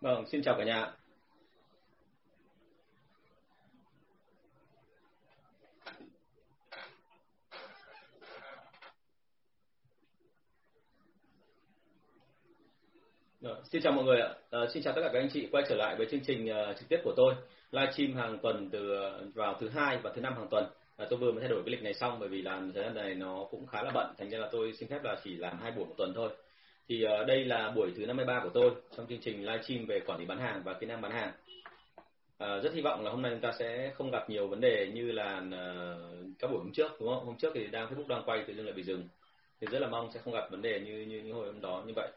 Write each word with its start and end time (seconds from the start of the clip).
Vâng, 0.00 0.26
xin 0.26 0.42
chào 0.42 0.54
cả 0.58 0.64
nhà. 0.64 0.92
Vâng, 13.40 13.64
xin 13.64 13.82
chào 13.82 13.92
mọi 13.92 14.04
người 14.04 14.20
ạ. 14.20 14.34
À, 14.50 14.58
xin 14.74 14.82
chào 14.82 14.94
tất 14.94 15.00
cả 15.04 15.10
các 15.12 15.18
anh 15.18 15.28
chị 15.32 15.48
quay 15.52 15.64
trở 15.68 15.74
lại 15.74 15.96
với 15.96 16.06
chương 16.10 16.20
trình 16.26 16.48
uh, 16.50 16.76
trực 16.78 16.88
tiếp 16.88 17.00
của 17.04 17.12
tôi, 17.16 17.34
livestream 17.70 18.14
hàng 18.14 18.38
tuần 18.42 18.70
từ 18.70 18.94
ờ, 18.94 19.26
vào 19.34 19.56
thứ 19.60 19.68
hai 19.68 19.98
và 20.02 20.12
thứ 20.14 20.20
năm 20.20 20.34
hàng 20.34 20.48
tuần. 20.50 20.64
À, 20.96 21.06
tôi 21.10 21.18
vừa 21.18 21.32
mới 21.32 21.40
thay 21.40 21.48
đổi 21.48 21.62
cái 21.64 21.70
lịch 21.70 21.82
này 21.82 21.94
xong 21.94 22.16
bởi 22.20 22.28
vì 22.28 22.42
làm 22.42 22.72
thời 22.72 22.84
gian 22.84 22.94
này 22.94 23.14
nó 23.14 23.46
cũng 23.50 23.66
khá 23.66 23.82
là 23.82 23.90
bận, 23.94 24.14
thành 24.18 24.30
ra 24.30 24.38
là 24.38 24.48
tôi 24.52 24.72
xin 24.72 24.88
phép 24.88 25.04
là 25.04 25.16
chỉ 25.24 25.36
làm 25.36 25.58
hai 25.58 25.72
buổi 25.72 25.84
một 25.86 25.94
tuần 25.98 26.12
thôi. 26.14 26.30
Thì 26.88 27.04
uh, 27.04 27.26
đây 27.26 27.44
là 27.44 27.70
buổi 27.76 27.92
thứ 27.96 28.06
53 28.06 28.40
của 28.42 28.50
tôi 28.54 28.70
trong 28.96 29.06
chương 29.06 29.20
trình 29.20 29.46
livestream 29.46 29.86
về 29.86 30.00
quản 30.06 30.18
lý 30.18 30.26
bán 30.26 30.38
hàng 30.38 30.62
và 30.64 30.72
kỹ 30.72 30.86
năng 30.86 31.00
bán 31.00 31.12
hàng. 31.12 31.32
Ờ, 32.38 32.60
rất 32.60 32.74
hy 32.74 32.80
vọng 32.80 33.04
là 33.04 33.10
hôm 33.10 33.22
nay 33.22 33.32
chúng 33.32 33.40
ta 33.40 33.52
sẽ 33.58 33.92
không 33.94 34.10
gặp 34.10 34.30
nhiều 34.30 34.48
vấn 34.48 34.60
đề 34.60 34.90
như 34.94 35.12
là 35.12 35.42
uh, 35.46 36.26
các 36.38 36.50
buổi 36.50 36.58
hôm 36.58 36.72
trước 36.72 37.00
đúng 37.00 37.08
không? 37.08 37.24
Hôm 37.24 37.36
trước 37.36 37.52
thì 37.54 37.66
đang 37.66 37.88
Facebook 37.88 38.08
đang 38.08 38.22
quay 38.26 38.44
tự 38.46 38.54
dưng 38.54 38.66
lại 38.66 38.74
bị 38.74 38.82
dừng. 38.82 39.08
Thì 39.60 39.66
rất 39.70 39.78
là 39.78 39.88
mong 39.88 40.10
sẽ 40.14 40.20
không 40.24 40.34
gặp 40.34 40.50
vấn 40.50 40.62
đề 40.62 40.80
như 40.80 40.92
như 40.92 41.20
những 41.24 41.34
hồi 41.34 41.46
hôm 41.46 41.60
đó 41.60 41.82
như 41.86 41.92
vậy. 41.96 42.08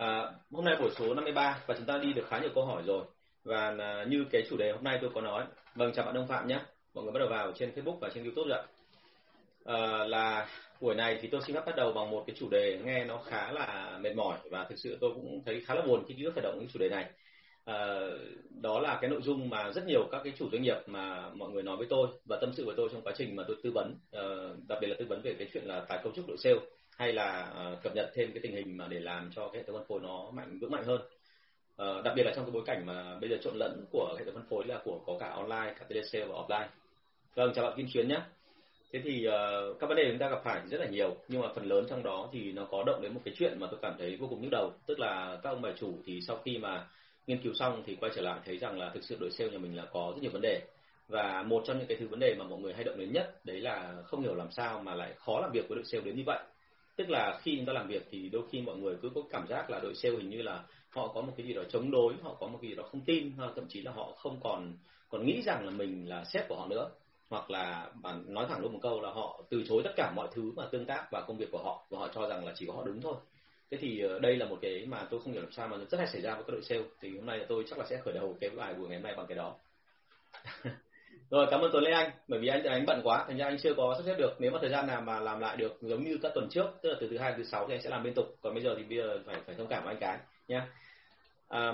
À, 0.00 0.32
hôm 0.52 0.64
nay 0.64 0.76
buổi 0.80 0.90
số 0.90 1.14
53 1.14 1.58
và 1.66 1.74
chúng 1.76 1.86
ta 1.86 1.98
đi 1.98 2.12
được 2.12 2.26
khá 2.28 2.38
nhiều 2.38 2.50
câu 2.54 2.64
hỏi 2.64 2.82
rồi 2.86 3.04
và 3.44 3.74
à, 3.78 4.04
như 4.08 4.24
cái 4.30 4.42
chủ 4.50 4.56
đề 4.56 4.72
hôm 4.72 4.84
nay 4.84 4.98
tôi 5.00 5.10
có 5.14 5.20
nói 5.20 5.44
vâng 5.74 5.92
chào 5.92 6.04
bạn 6.04 6.14
Đông 6.14 6.26
Phạm 6.26 6.48
nhé 6.48 6.60
mọi 6.94 7.04
người 7.04 7.12
bắt 7.12 7.18
đầu 7.18 7.28
vào 7.28 7.52
trên 7.52 7.72
Facebook 7.74 7.98
và 8.00 8.10
trên 8.14 8.24
YouTube 8.24 8.48
rồi 8.48 8.62
à, 9.64 10.04
là 10.04 10.48
buổi 10.80 10.94
này 10.94 11.18
thì 11.22 11.28
tôi 11.28 11.40
xin 11.46 11.56
phép 11.56 11.62
bắt 11.66 11.76
đầu 11.76 11.92
bằng 11.92 12.10
một 12.10 12.24
cái 12.26 12.36
chủ 12.38 12.48
đề 12.48 12.78
nghe 12.84 13.04
nó 13.04 13.18
khá 13.18 13.52
là 13.52 13.98
mệt 14.00 14.16
mỏi 14.16 14.38
và 14.50 14.64
thực 14.64 14.78
sự 14.78 14.98
tôi 15.00 15.10
cũng 15.14 15.42
thấy 15.46 15.60
khá 15.66 15.74
là 15.74 15.82
buồn 15.82 16.04
khi 16.08 16.14
cứ 16.18 16.30
khởi 16.30 16.42
động 16.42 16.56
cái 16.58 16.68
chủ 16.72 16.78
đề 16.78 16.88
này. 16.88 17.06
À, 17.64 18.00
đó 18.50 18.80
là 18.80 18.98
cái 19.00 19.10
nội 19.10 19.22
dung 19.22 19.50
mà 19.50 19.72
rất 19.72 19.86
nhiều 19.86 20.08
các 20.12 20.20
cái 20.24 20.32
chủ 20.38 20.48
doanh 20.52 20.62
nghiệp 20.62 20.78
mà 20.86 21.30
mọi 21.34 21.50
người 21.50 21.62
nói 21.62 21.76
với 21.76 21.86
tôi 21.90 22.08
và 22.24 22.38
tâm 22.40 22.52
sự 22.52 22.66
với 22.66 22.74
tôi 22.76 22.88
trong 22.92 23.02
quá 23.02 23.12
trình 23.16 23.36
mà 23.36 23.44
tôi 23.48 23.56
tư 23.62 23.70
vấn 23.74 23.94
à, 24.12 24.22
đặc 24.68 24.78
biệt 24.80 24.86
là 24.86 24.96
tư 24.98 25.04
vấn 25.08 25.22
về 25.22 25.34
cái 25.38 25.48
chuyện 25.52 25.64
là 25.64 25.80
tái 25.80 26.00
cấu 26.02 26.12
trúc 26.12 26.28
đội 26.28 26.36
sale 26.36 26.60
hay 27.00 27.12
là 27.12 27.52
uh, 27.72 27.82
cập 27.82 27.94
nhật 27.94 28.10
thêm 28.14 28.32
cái 28.32 28.40
tình 28.42 28.52
hình 28.52 28.76
mà 28.76 28.86
để 28.88 29.00
làm 29.00 29.30
cho 29.34 29.48
cái 29.48 29.62
hệ 29.62 29.66
thống 29.66 29.76
phân 29.76 29.86
phối 29.88 30.00
nó 30.00 30.30
mạnh 30.30 30.58
vững 30.60 30.70
mạnh 30.70 30.84
hơn. 30.84 31.00
Uh, 31.82 32.04
đặc 32.04 32.14
biệt 32.16 32.22
là 32.22 32.32
trong 32.36 32.44
cái 32.44 32.52
bối 32.52 32.62
cảnh 32.66 32.86
mà 32.86 33.18
bây 33.20 33.30
giờ 33.30 33.36
trộn 33.42 33.56
lẫn 33.56 33.84
của 33.92 34.16
hệ 34.18 34.24
thống 34.24 34.34
phân 34.34 34.46
phối 34.50 34.64
là 34.66 34.80
của 34.84 35.00
có 35.06 35.16
cả 35.20 35.28
online 35.28 35.74
cả 35.78 35.84
telesale 35.88 36.24
và 36.24 36.34
offline. 36.34 36.66
Vâng 37.34 37.52
chào 37.54 37.64
bạn 37.64 37.76
Kim 37.76 37.88
Xuyến 37.88 38.08
nhé 38.08 38.20
thế 38.92 39.00
thì 39.04 39.28
uh, 39.28 39.78
các 39.80 39.86
vấn 39.86 39.96
đề 39.96 40.04
chúng 40.08 40.18
ta 40.18 40.28
gặp 40.28 40.40
phải 40.44 40.60
rất 40.70 40.80
là 40.80 40.86
nhiều 40.86 41.16
nhưng 41.28 41.40
mà 41.40 41.48
phần 41.54 41.64
lớn 41.64 41.86
trong 41.90 42.02
đó 42.02 42.28
thì 42.32 42.52
nó 42.52 42.64
có 42.70 42.84
động 42.86 43.02
đến 43.02 43.14
một 43.14 43.20
cái 43.24 43.34
chuyện 43.38 43.60
mà 43.60 43.66
tôi 43.70 43.80
cảm 43.82 43.94
thấy 43.98 44.16
vô 44.16 44.26
cùng 44.30 44.42
nhức 44.42 44.50
đầu. 44.50 44.72
Tức 44.86 45.00
là 45.00 45.38
các 45.42 45.50
ông 45.50 45.62
bà 45.62 45.70
chủ 45.80 45.94
thì 46.06 46.20
sau 46.20 46.38
khi 46.44 46.58
mà 46.58 46.86
nghiên 47.26 47.42
cứu 47.42 47.52
xong 47.54 47.82
thì 47.86 47.96
quay 48.00 48.12
trở 48.14 48.22
lại 48.22 48.40
thấy 48.44 48.58
rằng 48.58 48.78
là 48.78 48.90
thực 48.94 49.04
sự 49.04 49.16
đội 49.20 49.30
sale 49.30 49.50
nhà 49.50 49.58
mình 49.58 49.76
là 49.76 49.84
có 49.92 50.12
rất 50.14 50.22
nhiều 50.22 50.30
vấn 50.30 50.42
đề. 50.42 50.62
Và 51.08 51.42
một 51.42 51.62
trong 51.66 51.78
những 51.78 51.86
cái 51.86 51.96
thứ 52.00 52.08
vấn 52.08 52.20
đề 52.20 52.34
mà 52.38 52.44
mọi 52.44 52.58
người 52.58 52.72
hay 52.72 52.84
động 52.84 52.98
đến 52.98 53.12
nhất 53.12 53.44
đấy 53.44 53.60
là 53.60 53.94
không 54.04 54.22
hiểu 54.22 54.34
làm 54.34 54.50
sao 54.50 54.80
mà 54.80 54.94
lại 54.94 55.14
khó 55.16 55.40
làm 55.40 55.50
việc 55.52 55.68
với 55.68 55.76
đội 55.76 55.84
sale 55.84 56.04
đến 56.04 56.16
như 56.16 56.22
vậy. 56.26 56.40
Tức 56.96 57.10
là 57.10 57.38
khi 57.42 57.56
chúng 57.56 57.66
ta 57.66 57.72
làm 57.72 57.88
việc 57.88 58.06
thì 58.10 58.28
đôi 58.28 58.42
khi 58.50 58.60
mọi 58.60 58.76
người 58.76 58.96
cứ 59.02 59.10
có 59.14 59.20
cảm 59.30 59.46
giác 59.48 59.70
là 59.70 59.80
đội 59.80 59.94
sale 59.94 60.16
hình 60.16 60.30
như 60.30 60.42
là 60.42 60.62
họ 60.90 61.08
có 61.14 61.20
một 61.20 61.32
cái 61.36 61.46
gì 61.46 61.52
đó 61.52 61.62
chống 61.68 61.90
đối 61.90 62.14
họ 62.22 62.36
có 62.40 62.46
một 62.46 62.58
cái 62.62 62.70
gì 62.70 62.76
đó 62.76 62.82
không 62.90 63.00
tin 63.00 63.32
hoặc 63.36 63.52
thậm 63.56 63.64
chí 63.68 63.80
là 63.80 63.92
họ 63.92 64.12
không 64.16 64.40
còn 64.42 64.72
còn 65.08 65.26
nghĩ 65.26 65.42
rằng 65.42 65.64
là 65.64 65.70
mình 65.70 66.08
là 66.08 66.24
sếp 66.24 66.48
của 66.48 66.56
họ 66.56 66.66
nữa 66.66 66.88
hoặc 67.30 67.50
là 67.50 67.90
bạn 68.02 68.24
nói 68.34 68.46
thẳng 68.48 68.60
luôn 68.60 68.72
một 68.72 68.78
câu 68.82 69.00
là 69.00 69.10
họ 69.10 69.42
từ 69.50 69.62
chối 69.68 69.82
tất 69.84 69.90
cả 69.96 70.12
mọi 70.16 70.28
thứ 70.32 70.52
mà 70.56 70.66
tương 70.72 70.86
tác 70.86 71.06
và 71.10 71.20
công 71.20 71.36
việc 71.36 71.48
của 71.52 71.58
họ 71.58 71.86
và 71.90 71.98
họ 71.98 72.08
cho 72.14 72.28
rằng 72.28 72.46
là 72.46 72.52
chỉ 72.56 72.66
có 72.66 72.72
họ 72.72 72.82
đúng 72.84 73.00
thôi. 73.00 73.14
Thế 73.70 73.78
thì 73.80 74.00
ờ, 74.00 74.18
đây 74.18 74.36
là 74.36 74.46
một 74.46 74.58
cái 74.62 74.86
mà 74.86 75.06
tôi 75.10 75.20
không 75.20 75.32
hiểu 75.32 75.42
làm 75.42 75.52
sao 75.52 75.68
mà 75.68 75.76
rất 75.76 75.98
hay 75.98 76.06
xảy 76.06 76.20
ra 76.22 76.34
với 76.34 76.44
các 76.46 76.52
đội 76.52 76.62
sale. 76.62 76.82
Thì 77.00 77.16
hôm 77.16 77.26
nay 77.26 77.44
tôi 77.48 77.64
chắc 77.70 77.78
là 77.78 77.84
sẽ 77.90 77.96
khởi 78.04 78.14
đầu 78.14 78.36
cái 78.40 78.50
bài 78.50 78.74
buổi 78.74 78.88
ngày 78.88 78.96
hôm 78.96 79.02
nay 79.02 79.14
bằng 79.16 79.26
cái 79.26 79.36
đó. 79.36 79.54
Rồi 81.30 81.46
cảm 81.50 81.60
ơn 81.60 81.70
Tuấn 81.72 81.84
Lê 81.84 81.90
Anh 81.90 82.10
bởi 82.28 82.40
vì 82.40 82.48
anh 82.48 82.64
anh 82.64 82.86
bận 82.86 83.00
quá. 83.04 83.24
Thành 83.28 83.36
ra 83.36 83.46
anh 83.46 83.58
chưa 83.58 83.74
có 83.74 83.94
sắp 83.98 84.02
xếp 84.06 84.14
được. 84.18 84.36
Nếu 84.38 84.50
mà 84.50 84.58
thời 84.60 84.70
gian 84.70 84.86
nào 84.86 85.00
mà 85.00 85.20
làm 85.20 85.40
lại 85.40 85.56
được 85.56 85.78
giống 85.80 86.04
như 86.04 86.18
các 86.22 86.32
tuần 86.34 86.48
trước 86.50 86.66
tức 86.82 86.88
là 86.88 86.96
từ 87.00 87.08
thứ 87.08 87.18
hai 87.18 87.34
thứ 87.36 87.44
sáu 87.44 87.66
thì 87.68 87.74
anh 87.74 87.82
sẽ 87.82 87.90
làm 87.90 88.04
liên 88.04 88.14
tục. 88.14 88.36
Còn 88.40 88.54
bây 88.54 88.62
giờ 88.62 88.74
thì 88.78 88.84
bây 88.84 88.98
giờ 88.98 89.18
phải 89.26 89.36
phải 89.46 89.54
thông 89.54 89.66
cảm 89.66 89.84
với 89.84 89.94
anh 89.94 90.00
cái 90.00 90.18
nhé 90.48 90.60
à, 91.48 91.72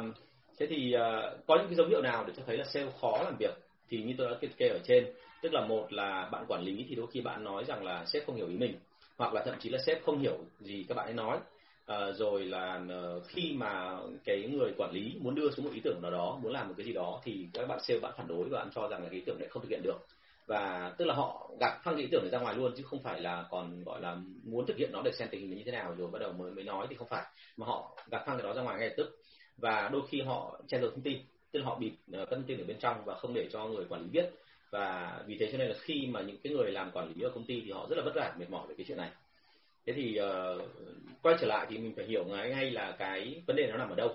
thế 0.59 0.67
thì 0.67 0.95
uh, 0.97 1.47
có 1.47 1.57
những 1.57 1.67
cái 1.67 1.75
dấu 1.75 1.87
hiệu 1.87 2.03
nào 2.03 2.25
để 2.27 2.33
cho 2.37 2.43
thấy 2.47 2.57
là 2.57 2.65
sale 2.65 2.87
khó 3.01 3.23
làm 3.25 3.37
việc? 3.39 3.55
Thì 3.89 4.03
như 4.03 4.15
tôi 4.19 4.29
đã 4.29 4.37
liệt 4.41 4.57
kê 4.57 4.69
ở 4.69 4.79
trên 4.85 5.05
tức 5.43 5.53
là 5.53 5.67
một 5.67 5.93
là 5.93 6.29
bạn 6.33 6.45
quản 6.49 6.63
lý 6.63 6.87
thì 6.89 6.95
đôi 6.95 7.07
khi 7.13 7.21
bạn 7.21 7.45
nói 7.45 7.65
rằng 7.65 7.85
là 7.85 8.05
sếp 8.07 8.27
không 8.27 8.37
hiểu 8.37 8.49
ý 8.49 8.57
mình 8.57 8.75
hoặc 9.17 9.35
là 9.35 9.43
thậm 9.45 9.55
chí 9.61 9.69
là 9.69 9.79
sếp 9.87 10.05
không 10.05 10.19
hiểu 10.19 10.39
gì 10.61 10.85
các 10.89 10.95
bạn 10.95 11.07
ấy 11.07 11.15
nói. 11.15 11.39
À, 11.87 12.13
rồi 12.13 12.45
là 12.45 12.81
ờ, 12.89 13.21
khi 13.21 13.53
mà 13.57 13.99
cái 14.25 14.49
người 14.53 14.73
quản 14.77 14.93
lý 14.93 15.15
muốn 15.21 15.35
đưa 15.35 15.51
xuống 15.51 15.65
một 15.65 15.71
ý 15.75 15.81
tưởng 15.85 15.99
nào 16.03 16.11
đó 16.11 16.39
muốn 16.43 16.53
làm 16.53 16.69
một 16.69 16.75
cái 16.77 16.87
gì 16.87 16.93
đó 16.93 17.21
thì 17.25 17.49
các 17.53 17.69
bạn 17.69 17.79
sale 17.83 18.01
bạn 18.01 18.13
phản 18.17 18.29
đối 18.29 18.49
và 18.49 18.59
bạn 18.59 18.69
cho 18.75 18.89
rằng 18.89 19.03
là 19.03 19.09
cái 19.09 19.19
ý 19.19 19.23
tưởng 19.27 19.39
này 19.39 19.49
không 19.49 19.63
thực 19.63 19.69
hiện 19.71 19.81
được. 19.83 19.99
Và 20.47 20.95
tức 20.99 21.05
là 21.05 21.15
họ 21.15 21.51
gạt 21.61 21.81
phăng 21.85 21.95
cái 21.95 22.03
ý 22.03 22.09
tưởng 22.13 22.23
này 22.23 22.31
ra 22.31 22.39
ngoài 22.39 22.55
luôn 22.55 22.73
chứ 22.77 22.83
không 22.83 23.03
phải 23.03 23.21
là 23.21 23.47
còn 23.51 23.85
gọi 23.85 24.01
là 24.01 24.17
muốn 24.45 24.67
thực 24.67 24.77
hiện 24.77 24.91
nó 24.93 25.03
để 25.05 25.13
xem 25.13 25.29
tình 25.31 25.41
hình 25.41 25.59
như 25.59 25.63
thế 25.67 25.73
nào 25.73 25.95
rồi 25.99 26.11
bắt 26.11 26.19
đầu 26.19 26.33
mới 26.33 26.51
mới 26.51 26.65
nói 26.65 26.87
thì 26.91 26.97
không 26.97 27.09
phải. 27.09 27.25
Mà 27.57 27.67
họ 27.67 27.97
gạt 28.11 28.23
phăng 28.27 28.37
cái 28.37 28.47
đó 28.47 28.55
ra 28.55 28.63
ngoài 28.63 28.79
ngay 28.79 28.89
lập 28.89 28.95
tức. 28.97 29.17
Và 29.57 29.89
đôi 29.93 30.03
khi 30.09 30.21
họ 30.21 30.61
che 30.69 30.81
giấu 30.81 30.91
thông 30.91 31.03
tin 31.03 31.19
tức 31.53 31.59
là 31.61 31.67
họ 31.67 31.79
bịt 31.79 31.93
ờ, 32.13 32.27
các 32.27 32.37
thông 32.37 32.45
tin 32.45 32.59
ở 32.59 32.65
bên 32.65 32.79
trong 32.79 33.05
và 33.05 33.15
không 33.15 33.35
để 33.35 33.49
cho 33.53 33.67
người 33.67 33.85
quản 33.89 34.03
lý 34.03 34.09
biết 34.09 34.31
và 34.71 35.19
vì 35.27 35.37
thế 35.39 35.49
cho 35.53 35.59
nên 35.59 35.69
là 35.69 35.75
khi 35.81 36.07
mà 36.11 36.21
những 36.21 36.37
cái 36.43 36.53
người 36.53 36.73
làm 36.73 36.91
quản 36.91 37.09
lý 37.09 37.23
ở 37.23 37.31
công 37.35 37.45
ty 37.45 37.63
thì 37.65 37.73
họ 37.73 37.87
rất 37.91 37.97
là 37.97 38.05
vất 38.05 38.13
vả 38.15 38.35
mệt 38.39 38.51
mỏi 38.51 38.67
về 38.69 38.75
cái 38.79 38.85
chuyện 38.89 38.99
này. 38.99 39.11
Thế 39.87 39.93
thì 39.93 40.19
uh, 40.21 40.63
quay 41.23 41.37
trở 41.41 41.47
lại 41.47 41.67
thì 41.71 41.79
mình 41.79 41.93
phải 41.97 42.05
hiểu 42.05 42.25
ngay 42.25 42.51
ngay 42.51 42.71
là 42.71 42.97
cái 42.99 43.43
vấn 43.47 43.57
đề 43.57 43.67
nó 43.67 43.77
nằm 43.77 43.89
ở 43.89 43.95
đâu. 43.95 44.15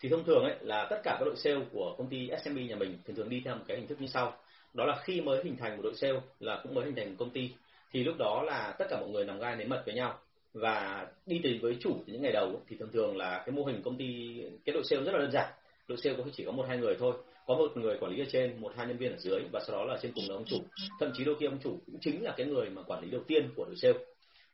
Thì 0.00 0.08
thông 0.08 0.24
thường 0.24 0.44
ấy 0.44 0.54
là 0.60 0.86
tất 0.90 1.00
cả 1.04 1.16
các 1.18 1.24
đội 1.24 1.36
sale 1.36 1.60
của 1.72 1.94
công 1.98 2.08
ty 2.08 2.30
SMB 2.44 2.58
nhà 2.58 2.76
mình 2.76 2.98
thường 3.04 3.16
thường 3.16 3.28
đi 3.28 3.42
theo 3.44 3.54
một 3.54 3.64
cái 3.68 3.76
hình 3.76 3.86
thức 3.86 4.00
như 4.00 4.06
sau. 4.06 4.36
Đó 4.74 4.84
là 4.84 4.96
khi 5.04 5.20
mới 5.20 5.44
hình 5.44 5.56
thành 5.56 5.76
một 5.76 5.82
đội 5.82 5.94
sale 5.94 6.20
là 6.40 6.60
cũng 6.62 6.74
mới 6.74 6.84
hình 6.84 6.94
thành 6.94 7.08
một 7.08 7.16
công 7.18 7.30
ty 7.30 7.50
thì 7.92 8.04
lúc 8.04 8.16
đó 8.18 8.42
là 8.42 8.74
tất 8.78 8.86
cả 8.90 9.00
mọi 9.00 9.08
người 9.08 9.24
nằm 9.24 9.38
gai 9.38 9.56
nếm 9.56 9.68
mật 9.68 9.82
với 9.86 9.94
nhau. 9.94 10.18
Và 10.52 11.06
đi 11.26 11.40
tìm 11.42 11.60
với 11.60 11.76
chủ 11.80 11.96
những 12.06 12.22
ngày 12.22 12.32
đầu 12.32 12.60
thì 12.68 12.76
thường 12.76 12.92
thường 12.92 13.16
là 13.16 13.42
cái 13.46 13.54
mô 13.54 13.64
hình 13.64 13.82
công 13.82 13.96
ty 13.96 14.40
cái 14.64 14.72
đội 14.74 14.84
sale 14.84 15.02
rất 15.02 15.12
là 15.12 15.18
đơn 15.18 15.30
giản. 15.30 15.52
Đội 15.88 15.98
sale 15.98 16.16
có 16.16 16.24
chỉ 16.32 16.44
có 16.44 16.52
một 16.52 16.64
hai 16.68 16.78
người 16.78 16.96
thôi 16.98 17.14
có 17.46 17.54
một 17.54 17.76
người 17.76 17.96
quản 18.00 18.12
lý 18.12 18.22
ở 18.22 18.26
trên 18.32 18.60
một 18.60 18.72
hai 18.76 18.86
nhân 18.86 18.96
viên 18.96 19.12
ở 19.12 19.18
dưới 19.18 19.40
và 19.52 19.60
sau 19.66 19.76
đó 19.76 19.84
là 19.84 19.98
trên 20.02 20.12
cùng 20.14 20.24
là 20.28 20.34
ông 20.34 20.44
chủ. 20.44 20.56
Thậm 21.00 21.10
chí 21.14 21.24
đôi 21.24 21.36
khi 21.40 21.46
ông 21.46 21.58
chủ 21.64 21.80
cũng 21.86 22.00
chính 22.00 22.22
là 22.22 22.34
cái 22.36 22.46
người 22.46 22.70
mà 22.70 22.82
quản 22.82 23.02
lý 23.02 23.10
đầu 23.10 23.22
tiên 23.26 23.48
của 23.56 23.64
đội 23.64 23.76
sale. 23.76 23.98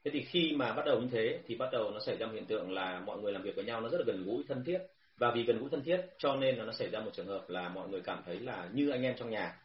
Thế 0.04 0.10
thì 0.14 0.22
khi 0.22 0.52
mà 0.56 0.72
bắt 0.72 0.86
đầu 0.86 1.00
như 1.00 1.08
thế 1.12 1.38
thì 1.46 1.54
bắt 1.54 1.68
đầu 1.72 1.90
nó 1.90 2.00
xảy 2.00 2.16
ra 2.16 2.26
một 2.26 2.32
hiện 2.34 2.46
tượng 2.46 2.72
là 2.72 3.02
mọi 3.06 3.18
người 3.18 3.32
làm 3.32 3.42
việc 3.42 3.56
với 3.56 3.64
nhau 3.64 3.80
nó 3.80 3.88
rất 3.88 3.98
là 3.98 4.04
gần 4.06 4.24
gũi 4.24 4.44
thân 4.48 4.64
thiết. 4.64 4.78
Và 5.18 5.32
vì 5.34 5.42
gần 5.42 5.58
gũi 5.58 5.70
thân 5.70 5.82
thiết 5.82 6.00
cho 6.18 6.36
nên 6.36 6.56
là 6.56 6.64
nó 6.64 6.72
xảy 6.72 6.88
ra 6.90 7.00
một 7.00 7.10
trường 7.14 7.26
hợp 7.26 7.50
là 7.50 7.68
mọi 7.68 7.88
người 7.88 8.00
cảm 8.00 8.22
thấy 8.26 8.40
là 8.40 8.68
như 8.72 8.90
anh 8.90 9.02
em 9.02 9.14
trong 9.18 9.30
nhà. 9.30 9.58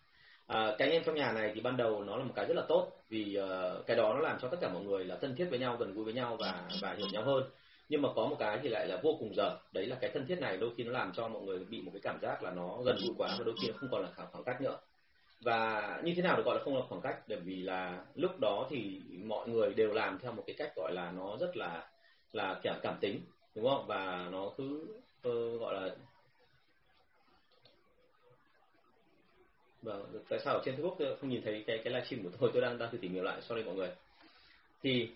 À, 0.47 0.75
cái 0.77 0.87
anh 0.87 0.91
em 0.91 1.03
trong 1.05 1.15
nhà 1.15 1.31
này 1.31 1.51
thì 1.55 1.61
ban 1.61 1.77
đầu 1.77 2.03
nó 2.03 2.17
là 2.17 2.23
một 2.23 2.33
cái 2.35 2.45
rất 2.45 2.53
là 2.57 2.63
tốt 2.67 2.91
vì 3.09 3.37
uh, 3.39 3.85
cái 3.85 3.97
đó 3.97 4.13
nó 4.13 4.19
làm 4.19 4.37
cho 4.41 4.47
tất 4.47 4.57
cả 4.61 4.69
mọi 4.73 4.83
người 4.83 5.05
là 5.05 5.17
thân 5.21 5.35
thiết 5.35 5.47
với 5.49 5.59
nhau 5.59 5.77
gần 5.79 5.93
gũi 5.93 6.03
với 6.03 6.13
nhau 6.13 6.37
và 6.39 6.69
và 6.81 6.93
hiểu 6.97 7.07
nhau 7.13 7.23
hơn 7.23 7.43
nhưng 7.89 8.01
mà 8.01 8.09
có 8.15 8.27
một 8.27 8.35
cái 8.39 8.59
thì 8.63 8.69
lại 8.69 8.87
là 8.87 8.99
vô 9.03 9.15
cùng 9.19 9.35
dở. 9.35 9.57
Đấy 9.71 9.85
là 9.85 9.97
cái 10.01 10.11
thân 10.13 10.25
thiết 10.27 10.39
này 10.39 10.57
đôi 10.57 10.71
khi 10.77 10.83
nó 10.83 10.91
làm 10.91 11.11
cho 11.15 11.27
mọi 11.27 11.41
người 11.41 11.59
bị 11.59 11.81
một 11.81 11.91
cái 11.93 12.01
cảm 12.03 12.19
giác 12.21 12.43
là 12.43 12.51
nó 12.51 12.81
gần 12.85 12.97
gũi 13.01 13.15
quá 13.17 13.35
và 13.37 13.43
đôi 13.45 13.55
khi 13.61 13.67
nó 13.67 13.73
không 13.77 13.89
còn 13.91 14.01
là 14.03 14.09
khoảng 14.31 14.43
cách 14.43 14.61
nữa. 14.61 14.79
Và 15.41 16.01
như 16.03 16.13
thế 16.15 16.21
nào 16.21 16.37
được 16.37 16.45
gọi 16.45 16.55
là 16.57 16.63
không 16.63 16.75
là 16.75 16.81
khoảng 16.89 17.01
cách? 17.01 17.19
Bởi 17.27 17.39
vì 17.39 17.55
là 17.55 18.05
lúc 18.15 18.39
đó 18.39 18.67
thì 18.69 19.01
mọi 19.23 19.49
người 19.49 19.73
đều 19.73 19.93
làm 19.93 20.19
theo 20.19 20.31
một 20.31 20.43
cái 20.47 20.55
cách 20.59 20.71
gọi 20.75 20.93
là 20.93 21.11
nó 21.11 21.37
rất 21.39 21.57
là 21.57 21.89
là 22.33 22.59
kiểu 22.63 22.73
cảm 22.81 22.97
tính 23.01 23.21
đúng 23.55 23.69
không? 23.69 23.87
Và 23.87 24.27
nó 24.31 24.51
cứ 24.57 24.87
uh, 25.27 25.61
gọi 25.61 25.73
là 25.73 25.95
vâng 29.81 30.23
tại 30.29 30.39
sao 30.39 30.53
ở 30.53 30.61
trên 30.65 30.75
facebook 30.75 31.15
không 31.21 31.29
nhìn 31.29 31.41
thấy 31.41 31.63
cái 31.67 31.81
cái 31.83 31.93
livestream 31.93 32.23
của 32.23 32.29
tôi? 32.39 32.49
Tôi 32.53 32.61
đang 32.61 32.77
đang 32.77 32.91
thử 32.91 32.97
tìm 32.97 33.13
hiểu 33.13 33.23
lại 33.23 33.41
sorry 33.41 33.63
mọi 33.63 33.75
người. 33.75 33.89
Thì 34.83 35.09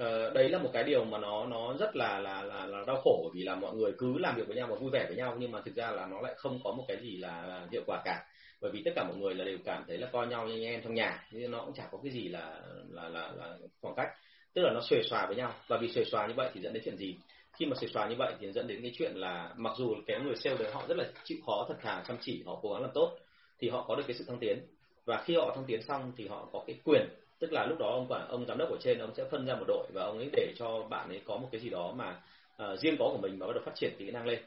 uh, 0.00 0.34
đấy 0.34 0.48
là 0.48 0.58
một 0.58 0.70
cái 0.72 0.84
điều 0.84 1.04
mà 1.04 1.18
nó 1.18 1.46
nó 1.46 1.74
rất 1.78 1.96
là 1.96 2.18
là 2.18 2.42
là, 2.42 2.66
là 2.66 2.84
đau 2.86 2.96
khổ 3.04 3.30
vì 3.34 3.42
là 3.42 3.54
mọi 3.54 3.74
người 3.76 3.92
cứ 3.98 4.18
làm 4.18 4.36
việc 4.36 4.46
với 4.46 4.56
nhau 4.56 4.66
và 4.70 4.76
vui 4.76 4.90
vẻ 4.90 5.04
với 5.08 5.16
nhau 5.16 5.36
nhưng 5.38 5.52
mà 5.52 5.60
thực 5.64 5.74
ra 5.74 5.90
là 5.90 6.06
nó 6.06 6.20
lại 6.20 6.34
không 6.36 6.60
có 6.64 6.72
một 6.72 6.84
cái 6.88 6.96
gì 7.02 7.16
là, 7.16 7.46
là 7.46 7.66
hiệu 7.72 7.82
quả 7.86 8.02
cả. 8.04 8.24
Bởi 8.60 8.70
vì 8.70 8.82
tất 8.84 8.90
cả 8.96 9.04
mọi 9.08 9.16
người 9.16 9.34
là 9.34 9.44
đều 9.44 9.58
cảm 9.64 9.84
thấy 9.88 9.98
là 9.98 10.08
coi 10.12 10.26
nhau 10.26 10.46
như 10.46 10.54
anh 10.54 10.62
em 10.62 10.80
trong 10.84 10.94
nhà 10.94 11.24
nhưng 11.30 11.50
nó 11.50 11.64
cũng 11.64 11.74
chả 11.74 11.88
có 11.92 11.98
cái 12.02 12.12
gì 12.12 12.28
là 12.28 12.60
là 12.90 13.08
là, 13.08 13.32
là 13.36 13.56
khoảng 13.80 13.94
cách. 13.94 14.08
Tức 14.54 14.62
là 14.62 14.72
nó 14.74 14.80
xuề 14.90 15.02
xòa 15.02 15.26
với 15.26 15.36
nhau 15.36 15.54
và 15.68 15.78
vì 15.80 15.88
xuề 15.88 16.04
xòa 16.04 16.26
như 16.26 16.34
vậy 16.36 16.50
thì 16.54 16.60
dẫn 16.60 16.72
đến 16.72 16.82
chuyện 16.84 16.96
gì? 16.96 17.16
Khi 17.52 17.66
mà 17.66 17.76
xuề 17.80 17.88
xòa 17.88 18.08
như 18.08 18.14
vậy 18.18 18.34
thì 18.40 18.52
dẫn 18.52 18.66
đến 18.66 18.82
cái 18.82 18.92
chuyện 18.94 19.12
là 19.14 19.54
mặc 19.56 19.72
dù 19.76 19.94
cái 20.06 20.20
người 20.20 20.36
sale 20.36 20.56
đấy 20.56 20.72
họ 20.72 20.84
rất 20.88 20.96
là 20.96 21.04
chịu 21.24 21.38
khó 21.46 21.66
thật 21.68 21.74
thà 21.82 22.02
chăm 22.08 22.16
chỉ 22.20 22.42
họ 22.46 22.58
cố 22.62 22.72
gắng 22.72 22.82
làm 22.82 22.90
tốt 22.94 23.18
thì 23.58 23.68
họ 23.68 23.84
có 23.88 23.96
được 23.96 24.02
cái 24.06 24.16
sự 24.16 24.24
thăng 24.28 24.38
tiến. 24.38 24.58
Và 25.04 25.22
khi 25.24 25.34
họ 25.36 25.52
thăng 25.54 25.64
tiến 25.66 25.82
xong 25.82 26.12
thì 26.16 26.28
họ 26.28 26.48
có 26.52 26.64
cái 26.66 26.76
quyền 26.84 27.08
tức 27.42 27.52
là 27.52 27.66
lúc 27.66 27.78
đó 27.78 27.86
ông 27.86 28.06
quản 28.08 28.28
ông 28.28 28.46
giám 28.46 28.58
đốc 28.58 28.70
ở 28.70 28.76
trên 28.80 28.98
ông 28.98 29.14
sẽ 29.14 29.24
phân 29.30 29.46
ra 29.46 29.54
một 29.54 29.64
đội 29.68 29.86
và 29.94 30.04
ông 30.04 30.18
ấy 30.18 30.30
để 30.32 30.52
cho 30.56 30.82
bạn 30.90 31.08
ấy 31.08 31.20
có 31.24 31.36
một 31.36 31.48
cái 31.52 31.60
gì 31.60 31.70
đó 31.70 31.92
mà 31.96 32.20
uh, 32.62 32.78
riêng 32.78 32.96
có 32.98 33.08
của 33.12 33.18
mình 33.22 33.38
và 33.38 33.46
bắt 33.46 33.52
đầu 33.52 33.62
phát 33.66 33.74
triển 33.74 33.94
kỹ 33.98 34.10
năng 34.10 34.26
lên. 34.26 34.42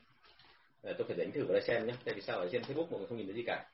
Ờ, 0.84 0.94
tôi 0.98 1.08
phải 1.08 1.18
đánh 1.18 1.32
thử 1.32 1.44
vào 1.46 1.54
đây 1.54 1.62
xem 1.62 1.88
nhé 1.88 1.94
tại 2.06 2.14
vì 2.14 2.22
sao 2.22 2.40
ở 2.40 2.50
trên 2.52 2.62
facebook 2.62 2.88
mọi 2.90 3.00
người 3.00 3.08
không 3.08 3.18
nhìn 3.18 3.28
thấy 3.28 3.36
gì 3.36 3.44
cả. 3.48 3.66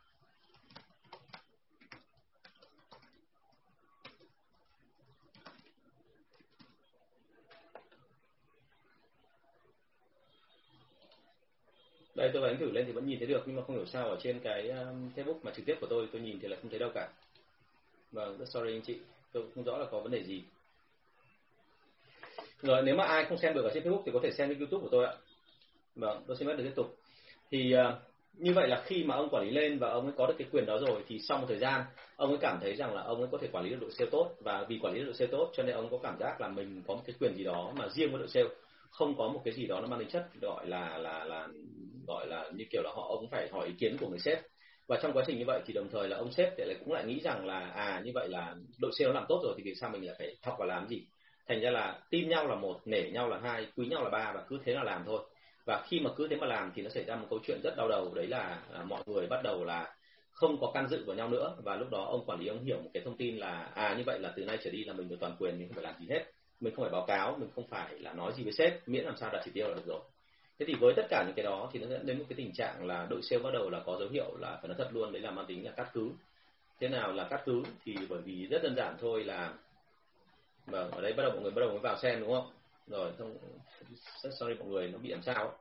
Đây 12.15 12.29
tôi 12.33 12.47
đánh 12.47 12.57
thử 12.59 12.71
lên 12.71 12.85
thì 12.85 12.91
vẫn 12.91 13.07
nhìn 13.07 13.19
thấy 13.19 13.27
được 13.27 13.43
nhưng 13.45 13.55
mà 13.55 13.61
không 13.67 13.75
hiểu 13.75 13.85
sao 13.85 14.09
ở 14.09 14.17
trên 14.21 14.39
cái 14.39 14.69
ờ, 14.69 14.93
Facebook 15.15 15.39
mà 15.43 15.51
trực 15.55 15.65
tiếp 15.65 15.75
của 15.81 15.87
tôi 15.89 16.07
tôi 16.11 16.21
nhìn 16.21 16.39
thì 16.41 16.47
là 16.47 16.57
không 16.61 16.69
thấy 16.69 16.79
đâu 16.79 16.89
cả 16.93 17.09
vâng 18.11 18.37
rất 18.37 18.45
sorry 18.49 18.73
anh 18.73 18.81
chị 18.81 18.99
tôi 19.31 19.43
không 19.55 19.63
rõ 19.63 19.77
là 19.77 19.85
có 19.91 19.99
vấn 19.99 20.11
đề 20.11 20.23
gì. 20.23 20.43
Rồi 22.61 22.81
nếu 22.85 22.95
mà 22.95 23.03
ai 23.03 23.25
không 23.25 23.37
xem 23.37 23.53
được 23.53 23.63
ở 23.63 23.71
trên 23.73 23.83
Facebook 23.83 24.03
thì 24.05 24.11
có 24.13 24.19
thể 24.23 24.31
xem 24.31 24.49
trên 24.49 24.59
YouTube 24.59 24.81
của 24.83 24.89
tôi 24.91 25.05
ạ. 25.05 25.13
Vâng 25.95 26.23
tôi 26.27 26.37
xin 26.37 26.47
phép 26.47 26.55
được 26.57 26.63
tiếp 26.63 26.73
tục. 26.75 26.97
Thì 27.51 27.75
uh, 27.75 27.95
như 28.33 28.53
vậy 28.53 28.67
là 28.67 28.83
khi 28.85 29.03
mà 29.03 29.15
ông 29.15 29.29
quản 29.31 29.43
lý 29.43 29.51
lên 29.51 29.79
và 29.79 29.89
ông 29.89 30.05
ấy 30.05 30.13
có 30.17 30.27
được 30.27 30.33
cái 30.37 30.47
quyền 30.51 30.65
đó 30.65 30.77
rồi 30.87 31.03
thì 31.07 31.19
sau 31.19 31.37
một 31.37 31.45
thời 31.47 31.57
gian 31.57 31.83
ông 32.15 32.29
ấy 32.29 32.37
cảm 32.41 32.59
thấy 32.61 32.75
rằng 32.75 32.93
là 32.93 33.01
ông 33.01 33.19
ấy 33.19 33.27
có 33.31 33.37
thể 33.37 33.47
quản 33.51 33.63
lý 33.63 33.69
được 33.69 33.77
đội 33.81 33.91
sale 33.91 34.11
tốt 34.11 34.35
và 34.39 34.65
vì 34.69 34.79
quản 34.81 34.93
lý 34.93 34.99
được 34.99 35.05
đội 35.05 35.13
sale 35.13 35.31
tốt 35.31 35.51
cho 35.53 35.63
nên 35.63 35.75
ông 35.75 35.89
có 35.91 35.97
cảm 36.03 36.17
giác 36.19 36.41
là 36.41 36.47
mình 36.47 36.81
có 36.87 36.95
một 36.95 37.01
cái 37.05 37.15
quyền 37.19 37.35
gì 37.35 37.43
đó 37.43 37.73
mà 37.77 37.89
riêng 37.89 38.11
với 38.11 38.19
đội 38.19 38.27
sale 38.27 38.47
không 38.91 39.17
có 39.17 39.27
một 39.27 39.41
cái 39.45 39.53
gì 39.53 39.67
đó 39.67 39.81
nó 39.81 39.87
mang 39.87 39.99
tính 39.99 40.09
chất 40.09 40.27
gọi 40.41 40.67
là 40.67 40.97
là 40.97 41.23
là 41.25 41.47
gọi 42.07 42.27
là 42.27 42.49
như 42.55 42.65
kiểu 42.69 42.81
là 42.83 42.91
họ 42.95 43.07
ông 43.09 43.27
phải 43.31 43.49
hỏi 43.51 43.67
ý 43.67 43.73
kiến 43.79 43.97
của 43.97 44.09
người 44.09 44.19
sếp 44.19 44.39
và 44.87 44.99
trong 45.01 45.13
quá 45.13 45.23
trình 45.27 45.37
như 45.37 45.45
vậy 45.47 45.61
thì 45.65 45.73
đồng 45.73 45.89
thời 45.91 46.07
là 46.09 46.17
ông 46.17 46.31
sếp 46.31 46.57
lại 46.57 46.75
cũng 46.79 46.93
lại 46.93 47.05
nghĩ 47.05 47.19
rằng 47.19 47.45
là 47.45 47.59
à 47.59 48.01
như 48.05 48.11
vậy 48.13 48.29
là 48.29 48.55
đội 48.79 48.91
sale 48.99 49.07
nó 49.07 49.13
làm 49.13 49.25
tốt 49.29 49.41
rồi 49.43 49.53
thì 49.57 49.63
vì 49.63 49.75
sao 49.75 49.89
mình 49.89 50.05
lại 50.05 50.15
phải 50.19 50.35
học 50.43 50.55
và 50.59 50.65
làm 50.65 50.87
gì? 50.87 51.05
Thành 51.47 51.61
ra 51.61 51.71
là 51.71 51.99
tin 52.09 52.29
nhau 52.29 52.47
là 52.47 52.55
một 52.55 52.79
nể 52.85 53.09
nhau 53.11 53.29
là 53.29 53.39
hai 53.43 53.67
quý 53.77 53.87
nhau 53.87 54.03
là 54.03 54.09
ba 54.09 54.31
và 54.35 54.43
cứ 54.47 54.59
thế 54.65 54.73
là 54.73 54.83
làm 54.83 55.03
thôi. 55.05 55.19
Và 55.65 55.85
khi 55.87 55.99
mà 55.99 56.09
cứ 56.17 56.27
thế 56.27 56.35
mà 56.35 56.47
làm 56.47 56.71
thì 56.75 56.81
nó 56.81 56.89
xảy 56.89 57.03
ra 57.03 57.15
một 57.15 57.27
câu 57.29 57.39
chuyện 57.43 57.59
rất 57.63 57.73
đau 57.77 57.87
đầu. 57.87 58.13
Đấy 58.13 58.27
là 58.27 58.63
à, 58.73 58.83
mọi 58.83 59.03
người 59.05 59.27
bắt 59.27 59.41
đầu 59.43 59.63
là 59.63 59.95
không 60.31 60.57
có 60.61 60.71
can 60.73 60.87
dự 60.89 61.03
vào 61.05 61.15
nhau 61.15 61.29
nữa. 61.29 61.55
Và 61.63 61.75
lúc 61.75 61.89
đó 61.91 62.05
ông 62.05 62.25
quản 62.25 62.39
lý 62.39 62.47
ông 62.47 62.63
hiểu 62.63 62.77
một 62.81 62.89
cái 62.93 63.03
thông 63.05 63.17
tin 63.17 63.37
là 63.37 63.71
à 63.75 63.95
như 63.97 64.03
vậy 64.05 64.19
là 64.19 64.33
từ 64.35 64.45
nay 64.45 64.57
trở 64.63 64.69
đi 64.71 64.83
là 64.83 64.93
mình 64.93 65.09
được 65.09 65.17
toàn 65.19 65.35
quyền 65.39 65.59
mình 65.59 65.67
không 65.67 65.75
phải 65.75 65.83
làm 65.83 65.95
gì 65.99 66.07
hết. 66.09 66.25
Mình 66.59 66.75
không 66.75 66.85
phải 66.85 66.91
báo 66.91 67.05
cáo 67.07 67.37
mình 67.39 67.49
không 67.55 67.67
phải 67.67 67.99
là 67.99 68.13
nói 68.13 68.33
gì 68.33 68.43
với 68.43 68.53
sếp 68.53 68.87
miễn 68.87 69.05
làm 69.05 69.17
sao 69.17 69.29
đạt 69.33 69.41
chỉ 69.45 69.51
tiêu 69.53 69.67
là 69.67 69.73
được 69.73 69.85
rồi 69.85 69.99
thế 70.61 70.65
thì 70.67 70.75
với 70.79 70.93
tất 70.93 71.05
cả 71.09 71.23
những 71.27 71.35
cái 71.35 71.45
đó 71.45 71.69
thì 71.73 71.79
nó 71.79 71.87
dẫn 71.87 72.05
đến 72.05 72.19
một 72.19 72.25
cái 72.29 72.35
tình 72.37 72.53
trạng 72.53 72.85
là 72.85 73.07
đội 73.09 73.21
sale 73.21 73.43
bắt 73.43 73.49
đầu 73.53 73.69
là 73.69 73.81
có 73.85 73.97
dấu 73.99 74.09
hiệu 74.09 74.37
là, 74.39 74.57
phải 74.61 74.67
nói 74.67 74.75
thật 74.77 74.89
luôn, 74.91 75.11
đấy 75.11 75.21
là 75.21 75.31
mang 75.31 75.45
tính 75.47 75.65
là 75.65 75.71
cắt 75.71 75.89
cứ. 75.93 76.09
Thế 76.79 76.87
nào 76.87 77.11
là 77.11 77.27
cắt 77.29 77.41
cứ 77.45 77.63
thì 77.85 77.95
bởi 78.09 78.21
vì 78.21 78.47
rất 78.47 78.63
đơn 78.63 78.75
giản 78.75 78.95
thôi 78.99 79.23
là, 79.23 79.53
mà 80.67 80.79
ở 80.91 81.01
đây 81.01 81.13
bắt 81.13 81.23
đầu 81.23 81.31
mọi 81.31 81.41
người 81.41 81.51
bắt 81.51 81.59
đầu 81.59 81.69
mới 81.69 81.79
vào 81.79 81.97
xem, 81.97 82.19
đúng 82.19 82.31
không? 82.31 82.51
Rồi 82.87 83.11
không 83.17 83.37
sorry 84.23 84.53
mọi 84.59 84.67
người, 84.67 84.87
nó 84.87 84.97
bị 84.97 85.09
làm 85.09 85.21
sao? 85.21 85.53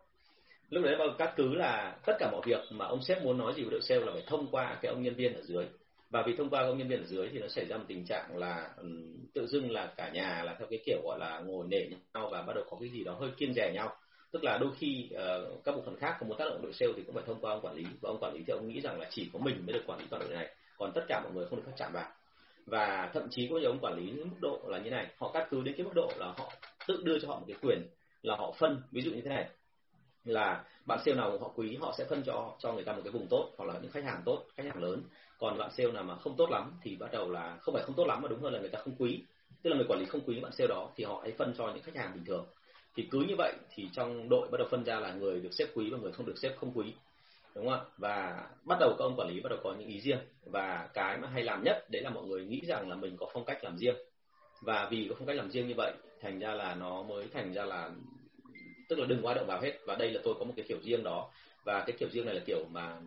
Lúc 0.71 0.85
đấy 0.85 0.97
bao 0.99 1.09
cắt 1.19 1.33
cứ 1.37 1.55
là 1.55 1.99
tất 2.07 2.17
cả 2.19 2.31
mọi 2.33 2.41
việc 2.45 2.61
mà 2.71 2.87
ông 2.87 3.03
sếp 3.03 3.23
muốn 3.23 3.39
nói 3.39 3.53
gì 3.57 3.63
với 3.63 3.71
đội 3.71 3.83
sale 3.83 4.05
là 4.05 4.13
phải 4.13 4.25
thông 4.27 4.47
qua 4.51 4.79
cái 4.83 4.93
ông 4.93 5.03
nhân 5.03 5.15
viên 5.15 5.35
ở 5.35 5.43
dưới. 5.43 5.67
Và 6.11 6.23
vì 6.27 6.37
thông 6.37 6.51
qua 6.51 6.63
ông 6.63 6.79
nhân 6.79 6.89
viên 6.89 7.01
ở 7.01 7.07
dưới 7.07 7.29
thì 7.33 7.39
nó 7.39 7.49
xảy 7.49 7.67
ra 7.67 7.77
một 7.77 7.85
tình 7.89 8.05
trạng 8.05 8.37
là 8.37 8.71
ừ, 8.77 8.89
tự 9.35 9.47
dưng 9.47 9.71
là 9.71 9.93
cả 9.97 10.11
nhà 10.15 10.43
là 10.45 10.55
theo 10.59 10.69
cái 10.71 10.79
kiểu 10.87 11.01
gọi 11.05 11.19
là 11.19 11.39
ngồi 11.39 11.67
nể 11.69 11.87
nhau 12.15 12.29
và 12.33 12.43
bắt 12.43 12.53
đầu 12.55 12.65
có 12.71 12.77
cái 12.81 12.89
gì 12.89 13.05
đó 13.05 13.17
hơi 13.21 13.31
kiên 13.37 13.55
rẻ 13.55 13.73
nhau 13.75 13.97
tức 14.33 14.45
là 14.45 14.59
đôi 14.59 14.71
khi 14.79 15.11
uh, 15.15 15.65
các 15.65 15.77
bộ 15.77 15.83
phận 15.87 15.97
khác 15.97 16.17
có 16.21 16.27
muốn 16.27 16.39
tác 16.39 16.45
động 16.45 16.63
đội 16.63 16.73
sale 16.73 16.93
thì 16.97 17.03
cũng 17.03 17.15
phải 17.15 17.25
thông 17.27 17.41
qua 17.41 17.53
ông 17.53 17.61
quản 17.61 17.75
lý. 17.75 17.85
Và 18.01 18.11
ông 18.11 18.19
quản 18.21 18.35
lý 18.35 18.43
thì 18.47 18.53
ông 18.53 18.69
nghĩ 18.69 18.81
rằng 18.81 19.01
là 19.01 19.07
chỉ 19.11 19.31
có 19.33 19.39
mình 19.39 19.67
mới 19.67 19.73
được 19.73 19.83
quản 19.87 19.99
lý 19.99 20.07
toàn 20.11 20.23
đội 20.23 20.35
này 20.35 20.55
còn 20.79 20.93
tất 20.95 21.05
cả 21.09 21.21
mọi 21.25 21.33
người 21.33 21.47
không 21.47 21.57
được 21.57 21.65
phép 21.67 21.73
chạm 21.77 21.93
vào. 21.93 22.09
Và 22.67 23.11
thậm 23.15 23.29
chí 23.31 23.49
có 23.51 23.59
nhiều 23.59 23.71
ông 23.71 23.79
quản 23.81 23.97
lý 23.97 24.13
mức 24.13 24.41
độ 24.41 24.61
là 24.67 24.79
như 24.79 24.91
này 24.91 25.07
họ 25.19 25.31
cắt 25.33 25.47
cứ 25.51 25.63
đến 25.63 25.75
cái 25.77 25.85
mức 25.85 25.93
độ 25.95 26.13
là 26.17 26.27
họ 26.27 26.53
tự 26.87 27.03
đưa 27.05 27.19
cho 27.19 27.29
họ 27.29 27.39
một 27.39 27.45
cái 27.49 27.57
quyền 27.63 27.83
là 28.23 28.37
họ 28.37 28.55
phân. 28.59 28.83
Ví 28.93 29.03
dụ 29.03 29.11
như 29.11 29.21
thế 29.21 29.31
này 29.31 29.49
là 30.25 30.65
bạn 30.87 30.99
sale 31.05 31.17
nào 31.17 31.39
họ 31.39 31.53
quý 31.55 31.77
họ 31.81 31.95
sẽ 31.99 32.05
phân 32.05 32.23
cho 32.27 32.57
cho 32.59 32.73
người 32.73 32.85
ta 32.85 32.93
một 32.93 33.01
cái 33.05 33.13
vùng 33.13 33.27
tốt 33.31 33.51
hoặc 33.57 33.65
là 33.65 33.79
những 33.83 33.91
khách 33.91 34.05
hàng 34.05 34.23
tốt 34.25 34.45
khách 34.57 34.67
hàng 34.67 34.83
lớn. 34.83 35.03
Còn 35.39 35.59
bạn 35.59 35.71
sale 35.71 35.93
nào 35.93 36.03
mà 36.03 36.17
không 36.17 36.37
tốt 36.37 36.51
lắm 36.51 36.73
thì 36.83 36.97
bắt 36.97 37.13
đầu 37.13 37.31
là 37.31 37.57
không 37.61 37.75
phải 37.75 37.85
không 37.85 37.97
tốt 37.97 38.07
lắm 38.07 38.23
mà 38.23 38.29
đúng 38.29 38.41
hơn 38.41 38.53
là 38.53 38.61
người 38.61 38.69
ta 38.69 38.79
không 38.79 38.95
quý. 38.99 39.25
Tức 39.63 39.71
là 39.71 39.77
người 39.77 39.87
quản 39.89 40.01
lý 40.01 40.07
không 40.07 40.21
quý 40.27 40.41
bạn 40.41 40.53
sale 40.53 40.69
đó 40.69 40.91
thì 40.97 41.05
họ 41.05 41.21
ấy 41.21 41.33
phân 41.39 41.55
cho 41.59 41.73
những 41.75 41.83
khách 41.83 41.97
hàng 41.97 42.15
bình 42.15 42.25
thường 42.25 42.47
thì 42.97 43.09
cứ 43.11 43.21
như 43.21 43.35
vậy 43.39 43.53
thì 43.75 43.89
trong 43.93 44.29
đội 44.29 44.49
bắt 44.51 44.59
đầu 44.59 44.69
phân 44.71 44.85
ra 44.85 45.01
là 45.01 45.13
người 45.13 45.41
được 45.41 45.53
xếp 45.53 45.67
quý 45.75 45.91
và 45.91 45.99
người 45.99 46.13
không 46.13 46.27
được 46.27 46.39
xếp 46.39 46.55
không 46.57 46.73
quý, 46.75 46.95
đúng 47.55 47.69
không 47.69 47.79
ạ? 47.79 47.85
Và 47.99 48.47
bắt 48.65 48.77
đầu 48.81 48.95
các 48.99 49.05
ông 49.05 49.17
quản 49.17 49.29
lý 49.29 49.41
bắt 49.41 49.49
đầu 49.51 49.59
có 49.63 49.75
những 49.79 49.89
ý 49.89 50.01
riêng. 50.01 50.19
Và 50.45 50.89
cái 50.95 51.19
mà 51.19 51.29
hay 51.29 51.43
làm 51.43 51.63
nhất, 51.65 51.91
đấy 51.91 52.03
là 52.03 52.11
mọi 52.11 52.25
người 52.25 52.45
nghĩ 52.45 52.61
rằng 52.67 52.89
là 52.89 52.97
mình 52.97 53.17
có 53.17 53.29
phong 53.33 53.45
cách 53.45 53.65
làm 53.65 53.79
riêng. 53.79 53.97
Và 54.63 54.89
vì 54.91 55.07
có 55.09 55.15
phong 55.19 55.27
cách 55.27 55.37
làm 55.37 55.51
riêng 55.51 55.69
như 55.69 55.75
vậy, 55.77 55.93
thành 56.21 56.39
ra 56.39 56.55
là 56.55 56.75
nó 56.75 57.03
mới 57.03 57.27
thành 57.33 57.53
ra 57.53 57.65
là, 57.65 57.91
tức 58.89 58.99
là 58.99 59.07
đừng 59.07 59.23
quá 59.23 59.35
động 59.35 59.47
vào 59.47 59.61
hết. 59.61 59.79
Và 59.87 59.95
đây 59.95 60.11
là 60.11 60.21
tôi 60.25 60.35
có 60.39 60.45
một 60.45 60.53
cái 60.57 60.65
kiểu 60.69 60.79
riêng 60.83 61.03
đó. 61.03 61.31
Và 61.65 61.85
cái 61.87 61.97
kiểu 61.99 62.09
riêng 62.13 62.27
này 62.27 62.35
là 62.35 62.41
kiểu 62.47 62.65
mà 62.71 63.01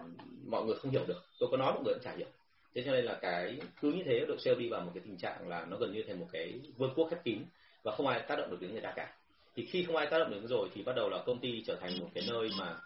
mọi 0.47 0.65
người 0.65 0.75
không 0.75 0.91
hiểu 0.91 1.03
được. 1.07 1.21
Tôi 1.39 1.49
có 1.51 1.57
nói 1.57 1.73
mọi 1.73 1.83
người 1.83 1.93
cũng 1.93 2.03
chả 2.03 2.15
hiểu. 2.17 2.27
Thế 2.75 2.83
cho 2.85 2.91
nên 2.91 3.05
là 3.05 3.19
cái 3.21 3.59
cứ 3.81 3.91
như 3.91 4.03
thế 4.05 4.25
đội 4.27 4.37
sale 4.39 4.59
đi 4.59 4.69
vào 4.69 4.81
một 4.81 4.91
cái 4.93 5.03
tình 5.05 5.17
trạng 5.17 5.47
là 5.47 5.65
nó 5.65 5.77
gần 5.77 5.93
như 5.93 6.03
thành 6.07 6.19
một 6.19 6.27
cái 6.31 6.53
vương 6.77 6.93
quốc 6.95 7.07
khép 7.09 7.23
kín. 7.23 7.39
Và 7.83 7.95
không 7.95 8.07
ai 8.07 8.21
tác 8.27 8.35
động 8.35 8.51
được 8.51 8.61
đến 8.61 8.71
người 8.71 8.81
ta 8.81 8.93
cả 8.95 9.13
thì 9.55 9.65
khi 9.65 9.83
không 9.83 9.95
ai 9.95 10.07
tác 10.11 10.17
động 10.17 10.31
đến 10.31 10.47
rồi 10.47 10.69
thì 10.73 10.83
bắt 10.83 10.95
đầu 10.95 11.09
là 11.09 11.23
công 11.25 11.39
ty 11.39 11.63
trở 11.67 11.75
thành 11.75 11.99
một 11.99 12.07
cái 12.13 12.23
nơi 12.29 12.49
mà 12.59 12.77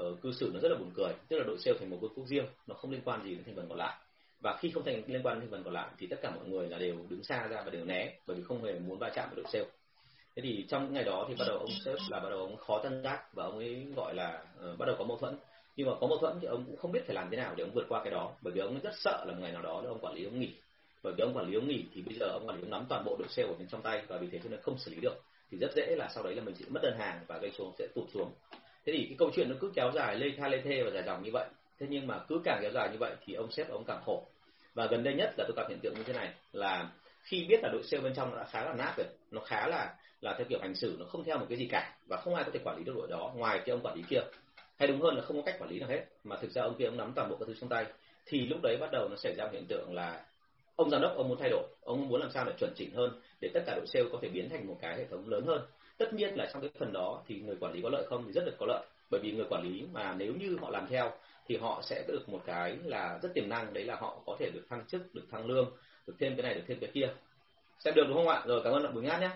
uh, 0.00 0.20
cư 0.22 0.32
xử 0.32 0.50
nó 0.54 0.60
rất 0.60 0.68
là 0.68 0.78
buồn 0.78 0.90
cười 0.94 1.12
tức 1.28 1.38
là 1.38 1.44
đội 1.44 1.58
sale 1.58 1.78
thành 1.78 1.90
một 1.90 1.96
vương 2.00 2.12
quốc 2.14 2.26
riêng 2.26 2.46
nó 2.66 2.74
không 2.74 2.90
liên 2.90 3.00
quan 3.04 3.24
gì 3.24 3.34
đến 3.34 3.44
thành 3.44 3.56
phần 3.56 3.68
còn 3.68 3.78
lại. 3.78 3.96
Và 4.40 4.56
khi 4.60 4.70
không 4.70 4.84
thành 4.84 5.02
liên 5.06 5.22
quan 5.22 5.34
đến 5.34 5.40
thành 5.40 5.50
phần 5.50 5.64
còn 5.64 5.74
lại 5.74 5.88
thì 5.98 6.06
tất 6.06 6.16
cả 6.22 6.30
mọi 6.30 6.48
người 6.48 6.68
là 6.68 6.78
đều 6.78 6.96
đứng 7.08 7.24
xa 7.24 7.46
ra 7.46 7.62
và 7.64 7.70
đều 7.70 7.84
né 7.84 8.18
bởi 8.26 8.36
vì 8.36 8.42
không 8.42 8.64
hề 8.64 8.78
muốn 8.78 8.98
va 8.98 9.10
chạm 9.14 9.28
với 9.30 9.42
đội 9.42 9.52
sale. 9.52 9.70
Thế 10.36 10.42
thì 10.42 10.66
trong 10.68 10.92
ngày 10.92 11.04
đó 11.04 11.26
thì 11.28 11.34
bắt 11.38 11.44
đầu 11.48 11.58
ông 11.58 11.70
sếp 11.84 11.96
là 12.10 12.20
bắt 12.20 12.30
đầu 12.30 12.38
ông 12.38 12.56
khó 12.56 12.80
tân 12.82 13.02
giác 13.02 13.34
và 13.34 13.44
ông 13.44 13.58
ấy 13.58 13.86
gọi 13.96 14.14
là 14.14 14.44
uh, 14.72 14.78
bắt 14.78 14.86
đầu 14.86 14.96
có 14.98 15.04
mâu 15.04 15.18
thuẫn. 15.18 15.38
Nhưng 15.76 15.86
mà 15.86 15.92
có 16.00 16.06
mâu 16.06 16.18
thuẫn 16.18 16.38
thì 16.40 16.46
ông 16.46 16.64
cũng 16.64 16.76
không 16.76 16.92
biết 16.92 17.00
phải 17.06 17.14
làm 17.14 17.30
thế 17.30 17.36
nào 17.36 17.54
để 17.56 17.64
ông 17.64 17.72
vượt 17.74 17.86
qua 17.88 18.04
cái 18.04 18.10
đó 18.10 18.32
bởi 18.42 18.52
vì 18.52 18.60
ông 18.60 18.80
rất 18.82 18.94
sợ 18.94 19.24
là 19.26 19.32
một 19.32 19.38
ngày 19.40 19.52
nào 19.52 19.62
đó 19.62 19.82
ông 19.86 19.98
quản 20.00 20.14
lý 20.14 20.24
ông 20.24 20.40
nghỉ. 20.40 20.54
Bởi 21.02 21.12
vì 21.16 21.22
ông 21.22 21.36
quản 21.36 21.48
lý 21.48 21.54
ông 21.54 21.68
nghỉ 21.68 21.84
thì 21.94 22.02
bây 22.02 22.14
giờ 22.20 22.26
ông 22.26 22.46
quản 22.46 22.56
lý 22.56 22.62
ông 22.62 22.70
nắm 22.70 22.86
toàn 22.88 23.04
bộ 23.04 23.16
đội 23.18 23.28
sale 23.28 23.48
của 23.48 23.54
mình 23.58 23.68
trong 23.68 23.82
tay 23.82 24.02
và 24.08 24.18
vì 24.18 24.28
thế 24.32 24.40
cho 24.44 24.50
nên 24.50 24.60
không 24.60 24.78
xử 24.78 24.90
lý 24.90 25.00
được 25.02 25.14
thì 25.54 25.60
rất 25.60 25.74
dễ 25.74 25.96
là 25.96 26.08
sau 26.14 26.24
đấy 26.24 26.34
là 26.34 26.42
mình 26.42 26.54
sẽ 26.54 26.64
mất 26.68 26.80
đơn 26.82 26.98
hàng 26.98 27.20
và 27.26 27.38
gây 27.38 27.50
xuống, 27.50 27.72
sẽ 27.78 27.86
tụt 27.94 28.04
xuống. 28.14 28.32
Thế 28.86 28.92
thì 28.92 29.06
cái 29.08 29.16
câu 29.18 29.30
chuyện 29.34 29.48
nó 29.50 29.56
cứ 29.60 29.72
kéo 29.74 29.90
dài 29.94 30.16
lê 30.16 30.26
tha 30.36 30.48
lê 30.48 30.60
thê 30.60 30.82
và 30.82 30.90
dài 30.90 31.02
dòng 31.06 31.22
như 31.22 31.30
vậy. 31.32 31.46
Thế 31.78 31.86
nhưng 31.90 32.06
mà 32.06 32.18
cứ 32.28 32.40
càng 32.44 32.58
kéo 32.62 32.70
dài 32.74 32.88
như 32.92 32.98
vậy 32.98 33.14
thì 33.24 33.34
ông 33.34 33.50
sếp 33.50 33.70
ông 33.70 33.84
càng 33.86 34.02
khổ. 34.06 34.26
Và 34.74 34.86
gần 34.86 35.02
đây 35.04 35.14
nhất 35.14 35.34
là 35.38 35.44
tôi 35.48 35.54
gặp 35.56 35.68
hiện 35.68 35.78
tượng 35.82 35.94
như 35.94 36.02
thế 36.02 36.12
này, 36.12 36.32
là 36.52 36.90
khi 37.22 37.46
biết 37.48 37.60
là 37.62 37.68
đội 37.72 37.82
sale 37.82 38.02
bên 38.02 38.14
trong 38.14 38.30
nó 38.30 38.36
đã 38.36 38.44
khá 38.44 38.64
là 38.64 38.74
nát 38.74 38.94
rồi, 38.96 39.06
nó 39.30 39.40
khá 39.40 39.66
là 39.66 39.94
là 40.20 40.34
theo 40.38 40.46
kiểu 40.48 40.58
hành 40.62 40.74
xử 40.74 40.96
nó 40.98 41.06
không 41.06 41.24
theo 41.24 41.38
một 41.38 41.46
cái 41.48 41.58
gì 41.58 41.66
cả 41.70 41.96
và 42.08 42.16
không 42.16 42.34
ai 42.34 42.44
có 42.44 42.50
thể 42.50 42.60
quản 42.64 42.78
lý 42.78 42.84
được 42.84 42.92
đội 42.96 43.08
đó 43.10 43.32
ngoài 43.36 43.58
cái 43.58 43.70
ông 43.70 43.80
quản 43.82 43.96
lý 43.96 44.02
kia. 44.08 44.20
Hay 44.78 44.88
đúng 44.88 45.00
hơn 45.00 45.16
là 45.16 45.22
không 45.22 45.36
có 45.36 45.42
cách 45.42 45.56
quản 45.58 45.70
lý 45.70 45.78
nào 45.78 45.88
hết, 45.88 46.04
mà 46.24 46.36
thực 46.36 46.50
ra 46.50 46.62
ông 46.62 46.74
kia 46.78 46.84
ông 46.84 46.96
nắm 46.96 47.12
toàn 47.16 47.30
bộ 47.30 47.36
các 47.36 47.44
thứ 47.46 47.54
trong 47.60 47.68
tay. 47.68 47.86
Thì 48.26 48.46
lúc 48.46 48.58
đấy 48.62 48.76
bắt 48.80 48.90
đầu 48.92 49.08
nó 49.08 49.16
xảy 49.16 49.34
ra 49.34 49.44
một 49.44 49.50
hiện 49.52 49.66
tượng 49.68 49.94
là 49.94 50.24
ông 50.76 50.90
giám 50.90 51.00
đốc 51.00 51.16
ông 51.16 51.28
muốn 51.28 51.38
thay 51.38 51.50
đổi. 51.50 51.62
Ông 51.80 52.08
muốn 52.08 52.20
làm 52.20 52.30
sao 52.30 52.44
để 52.44 52.52
chuẩn 52.58 52.72
chỉnh 52.76 52.90
hơn 52.94 53.20
để 53.40 53.50
tất 53.54 53.60
cả 53.66 53.74
đội 53.76 53.86
sale 53.86 54.06
có 54.12 54.18
thể 54.22 54.28
biến 54.28 54.48
thành 54.50 54.66
một 54.66 54.76
cái 54.80 54.96
hệ 54.96 55.04
thống 55.10 55.28
lớn 55.28 55.46
hơn. 55.46 55.62
Tất 55.98 56.14
nhiên 56.14 56.34
là 56.36 56.50
trong 56.52 56.62
cái 56.62 56.70
phần 56.78 56.92
đó 56.92 57.22
thì 57.28 57.40
người 57.40 57.56
quản 57.60 57.72
lý 57.72 57.80
có 57.82 57.88
lợi 57.88 58.06
không 58.08 58.24
thì 58.26 58.32
rất 58.32 58.44
là 58.46 58.52
có 58.58 58.66
lợi. 58.66 58.86
Bởi 59.10 59.20
vì 59.20 59.32
người 59.32 59.46
quản 59.50 59.62
lý 59.62 59.84
mà 59.92 60.14
nếu 60.18 60.34
như 60.34 60.56
họ 60.60 60.70
làm 60.70 60.86
theo 60.86 61.12
thì 61.46 61.56
họ 61.56 61.82
sẽ 61.82 62.04
được 62.08 62.28
một 62.28 62.40
cái 62.46 62.76
là 62.84 63.18
rất 63.22 63.34
tiềm 63.34 63.48
năng. 63.48 63.72
Đấy 63.74 63.84
là 63.84 63.96
họ 63.96 64.22
có 64.26 64.36
thể 64.38 64.50
được 64.50 64.66
thăng 64.70 64.86
chức, 64.86 65.14
được 65.14 65.24
thăng 65.30 65.46
lương, 65.46 65.70
được 66.06 66.14
thêm 66.18 66.36
cái 66.36 66.42
này, 66.42 66.54
được 66.54 66.62
thêm 66.66 66.78
cái 66.80 66.90
kia. 66.94 67.08
Xem 67.78 67.94
được 67.94 68.04
đúng 68.08 68.16
không 68.16 68.28
ạ? 68.28 68.42
Rồi, 68.46 68.60
cảm 68.64 68.72
ơn 68.72 68.82
bạn 68.82 68.94
bùi 68.94 69.02
ngát 69.02 69.20
nhé. 69.20 69.30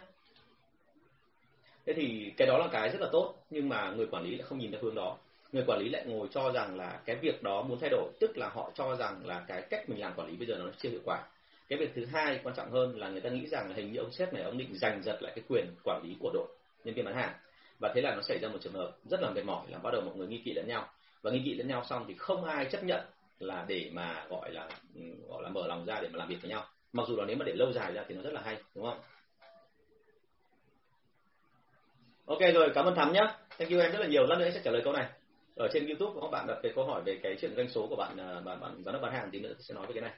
Thế 1.86 1.92
thì 1.94 2.32
cái 2.36 2.48
đó 2.48 2.58
là 2.58 2.68
cái 2.72 2.88
rất 2.88 3.00
là 3.00 3.08
tốt 3.12 3.34
nhưng 3.50 3.68
mà 3.68 3.90
người 3.90 4.06
quản 4.06 4.24
lý 4.24 4.30
lại 4.30 4.42
không 4.42 4.58
nhìn 4.58 4.70
theo 4.70 4.80
hướng 4.82 4.94
đó 4.94 5.16
người 5.52 5.64
quản 5.66 5.80
lý 5.80 5.88
lại 5.88 6.04
ngồi 6.06 6.28
cho 6.30 6.52
rằng 6.52 6.76
là 6.76 7.00
cái 7.04 7.16
việc 7.16 7.42
đó 7.42 7.62
muốn 7.62 7.78
thay 7.80 7.90
đổi, 7.90 8.10
tức 8.20 8.38
là 8.38 8.48
họ 8.48 8.70
cho 8.74 8.96
rằng 8.96 9.26
là 9.26 9.44
cái 9.48 9.62
cách 9.70 9.88
mình 9.88 10.00
làm 10.00 10.12
quản 10.16 10.28
lý 10.28 10.36
bây 10.36 10.46
giờ 10.46 10.54
nó 10.58 10.70
chưa 10.78 10.88
hiệu 10.88 11.00
quả. 11.04 11.22
Cái 11.68 11.78
việc 11.78 11.92
thứ 11.94 12.06
hai 12.06 12.40
quan 12.42 12.54
trọng 12.54 12.70
hơn 12.70 12.98
là 12.98 13.08
người 13.08 13.20
ta 13.20 13.28
nghĩ 13.30 13.46
rằng 13.46 13.68
là 13.68 13.74
hình 13.76 13.92
như 13.92 13.98
ông 13.98 14.12
sếp 14.12 14.34
này, 14.34 14.42
ông 14.42 14.58
định 14.58 14.74
giành 14.74 15.02
giật 15.02 15.22
lại 15.22 15.32
cái 15.36 15.44
quyền 15.48 15.66
quản 15.84 16.02
lý 16.04 16.16
của 16.20 16.30
đội 16.34 16.48
nhân 16.84 16.94
viên 16.94 17.04
bán 17.04 17.14
hàng. 17.14 17.32
Và 17.80 17.92
thế 17.94 18.00
là 18.00 18.14
nó 18.14 18.22
xảy 18.22 18.38
ra 18.38 18.48
một 18.48 18.58
trường 18.60 18.72
hợp 18.72 18.96
rất 19.10 19.20
là 19.20 19.30
mệt 19.30 19.44
mỏi 19.44 19.66
là 19.68 19.78
bắt 19.78 19.90
đầu 19.92 20.02
mọi 20.02 20.16
người 20.16 20.26
nghi 20.26 20.42
kỵ 20.44 20.52
lẫn 20.52 20.66
nhau. 20.68 20.88
Và 21.22 21.30
nghi 21.30 21.42
kỵ 21.44 21.54
lẫn 21.54 21.68
nhau 21.68 21.84
xong 21.84 22.04
thì 22.08 22.14
không 22.14 22.44
ai 22.44 22.66
chấp 22.70 22.84
nhận 22.84 23.00
là 23.38 23.64
để 23.68 23.90
mà 23.92 24.26
gọi 24.30 24.52
là 24.52 24.68
ừ, 24.94 25.00
gọi 25.28 25.42
là 25.42 25.48
mở 25.48 25.66
lòng 25.66 25.84
ra 25.84 26.00
để 26.02 26.08
mà 26.08 26.18
làm 26.18 26.28
việc 26.28 26.42
với 26.42 26.50
nhau. 26.50 26.64
Mặc 26.92 27.08
dù 27.08 27.16
là 27.16 27.24
nếu 27.24 27.36
mà 27.36 27.44
để 27.44 27.52
lâu 27.52 27.72
dài 27.72 27.92
ra 27.92 28.04
thì 28.08 28.14
nó 28.14 28.22
rất 28.22 28.32
là 28.32 28.40
hay, 28.44 28.56
đúng 28.74 28.84
không? 28.84 29.00
Ok 32.26 32.38
rồi, 32.54 32.70
cảm 32.74 32.84
ơn 32.84 32.94
thắm 32.94 33.12
nhé 33.12 33.22
thank 33.58 33.70
you 33.70 33.80
em 33.80 33.92
rất 33.92 33.98
là 33.98 34.06
nhiều. 34.06 34.26
Lát 34.26 34.36
nữa 34.38 34.50
sẽ 34.54 34.60
trả 34.64 34.70
lời 34.70 34.82
câu 34.84 34.92
này 34.92 35.06
ở 35.58 35.68
trên 35.72 35.86
youtube 35.86 36.20
có 36.20 36.28
bạn 36.28 36.46
đặt 36.46 36.58
cái 36.62 36.72
câu 36.74 36.84
hỏi 36.84 37.02
về 37.04 37.18
cái 37.22 37.36
chuyện 37.40 37.56
doanh 37.56 37.68
số 37.68 37.86
của 37.86 37.96
bạn 37.96 38.16
à, 38.16 38.40
bạn 38.44 38.60
bạn 38.60 38.82
giám 38.84 38.92
đốc 38.92 39.02
bán 39.02 39.12
hàng 39.12 39.28
thì 39.32 39.40
nữa 39.40 39.52
sẽ 39.58 39.74
nói 39.74 39.86
về 39.86 39.92
cái 39.92 40.02
này. 40.02 40.12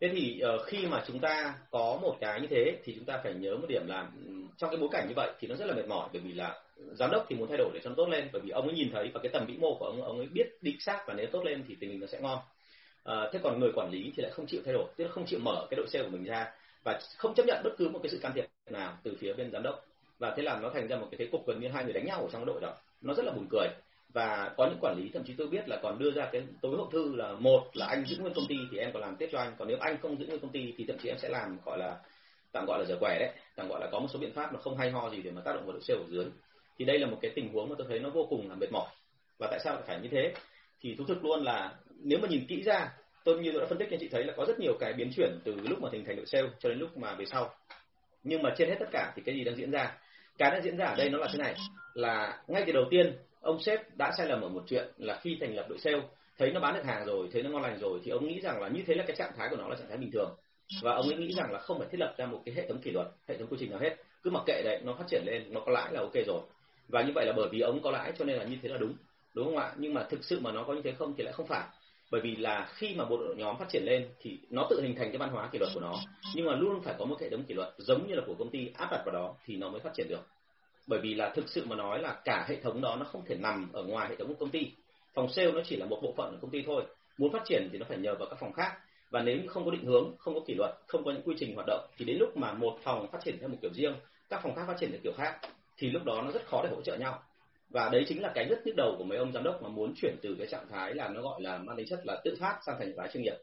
Thế 0.00 0.08
thì 0.12 0.42
uh, 0.54 0.66
khi 0.66 0.86
mà 0.86 1.04
chúng 1.06 1.18
ta 1.18 1.54
có 1.70 1.98
một 2.02 2.16
cái 2.20 2.40
như 2.40 2.46
thế 2.50 2.78
thì 2.84 2.94
chúng 2.96 3.04
ta 3.04 3.20
phải 3.24 3.34
nhớ 3.34 3.56
một 3.56 3.66
điểm 3.68 3.86
là 3.86 4.08
ừ, 4.26 4.32
trong 4.56 4.70
cái 4.70 4.80
bối 4.80 4.88
cảnh 4.92 5.06
như 5.08 5.14
vậy 5.16 5.32
thì 5.40 5.48
nó 5.48 5.54
rất 5.54 5.66
là 5.66 5.74
mệt 5.74 5.86
mỏi 5.88 6.08
bởi 6.12 6.22
vì 6.24 6.32
là 6.32 6.60
giám 6.92 7.10
đốc 7.10 7.26
thì 7.28 7.36
muốn 7.36 7.48
thay 7.48 7.58
đổi 7.58 7.70
để 7.74 7.80
cho 7.84 7.90
nó 7.90 7.94
tốt 7.96 8.08
lên 8.08 8.28
bởi 8.32 8.42
vì 8.44 8.50
ông 8.50 8.66
ấy 8.68 8.74
nhìn 8.74 8.90
thấy 8.92 9.10
và 9.14 9.20
cái 9.22 9.32
tầm 9.32 9.46
vĩ 9.46 9.56
mô 9.56 9.74
của 9.74 9.86
ông 9.86 10.02
ông 10.02 10.18
ấy 10.18 10.26
biết 10.32 10.46
đích 10.60 10.82
xác 10.82 11.04
và 11.06 11.14
nếu 11.14 11.26
tốt 11.32 11.44
lên 11.44 11.64
thì 11.68 11.76
tình 11.80 11.90
hình 11.90 12.00
nó 12.00 12.06
sẽ 12.06 12.20
ngon. 12.20 12.38
À, 13.04 13.30
thế 13.32 13.38
còn 13.42 13.60
người 13.60 13.72
quản 13.74 13.90
lý 13.90 14.12
thì 14.16 14.22
lại 14.22 14.32
không 14.32 14.46
chịu 14.46 14.60
thay 14.64 14.74
đổi 14.74 14.84
tức 14.96 15.04
là 15.04 15.10
không 15.10 15.26
chịu 15.26 15.38
mở 15.42 15.66
cái 15.70 15.76
đội 15.76 15.88
xe 15.88 16.02
của 16.02 16.08
mình 16.08 16.24
ra 16.24 16.52
và 16.84 17.00
không 17.16 17.34
chấp 17.34 17.46
nhận 17.46 17.60
bất 17.64 17.70
cứ 17.78 17.88
một 17.88 18.00
cái 18.02 18.10
sự 18.10 18.18
can 18.22 18.32
thiệp 18.34 18.44
nào 18.70 18.98
từ 19.02 19.16
phía 19.20 19.32
bên 19.32 19.50
giám 19.50 19.62
đốc. 19.62 19.86
Và 20.18 20.34
thế 20.36 20.42
là 20.42 20.60
nó 20.60 20.70
thành 20.74 20.88
ra 20.88 20.96
một 20.96 21.06
cái 21.10 21.18
thế 21.18 21.26
cục 21.32 21.46
gần 21.46 21.60
như 21.60 21.68
hai 21.68 21.84
người 21.84 21.92
đánh 21.92 22.06
nhau 22.06 22.20
ở 22.20 22.28
trong 22.32 22.46
đội 22.46 22.60
đó. 22.60 22.74
Nó 23.00 23.14
rất 23.14 23.24
là 23.26 23.32
buồn 23.32 23.46
cười 23.50 23.68
và 24.14 24.54
có 24.56 24.66
những 24.66 24.78
quản 24.80 24.96
lý, 24.98 25.10
thậm 25.14 25.22
chí 25.26 25.34
tôi 25.38 25.46
biết 25.46 25.68
là 25.68 25.78
còn 25.82 25.98
đưa 25.98 26.10
ra 26.10 26.28
cái 26.32 26.42
tối 26.62 26.76
hậu 26.76 26.90
thư 26.92 27.16
là 27.16 27.32
một 27.32 27.62
là 27.72 27.86
anh 27.86 28.04
giữ 28.06 28.16
nguyên 28.20 28.34
công 28.34 28.46
ty 28.48 28.54
thì 28.70 28.78
em 28.78 28.90
còn 28.92 29.02
làm 29.02 29.16
tiếp 29.16 29.28
cho 29.32 29.38
anh, 29.38 29.54
còn 29.58 29.68
nếu 29.68 29.76
anh 29.80 29.96
không 30.02 30.18
giữ 30.18 30.26
nguyên 30.26 30.40
công 30.40 30.52
ty 30.52 30.74
thì 30.76 30.84
thậm 30.88 30.96
chí 30.98 31.08
em 31.08 31.18
sẽ 31.18 31.28
làm, 31.28 31.58
gọi 31.64 31.78
là, 31.78 31.96
tạm 32.52 32.64
gọi 32.66 32.78
là 32.78 32.84
giờ 32.88 32.96
quẻ 33.00 33.18
đấy, 33.20 33.30
tạm 33.56 33.68
gọi 33.68 33.80
là 33.80 33.88
có 33.92 33.98
một 33.98 34.06
số 34.12 34.18
biện 34.18 34.32
pháp 34.32 34.52
mà 34.52 34.60
không 34.60 34.76
hay 34.76 34.90
ho 34.90 35.10
gì 35.10 35.22
để 35.22 35.30
mà 35.30 35.40
tác 35.44 35.52
động 35.54 35.64
vào 35.66 35.72
đội 35.72 35.82
sale 35.82 36.00
ở 36.00 36.06
dưới. 36.08 36.24
Thì 36.78 36.84
đây 36.84 36.98
là 36.98 37.06
một 37.06 37.18
cái 37.22 37.30
tình 37.34 37.52
huống 37.52 37.68
mà 37.68 37.74
tôi 37.78 37.86
thấy 37.90 37.98
nó 37.98 38.10
vô 38.10 38.26
cùng 38.30 38.48
là 38.48 38.54
mệt 38.54 38.72
mỏi. 38.72 38.88
Và 39.38 39.48
tại 39.50 39.60
sao 39.64 39.82
phải 39.86 40.00
như 40.00 40.08
thế? 40.12 40.32
Thì 40.80 40.94
thú 40.94 41.04
thực 41.08 41.24
luôn 41.24 41.42
là 41.42 41.74
nếu 42.02 42.18
mà 42.18 42.28
nhìn 42.28 42.46
kỹ 42.46 42.62
ra, 42.62 42.92
tôi 43.24 43.38
như 43.38 43.52
tôi 43.52 43.60
đã 43.60 43.66
phân 43.66 43.78
tích 43.78 43.88
cho 43.90 43.96
chị 44.00 44.08
thấy 44.08 44.24
là 44.24 44.32
có 44.36 44.44
rất 44.44 44.58
nhiều 44.58 44.76
cái 44.80 44.92
biến 44.92 45.10
chuyển 45.16 45.40
từ 45.44 45.56
lúc 45.68 45.82
mà 45.82 45.88
hình 45.92 46.04
thành 46.04 46.16
đội 46.16 46.26
sale 46.26 46.48
cho 46.58 46.68
đến 46.68 46.78
lúc 46.78 46.96
mà 46.96 47.14
về 47.14 47.24
sau. 47.24 47.50
Nhưng 48.22 48.42
mà 48.42 48.54
trên 48.56 48.68
hết 48.68 48.76
tất 48.80 48.88
cả 48.92 49.12
thì 49.16 49.22
cái 49.26 49.34
gì 49.34 49.44
đang 49.44 49.56
diễn 49.56 49.70
ra? 49.70 49.96
Cái 50.38 50.50
đang 50.50 50.62
diễn 50.62 50.76
ra 50.76 50.86
ở 50.86 50.94
đây 50.96 51.10
nó 51.10 51.18
là 51.18 51.28
thế 51.32 51.38
này, 51.38 51.54
là 51.94 52.42
ngay 52.48 52.64
từ 52.66 52.72
đầu 52.72 52.84
tiên 52.90 53.16
ông 53.44 53.62
sếp 53.62 53.96
đã 53.96 54.12
sai 54.18 54.26
lầm 54.26 54.42
ở 54.42 54.48
một 54.48 54.62
chuyện 54.66 54.88
là 54.96 55.20
khi 55.22 55.36
thành 55.40 55.54
lập 55.54 55.66
đội 55.68 55.78
sale, 55.78 56.02
thấy 56.38 56.52
nó 56.52 56.60
bán 56.60 56.74
được 56.74 56.84
hàng 56.84 57.06
rồi, 57.06 57.28
thấy 57.32 57.42
nó 57.42 57.50
ngon 57.50 57.62
lành 57.62 57.78
rồi, 57.78 58.00
thì 58.04 58.10
ông 58.10 58.28
nghĩ 58.28 58.40
rằng 58.40 58.62
là 58.62 58.68
như 58.68 58.82
thế 58.86 58.94
là 58.94 59.04
cái 59.06 59.16
trạng 59.16 59.32
thái 59.36 59.48
của 59.50 59.56
nó 59.56 59.68
là 59.68 59.76
trạng 59.76 59.88
thái 59.88 59.98
bình 59.98 60.10
thường. 60.12 60.34
Và 60.82 60.94
ông 60.94 61.08
ấy 61.08 61.16
nghĩ 61.16 61.32
rằng 61.32 61.52
là 61.52 61.58
không 61.58 61.78
phải 61.78 61.88
thiết 61.90 61.98
lập 62.00 62.14
ra 62.18 62.26
một 62.26 62.42
cái 62.44 62.54
hệ 62.54 62.68
thống 62.68 62.78
kỷ 62.78 62.90
luật, 62.90 63.06
hệ 63.28 63.38
thống 63.38 63.48
quy 63.48 63.56
trình 63.60 63.70
nào 63.70 63.80
hết. 63.80 63.96
Cứ 64.22 64.30
mặc 64.30 64.42
kệ 64.46 64.62
đấy, 64.64 64.80
nó 64.84 64.94
phát 64.98 65.04
triển 65.08 65.22
lên, 65.26 65.42
nó 65.52 65.60
có 65.60 65.72
lãi 65.72 65.92
là 65.92 66.00
ok 66.00 66.14
rồi. 66.26 66.40
Và 66.88 67.02
như 67.02 67.12
vậy 67.14 67.26
là 67.26 67.32
bởi 67.36 67.48
vì 67.52 67.60
ông 67.60 67.82
có 67.82 67.90
lãi 67.90 68.12
cho 68.18 68.24
nên 68.24 68.36
là 68.36 68.44
như 68.44 68.56
thế 68.62 68.68
là 68.68 68.76
đúng 68.76 68.94
đúng 69.34 69.46
không 69.46 69.56
ạ? 69.56 69.72
Nhưng 69.76 69.94
mà 69.94 70.06
thực 70.10 70.24
sự 70.24 70.40
mà 70.40 70.52
nó 70.52 70.64
có 70.64 70.74
như 70.74 70.80
thế 70.84 70.92
không 70.92 71.14
thì 71.16 71.24
lại 71.24 71.32
không 71.32 71.46
phải. 71.46 71.68
Bởi 72.10 72.20
vì 72.20 72.36
là 72.36 72.68
khi 72.74 72.94
mà 72.94 73.04
một 73.04 73.16
đội 73.20 73.34
nhóm 73.36 73.58
phát 73.58 73.68
triển 73.68 73.84
lên 73.84 74.08
thì 74.20 74.38
nó 74.50 74.66
tự 74.70 74.80
hình 74.82 74.94
thành 74.94 75.10
cái 75.10 75.18
văn 75.18 75.30
hóa 75.30 75.48
kỷ 75.52 75.58
luật 75.58 75.70
của 75.74 75.80
nó, 75.80 75.94
nhưng 76.34 76.46
mà 76.46 76.56
luôn 76.56 76.80
phải 76.80 76.94
có 76.98 77.04
một 77.04 77.20
hệ 77.20 77.30
thống 77.30 77.44
kỷ 77.44 77.54
luật 77.54 77.68
giống 77.78 78.06
như 78.08 78.14
là 78.14 78.22
của 78.26 78.34
công 78.38 78.50
ty 78.50 78.70
áp 78.74 78.88
đặt 78.90 79.02
vào 79.06 79.14
đó 79.14 79.34
thì 79.44 79.56
nó 79.56 79.68
mới 79.68 79.80
phát 79.80 79.90
triển 79.94 80.06
được 80.08 80.20
bởi 80.86 81.00
vì 81.00 81.14
là 81.14 81.32
thực 81.34 81.48
sự 81.48 81.64
mà 81.66 81.76
nói 81.76 82.02
là 82.02 82.20
cả 82.24 82.46
hệ 82.48 82.56
thống 82.60 82.80
đó 82.80 82.96
nó 82.98 83.04
không 83.04 83.24
thể 83.24 83.34
nằm 83.34 83.72
ở 83.72 83.82
ngoài 83.82 84.08
hệ 84.08 84.16
thống 84.16 84.28
của 84.28 84.34
công 84.34 84.50
ty. 84.50 84.72
Phòng 85.14 85.28
sale 85.28 85.52
nó 85.52 85.60
chỉ 85.64 85.76
là 85.76 85.86
một 85.86 85.98
bộ 86.02 86.14
phận 86.16 86.30
của 86.30 86.38
công 86.40 86.50
ty 86.50 86.62
thôi. 86.66 86.84
Muốn 87.18 87.32
phát 87.32 87.42
triển 87.44 87.68
thì 87.72 87.78
nó 87.78 87.86
phải 87.88 87.98
nhờ 87.98 88.14
vào 88.14 88.28
các 88.28 88.36
phòng 88.40 88.52
khác. 88.52 88.72
Và 89.10 89.22
nếu 89.22 89.38
không 89.48 89.64
có 89.64 89.70
định 89.70 89.84
hướng, 89.84 90.14
không 90.18 90.34
có 90.34 90.40
kỷ 90.46 90.54
luật, 90.54 90.70
không 90.86 91.04
có 91.04 91.12
những 91.12 91.22
quy 91.22 91.34
trình 91.38 91.54
hoạt 91.54 91.66
động, 91.66 91.86
thì 91.96 92.04
đến 92.04 92.16
lúc 92.20 92.36
mà 92.36 92.52
một 92.52 92.78
phòng 92.82 93.06
phát 93.12 93.18
triển 93.24 93.38
theo 93.40 93.48
một 93.48 93.56
kiểu 93.62 93.70
riêng, 93.74 93.94
các 94.28 94.40
phòng 94.42 94.54
khác 94.54 94.64
phát 94.66 94.76
triển 94.80 94.90
theo 94.90 95.00
kiểu 95.02 95.12
khác, 95.16 95.38
thì 95.76 95.90
lúc 95.90 96.04
đó 96.04 96.22
nó 96.24 96.30
rất 96.30 96.46
khó 96.46 96.62
để 96.62 96.70
hỗ 96.74 96.82
trợ 96.82 96.96
nhau. 96.96 97.22
Và 97.70 97.88
đấy 97.92 98.04
chính 98.08 98.22
là 98.22 98.32
cái 98.34 98.44
rất 98.44 98.66
nhức 98.66 98.76
đầu 98.76 98.94
của 98.98 99.04
mấy 99.04 99.18
ông 99.18 99.32
giám 99.32 99.42
đốc 99.42 99.62
mà 99.62 99.68
muốn 99.68 99.94
chuyển 99.96 100.16
từ 100.22 100.34
cái 100.38 100.46
trạng 100.46 100.68
thái 100.70 100.94
là 100.94 101.08
nó 101.08 101.22
gọi 101.22 101.42
là 101.42 101.58
mang 101.58 101.76
tính 101.76 101.86
chất 101.86 102.00
là 102.04 102.20
tự 102.24 102.36
phát 102.40 102.58
sang 102.66 102.76
thành 102.78 102.92
cái 102.96 103.08
chuyên 103.12 103.22
nghiệp. 103.22 103.36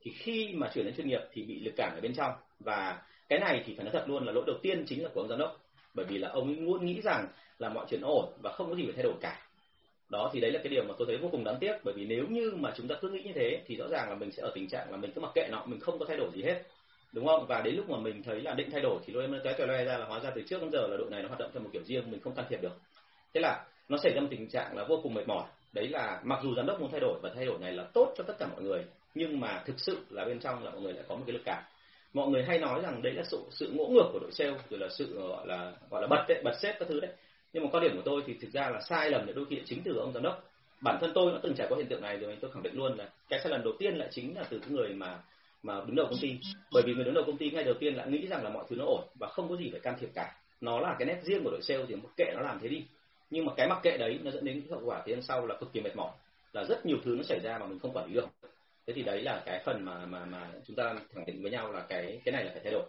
Thì 0.00 0.12
khi 0.18 0.52
mà 0.54 0.70
chuyển 0.74 0.84
đến 0.84 0.94
chuyên 0.96 1.08
nghiệp 1.08 1.20
thì 1.32 1.42
bị 1.42 1.60
lực 1.60 1.74
cản 1.76 1.94
ở 1.94 2.00
bên 2.00 2.14
trong. 2.14 2.32
Và 2.60 3.02
cái 3.28 3.38
này 3.38 3.62
thì 3.66 3.74
phải 3.76 3.84
nói 3.84 3.92
thật 3.92 4.04
luôn 4.08 4.26
là 4.26 4.32
lỗi 4.32 4.44
đầu 4.46 4.56
tiên 4.62 4.84
chính 4.86 5.02
là 5.02 5.10
của 5.14 5.20
ông 5.20 5.28
giám 5.28 5.38
đốc 5.38 5.61
bởi 5.94 6.06
vì 6.08 6.18
là 6.18 6.28
ông 6.28 6.46
ấy 6.46 6.56
muốn 6.56 6.86
nghĩ 6.86 7.00
rằng 7.00 7.28
là 7.58 7.68
mọi 7.68 7.86
chuyện 7.88 8.00
ổn 8.00 8.32
và 8.42 8.52
không 8.52 8.70
có 8.70 8.76
gì 8.76 8.82
phải 8.84 8.92
thay 8.92 9.02
đổi 9.02 9.14
cả. 9.20 9.40
Đó, 10.10 10.30
thì 10.32 10.40
đấy 10.40 10.52
là 10.52 10.58
cái 10.58 10.68
điều 10.68 10.84
mà 10.84 10.94
tôi 10.98 11.06
thấy 11.06 11.16
vô 11.16 11.28
cùng 11.32 11.44
đáng 11.44 11.56
tiếc. 11.60 11.72
Bởi 11.84 11.94
vì 11.94 12.04
nếu 12.04 12.24
như 12.28 12.52
mà 12.56 12.72
chúng 12.76 12.88
ta 12.88 12.94
cứ 13.00 13.08
nghĩ 13.08 13.22
như 13.22 13.32
thế, 13.34 13.62
thì 13.66 13.76
rõ 13.76 13.88
ràng 13.90 14.08
là 14.08 14.14
mình 14.14 14.30
sẽ 14.32 14.42
ở 14.42 14.52
tình 14.54 14.68
trạng 14.68 14.90
là 14.90 14.96
mình 14.96 15.12
cứ 15.14 15.20
mặc 15.20 15.30
kệ 15.34 15.48
nó, 15.50 15.64
mình 15.66 15.80
không 15.80 15.98
có 15.98 16.04
thay 16.08 16.16
đổi 16.16 16.30
gì 16.34 16.42
hết. 16.42 16.62
Đúng 17.12 17.26
không? 17.26 17.46
Và 17.48 17.60
đến 17.60 17.74
lúc 17.74 17.90
mà 17.90 17.98
mình 17.98 18.22
thấy 18.22 18.40
là 18.40 18.54
định 18.54 18.70
thay 18.70 18.80
đổi, 18.80 19.00
thì 19.06 19.12
đôi 19.12 19.22
em 19.22 19.40
cái 19.44 19.54
cờ 19.58 19.66
loe 19.66 19.84
ra 19.84 19.98
là 19.98 20.06
hóa 20.06 20.20
ra 20.20 20.30
từ 20.34 20.42
trước 20.46 20.60
đến 20.60 20.70
giờ 20.72 20.86
là 20.90 20.96
đội 20.96 21.10
này 21.10 21.22
nó 21.22 21.28
hoạt 21.28 21.40
động 21.40 21.50
theo 21.54 21.62
một 21.62 21.70
kiểu 21.72 21.82
riêng, 21.82 22.10
mình 22.10 22.20
không 22.20 22.34
can 22.34 22.46
thiệp 22.48 22.62
được. 22.62 22.72
Thế 23.34 23.40
là 23.40 23.64
nó 23.88 23.98
xảy 24.02 24.12
ra 24.14 24.20
một 24.20 24.28
tình 24.30 24.48
trạng 24.48 24.76
là 24.76 24.84
vô 24.84 25.00
cùng 25.02 25.14
mệt 25.14 25.28
mỏi. 25.28 25.44
Đấy 25.72 25.88
là 25.88 26.20
mặc 26.24 26.40
dù 26.42 26.54
giám 26.56 26.66
đốc 26.66 26.80
muốn 26.80 26.90
thay 26.90 27.00
đổi 27.00 27.18
và 27.22 27.30
thay 27.34 27.46
đổi 27.46 27.58
này 27.58 27.72
là 27.72 27.84
tốt 27.94 28.14
cho 28.16 28.24
tất 28.26 28.34
cả 28.38 28.46
mọi 28.52 28.62
người, 28.62 28.84
nhưng 29.14 29.40
mà 29.40 29.62
thực 29.66 29.80
sự 29.80 29.98
là 30.10 30.24
bên 30.24 30.40
trong 30.40 30.64
là 30.64 30.70
mọi 30.70 30.80
người 30.80 30.92
lại 30.92 31.04
có 31.08 31.14
một 31.14 31.22
cái 31.26 31.32
lực 31.32 31.42
cản 31.44 31.62
mọi 32.12 32.28
người 32.28 32.44
hay 32.44 32.58
nói 32.58 32.80
rằng 32.82 33.02
đấy 33.02 33.12
là 33.12 33.22
sự 33.24 33.38
sự 33.50 33.72
ngỗ 33.74 33.86
ngược 33.86 34.08
của 34.12 34.18
đội 34.18 34.32
sale, 34.32 34.54
rồi 34.70 34.80
là 34.80 34.88
sự 34.88 35.16
ờ, 35.16 35.28
gọi 35.28 35.46
là 35.46 35.72
gọi 35.90 36.02
là 36.02 36.08
bật 36.08 36.24
đấy, 36.28 36.42
bật 36.44 36.54
xếp 36.62 36.76
các 36.78 36.88
thứ 36.88 37.00
đấy. 37.00 37.10
Nhưng 37.52 37.64
mà 37.64 37.70
quan 37.72 37.82
điểm 37.82 37.96
của 37.96 38.02
tôi 38.04 38.22
thì 38.26 38.34
thực 38.40 38.50
ra 38.52 38.70
là 38.70 38.80
sai 38.80 39.10
lầm 39.10 39.26
để 39.26 39.32
đôi 39.32 39.44
khi 39.50 39.62
chính 39.64 39.82
từ 39.84 39.96
ông 39.96 40.12
giám 40.12 40.22
đốc. 40.22 40.44
Bản 40.80 40.98
thân 41.00 41.12
tôi 41.14 41.32
đã 41.32 41.38
từng 41.42 41.54
trải 41.54 41.66
qua 41.70 41.78
hiện 41.78 41.86
tượng 41.86 42.02
này 42.02 42.16
rồi, 42.16 42.36
tôi 42.40 42.50
khẳng 42.50 42.62
định 42.62 42.74
luôn 42.74 42.96
là 42.96 43.08
cái 43.28 43.40
sai 43.40 43.52
lầm 43.52 43.64
đầu 43.64 43.72
tiên 43.78 43.96
lại 43.96 44.08
chính 44.10 44.36
là 44.36 44.44
từ 44.50 44.58
cái 44.58 44.70
người 44.70 44.88
mà 44.88 45.18
mà 45.62 45.80
đứng 45.86 45.96
đầu 45.96 46.06
công 46.10 46.18
ty. 46.20 46.36
Bởi 46.72 46.82
vì 46.86 46.94
người 46.94 47.04
đứng 47.04 47.14
đầu 47.14 47.24
công 47.26 47.36
ty 47.36 47.50
ngay 47.50 47.64
đầu 47.64 47.74
tiên 47.80 47.94
lại 47.94 48.08
nghĩ 48.08 48.26
rằng 48.26 48.44
là 48.44 48.50
mọi 48.50 48.64
thứ 48.68 48.76
nó 48.76 48.84
ổn 48.84 49.04
và 49.20 49.28
không 49.28 49.48
có 49.48 49.56
gì 49.56 49.68
phải 49.70 49.80
can 49.80 49.94
thiệp 50.00 50.08
cả. 50.14 50.34
Nó 50.60 50.80
là 50.80 50.96
cái 50.98 51.06
nét 51.06 51.20
riêng 51.22 51.44
của 51.44 51.50
đội 51.50 51.62
sale 51.62 51.84
thì 51.88 51.94
mặc 51.94 52.10
kệ 52.16 52.24
nó 52.34 52.40
làm 52.40 52.58
thế 52.62 52.68
đi. 52.68 52.84
Nhưng 53.30 53.44
mà 53.44 53.52
cái 53.56 53.68
mặc 53.68 53.78
kệ 53.82 53.96
đấy 53.96 54.18
nó 54.22 54.30
dẫn 54.30 54.44
đến 54.44 54.60
cái 54.60 54.70
hậu 54.70 54.80
quả 54.84 55.02
phía 55.06 55.16
sau 55.20 55.46
là 55.46 55.54
cực 55.60 55.72
kỳ 55.72 55.80
mệt 55.80 55.96
mỏi, 55.96 56.10
là 56.52 56.64
rất 56.64 56.86
nhiều 56.86 56.96
thứ 57.04 57.14
nó 57.16 57.22
xảy 57.22 57.40
ra 57.40 57.58
mà 57.58 57.66
mình 57.66 57.78
không 57.78 57.92
quản 57.92 58.06
lý 58.06 58.14
được 58.14 58.26
thế 58.86 58.92
thì 58.92 59.02
đấy 59.02 59.22
là 59.22 59.42
cái 59.46 59.62
phần 59.64 59.84
mà 59.84 60.06
mà 60.06 60.24
mà 60.24 60.50
chúng 60.66 60.76
ta 60.76 60.94
khẳng 61.14 61.26
định 61.26 61.42
với 61.42 61.50
nhau 61.50 61.72
là 61.72 61.80
cái 61.88 62.20
cái 62.24 62.32
này 62.32 62.44
là 62.44 62.50
phải 62.52 62.60
thay 62.64 62.72
đổi. 62.72 62.84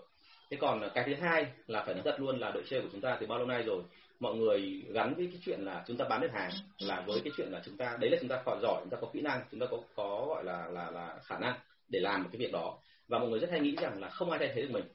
Thế 0.49 0.57
còn 0.61 0.89
cái 0.93 1.03
thứ 1.07 1.13
hai 1.13 1.45
là 1.67 1.83
phải 1.85 1.93
nói 1.93 2.03
thật 2.05 2.19
luôn 2.19 2.39
là 2.39 2.51
đội 2.51 2.63
chơi 2.69 2.81
của 2.81 2.89
chúng 2.91 3.01
ta 3.01 3.17
từ 3.19 3.27
bao 3.27 3.37
lâu 3.37 3.47
nay 3.47 3.63
rồi? 3.63 3.83
Mọi 4.19 4.35
người 4.35 4.83
gắn 4.89 5.13
với 5.13 5.27
cái 5.31 5.39
chuyện 5.45 5.59
là 5.61 5.83
chúng 5.87 5.97
ta 5.97 6.05
bán 6.09 6.21
được 6.21 6.31
hàng 6.33 6.51
là 6.79 7.03
với 7.07 7.19
cái 7.23 7.33
chuyện 7.37 7.47
là 7.51 7.61
chúng 7.65 7.77
ta, 7.77 7.97
đấy 7.99 8.11
là 8.11 8.17
chúng 8.21 8.29
ta 8.29 8.41
còn 8.45 8.59
giỏi, 8.61 8.81
chúng 8.81 8.89
ta 8.89 8.97
có 9.01 9.07
kỹ 9.13 9.21
năng, 9.21 9.41
chúng 9.51 9.59
ta 9.59 9.65
có 9.71 9.77
có 9.95 10.25
gọi 10.27 10.43
là 10.43 10.67
là 10.67 10.91
là 10.91 11.15
khả 11.23 11.39
năng 11.39 11.53
để 11.89 11.99
làm 11.99 12.23
một 12.23 12.29
cái 12.31 12.39
việc 12.39 12.51
đó. 12.51 12.77
Và 13.07 13.19
mọi 13.19 13.29
người 13.29 13.39
rất 13.39 13.51
hay 13.51 13.59
nghĩ 13.59 13.75
rằng 13.81 14.01
là 14.01 14.09
không 14.09 14.29
ai 14.29 14.39
thay 14.39 14.51
thế 14.55 14.61
được 14.61 14.71
mình. 14.71 14.85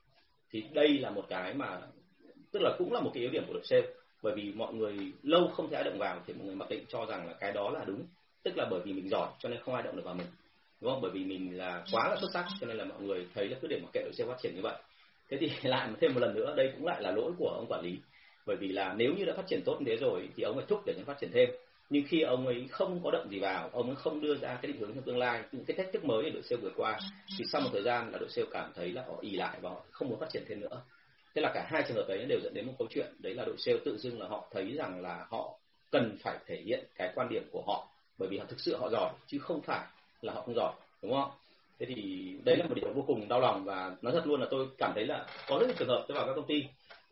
Thì 0.51 0.65
đây 0.73 0.99
là 0.99 1.11
một 1.11 1.25
cái 1.29 1.55
mà, 1.55 1.81
tức 2.53 2.61
là 2.63 2.71
cũng 2.79 2.93
là 2.93 3.01
một 3.01 3.11
cái 3.15 3.21
yếu 3.21 3.31
điểm 3.31 3.45
của 3.47 3.53
đội 3.53 3.63
sale. 3.65 3.87
Bởi 4.23 4.35
vì 4.35 4.53
mọi 4.53 4.75
người 4.75 5.13
lâu 5.23 5.49
không 5.49 5.71
thể 5.71 5.77
ai 5.77 5.85
động 5.85 5.99
vào 5.99 6.23
thì 6.27 6.35
mọi 6.35 6.47
người 6.47 6.57
mặc 6.57 6.69
định 6.71 6.85
cho 6.89 7.07
rằng 7.07 7.27
là 7.27 7.33
cái 7.33 7.53
đó 7.53 7.71
là 7.71 7.85
đúng. 7.85 8.07
Tức 8.43 8.57
là 8.57 8.67
bởi 8.71 8.81
vì 8.85 8.93
mình 8.93 9.09
giỏi 9.09 9.29
cho 9.39 9.49
nên 9.49 9.61
không 9.63 9.75
ai 9.75 9.83
động 9.83 9.97
được 9.97 10.05
vào 10.05 10.15
mình 10.15 10.27
đúng 10.81 10.93
không? 10.93 11.01
Bởi 11.01 11.11
vì 11.11 11.25
mình 11.25 11.59
là 11.59 11.85
quá 11.93 12.09
là 12.09 12.17
xuất 12.21 12.31
sắc 12.35 12.47
cho 12.61 12.67
nên 12.67 12.77
là 12.77 12.85
mọi 12.85 13.01
người 13.01 13.27
thấy 13.35 13.49
là 13.49 13.57
cứ 13.61 13.69
để 13.69 13.81
mặc 13.83 13.89
kệ 13.93 14.01
đội 14.03 14.13
xe 14.13 14.25
phát 14.25 14.37
triển 14.43 14.55
như 14.55 14.63
vậy. 14.63 14.77
Thế 15.31 15.37
thì 15.41 15.51
lại 15.69 15.89
thêm 16.01 16.15
một 16.15 16.21
lần 16.21 16.35
nữa 16.35 16.55
đây 16.57 16.73
cũng 16.77 16.87
lại 16.87 17.03
là 17.03 17.11
lỗi 17.11 17.33
của 17.39 17.49
ông 17.49 17.67
quản 17.69 17.85
lý. 17.85 17.99
Bởi 18.47 18.57
vì 18.57 18.69
là 18.69 18.95
nếu 18.97 19.15
như 19.15 19.25
đã 19.25 19.35
phát 19.37 19.47
triển 19.47 19.63
tốt 19.65 19.77
như 19.81 19.85
thế 19.87 19.97
rồi 19.97 20.29
thì 20.37 20.43
ông 20.43 20.57
phải 20.57 20.65
thúc 20.69 20.81
để 20.87 20.95
nó 20.99 21.05
phát 21.07 21.17
triển 21.21 21.31
thêm. 21.33 21.49
Nhưng 21.91 22.05
khi 22.09 22.21
ông 22.21 22.47
ấy 22.47 22.67
không 22.71 23.01
có 23.05 23.11
động 23.11 23.29
gì 23.31 23.39
vào 23.39 23.71
ông 23.73 23.87
ấy 23.87 23.97
không 23.97 24.21
đưa 24.21 24.35
ra 24.37 24.59
cái 24.63 24.73
định 24.73 24.81
hướng 24.81 24.95
trong 24.95 25.05
tương 25.05 25.19
lai 25.19 25.43
những 25.53 25.65
cái 25.65 25.77
thách 25.77 25.93
thức 25.93 26.05
mới 26.05 26.23
để 26.25 26.31
đội 26.31 26.43
sale 26.43 26.63
vượt 26.63 26.73
qua 26.77 26.99
thì 27.39 27.45
sau 27.53 27.61
một 27.61 27.71
thời 27.73 27.83
gian 27.83 28.13
là 28.13 28.19
đội 28.19 28.29
sale 28.29 28.49
cảm 28.51 28.73
thấy 28.75 28.93
là 28.93 29.05
họ 29.09 29.15
ì 29.21 29.31
lại 29.31 29.59
và 29.61 29.71
họ 29.71 29.83
không 29.91 30.09
muốn 30.09 30.21
phát 30.21 30.29
triển 30.33 30.43
thêm 30.49 30.61
nữa. 30.61 30.83
Thế 31.35 31.43
là 31.43 31.51
cả 31.55 31.67
hai 31.71 31.83
trường 31.89 31.97
hợp 31.97 32.05
đấy 32.09 32.27
đều 32.29 32.41
dẫn 32.43 32.55
đến 32.55 32.67
một 32.67 32.73
câu 32.79 32.89
chuyện 32.91 33.15
đấy 33.19 33.35
là 33.35 33.45
đội 33.45 33.57
sale 33.59 33.79
tự 33.85 33.99
dưng 33.99 34.21
là 34.21 34.29
họ 34.29 34.49
thấy 34.53 34.73
rằng 34.77 35.01
là 35.01 35.27
họ 35.31 35.59
cần 35.91 36.17
phải 36.23 36.39
thể 36.47 36.63
hiện 36.65 36.85
cái 36.95 37.13
quan 37.15 37.29
điểm 37.29 37.43
của 37.53 37.63
họ 37.67 37.89
bởi 38.19 38.29
vì 38.29 38.39
họ 38.39 38.45
thực 38.49 38.61
sự 38.61 38.77
họ 38.77 38.89
giỏi 38.89 39.13
chứ 39.27 39.39
không 39.39 39.61
phải 39.63 39.87
là 40.23 40.33
họ 40.33 40.43
không 40.43 40.55
giỏi, 40.55 40.73
đúng 41.03 41.13
không? 41.13 41.31
Thế 41.79 41.87
thì 41.87 41.95
đấy 42.45 42.57
là 42.57 42.67
một 42.67 42.75
điều 42.75 42.93
vô 42.95 43.05
cùng 43.07 43.29
đau 43.29 43.41
lòng 43.41 43.65
và 43.65 43.97
nói 44.03 44.13
thật 44.13 44.27
luôn 44.27 44.41
là 44.41 44.47
tôi 44.51 44.67
cảm 44.79 44.93
thấy 44.95 45.07
là 45.07 45.27
có 45.49 45.59
rất 45.59 45.67
nhiều 45.67 45.77
trường 45.79 45.89
hợp 45.89 46.05
tôi 46.09 46.17
vào 46.17 46.27
các 46.27 46.33
công 46.37 46.47
ty 46.47 46.65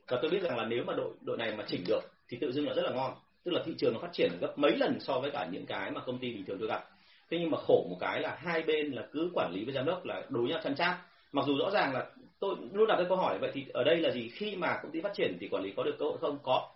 và 0.08 0.18
tôi 0.22 0.30
biết 0.30 0.42
rằng 0.42 0.56
là 0.56 0.64
nếu 0.64 0.84
mà 0.84 0.92
đội 0.94 1.12
đội 1.20 1.36
này 1.36 1.54
mà 1.56 1.64
chỉnh 1.68 1.84
được 1.86 2.00
thì 2.28 2.38
tự 2.40 2.52
dưng 2.52 2.68
là 2.68 2.74
rất 2.74 2.82
là 2.82 2.90
ngon. 2.90 3.14
Tức 3.44 3.50
là 3.52 3.62
thị 3.66 3.74
trường 3.78 3.92
nó 3.94 4.00
phát 4.00 4.12
triển 4.12 4.30
gấp 4.40 4.58
mấy 4.58 4.76
lần 4.76 5.00
so 5.00 5.20
với 5.20 5.30
cả 5.30 5.48
những 5.52 5.66
cái 5.66 5.90
mà 5.90 6.00
công 6.00 6.18
ty 6.18 6.32
bình 6.32 6.44
thường 6.46 6.56
tôi 6.58 6.68
gặp. 6.68 6.84
Thế 7.30 7.38
nhưng 7.40 7.50
mà 7.50 7.58
khổ 7.66 7.86
một 7.90 7.96
cái 8.00 8.20
là 8.20 8.36
hai 8.38 8.62
bên 8.62 8.92
là 8.92 9.08
cứ 9.12 9.30
quản 9.34 9.52
lý 9.52 9.64
với 9.64 9.74
giám 9.74 9.84
đốc 9.84 10.04
là 10.04 10.22
đối 10.28 10.48
nhau 10.48 10.60
chăn 10.64 10.74
chát. 10.74 10.96
Mặc 11.32 11.44
dù 11.46 11.58
rõ 11.58 11.70
ràng 11.70 11.94
là 11.94 12.06
tôi 12.40 12.56
luôn 12.72 12.88
đặt 12.88 12.96
cái 12.96 13.06
câu 13.08 13.16
hỏi 13.16 13.38
vậy 13.38 13.50
thì 13.54 13.64
ở 13.72 13.84
đây 13.84 13.96
là 13.96 14.10
gì? 14.10 14.28
Khi 14.28 14.56
mà 14.56 14.78
công 14.82 14.92
ty 14.92 15.00
phát 15.00 15.14
triển 15.14 15.36
thì 15.40 15.48
quản 15.48 15.62
lý 15.62 15.72
có 15.76 15.82
được 15.82 15.96
cơ 15.98 16.04
hội 16.04 16.18
không? 16.20 16.38
Có 16.42 16.68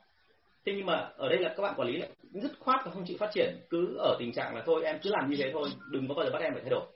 thế 0.67 0.73
nhưng 0.77 0.87
mà 0.87 1.11
ở 1.17 1.29
đây 1.29 1.39
là 1.39 1.55
các 1.57 1.63
bạn 1.63 1.75
quản 1.77 1.89
lý 1.89 1.97
lại 1.97 2.09
dứt 2.33 2.53
khoát 2.59 2.81
và 2.85 2.91
không 2.91 3.05
chịu 3.07 3.17
phát 3.21 3.31
triển. 3.35 3.57
Cứ 3.71 3.97
ở 3.99 4.17
tình 4.19 4.33
trạng 4.33 4.55
là 4.55 4.63
thôi, 4.67 4.83
em 4.85 4.99
cứ 5.03 5.11
làm 5.11 5.31
như 5.31 5.37
thế 5.37 5.51
thôi, 5.53 5.69
đừng 5.91 6.09
có 6.09 6.15
bao 6.15 6.25
giờ 6.25 6.31
bắt 6.33 6.43
em 6.43 6.53
phải 6.53 6.63
thay 6.63 6.71
đổi. 6.71 6.87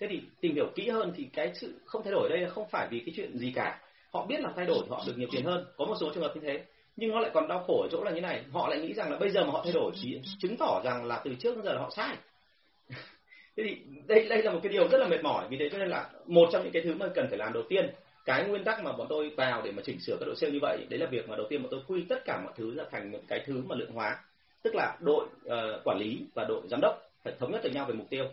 Thế 0.00 0.06
thì 0.10 0.20
tìm 0.40 0.54
hiểu 0.54 0.66
kỹ 0.74 0.88
hơn 0.88 1.12
thì 1.16 1.28
cái 1.32 1.52
sự 1.54 1.80
không 1.84 2.02
thay 2.04 2.12
đổi 2.12 2.28
ở 2.30 2.36
đây 2.36 2.50
không 2.50 2.68
phải 2.70 2.88
vì 2.90 2.98
cái 3.06 3.12
chuyện 3.16 3.38
gì 3.38 3.52
cả. 3.54 3.80
Họ 4.12 4.26
biết 4.26 4.40
là 4.40 4.52
thay 4.56 4.66
đổi, 4.66 4.86
họ 4.90 5.04
được 5.06 5.12
nhiều 5.16 5.28
tiền 5.32 5.44
hơn. 5.44 5.66
Có 5.76 5.84
một 5.84 5.94
số 6.00 6.10
trường 6.14 6.22
hợp 6.22 6.32
như 6.34 6.40
thế. 6.44 6.64
Nhưng 6.96 7.10
nó 7.10 7.20
lại 7.20 7.30
còn 7.34 7.48
đau 7.48 7.64
khổ 7.66 7.82
ở 7.82 7.88
chỗ 7.92 8.04
là 8.04 8.10
như 8.10 8.20
này. 8.20 8.44
Họ 8.52 8.68
lại 8.68 8.80
nghĩ 8.80 8.94
rằng 8.94 9.10
là 9.10 9.18
bây 9.18 9.30
giờ 9.30 9.44
mà 9.44 9.50
họ 9.52 9.60
thay 9.64 9.72
đổi 9.72 9.92
thì 10.02 10.20
chứng 10.38 10.56
tỏ 10.56 10.80
rằng 10.84 11.04
là 11.04 11.22
từ 11.24 11.34
trước 11.34 11.54
đến 11.54 11.64
giờ 11.64 11.72
là 11.72 11.80
họ 11.80 11.90
sai. 11.96 12.16
Thế 13.56 13.64
thì 13.68 13.76
đây 14.06 14.28
đây 14.28 14.42
là 14.42 14.52
một 14.52 14.60
cái 14.62 14.72
điều 14.72 14.88
rất 14.88 14.98
là 14.98 15.08
mệt 15.08 15.22
mỏi. 15.22 15.46
Vì 15.50 15.56
thế 15.56 15.68
cho 15.72 15.78
nên 15.78 15.88
là 15.88 16.10
một 16.26 16.48
trong 16.52 16.62
những 16.62 16.72
cái 16.72 16.82
thứ 16.82 16.94
mà 16.94 17.06
cần 17.14 17.26
phải 17.28 17.38
làm 17.38 17.52
đầu 17.52 17.62
tiên 17.68 17.90
cái 18.24 18.44
nguyên 18.44 18.64
tắc 18.64 18.82
mà 18.84 18.92
bọn 18.92 19.06
tôi 19.10 19.30
vào 19.36 19.62
để 19.62 19.72
mà 19.72 19.82
chỉnh 19.84 20.00
sửa 20.00 20.16
các 20.20 20.26
đội 20.26 20.36
sale 20.36 20.52
như 20.52 20.58
vậy 20.62 20.86
đấy 20.88 21.00
là 21.00 21.06
việc 21.06 21.28
mà 21.28 21.36
đầu 21.36 21.46
tiên 21.50 21.62
bọn 21.62 21.70
tôi 21.70 21.80
quy 21.86 22.04
tất 22.08 22.24
cả 22.24 22.40
mọi 22.44 22.52
thứ 22.56 22.74
ra 22.74 22.84
thành 22.90 23.10
những 23.10 23.24
cái 23.28 23.42
thứ 23.46 23.62
mà 23.66 23.76
lượng 23.76 23.92
hóa. 23.92 24.18
Tức 24.62 24.74
là 24.74 24.96
đội 25.00 25.24
uh, 25.24 25.84
quản 25.84 25.98
lý 25.98 26.26
và 26.34 26.44
đội 26.48 26.62
giám 26.70 26.80
đốc 26.82 27.02
phải 27.24 27.34
thống 27.38 27.52
nhất 27.52 27.62
với 27.62 27.72
nhau 27.72 27.84
về 27.88 27.94
mục 27.94 28.06
tiêu. 28.10 28.24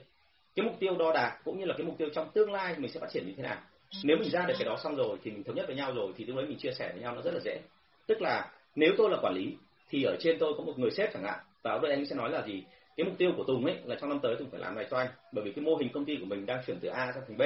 Cái 0.55 0.65
mục 0.65 0.75
tiêu 0.79 0.95
đo 0.99 1.11
đạc 1.13 1.39
cũng 1.43 1.59
như 1.59 1.65
là 1.65 1.73
cái 1.77 1.85
mục 1.85 1.97
tiêu 1.97 2.09
trong 2.13 2.29
tương 2.33 2.51
lai 2.51 2.75
mình 2.77 2.91
sẽ 2.91 2.99
phát 2.99 3.09
triển 3.13 3.27
như 3.27 3.33
thế 3.37 3.43
nào. 3.43 3.57
Nếu 4.03 4.17
mình 4.17 4.29
ra 4.29 4.45
được 4.47 4.53
cái 4.59 4.65
đó 4.65 4.77
xong 4.83 4.95
rồi 4.95 5.17
thì 5.23 5.31
mình 5.31 5.43
thống 5.43 5.55
nhất 5.55 5.67
với 5.67 5.75
nhau 5.75 5.93
rồi 5.95 6.11
thì 6.17 6.25
lúc 6.25 6.37
đấy 6.37 6.45
mình 6.45 6.57
chia 6.57 6.71
sẻ 6.71 6.89
với 6.93 7.01
nhau 7.01 7.15
nó 7.15 7.21
rất 7.21 7.33
là 7.33 7.39
dễ. 7.39 7.59
Tức 8.07 8.21
là 8.21 8.51
nếu 8.75 8.91
tôi 8.97 9.09
là 9.09 9.17
quản 9.21 9.33
lý 9.33 9.55
thì 9.89 10.03
ở 10.03 10.15
trên 10.19 10.39
tôi 10.39 10.53
có 10.57 10.63
một 10.63 10.79
người 10.79 10.91
sếp 10.91 11.13
chẳng 11.13 11.23
hạn 11.23 11.39
và 11.63 11.71
ở 11.71 11.79
đây 11.79 11.91
anh 11.91 12.05
sẽ 12.05 12.15
nói 12.15 12.29
là 12.29 12.41
gì? 12.41 12.63
Cái 12.97 13.05
mục 13.05 13.17
tiêu 13.17 13.31
của 13.37 13.43
Tùng 13.43 13.65
ấy 13.65 13.75
là 13.85 13.95
trong 14.01 14.09
năm 14.09 14.19
tới 14.23 14.35
Tùng 14.35 14.49
phải 14.49 14.59
làm 14.59 14.75
này 14.75 14.87
cho 14.91 14.97
anh 14.97 15.07
bởi 15.31 15.45
vì 15.45 15.51
cái 15.51 15.65
mô 15.65 15.75
hình 15.75 15.89
công 15.93 16.05
ty 16.05 16.17
của 16.19 16.25
mình 16.25 16.45
đang 16.45 16.63
chuyển 16.67 16.79
từ 16.81 16.87
A 16.89 17.11
sang 17.13 17.23
thành 17.27 17.37
B 17.37 17.41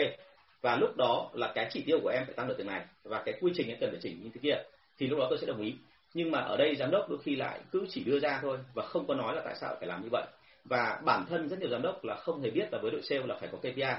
và 0.63 0.75
lúc 0.75 0.97
đó 0.97 1.29
là 1.33 1.51
cái 1.55 1.69
chỉ 1.71 1.83
tiêu 1.85 1.99
của 2.03 2.09
em 2.09 2.25
phải 2.25 2.33
tăng 2.33 2.47
được 2.47 2.55
từ 2.57 2.63
này, 2.63 2.85
và 3.03 3.21
cái 3.25 3.35
quy 3.41 3.51
trình 3.55 3.67
em 3.67 3.77
cần 3.81 3.89
phải 3.91 3.99
chỉnh 4.01 4.23
như 4.23 4.29
thế 4.33 4.39
kia, 4.43 4.63
thì 4.97 5.07
lúc 5.07 5.19
đó 5.19 5.27
tôi 5.29 5.39
sẽ 5.39 5.47
đồng 5.47 5.61
ý. 5.61 5.75
Nhưng 6.13 6.31
mà 6.31 6.39
ở 6.39 6.57
đây 6.57 6.75
giám 6.75 6.91
đốc 6.91 7.09
đôi 7.09 7.19
khi 7.23 7.35
lại 7.35 7.59
cứ 7.71 7.85
chỉ 7.89 8.03
đưa 8.03 8.19
ra 8.19 8.39
thôi 8.41 8.57
và 8.73 8.85
không 8.85 9.07
có 9.07 9.15
nói 9.15 9.35
là 9.35 9.41
tại 9.45 9.55
sao 9.55 9.75
phải 9.79 9.87
làm 9.87 10.03
như 10.03 10.09
vậy. 10.11 10.23
Và 10.65 11.01
bản 11.05 11.25
thân 11.29 11.49
rất 11.49 11.59
nhiều 11.59 11.69
giám 11.69 11.81
đốc 11.81 12.03
là 12.03 12.15
không 12.15 12.41
hề 12.41 12.49
biết 12.49 12.67
là 12.71 12.79
với 12.81 12.91
đội 12.91 13.01
sale 13.01 13.25
là 13.25 13.37
phải 13.39 13.49
có 13.51 13.57
KPI 13.57 13.93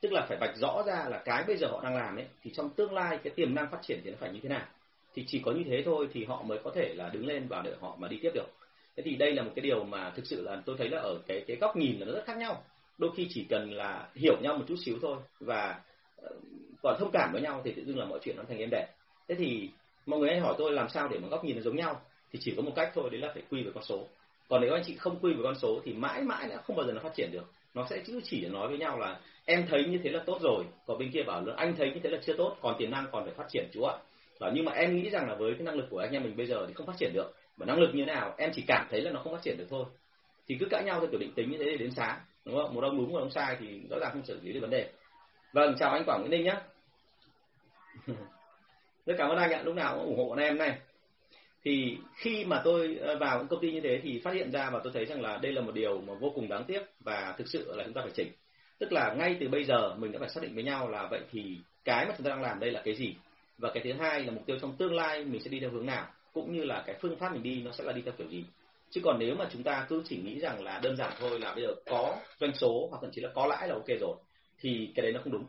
tức 0.00 0.12
là 0.12 0.26
phải 0.28 0.38
vạch 0.40 0.56
rõ 0.56 0.82
ra 0.86 1.04
là 1.08 1.22
cái 1.24 1.44
bây 1.46 1.56
giờ 1.56 1.66
họ 1.70 1.80
đang 1.84 1.96
làm 1.96 2.16
ấy, 2.16 2.26
thì 2.42 2.50
trong 2.54 2.70
tương 2.70 2.94
lai 2.94 3.18
cái 3.22 3.32
tiềm 3.36 3.54
năng 3.54 3.70
phát 3.70 3.78
triển 3.82 4.00
thì 4.04 4.10
nó 4.10 4.16
phải 4.20 4.32
như 4.32 4.40
thế 4.42 4.48
nào. 4.48 4.66
Thì 5.14 5.24
chỉ 5.26 5.42
có 5.44 5.52
như 5.52 5.64
thế 5.66 5.82
thôi 5.84 6.08
thì 6.12 6.24
họ 6.24 6.42
mới 6.42 6.58
có 6.64 6.70
thể 6.74 6.94
là 6.96 7.08
đứng 7.08 7.26
lên 7.26 7.48
và 7.48 7.62
để 7.64 7.74
họ 7.80 7.96
mà 7.98 8.08
đi 8.08 8.18
tiếp 8.22 8.30
được. 8.34 8.46
Thế 8.96 9.02
thì 9.06 9.16
đây 9.16 9.32
là 9.32 9.42
một 9.42 9.50
cái 9.54 9.62
điều 9.62 9.84
mà 9.84 10.12
thực 10.16 10.26
sự 10.26 10.42
là 10.42 10.62
tôi 10.66 10.76
thấy 10.78 10.88
là 10.88 11.00
ở 11.00 11.18
cái 11.26 11.44
cái 11.46 11.56
góc 11.56 11.76
nhìn 11.76 11.98
là 11.98 12.06
nó 12.06 12.12
rất 12.12 12.24
khác 12.26 12.36
nhau. 12.36 12.64
Đôi 12.98 13.10
khi 13.16 13.26
chỉ 13.30 13.46
cần 13.50 13.72
là 13.72 14.08
hiểu 14.14 14.36
nhau 14.40 14.56
một 14.56 14.64
chút 14.68 14.76
xíu 14.84 14.98
thôi 15.02 15.16
và 15.40 15.80
còn 16.82 16.96
thông 16.98 17.10
cảm 17.12 17.32
với 17.32 17.42
nhau 17.42 17.60
thì 17.64 17.72
tự 17.72 17.84
dưng 17.84 17.98
là 17.98 18.04
mọi 18.04 18.18
chuyện 18.22 18.36
nó 18.36 18.42
thành 18.48 18.58
êm 18.58 18.70
đẹp. 18.70 18.86
Thế 19.28 19.34
thì 19.34 19.70
mọi 20.06 20.20
người 20.20 20.30
hay 20.30 20.40
hỏi 20.40 20.54
tôi 20.58 20.72
làm 20.72 20.88
sao 20.88 21.08
để 21.08 21.18
mà 21.18 21.28
góc 21.28 21.44
nhìn 21.44 21.56
nó 21.56 21.62
giống 21.62 21.76
nhau, 21.76 22.00
thì 22.32 22.38
chỉ 22.42 22.54
có 22.56 22.62
một 22.62 22.72
cách 22.76 22.92
thôi, 22.94 23.10
đấy 23.10 23.20
là 23.20 23.30
phải 23.34 23.42
quy 23.50 23.62
về 23.62 23.70
con 23.74 23.84
số. 23.84 24.06
Còn 24.48 24.60
nếu 24.60 24.72
anh 24.72 24.82
chị 24.86 24.94
không 24.96 25.18
quy 25.20 25.32
về 25.32 25.40
con 25.42 25.54
số 25.54 25.80
thì 25.84 25.92
mãi 25.92 26.22
mãi 26.22 26.48
nó 26.50 26.56
không 26.56 26.76
bao 26.76 26.86
giờ 26.86 26.92
nó 26.92 27.00
phát 27.00 27.14
triển 27.14 27.30
được. 27.32 27.44
Nó 27.74 27.86
sẽ 27.90 28.02
cứ 28.06 28.20
chỉ 28.24 28.46
nói 28.46 28.68
với 28.68 28.78
nhau 28.78 28.98
là 28.98 29.20
em 29.44 29.66
thấy 29.68 29.84
như 29.84 29.98
thế 30.04 30.10
là 30.10 30.22
tốt 30.26 30.38
rồi, 30.42 30.64
còn 30.86 30.98
bên 30.98 31.10
kia 31.10 31.22
bảo 31.22 31.44
là 31.44 31.54
anh 31.56 31.74
thấy 31.76 31.90
như 31.90 32.00
thế 32.02 32.10
là 32.10 32.18
chưa 32.22 32.36
tốt, 32.36 32.56
còn 32.60 32.76
tiềm 32.78 32.90
năng 32.90 33.06
còn 33.12 33.24
phải 33.24 33.34
phát 33.34 33.46
triển 33.48 33.68
chú 33.72 33.82
ạ. 33.82 33.96
Và 34.38 34.50
nhưng 34.54 34.64
mà 34.64 34.72
em 34.72 34.96
nghĩ 34.96 35.10
rằng 35.10 35.28
là 35.28 35.34
với 35.34 35.54
cái 35.54 35.62
năng 35.62 35.74
lực 35.74 35.86
của 35.90 35.98
anh 35.98 36.12
em 36.12 36.22
mình 36.22 36.36
bây 36.36 36.46
giờ 36.46 36.64
thì 36.68 36.74
không 36.74 36.86
phát 36.86 36.96
triển 36.98 37.12
được. 37.14 37.32
Và 37.56 37.66
năng 37.66 37.78
lực 37.78 37.90
như 37.94 38.04
thế 38.06 38.14
nào, 38.14 38.34
em 38.38 38.50
chỉ 38.54 38.62
cảm 38.66 38.86
thấy 38.90 39.00
là 39.00 39.10
nó 39.10 39.20
không 39.20 39.32
phát 39.32 39.42
triển 39.42 39.58
được 39.58 39.66
thôi. 39.70 39.84
Thì 40.48 40.56
cứ 40.60 40.66
cãi 40.70 40.84
nhau 40.84 41.00
theo 41.00 41.08
kiểu 41.10 41.20
định 41.20 41.32
tính 41.34 41.50
như 41.50 41.58
thế 41.58 41.64
để 41.64 41.76
đến 41.76 41.90
sáng, 41.90 42.20
đúng 42.44 42.56
không? 42.56 42.74
Một 42.74 42.84
ông 42.84 42.96
đúng, 42.96 43.12
một 43.12 43.18
ông 43.18 43.30
sai 43.30 43.56
thì 43.60 43.80
rõ 43.90 43.98
ràng 44.00 44.10
không 44.12 44.24
xử 44.24 44.40
lý 44.42 44.52
được 44.52 44.60
vấn 44.60 44.70
đề 44.70 44.90
vâng 45.52 45.74
chào 45.78 45.90
anh 45.90 46.04
quảng 46.06 46.20
nguyễn 46.20 46.30
ninh 46.30 46.44
nhé 46.44 46.56
rất 49.06 49.14
cảm 49.18 49.28
ơn 49.28 49.38
anh 49.38 49.50
ạ, 49.50 49.62
lúc 49.64 49.74
nào 49.74 49.96
cũng 49.96 50.06
ủng 50.06 50.18
hộ 50.18 50.28
bọn 50.28 50.38
em 50.38 50.58
này. 50.58 50.78
Thì 51.64 51.98
khi 52.14 52.44
mà 52.44 52.60
tôi 52.64 52.98
ờ, 53.00 53.16
vào 53.18 53.38
những 53.38 53.48
công 53.48 53.60
ty 53.60 53.72
như 53.72 53.80
thế 53.80 54.00
thì 54.02 54.20
phát 54.24 54.34
hiện 54.34 54.50
ra 54.52 54.70
và 54.70 54.80
tôi 54.84 54.92
thấy 54.92 55.04
rằng 55.04 55.20
là 55.20 55.38
đây 55.42 55.52
là 55.52 55.60
một 55.60 55.74
điều 55.74 56.00
mà 56.00 56.14
vô 56.14 56.32
cùng 56.34 56.48
đáng 56.48 56.64
tiếc 56.64 56.82
và 57.00 57.34
thực 57.38 57.48
sự 57.48 57.76
là 57.76 57.84
chúng 57.84 57.94
ta 57.94 58.02
phải 58.02 58.12
chỉnh. 58.14 58.32
Tức 58.78 58.92
là 58.92 59.14
ngay 59.18 59.36
từ 59.40 59.48
bây 59.48 59.64
giờ 59.64 59.94
mình 59.94 60.12
đã 60.12 60.18
phải 60.18 60.28
xác 60.28 60.42
định 60.42 60.54
với 60.54 60.64
nhau 60.64 60.88
là 60.88 61.08
vậy 61.10 61.20
thì 61.30 61.58
cái 61.84 62.06
mà 62.06 62.14
chúng 62.16 62.24
ta 62.24 62.30
đang 62.30 62.42
làm 62.42 62.60
đây 62.60 62.70
là 62.70 62.82
cái 62.84 62.94
gì? 62.94 63.16
Và 63.58 63.70
cái 63.74 63.82
thứ 63.84 63.92
hai 63.92 64.24
là 64.24 64.32
mục 64.32 64.46
tiêu 64.46 64.58
trong 64.60 64.76
tương 64.76 64.94
lai 64.94 65.24
mình 65.24 65.40
sẽ 65.40 65.50
đi 65.50 65.60
theo 65.60 65.70
hướng 65.70 65.86
nào? 65.86 66.06
Cũng 66.32 66.52
như 66.52 66.64
là 66.64 66.82
cái 66.86 66.96
phương 67.00 67.18
pháp 67.18 67.32
mình 67.32 67.42
đi 67.42 67.62
nó 67.62 67.72
sẽ 67.72 67.84
là 67.84 67.92
đi 67.92 68.02
theo 68.02 68.14
kiểu 68.18 68.28
gì? 68.28 68.44
Chứ 68.90 69.00
còn 69.04 69.18
nếu 69.18 69.34
mà 69.34 69.48
chúng 69.52 69.62
ta 69.62 69.86
cứ 69.88 70.02
chỉ 70.08 70.16
nghĩ 70.16 70.38
rằng 70.40 70.64
là 70.64 70.80
đơn 70.82 70.96
giản 70.96 71.12
thôi 71.18 71.40
là 71.40 71.54
bây 71.54 71.64
giờ 71.64 71.72
có 71.86 72.16
doanh 72.40 72.54
số 72.54 72.88
hoặc 72.90 72.98
thậm 73.02 73.10
chí 73.12 73.20
là 73.20 73.30
có 73.34 73.46
lãi 73.46 73.68
là 73.68 73.74
ok 73.74 73.88
rồi 74.00 74.16
thì 74.60 74.92
cái 74.94 75.02
đấy 75.02 75.12
nó 75.12 75.20
không 75.24 75.32
đúng 75.32 75.44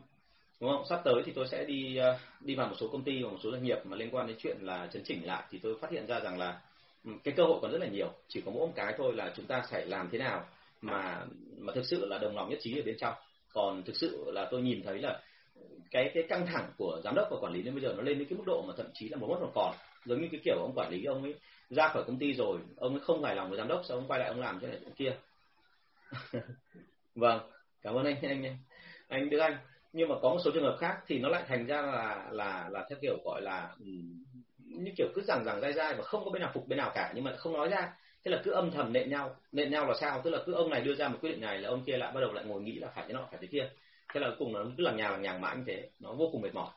đúng 0.60 0.70
không? 0.70 0.84
Sắp 0.88 1.00
tới 1.04 1.22
thì 1.24 1.32
tôi 1.32 1.46
sẽ 1.48 1.64
đi 1.64 1.96
ờ, 1.96 2.18
đi 2.40 2.54
vào 2.54 2.68
một 2.68 2.74
số 2.78 2.88
công 2.88 3.04
ty 3.04 3.22
và 3.22 3.30
một 3.30 3.38
số 3.42 3.50
doanh 3.50 3.62
nghiệp 3.62 3.78
mà 3.84 3.96
liên 3.96 4.10
quan 4.12 4.26
đến 4.26 4.36
chuyện 4.40 4.56
là 4.60 4.88
chấn 4.92 5.02
chỉnh 5.04 5.26
lại, 5.26 5.42
thì 5.50 5.58
tôi 5.62 5.78
phát 5.80 5.90
hiện 5.90 6.06
ra 6.06 6.20
rằng 6.20 6.38
là 6.38 6.60
ừ, 7.04 7.10
cái 7.24 7.34
cơ 7.36 7.44
hội 7.44 7.58
còn 7.62 7.72
rất 7.72 7.78
là 7.78 7.86
nhiều, 7.86 8.12
chỉ 8.28 8.40
có 8.40 8.50
mỗi 8.50 8.66
một 8.66 8.72
cái 8.76 8.94
thôi 8.98 9.14
là 9.14 9.32
chúng 9.36 9.46
ta 9.46 9.62
phải 9.70 9.86
làm 9.86 10.08
thế 10.12 10.18
nào 10.18 10.44
mà 10.80 11.26
mà 11.58 11.72
thực 11.72 11.86
sự 11.86 12.06
là 12.06 12.18
đồng 12.18 12.36
lòng 12.36 12.50
nhất 12.50 12.58
trí 12.62 12.78
ở 12.78 12.82
bên 12.86 12.96
trong. 12.98 13.14
Còn 13.52 13.82
thực 13.82 13.96
sự 13.96 14.24
là 14.26 14.48
tôi 14.50 14.62
nhìn 14.62 14.82
thấy 14.82 14.98
là 14.98 15.20
cái 15.90 16.10
cái 16.14 16.22
căng 16.28 16.46
thẳng 16.46 16.72
của 16.78 17.00
giám 17.04 17.14
đốc 17.14 17.28
và 17.30 17.36
quản 17.40 17.52
lý 17.52 17.62
đến 17.62 17.74
bây 17.74 17.82
giờ 17.82 17.94
nó 17.96 18.02
lên 18.02 18.18
đến 18.18 18.28
cái 18.28 18.38
mức 18.38 18.44
độ 18.46 18.64
mà 18.68 18.74
thậm 18.76 18.86
chí 18.94 19.08
là 19.08 19.16
một 19.16 19.26
mất 19.30 19.40
một 19.40 19.52
còn, 19.54 19.74
giống 20.04 20.20
như 20.20 20.28
cái 20.32 20.40
kiểu 20.44 20.56
ông 20.60 20.72
quản 20.74 20.92
lý 20.92 21.04
ông 21.04 21.22
ấy 21.22 21.34
ra 21.70 21.88
khỏi 21.88 22.04
công 22.06 22.18
ty 22.18 22.32
rồi, 22.34 22.58
ông 22.76 22.92
ấy 22.92 23.00
không 23.00 23.24
hài 23.24 23.36
lòng 23.36 23.48
với 23.48 23.58
giám 23.58 23.68
đốc 23.68 23.82
sao 23.88 23.96
ông 23.96 24.08
quay 24.08 24.20
lại 24.20 24.28
ông 24.28 24.40
làm 24.40 24.60
cho 24.60 24.66
này 24.68 24.78
kia. 24.96 25.16
Vâng 27.14 27.50
cảm 27.82 27.94
ơn 27.94 28.04
anh 28.04 28.16
anh 28.22 28.58
anh 29.08 29.30
anh 29.30 29.40
Anh. 29.40 29.56
Nhưng 29.92 30.08
mà 30.08 30.14
có 30.22 30.28
một 30.28 30.38
số 30.44 30.50
trường 30.54 30.64
hợp 30.64 30.76
khác 30.80 30.96
thì 31.06 31.18
nó 31.18 31.28
lại 31.28 31.42
thành 31.48 31.66
ra 31.66 31.82
là 31.82 32.28
là 32.30 32.68
là 32.70 32.86
theo 32.88 32.98
kiểu 33.02 33.18
gọi 33.24 33.42
là 33.42 33.68
ừ, 33.80 33.86
như 34.58 34.92
kiểu 34.96 35.08
cứ 35.14 35.22
rằng 35.22 35.44
rằng 35.44 35.60
dai 35.60 35.72
dai 35.72 35.94
và 35.94 36.02
không 36.02 36.24
có 36.24 36.30
bên 36.30 36.42
nào 36.42 36.50
phục 36.54 36.68
bên 36.68 36.78
nào 36.78 36.92
cả, 36.94 37.12
nhưng 37.14 37.24
mà 37.24 37.36
không 37.36 37.52
nói 37.52 37.68
ra. 37.68 37.92
Thế 38.24 38.30
là 38.30 38.40
cứ 38.44 38.50
âm 38.50 38.70
thầm 38.70 38.92
nện 38.92 39.10
nhau 39.10 39.36
nện 39.52 39.70
nhau 39.70 39.86
là 39.86 39.94
sao? 40.00 40.20
Tức 40.24 40.30
là 40.30 40.38
cứ 40.46 40.52
ông 40.52 40.70
này 40.70 40.80
đưa 40.80 40.94
ra 40.94 41.08
một 41.08 41.18
quyết 41.20 41.30
định 41.30 41.40
này 41.40 41.58
là 41.58 41.68
ông 41.68 41.84
kia 41.84 41.96
lại 41.96 42.12
bắt 42.14 42.20
đầu 42.20 42.32
lại 42.32 42.44
ngồi 42.44 42.62
nghĩ 42.62 42.78
là 42.78 42.88
phải 42.94 43.04
thế 43.08 43.14
nọ, 43.14 43.28
phải 43.30 43.38
thế 43.40 43.46
kia. 43.46 43.70
Thế 44.14 44.20
là 44.20 44.30
cùng 44.38 44.52
nó 44.52 44.64
cứ 44.76 44.84
làm 44.84 44.96
nhà 44.96 45.10
làm 45.10 45.22
nhàng 45.22 45.40
mãi 45.40 45.56
như 45.56 45.62
thế. 45.66 45.88
Nó 46.00 46.12
vô 46.12 46.28
cùng 46.32 46.42
mệt 46.42 46.54
mỏi. 46.54 46.70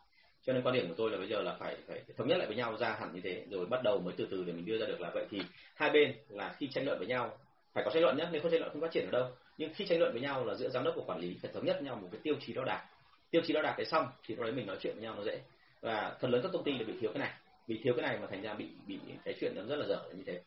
Cho 0.46 0.54
nên 0.54 0.64
quan 0.64 0.76
điểm 0.76 0.88
của 0.88 0.96
tôi 0.98 1.12
là 1.12 1.18
bây 1.18 1.28
giờ 1.28 1.42
là 1.42 1.56
phải 1.60 1.78
phải 1.88 2.02
thống 2.18 2.28
nhất 2.28 2.38
lại 2.38 2.48
với 2.48 2.56
nhau 2.56 2.78
ra 2.78 2.96
hẳn 3.00 3.14
như 3.14 3.22
thế, 3.24 3.46
rồi 3.50 3.66
bắt 3.66 3.84
đầu 3.84 4.00
mới 4.00 4.14
từ 4.18 4.28
từ 4.32 4.44
để 4.44 4.54
mình 4.54 4.66
đưa 4.66 4.78
ra 4.78 4.86
được 4.86 5.02
là 5.02 5.12
vậy. 5.14 5.26
Thì 5.30 5.42
hai 5.76 5.90
bên 5.90 6.14
là 6.30 6.56
khi 6.58 6.68
tranh 6.74 6.86
luận 6.86 6.98
với 6.98 7.08
nhau, 7.08 7.38
phải 7.74 7.84
có 7.84 7.92
tranh 7.94 8.04
luận 8.04 8.18
nhé 8.18 8.28
nếu 8.32 8.42
không 8.42 8.52
tranh 8.52 8.60
luận 8.60 8.72
không 8.74 8.82
phát 8.82 8.92
triển 8.92 9.04
được 9.04 9.12
đâu 9.12 9.28
nhưng 9.62 9.74
khi 9.74 9.86
tranh 9.86 10.00
luận 10.00 10.12
với 10.12 10.22
nhau 10.22 10.46
là 10.46 10.56
giữa 10.56 10.70
giám 10.70 10.84
đốc 10.84 10.96
và 10.96 11.04
quản 11.08 11.20
lý 11.20 11.38
phải 11.42 11.52
thống 11.54 11.66
nhất 11.66 11.76
với 11.80 11.86
nhau 11.86 11.96
một 11.96 12.08
cái 12.12 12.22
tiêu 12.24 12.36
chí 12.46 12.54
đo 12.54 12.64
đạc. 12.64 12.86
Tiêu 13.32 13.42
chí 13.46 13.54
đo 13.54 13.62
đạc 13.62 13.74
cái 13.78 13.86
xong 13.86 14.08
thì 14.26 14.36
lúc 14.36 14.44
đấy 14.44 14.52
mình 14.52 14.68
nói 14.68 14.78
chuyện 14.82 14.94
với 14.96 15.04
nhau 15.04 15.16
nó 15.18 15.24
dễ. 15.24 15.42
Và 15.82 16.18
phần 16.22 16.32
lớn 16.32 16.42
các 16.44 16.50
công 16.54 16.64
ty 16.64 16.72
là 16.72 16.84
bị 16.88 16.94
thiếu 17.02 17.12
cái 17.14 17.20
này. 17.20 17.32
Vì 17.68 17.80
thiếu 17.84 17.94
cái 17.98 18.02
này 18.08 18.18
mà 18.22 18.28
thành 18.28 18.42
ra 18.42 18.54
bị 18.54 18.66
bị 18.88 19.00
cái 19.26 19.36
chuyện 19.40 19.54
nó 19.56 19.62
rất 19.64 19.76
là 19.76 19.86
dở 19.88 20.04
như 20.16 20.24
thế. 20.26 20.42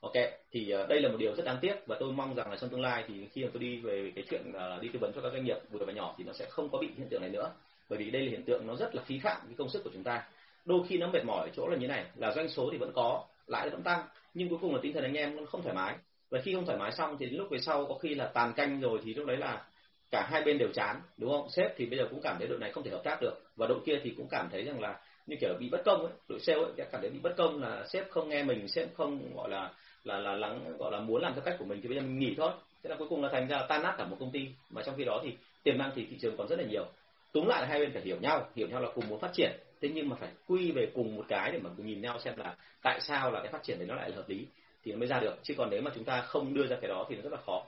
Ok 0.00 0.12
thì 0.52 0.74
uh, 0.82 0.88
đây 0.88 1.00
là 1.00 1.08
một 1.08 1.16
điều 1.18 1.34
rất 1.34 1.44
đáng 1.44 1.58
tiếc 1.60 1.74
và 1.86 1.96
tôi 2.00 2.12
mong 2.12 2.34
rằng 2.34 2.50
là 2.50 2.56
trong 2.56 2.70
tương 2.70 2.80
lai 2.80 3.04
thì 3.08 3.26
khi 3.32 3.44
mà 3.44 3.50
tôi 3.52 3.62
đi 3.62 3.80
về 3.80 4.12
cái 4.14 4.24
chuyện 4.30 4.42
uh, 4.50 4.82
đi 4.82 4.88
tư 4.92 4.98
vấn 4.98 5.12
cho 5.12 5.20
các 5.20 5.32
doanh 5.32 5.44
nghiệp 5.44 5.56
vừa 5.70 5.84
và 5.86 5.92
nhỏ 5.92 6.14
thì 6.18 6.24
nó 6.24 6.32
sẽ 6.32 6.46
không 6.50 6.68
có 6.70 6.78
bị 6.78 6.88
hiện 6.96 7.08
tượng 7.08 7.20
này 7.20 7.30
nữa. 7.30 7.52
Bởi 7.88 7.98
vì 7.98 8.10
đây 8.10 8.22
là 8.22 8.30
hiện 8.30 8.44
tượng 8.44 8.66
nó 8.66 8.76
rất 8.76 8.94
là 8.94 9.02
phí 9.02 9.18
phạm 9.18 9.40
cái 9.46 9.54
công 9.58 9.68
sức 9.68 9.84
của 9.84 9.90
chúng 9.92 10.04
ta. 10.04 10.28
Đôi 10.64 10.80
khi 10.88 10.98
nó 10.98 11.06
mệt 11.06 11.24
mỏi 11.24 11.48
ở 11.48 11.52
chỗ 11.56 11.68
là 11.68 11.76
như 11.76 11.88
này 11.88 12.04
là 12.16 12.32
doanh 12.32 12.48
số 12.48 12.68
thì 12.72 12.78
vẫn 12.78 12.92
có 12.94 13.24
lãi 13.46 13.70
vẫn 13.70 13.82
tăng 13.82 14.08
nhưng 14.34 14.48
cuối 14.48 14.58
cùng 14.62 14.74
là 14.74 14.80
tinh 14.82 14.92
thần 14.92 15.04
anh 15.04 15.14
em 15.14 15.46
không 15.46 15.62
thoải 15.62 15.74
mái 15.74 15.96
và 16.30 16.40
khi 16.44 16.54
không 16.54 16.66
thoải 16.66 16.78
mái 16.78 16.92
xong 16.92 17.16
thì 17.18 17.26
đến 17.26 17.34
lúc 17.34 17.50
về 17.50 17.58
sau 17.58 17.86
có 17.86 17.94
khi 17.94 18.14
là 18.14 18.26
tàn 18.26 18.52
canh 18.52 18.80
rồi 18.80 19.00
thì 19.04 19.14
lúc 19.14 19.26
đấy 19.26 19.36
là 19.36 19.64
cả 20.10 20.28
hai 20.30 20.42
bên 20.42 20.58
đều 20.58 20.68
chán, 20.74 21.00
đúng 21.16 21.30
không? 21.30 21.48
Sếp 21.50 21.76
thì 21.76 21.86
bây 21.86 21.98
giờ 21.98 22.06
cũng 22.10 22.20
cảm 22.22 22.36
thấy 22.38 22.48
đội 22.48 22.58
này 22.58 22.72
không 22.72 22.84
thể 22.84 22.90
hợp 22.90 23.02
tác 23.04 23.22
được 23.22 23.42
và 23.56 23.66
đội 23.66 23.80
kia 23.86 24.00
thì 24.02 24.14
cũng 24.16 24.28
cảm 24.30 24.48
thấy 24.52 24.64
rằng 24.64 24.80
là 24.80 24.98
như 25.26 25.36
kiểu 25.40 25.54
bị 25.60 25.68
bất 25.68 25.82
công 25.84 26.00
ấy, 26.00 26.12
đội 26.28 26.40
sale 26.40 26.62
ấy 26.62 26.72
cảm 26.92 27.00
thấy 27.00 27.10
bị 27.10 27.18
bất 27.22 27.34
công 27.36 27.62
là 27.62 27.84
sếp 27.92 28.10
không 28.10 28.28
nghe 28.28 28.42
mình, 28.42 28.68
sếp 28.68 28.94
không, 28.94 29.34
gọi 29.34 29.50
là 29.50 29.70
là 30.04 30.18
là 30.18 30.34
lắng, 30.34 30.76
gọi 30.78 30.92
là 30.92 31.00
muốn 31.00 31.22
làm 31.22 31.34
theo 31.34 31.42
cách 31.44 31.56
của 31.58 31.64
mình 31.64 31.80
thì 31.82 31.88
bây 31.88 31.98
giờ 31.98 32.02
mình 32.02 32.18
nghỉ 32.18 32.34
thôi. 32.36 32.50
Thế 32.82 32.90
là 32.90 32.96
cuối 32.96 33.08
cùng 33.08 33.22
là 33.22 33.28
thành 33.32 33.48
ra 33.48 33.62
tan 33.68 33.82
nát 33.82 33.94
cả 33.98 34.04
một 34.04 34.16
công 34.20 34.30
ty. 34.30 34.48
Mà 34.70 34.82
trong 34.82 34.96
khi 34.96 35.04
đó 35.04 35.20
thì 35.24 35.36
tiềm 35.62 35.78
năng 35.78 35.90
thì 35.94 36.06
thị 36.10 36.16
trường 36.20 36.36
còn 36.36 36.48
rất 36.48 36.58
là 36.58 36.64
nhiều. 36.64 36.86
Túng 37.32 37.48
lại 37.48 37.62
là 37.62 37.68
hai 37.68 37.78
bên 37.78 37.92
phải 37.92 38.02
hiểu 38.02 38.16
nhau 38.20 38.48
hiểu 38.56 38.68
nhau 38.68 38.80
là 38.80 38.88
cùng 38.94 39.08
muốn 39.08 39.20
phát 39.20 39.30
triển. 39.32 39.50
Thế 39.80 39.88
nhưng 39.94 40.08
mà 40.08 40.16
phải 40.20 40.28
quy 40.46 40.72
về 40.72 40.90
cùng 40.94 41.16
một 41.16 41.24
cái 41.28 41.52
để 41.52 41.58
mà 41.58 41.70
nhìn 41.76 42.00
nhau 42.00 42.18
xem 42.18 42.34
là 42.36 42.56
tại 42.82 43.00
sao 43.00 43.30
là 43.30 43.40
cái 43.40 43.52
phát 43.52 43.62
triển 43.62 43.78
đấy 43.78 43.88
nó 43.88 43.94
lại 43.94 44.10
là 44.10 44.16
hợp 44.16 44.28
lý 44.28 44.46
thì 44.84 44.92
nó 44.92 44.98
mới 44.98 45.08
ra 45.08 45.20
được 45.20 45.34
chứ 45.42 45.54
còn 45.58 45.70
nếu 45.70 45.82
mà 45.82 45.90
chúng 45.94 46.04
ta 46.04 46.20
không 46.20 46.54
đưa 46.54 46.66
ra 46.66 46.76
cái 46.80 46.88
đó 46.88 47.06
thì 47.08 47.16
nó 47.16 47.22
rất 47.22 47.32
là 47.32 47.38
khó 47.46 47.64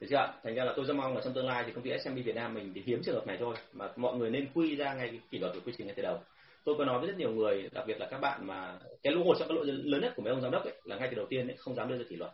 được 0.00 0.06
chưa 0.10 0.16
ạ? 0.16 0.32
Thành 0.44 0.54
ra 0.54 0.64
là 0.64 0.72
tôi 0.76 0.84
rất 0.84 0.94
mong 0.94 1.14
là 1.14 1.20
trong 1.24 1.32
tương 1.32 1.46
lai 1.46 1.64
thì 1.66 1.72
công 1.72 1.84
ty 1.84 1.90
SMB 2.04 2.18
Việt 2.24 2.34
Nam 2.34 2.54
mình 2.54 2.72
thì 2.74 2.82
hiếm 2.86 3.02
trường 3.02 3.14
hợp 3.14 3.26
này 3.26 3.36
thôi 3.40 3.56
mà 3.72 3.88
mọi 3.96 4.16
người 4.16 4.30
nên 4.30 4.46
quy 4.54 4.76
ra 4.76 4.94
ngay 4.94 5.08
cái 5.08 5.20
kỷ 5.30 5.38
luật 5.38 5.52
của 5.54 5.60
quy 5.66 5.72
trình 5.78 5.86
ngay 5.86 5.94
từ 5.96 6.02
đầu. 6.02 6.18
Tôi 6.64 6.74
có 6.78 6.84
nói 6.84 6.98
với 6.98 7.08
rất 7.08 7.16
nhiều 7.18 7.30
người, 7.30 7.68
đặc 7.72 7.84
biệt 7.86 8.00
là 8.00 8.06
các 8.10 8.20
bạn 8.20 8.46
mà 8.46 8.78
cái 9.02 9.12
lỗ 9.12 9.24
một 9.24 9.36
trong 9.38 9.48
các 9.48 9.54
lỗi 9.54 9.66
lớn 9.66 10.00
nhất 10.00 10.12
của 10.16 10.22
mấy 10.22 10.32
ông 10.32 10.40
giám 10.40 10.50
đốc 10.50 10.64
ấy 10.64 10.74
là 10.84 10.96
ngay 10.96 11.08
từ 11.10 11.16
đầu 11.16 11.26
tiên 11.26 11.48
ấy, 11.48 11.56
không 11.56 11.74
dám 11.74 11.88
đưa 11.88 11.98
ra 11.98 12.04
kỷ 12.08 12.16
luật. 12.16 12.30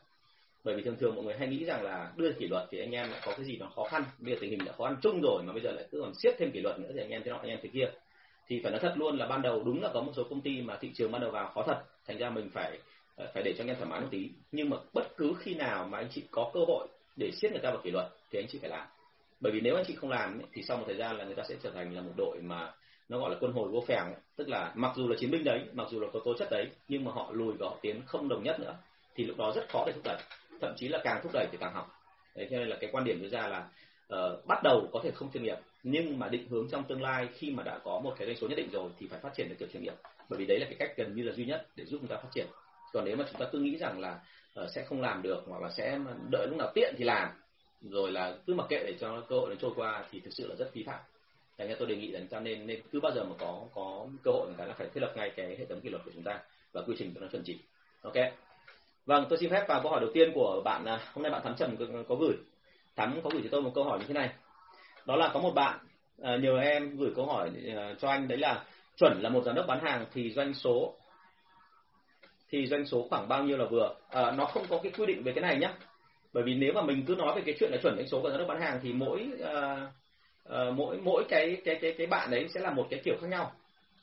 Bởi 0.65 0.75
vì 0.75 0.83
thường 0.83 0.97
thường 0.97 1.15
mọi 1.15 1.25
người 1.25 1.35
hay 1.39 1.49
nghĩ 1.49 1.65
rằng 1.65 1.83
là 1.83 2.13
đưa 2.17 2.33
kỷ 2.33 2.49
luật 2.49 2.65
thì 2.71 2.79
anh 2.79 2.91
em 2.91 3.11
lại 3.11 3.21
có 3.25 3.33
cái 3.37 3.45
gì 3.45 3.57
nó 3.57 3.67
khó 3.77 3.85
khăn, 3.85 4.05
bây 4.19 4.35
giờ 4.35 4.39
tình 4.41 4.51
hình 4.51 4.61
đã 4.65 4.73
khó 4.73 4.85
khăn 4.85 4.97
chung 5.03 5.21
rồi 5.23 5.43
mà 5.43 5.53
bây 5.53 5.63
giờ 5.63 5.71
lại 5.73 5.85
cứ 5.91 6.01
còn 6.01 6.13
siết 6.15 6.35
thêm 6.39 6.51
kỷ 6.51 6.61
luật 6.61 6.79
nữa 6.79 6.89
thì 6.95 7.01
anh 7.01 7.11
em 7.11 7.23
thế 7.25 7.31
nọ 7.31 7.37
anh 7.37 7.51
em 7.51 7.59
thế 7.63 7.69
kia. 7.73 7.91
Thì 8.49 8.61
phải 8.63 8.73
nói 8.73 8.81
thật 8.81 8.93
luôn 8.97 9.19
là 9.19 9.27
ban 9.27 9.43
đầu 9.43 9.63
đúng 9.65 9.83
là 9.83 9.91
có 9.95 10.01
một 10.01 10.13
số 10.17 10.25
công 10.31 10.41
ty 10.41 10.63
mà 10.63 10.77
thị 10.81 10.91
trường 10.95 11.13
ban 11.13 11.21
đầu 11.21 11.31
vào 11.31 11.51
khó 11.55 11.63
thật, 11.67 11.83
thành 12.07 12.19
ra 12.19 12.31
mình 12.31 12.51
phải 12.53 12.79
Ờ, 13.17 13.31
phải 13.35 13.43
để 13.43 13.55
cho 13.59 13.65
anh 13.65 13.69
em 13.69 13.77
thoải 13.77 13.91
mái 13.91 14.01
một 14.01 14.09
tí. 14.11 14.31
Nhưng 14.53 14.71
mà 14.71 14.77
bất 14.93 15.17
cứ 15.17 15.35
khi 15.39 15.55
nào 15.55 15.89
mà 15.89 15.99
anh 15.99 16.09
chị 16.11 16.23
có 16.31 16.51
cơ 16.55 16.61
hội 16.69 16.89
để 17.17 17.31
siết 17.31 17.51
người 17.51 17.61
ta 17.61 17.71
vào 17.71 17.81
kỷ 17.85 17.91
luật 17.91 18.07
thì 18.31 18.39
anh 18.39 18.47
chị 18.49 18.59
phải 18.59 18.71
làm. 18.71 18.87
Bởi 19.41 19.53
vì 19.53 19.61
nếu 19.61 19.77
anh 19.77 19.85
chị 19.89 19.95
không 19.95 20.11
làm 20.11 20.41
thì 20.53 20.63
sau 20.63 20.77
một 20.77 20.85
thời 20.87 20.97
gian 20.97 21.17
là 21.17 21.25
người 21.25 21.35
ta 21.35 21.43
sẽ 21.49 21.55
trở 21.63 21.71
thành 21.71 21.95
là 21.95 22.01
một 22.03 22.13
đội 22.17 22.39
mà 22.43 22.73
nó 23.09 23.19
gọi 23.19 23.31
là 23.31 23.37
quân 23.41 23.53
hồi 23.53 23.69
vô 23.69 23.85
phèng 23.89 24.15
tức 24.37 24.49
là 24.49 24.73
mặc 24.75 24.93
dù 24.97 25.09
là 25.09 25.17
chiến 25.19 25.31
binh 25.31 25.45
đấy 25.45 25.61
mặc 25.73 25.87
dù 25.91 26.01
là 26.01 26.09
có 26.13 26.21
tố 26.25 26.35
chất 26.39 26.49
đấy 26.51 26.69
nhưng 26.89 27.05
mà 27.05 27.13
họ 27.13 27.31
lùi 27.33 27.55
và 27.59 27.69
họ 27.69 27.77
tiến 27.83 28.03
không 28.07 28.29
đồng 28.29 28.43
nhất 28.43 28.61
nữa 28.61 28.77
thì 29.15 29.25
lúc 29.25 29.37
đó 29.37 29.53
rất 29.57 29.69
khó 29.69 29.85
để 29.87 29.93
thúc 29.93 30.05
đẩy. 30.05 30.19
Thậm 30.61 30.75
chí 30.77 30.89
là 30.89 31.01
càng 31.05 31.21
thúc 31.23 31.33
đẩy 31.35 31.47
thì 31.53 31.59
càng 31.61 31.75
hỏng. 31.75 31.89
Đấy 32.35 32.49
cho 32.51 32.59
nên 32.59 32.69
là 32.69 32.77
cái 32.81 32.91
quan 32.93 33.05
điểm 33.05 33.23
đưa 33.23 33.29
ra 33.29 33.49
là 33.49 33.69
uh, 34.15 34.47
bắt 34.47 34.63
đầu 34.63 34.89
có 34.93 35.01
thể 35.05 35.11
không 35.11 35.33
chuyên 35.33 35.43
nghiệp 35.43 35.59
nhưng 35.83 36.19
mà 36.19 36.29
định 36.29 36.49
hướng 36.49 36.69
trong 36.71 36.85
tương 36.85 37.03
lai 37.03 37.29
khi 37.35 37.51
mà 37.51 37.63
đã 37.63 37.79
có 37.85 38.01
một 38.05 38.15
cái 38.19 38.27
doanh 38.27 38.37
số 38.37 38.49
nhất 38.49 38.57
định 38.57 38.69
rồi 38.73 38.91
thì 38.99 39.07
phải 39.11 39.21
phát 39.21 39.31
triển 39.35 39.49
được 39.49 39.55
kiểu 39.59 39.69
chuyên 39.73 39.83
nghiệp. 39.83 39.95
Bởi 40.29 40.39
vì 40.39 40.47
đấy 40.47 40.59
là 40.59 40.67
cái 40.67 40.77
cách 40.79 40.93
gần 40.97 41.17
như 41.17 41.23
là 41.23 41.33
duy 41.33 41.45
nhất 41.45 41.67
để 41.77 41.85
giúp 41.85 41.99
chúng 42.01 42.09
ta 42.09 42.17
phát 42.17 42.29
triển 42.35 42.47
còn 42.93 43.05
nếu 43.05 43.17
mà 43.17 43.25
chúng 43.31 43.41
ta 43.41 43.47
cứ 43.53 43.59
nghĩ 43.59 43.77
rằng 43.77 44.01
là 44.01 44.21
uh, 44.61 44.71
sẽ 44.71 44.85
không 44.85 45.01
làm 45.01 45.23
được 45.23 45.45
hoặc 45.47 45.63
là 45.63 45.71
sẽ 45.71 45.99
đợi 46.31 46.47
lúc 46.47 46.59
nào 46.59 46.73
tiện 46.75 46.95
thì 46.99 47.05
làm 47.05 47.29
rồi 47.81 48.13
là 48.13 48.37
cứ 48.47 48.55
mặc 48.55 48.67
kệ 48.69 48.85
để 48.87 48.95
cho 49.01 49.21
cơ 49.29 49.37
hội 49.37 49.51
nó 49.51 49.57
trôi 49.61 49.71
qua 49.77 50.05
thì 50.11 50.21
thực 50.21 50.31
sự 50.33 50.49
là 50.49 50.55
rất 50.55 50.75
vi 50.75 50.83
phạm. 50.83 51.01
Thành 51.59 51.69
ra 51.69 51.75
tôi 51.79 51.89
đề 51.89 51.97
nghị 51.97 52.11
là 52.11 52.21
chúng 52.21 52.29
ta 52.29 52.41
nên 52.41 52.67
nên 52.67 52.81
cứ 52.93 53.01
bao 53.01 53.13
giờ 53.13 53.25
mà 53.25 53.35
có 53.39 53.63
có 53.75 54.07
cơ 54.25 54.31
hội 54.31 54.47
người 54.47 54.57
ta 54.59 54.65
là 54.65 54.75
phải 54.75 54.89
thiết 54.95 55.01
lập 55.01 55.13
ngay 55.17 55.31
cái 55.37 55.57
hệ 55.59 55.65
thống 55.65 55.81
kỷ 55.81 55.89
luật 55.89 56.05
của 56.05 56.11
chúng 56.15 56.23
ta 56.23 56.41
và 56.73 56.83
quy 56.87 56.95
trình 56.99 57.13
cho 57.15 57.21
nó 57.21 57.27
chuẩn 57.27 57.43
chỉ. 57.45 57.59
Ok. 58.03 58.15
Vâng 59.07 59.27
tôi 59.29 59.39
xin 59.39 59.51
phép 59.51 59.65
vào 59.69 59.83
câu 59.83 59.91
hỏi 59.91 60.01
đầu 60.01 60.11
tiên 60.15 60.33
của 60.35 60.63
bạn 60.65 60.85
à, 60.85 61.01
hôm 61.13 61.23
nay 61.23 61.33
bạn 61.33 61.43
thắm 61.45 61.55
trầm 61.59 61.77
có, 61.77 61.85
có 62.09 62.15
gửi. 62.15 62.37
Thắm 62.97 63.21
có 63.25 63.31
gửi 63.33 63.43
cho 63.43 63.49
tôi 63.53 63.63
một 63.63 63.73
câu 63.75 63.85
hỏi 63.85 63.99
như 63.99 64.05
thế 64.09 64.15
này. 64.15 64.31
Đó 65.07 65.17
là 65.17 65.31
có 65.35 65.41
một 65.41 65.53
bạn 65.55 65.79
ờ, 66.19 66.39
nhờ 66.39 66.59
em 66.59 66.97
gửi 66.97 67.11
câu 67.17 67.27
hỏi 67.27 67.51
ờ, 67.77 67.95
cho 67.95 68.09
anh 68.09 68.29
đấy 68.29 68.39
là 68.39 68.65
chuẩn 68.97 69.21
là 69.21 69.29
một 69.29 69.43
giám 69.45 69.55
đốc 69.55 69.67
bán 69.67 69.81
hàng 69.81 70.07
thì 70.13 70.31
doanh 70.31 70.55
số 70.55 70.95
thì 72.51 72.67
doanh 72.67 72.87
số 72.87 73.07
khoảng 73.11 73.29
bao 73.29 73.45
nhiêu 73.45 73.57
là 73.57 73.65
vừa? 73.65 73.95
À, 74.11 74.31
nó 74.31 74.45
không 74.45 74.67
có 74.69 74.81
cái 74.83 74.93
quy 74.99 75.07
định 75.07 75.23
về 75.23 75.33
cái 75.33 75.43
này 75.43 75.57
nhé 75.57 75.71
bởi 76.33 76.45
vì 76.45 76.55
nếu 76.55 76.73
mà 76.73 76.83
mình 76.83 77.05
cứ 77.07 77.15
nói 77.15 77.37
về 77.37 77.43
cái 77.47 77.55
chuyện 77.61 77.71
là 77.73 77.79
chuẩn 77.83 77.97
doanh 77.97 78.09
số 78.09 78.21
của 78.21 78.31
giám 78.31 78.39
đốc 78.39 78.49
bán 78.49 78.61
hàng 78.61 78.81
thì 78.83 78.93
mỗi 78.93 79.29
à, 79.45 79.87
à, 80.49 80.71
mỗi 80.75 80.99
mỗi 81.03 81.25
cái 81.29 81.57
cái 81.65 81.79
cái 81.81 81.95
cái 81.99 82.07
bạn 82.07 82.31
đấy 82.31 82.47
sẽ 82.55 82.61
là 82.61 82.71
một 82.71 82.87
cái 82.91 83.01
kiểu 83.05 83.15
khác 83.21 83.27
nhau. 83.31 83.53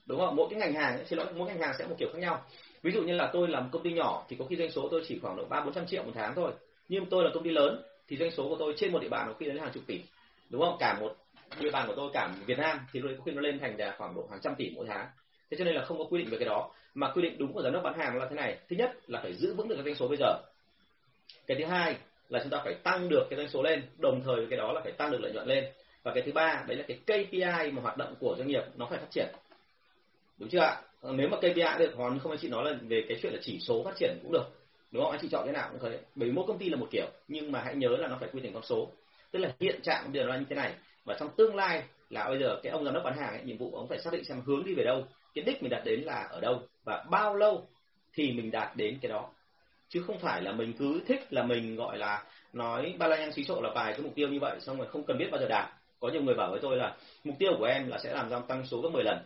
Đúng 0.06 0.19
không? 0.19 0.36
Mỗi 0.36 0.47
cái 0.49 0.60
ngành 0.60 0.73
hàng 0.73 1.06
xin 1.06 1.19
lỗi 1.19 1.27
mỗi 1.36 1.47
ngành 1.47 1.62
hàng 1.62 1.73
sẽ 1.79 1.88
một 1.88 1.95
kiểu 1.99 2.10
khác 2.13 2.19
nhau. 2.19 2.41
Ví 2.82 2.91
dụ 2.91 3.01
như 3.01 3.13
là 3.13 3.29
tôi 3.34 3.47
làm 3.47 3.69
công 3.71 3.84
ty 3.84 3.91
nhỏ 3.91 4.25
thì 4.29 4.36
có 4.39 4.45
khi 4.45 4.56
doanh 4.56 4.71
số 4.71 4.88
tôi 4.91 5.03
chỉ 5.08 5.19
khoảng 5.21 5.36
độ 5.36 5.45
ba 5.49 5.62
bốn 5.62 5.73
trăm 5.73 5.86
triệu 5.86 6.03
một 6.03 6.12
tháng 6.15 6.36
thôi. 6.36 6.51
Nhưng 6.89 7.06
tôi 7.06 7.23
là 7.23 7.29
công 7.34 7.43
ty 7.43 7.49
lớn 7.49 7.84
thì 8.08 8.17
doanh 8.17 8.32
số 8.32 8.49
của 8.49 8.56
tôi 8.60 8.73
trên 8.77 8.91
một 8.91 8.99
địa 9.01 9.10
bàn 9.10 9.27
có 9.27 9.34
khi 9.39 9.45
đến 9.45 9.58
hàng 9.58 9.71
chục 9.73 9.84
tỷ. 9.88 10.01
Đúng 10.49 10.62
không? 10.62 10.77
Cả 10.79 10.97
một 10.99 11.15
địa 11.60 11.71
bàn 11.71 11.88
của 11.88 11.93
tôi 11.95 12.10
cả 12.13 12.29
Việt 12.45 12.60
Nam 12.60 12.79
thì 12.91 13.01
có 13.01 13.23
khi 13.25 13.32
nó 13.32 13.41
lên 13.41 13.60
thành 13.60 13.77
là 13.77 13.95
khoảng 13.97 14.15
độ 14.15 14.27
hàng 14.32 14.39
trăm 14.43 14.56
tỷ 14.56 14.71
mỗi 14.75 14.86
tháng 14.89 15.08
thế 15.54 15.58
cho 15.60 15.66
nên 15.66 15.76
là 15.76 15.86
không 15.86 15.98
có 15.98 16.04
quy 16.04 16.20
định 16.20 16.30
về 16.30 16.38
cái 16.38 16.46
đó. 16.46 16.70
Mà 16.94 17.12
quy 17.12 17.22
định 17.22 17.38
đúng 17.38 17.54
của 17.54 17.62
giám 17.62 17.74
đốc 17.74 17.84
bán 17.84 18.00
hàng 18.00 18.18
là 18.18 18.28
thế 18.30 18.36
này. 18.36 18.58
Thứ 18.70 18.76
nhất 18.76 18.92
là 19.08 19.20
phải 19.22 19.34
giữ 19.34 19.54
vững 19.54 19.68
được 19.68 19.76
cái 19.76 19.84
doanh 19.84 19.96
số 19.96 20.08
bây 20.08 20.18
giờ. 20.18 20.38
Cái 21.48 21.58
thứ 21.58 21.66
hai 21.66 21.96
là 22.30 22.39
chúng 22.39 22.50
ta 22.50 22.62
phải 22.63 22.74
tăng 22.74 23.10
được 23.10 23.28
cái 23.30 23.38
doanh 23.38 23.50
số 23.50 23.63
lên 23.63 23.84
đồng 23.98 24.22
thời 24.26 24.48
cái 24.50 24.58
đó 24.58 24.72
là 24.72 24.82
phải 24.84 24.92
tăng 24.92 25.12
được 25.12 25.22
lợi 25.22 25.32
nhuận 25.34 25.48
lên. 25.48 25.66
Và 26.04 26.13
cái 26.13 26.24
thứ 26.24 26.32
ba 26.32 26.63
đấy 26.68 26.78
là 26.78 26.84
cái 26.88 26.98
KPI 26.98 27.72
mà 27.72 27.82
hoạt 27.82 27.98
động 27.98 28.16
của 28.20 28.36
doanh 28.38 28.48
nghiệp 28.48 28.63
nó 28.76 28.88
phải 28.89 29.00
phát 29.00 29.12
triển. 29.12 29.28
Đúng 30.38 30.50
chưa 30.50 30.60
ạ? 30.60 30.82
Nếu 31.04 31.30
mà 31.30 31.38
KPI 31.38 31.80
được 31.80 31.94
còn 31.98 32.20
không 32.20 32.32
anh 32.32 32.39
chị 32.42 32.50
nói 32.50 32.72
là 32.72 32.78
về 32.88 33.06
cái 33.08 33.20
chuyện 33.22 33.34
là 33.34 33.39
chỉ 33.44 33.60
số 33.60 33.84
phát 33.84 33.96
triển 33.96 34.18
cũng 34.24 34.32
được. 34.32 34.46
Đúng 34.92 35.04
không? 35.04 35.12
Anh 35.12 35.22
chị 35.22 35.28
chọn 35.32 35.46
cái 35.46 35.54
nào 35.54 35.70
cũng 35.72 35.80
thế. 35.92 36.00
Bởi 36.16 36.30
vì 36.30 36.36
mỗi 36.36 36.46
công 36.48 36.58
ty 36.58 36.70
là 36.70 36.78
một 36.78 36.88
kiểu 36.92 37.08
nhưng 37.28 37.52
mà 37.52 37.62
hãy 37.66 37.76
nhớ 37.76 37.89
là 37.89 38.08
nó 38.08 38.18
phải 38.20 38.30
quy 38.34 38.42
thành 38.42 38.54
con 38.54 38.63
số. 38.63 38.88
Tức 39.32 39.39
là 39.39 39.52
hiện 39.60 39.82
trạng 39.82 40.04
bây 40.13 40.22
giờ 40.22 40.28
nó 40.28 40.36
như 40.36 40.46
thế 40.50 40.56
này. 40.56 40.74
Và 41.06 41.16
trong 41.20 41.30
tương 41.38 41.56
lai 41.56 41.84
là 42.10 42.30
bây 42.30 42.39
giờ 42.39 42.60
cái 42.63 42.72
ông 42.72 42.86
giám 42.86 42.94
đốc 42.94 43.04
bán 43.04 43.18
hàng 43.18 43.30
ấy, 43.30 43.42
nhiệm 43.44 43.58
vụ 43.58 43.72
ông 43.76 43.88
phải 43.88 44.00
xác 44.00 44.13
định 44.13 44.24
xem 44.24 44.42
hướng 44.46 44.66
đi 44.66 44.74
về 44.74 44.84
đâu 44.84 45.04
cái 45.36 45.46
đích 45.46 45.63
mình 45.63 45.69
đạt 45.69 45.86
đến 45.86 46.02
là 46.02 46.28
ở 46.32 46.41
đâu 46.41 46.62
và 46.86 47.06
bao 47.10 47.36
lâu 47.36 47.67
thì 48.13 48.32
mình 48.32 48.52
đạt 48.52 48.76
đến 48.76 48.98
cái 49.02 49.10
đó. 49.10 49.30
Chứ 49.89 50.04
không 50.08 50.19
phải 50.19 50.41
là 50.41 50.52
mình 50.52 50.74
cứ 50.80 51.02
thích 51.08 51.34
là 51.34 51.43
mình, 51.43 51.76
gọi 51.76 51.98
là, 51.98 52.24
nói 52.54 52.96
ba 52.98 53.08
la 53.08 53.17
nhăng 53.17 53.32
xí 53.32 53.43
trộn 53.43 53.63
là 53.63 53.72
vài 53.76 53.93
cái 53.93 54.02
mục 54.02 54.15
tiêu 54.15 54.30
như 54.30 54.39
vậy, 54.39 54.60
xong 54.60 54.78
rồi 54.78 54.88
không 54.88 55.04
cần 55.04 55.17
biết 55.17 55.28
bao 55.32 55.41
giờ 55.41 55.48
đạt. 55.50 55.69
Có 56.00 56.10
nhiều 56.10 56.22
người 56.22 56.36
bảo 56.36 56.52
với 56.52 56.60
tôi 56.62 56.78
là 56.78 56.96
mục 57.24 57.36
tiêu 57.39 57.52
của 57.58 57.65
em 57.65 57.88
là 57.88 57.98
sẽ 57.98 58.13
làm 58.13 58.30
ra 58.30 58.39
tăng 58.48 58.65
số 58.65 58.82
gấp 58.82 58.89
10 58.89 59.04
lần. 59.04 59.17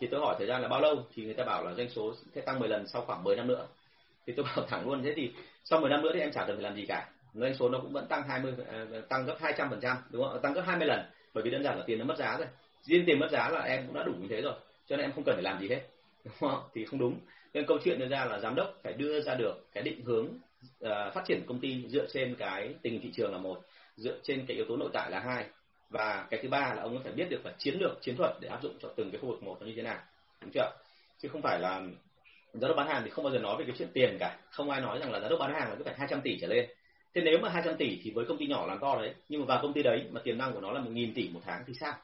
Thì 0.00 0.06
tôi 0.06 0.20
hỏi 0.20 0.34
thời 0.38 0.46
gian 0.46 0.62
là 0.62 0.68
bao 0.68 0.80
lâu? 0.80 1.04
Thì 1.14 1.24
người 1.24 1.34
ta 1.34 1.44
bảo 1.44 1.64
là 1.64 1.74
doanh 1.74 1.90
số 1.90 2.14
sẽ 2.34 2.40
tăng 2.40 2.58
10 2.58 2.68
lần 2.68 2.86
sau 2.86 3.02
khoảng 3.02 3.24
10 3.24 3.36
năm 3.36 3.46
nữa. 3.46 3.66
Thì 4.26 4.32
tôi 4.36 4.46
bảo 4.56 4.66
thẳng 4.68 4.88
luôn, 4.88 5.02
thế 5.02 5.12
thì 5.16 5.32
sau 5.64 5.80
10 5.80 5.90
năm 5.90 6.02
nữa 6.02 6.10
thì 6.14 6.20
em 6.20 6.32
chả 6.32 6.44
cần 6.46 6.56
phải 6.56 6.62
làm 6.62 6.74
gì 6.74 6.86
cả. 6.86 7.08
Doanh 7.34 7.54
số 7.54 7.68
nó 7.68 7.78
cũng 7.78 7.92
vẫn 7.92 8.06
tăng 8.06 8.28
20 8.28 8.54
ờ, 8.66 9.00
tăng 9.08 9.26
gấp 9.26 9.36
200 9.40 9.70
phần 9.70 9.80
trăm, 9.80 9.96
đúng 10.10 10.22
không? 10.22 10.38
Tăng 10.42 10.52
gấp 10.52 10.62
20 10.66 10.88
lần. 10.88 11.00
Bởi 11.34 11.44
vì 11.44 11.50
đơn 11.50 11.62
giản 11.62 11.78
là 11.78 11.84
tiền 11.86 11.98
nó 11.98 12.04
mất 12.04 12.16
giá 12.18 12.36
rồi 12.38 12.46
riêng 12.82 13.04
tiền 13.06 13.18
mất 13.18 13.28
giá 13.30 13.48
là 13.48 13.60
em 13.60 13.86
cũng 13.86 13.94
đã 13.94 14.02
đủ 14.02 14.12
như 14.12 14.26
thế 14.30 14.40
rồi 14.40 14.54
cho 14.86 14.96
nên 14.96 15.06
em 15.06 15.12
không 15.12 15.24
cần 15.24 15.34
phải 15.34 15.42
làm 15.42 15.60
gì 15.60 15.68
hết 15.68 15.80
đúng 16.24 16.34
không? 16.40 16.62
thì 16.74 16.84
không 16.84 17.00
đúng. 17.00 17.20
Nên 17.54 17.66
câu 17.66 17.78
chuyện 17.84 17.98
đưa 17.98 18.08
ra 18.08 18.24
là 18.24 18.38
giám 18.38 18.54
đốc 18.54 18.74
phải 18.82 18.92
đưa 18.92 19.20
ra 19.20 19.34
được 19.34 19.66
cái 19.72 19.82
định 19.82 20.02
hướng 20.04 20.26
uh, 20.84 21.14
phát 21.14 21.22
triển 21.26 21.42
công 21.46 21.60
ty 21.60 21.84
dựa 21.88 22.06
trên 22.12 22.34
cái 22.34 22.74
tình 22.82 22.92
hình 22.92 23.02
thị 23.02 23.10
trường 23.14 23.32
là 23.32 23.38
một 23.38 23.60
dựa 23.96 24.18
trên 24.22 24.46
cái 24.46 24.56
yếu 24.56 24.66
tố 24.68 24.76
nội 24.76 24.90
tại 24.92 25.10
là 25.10 25.20
hai. 25.20 25.44
Và 25.90 26.26
cái 26.30 26.40
thứ 26.42 26.48
ba 26.48 26.74
là 26.74 26.82
ông 26.82 27.00
phải 27.02 27.12
biết 27.12 27.26
được 27.30 27.46
là 27.46 27.52
chiến 27.58 27.74
lược 27.80 28.02
chiến 28.02 28.16
thuật 28.16 28.30
để 28.40 28.48
áp 28.48 28.62
dụng 28.62 28.78
cho 28.82 28.88
từng 28.96 29.10
cái 29.10 29.20
khu 29.20 29.28
vực 29.28 29.42
một 29.42 29.56
nó 29.60 29.66
như 29.66 29.72
thế 29.76 29.82
nào 29.82 29.98
đúng 30.40 30.50
chưa? 30.54 30.70
Chứ 31.18 31.28
không 31.28 31.42
phải 31.42 31.60
là 31.60 31.82
giám 32.52 32.68
đốc 32.68 32.76
bán 32.76 32.88
hàng 32.88 33.02
thì 33.04 33.10
không 33.10 33.24
bao 33.24 33.32
giờ 33.32 33.38
nói 33.38 33.56
về 33.58 33.64
cái 33.66 33.74
chuyện 33.78 33.88
tiền 33.92 34.16
cả. 34.20 34.38
Không 34.50 34.70
ai 34.70 34.80
nói 34.80 34.98
rằng 34.98 35.12
là 35.12 35.20
giám 35.20 35.30
đốc 35.30 35.40
bán 35.40 35.54
hàng 35.54 35.68
là 35.68 35.74
cứ 35.74 35.84
phải 35.84 35.94
200 35.98 36.20
tỷ 36.20 36.38
trở 36.40 36.46
lên. 36.46 36.70
Thế 37.14 37.22
nếu 37.24 37.38
mà 37.38 37.48
200 37.48 37.76
tỷ 37.76 38.00
thì 38.02 38.10
với 38.10 38.24
công 38.24 38.38
ty 38.38 38.46
nhỏ 38.46 38.66
làm 38.66 38.78
to 38.78 38.96
đấy 39.00 39.14
nhưng 39.28 39.40
mà 39.40 39.46
vào 39.46 39.58
công 39.62 39.72
ty 39.72 39.82
đấy 39.82 40.04
mà 40.10 40.20
tiềm 40.24 40.38
năng 40.38 40.52
của 40.52 40.60
nó 40.60 40.72
là 40.72 40.80
một 40.80 40.90
nghìn 40.90 41.14
tỷ 41.14 41.28
một 41.28 41.40
tháng 41.44 41.64
thì 41.66 41.74
sao? 41.80 41.94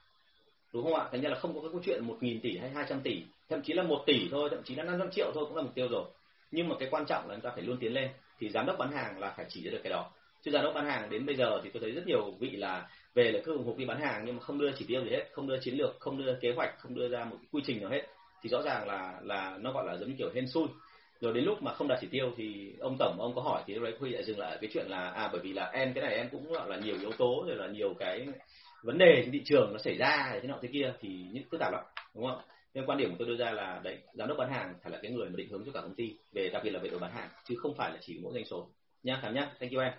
Đúng 0.73 0.85
không 0.85 0.95
ạ? 0.95 1.09
Thành 1.13 1.21
ra 1.21 1.31
là 1.31 1.39
không 1.39 1.55
có 1.55 1.61
cái 1.61 1.71
câu 1.73 1.81
chuyện 1.85 2.05
một 2.05 2.17
nghìn 2.21 2.41
tỷ 2.41 2.59
hay 2.59 2.71
200 2.71 3.01
tỷ, 3.01 3.23
thậm 3.49 3.63
chí 3.63 3.73
là 3.73 3.83
một 3.83 4.03
tỷ 4.07 4.29
thôi, 4.31 4.49
thậm 4.51 4.63
chí 4.65 4.75
là 4.75 4.83
500 4.83 5.11
triệu 5.11 5.31
thôi 5.35 5.45
cũng 5.49 5.57
là 5.57 5.63
mục 5.63 5.75
tiêu 5.75 5.89
rồi. 5.89 6.05
Nhưng 6.51 6.69
mà 6.69 6.75
cái 6.79 6.89
quan 6.91 7.05
trọng 7.07 7.29
là 7.29 7.35
chúng 7.35 7.41
ta 7.41 7.51
phải 7.55 7.63
luôn 7.63 7.77
tiến 7.81 7.93
lên, 7.93 8.09
thì 8.39 8.49
giám 8.49 8.67
đốc 8.67 8.79
bán 8.79 8.93
hàng 8.93 9.19
là 9.19 9.35
phải 9.37 9.47
chỉ 9.49 9.63
ra 9.65 9.71
được 9.71 9.81
cái 9.83 9.91
đó. 9.91 10.11
Chứ 10.43 10.51
giám 10.51 10.65
đốc 10.65 10.75
bán 10.75 10.87
hàng 10.87 11.11
đến 11.11 11.27
bây 11.27 11.37
giờ 11.37 11.61
thì 11.65 11.71
tôi 11.71 11.81
thấy 11.81 11.91
rất 11.91 12.07
nhiều 12.07 12.31
vị 12.41 12.51
là 12.51 12.89
về 13.15 13.33
là 13.33 13.41
cứ 13.45 13.53
ủng 13.53 13.67
hộ 13.67 13.75
đi 13.79 13.85
bán 13.85 14.01
hàng 14.01 14.23
nhưng 14.27 14.37
mà 14.37 14.43
không 14.43 14.59
đưa 14.59 14.71
chỉ 14.79 14.85
tiêu 14.89 15.05
gì 15.05 15.11
hết, 15.11 15.25
không 15.33 15.47
đưa 15.47 15.59
chiến 15.61 15.75
lược, 15.75 16.01
không 16.01 16.25
đưa 16.25 16.35
kế 16.41 16.53
hoạch, 16.53 16.79
không 16.79 16.95
đưa 16.95 17.09
ra 17.09 17.25
một 17.25 17.37
cái 17.41 17.47
quy 17.53 17.63
trình 17.67 17.81
nào 17.81 17.91
hết. 17.91 18.07
Thì 18.43 18.49
rõ 18.49 18.63
ràng 18.63 18.87
là 18.87 19.21
là 19.23 19.59
nó 19.61 19.73
gọi 19.73 19.85
là 19.87 19.97
giống 19.97 20.09
như 20.09 20.15
kiểu 20.19 20.31
hên 20.35 20.49
xui. 20.49 20.67
Rồi 21.21 21.33
đến 21.33 21.45
lúc 21.45 21.63
mà 21.63 21.75
không 21.75 21.89
đạt 21.89 21.99
chỉ 22.01 22.07
tiêu 22.11 22.33
thì 22.37 22.73
ông 22.81 22.97
tổng 22.99 23.17
ông 23.21 23.35
có 23.35 23.43
hỏi 23.43 23.63
thì 23.67 23.75
lúc 23.75 23.83
đấy 23.83 23.95
huy 24.01 24.11
lại 24.11 24.25
dừng 24.25 24.39
lại 24.39 24.59
cái 24.61 24.71
chuyện 24.75 24.87
là 24.89 25.11
à 25.11 25.29
bởi 25.33 25.41
vì 25.41 25.53
là 25.53 25.71
em, 25.73 25.93
cái 25.95 26.05
này 26.05 26.15
em 26.15 26.29
cũng 26.29 26.53
gọi 26.53 26.69
là 26.69 26.77
nhiều 26.77 26.97
yếu 27.01 27.13
tố, 27.13 27.45
rồi 27.47 27.57
là 27.57 27.67
nhiều 27.67 27.95
cái 27.99 28.27
vấn 28.83 28.99
đề 28.99 29.23
trên 29.25 29.33
thị 29.33 29.43
trường 29.45 29.73
nó 29.73 29.79
xảy 29.79 29.97
ra 29.97 30.39
thế 30.43 30.49
nọ 30.49 30.59
thế 30.63 30.69
kia 30.73 30.93
thì 31.01 31.27
những 31.33 31.45
phức 31.51 31.61
tạp 31.61 31.73
lắm 31.73 31.85
đúng 32.15 32.27
không 32.27 32.41
nên 32.75 32.87
quan 32.87 32.99
điểm 32.99 33.11
của 33.11 33.17
tôi 33.19 33.29
đưa 33.29 33.37
ra 33.37 33.51
là 33.51 33.81
đấy 33.85 33.99
giám 34.15 34.29
đốc 34.29 34.39
bán 34.39 34.53
hàng 34.53 34.75
phải 34.83 34.93
là 34.93 34.99
cái 35.03 35.13
người 35.13 35.29
mà 35.29 35.37
định 35.37 35.49
hướng 35.49 35.65
cho 35.67 35.73
cả 35.75 35.81
công 35.81 35.95
ty 35.95 36.17
về 36.33 36.49
đặc 36.49 36.63
biệt 36.65 36.71
là 36.71 36.79
về 36.79 36.91
đội 36.91 37.01
bán 37.01 37.13
hàng 37.13 37.29
chứ 37.45 37.55
không 37.59 37.75
phải 37.75 37.91
là 37.91 37.99
chỉ 38.01 38.19
mỗi 38.23 38.33
doanh 38.35 38.45
số. 38.45 38.69
Nhá 39.03 39.19
cảm 39.23 39.35
nhá 39.35 39.51
thank 39.61 39.73
you 39.73 39.81
em. 39.81 39.93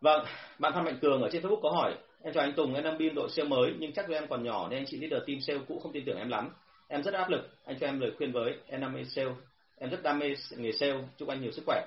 Vâng 0.00 0.24
bạn 0.58 0.72
phan 0.74 0.84
mạnh 0.84 0.98
cường 1.00 1.22
ở 1.22 1.28
trên 1.32 1.42
facebook 1.42 1.60
có 1.60 1.70
hỏi 1.70 1.94
em 2.22 2.34
chào 2.34 2.44
anh 2.44 2.52
tùng 2.52 2.74
em 2.74 2.84
đang 2.84 2.98
biên 2.98 3.14
đội 3.14 3.28
sale 3.28 3.48
mới 3.48 3.74
nhưng 3.78 3.92
chắc 3.92 4.08
em 4.08 4.28
còn 4.28 4.44
nhỏ 4.44 4.68
nên 4.70 4.78
anh 4.78 4.86
chị 4.86 4.96
leader 4.96 5.26
team 5.26 5.40
sale 5.40 5.60
cũ 5.68 5.80
không 5.82 5.92
tin 5.92 6.04
tưởng 6.06 6.18
em 6.18 6.28
lắm. 6.28 6.50
Em 6.88 7.02
rất 7.02 7.14
áp 7.14 7.30
lực 7.30 7.48
anh 7.64 7.78
cho 7.78 7.86
em 7.86 8.00
lời 8.00 8.12
khuyên 8.16 8.32
với 8.32 8.54
em 8.66 8.80
đam 8.80 8.92
mê 8.92 9.04
sale 9.04 9.30
em 9.78 9.90
rất 9.90 10.02
đam 10.02 10.18
mê 10.18 10.34
nghề 10.56 10.72
sale 10.72 10.98
chúc 11.16 11.28
anh 11.28 11.42
nhiều 11.42 11.50
sức 11.50 11.62
khỏe. 11.66 11.86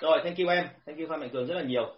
Rồi 0.00 0.20
thank 0.24 0.38
you 0.38 0.48
em 0.48 0.66
thank 0.86 0.98
you 0.98 1.06
phan 1.08 1.20
mạnh 1.20 1.30
cường 1.32 1.46
rất 1.46 1.54
là 1.54 1.62
nhiều. 1.62 1.94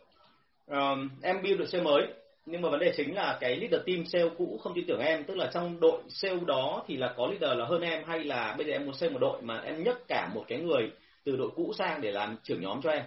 Um, 0.66 1.09
em 1.22 1.42
build 1.42 1.59
được 1.59 1.68
sale 1.68 1.85
mới 1.85 2.02
nhưng 2.46 2.62
mà 2.62 2.68
vấn 2.68 2.80
đề 2.80 2.92
chính 2.96 3.14
là 3.14 3.38
cái 3.40 3.56
leader 3.56 3.80
team 3.87 4.04
sale 4.04 4.28
cũ 4.38 4.61
không 4.62 4.74
tin 4.74 4.85
tưởng 4.87 5.00
em. 5.00 5.24
Tức 5.24 5.37
là 5.37 5.50
trong 5.54 5.80
đội 5.80 6.02
sale 6.09 6.40
đó 6.46 6.85
thì 6.87 6.96
là 6.96 7.14
có 7.16 7.26
leader 7.26 7.59
là 7.59 7.66
hơn 7.66 7.80
em 7.80 8.04
hay 8.06 8.24
là 8.24 8.54
bây 8.59 8.66
giờ 8.66 8.72
em 8.72 8.85
muốn 8.85 8.94
sale 8.94 9.12
một 9.12 9.18
đội 9.18 9.42
mà 9.42 9.61
em 9.61 9.82
nhấc 9.82 10.09
cả 10.09 10.30
một 10.35 10.44
cái 10.48 10.59
người 10.59 10.90
từ 11.24 11.37
đội 11.37 11.50
cũ 11.56 11.72
sang 11.78 12.00
để 12.00 12.12
làm 12.12 12.37
trưởng 12.42 12.61
nhóm 12.61 12.82
cho 12.82 12.90
em? 12.90 13.02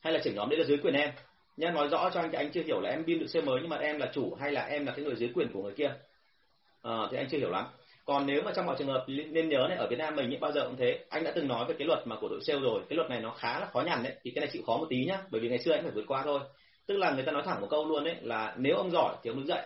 Hay 0.00 0.12
là 0.12 0.20
trưởng 0.24 0.34
nhóm 0.34 0.48
đấy 0.48 0.58
là 0.58 0.64
dưới 0.64 0.78
quyền 0.78 0.94
em? 0.94 1.10
Nha 1.56 1.70
nói 1.70 1.88
rõ 1.88 2.10
cho 2.14 2.20
anh 2.20 2.30
thì 2.32 2.36
anh 2.36 2.50
chưa 2.50 2.62
hiểu 2.62 2.80
là 2.80 2.90
em 2.90 3.04
build 3.06 3.20
được 3.20 3.26
sale 3.26 3.46
mới 3.46 3.58
nhưng 3.60 3.70
mà 3.70 3.76
em 3.76 3.98
là 3.98 4.10
chủ 4.14 4.34
hay 4.40 4.52
là 4.52 4.62
em 4.64 4.86
là 4.86 4.92
cái 4.92 5.04
người 5.04 5.16
dưới 5.16 5.30
quyền 5.34 5.52
của 5.52 5.62
người 5.62 5.72
kia? 5.72 5.92
À, 6.82 6.98
thì 7.10 7.16
anh 7.16 7.28
chưa 7.30 7.38
hiểu 7.38 7.50
lắm. 7.50 7.64
Còn 8.04 8.26
nếu 8.26 8.42
mà 8.42 8.52
trong 8.54 8.66
mọi 8.66 8.76
trường 8.78 8.88
hợp 8.88 9.04
nên 9.08 9.48
nhớ 9.48 9.66
này 9.68 9.78
ở 9.78 9.86
Việt 9.90 9.98
Nam 9.98 10.16
mình 10.16 10.30
những 10.30 10.40
bao 10.40 10.52
giờ 10.52 10.64
cũng 10.64 10.76
thế. 10.76 10.98
Anh 11.08 11.24
đã 11.24 11.32
từng 11.34 11.48
nói 11.48 11.64
về 11.68 11.74
cái 11.78 11.86
luật 11.86 12.06
mà 12.06 12.16
của 12.16 12.28
đội 12.28 12.40
sale 12.46 12.60
rồi. 12.60 12.82
Cái 12.88 12.96
luật 12.96 13.10
này 13.10 13.20
nó 13.20 13.30
khá 13.30 13.60
là 13.60 13.66
khó 13.66 13.80
nhằn 13.80 14.02
đấy 14.02 14.12
thì 14.22 14.30
cái 14.30 14.40
này 14.40 14.50
chịu 14.52 14.62
khó 14.66 14.76
một 14.76 14.86
tí 14.90 15.04
nhá 15.04 15.18
bởi 15.30 15.40
vì 15.40 15.48
ngày 15.48 15.58
xưa 15.58 15.72
anh 15.72 15.82
phải 15.82 15.90
vượt 15.90 16.04
qua 16.06 16.22
thôi 16.24 16.40
tức 16.86 16.96
là 16.96 17.10
người 17.10 17.24
ta 17.24 17.32
nói 17.32 17.42
thẳng 17.46 17.60
một 17.60 17.66
câu 17.70 17.88
luôn 17.88 18.04
đấy 18.04 18.16
là 18.20 18.54
nếu 18.56 18.76
ông 18.76 18.90
giỏi 18.90 19.14
thì 19.22 19.30
ông 19.30 19.36
đứng 19.36 19.46
dậy. 19.46 19.62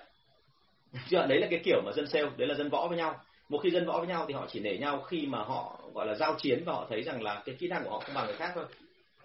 Chưa 1.08 1.26
đấy 1.26 1.40
là 1.40 1.46
cái 1.50 1.60
kiểu 1.64 1.82
mà 1.84 1.92
dân 1.92 2.06
sale, 2.06 2.30
đấy 2.36 2.48
là 2.48 2.54
dân 2.54 2.68
võ 2.68 2.86
với 2.88 2.98
nhau. 2.98 3.20
Một 3.48 3.58
khi 3.62 3.70
dân 3.70 3.86
võ 3.86 3.98
với 3.98 4.08
nhau 4.08 4.24
thì 4.28 4.34
họ 4.34 4.46
chỉ 4.48 4.60
nể 4.60 4.76
nhau 4.76 5.00
khi 5.00 5.26
mà 5.26 5.38
họ, 5.38 5.80
gọi 5.94 6.06
là, 6.06 6.14
giao 6.14 6.34
chiến 6.38 6.62
và 6.64 6.72
họ 6.72 6.86
thấy 6.90 7.02
rằng 7.02 7.22
là 7.22 7.42
cái 7.44 7.54
kỹ 7.58 7.68
năng 7.68 7.84
của 7.84 7.90
họ 7.90 8.00
không 8.00 8.14
bằng 8.14 8.26
người 8.26 8.36
khác 8.36 8.52
thôi. 8.54 8.64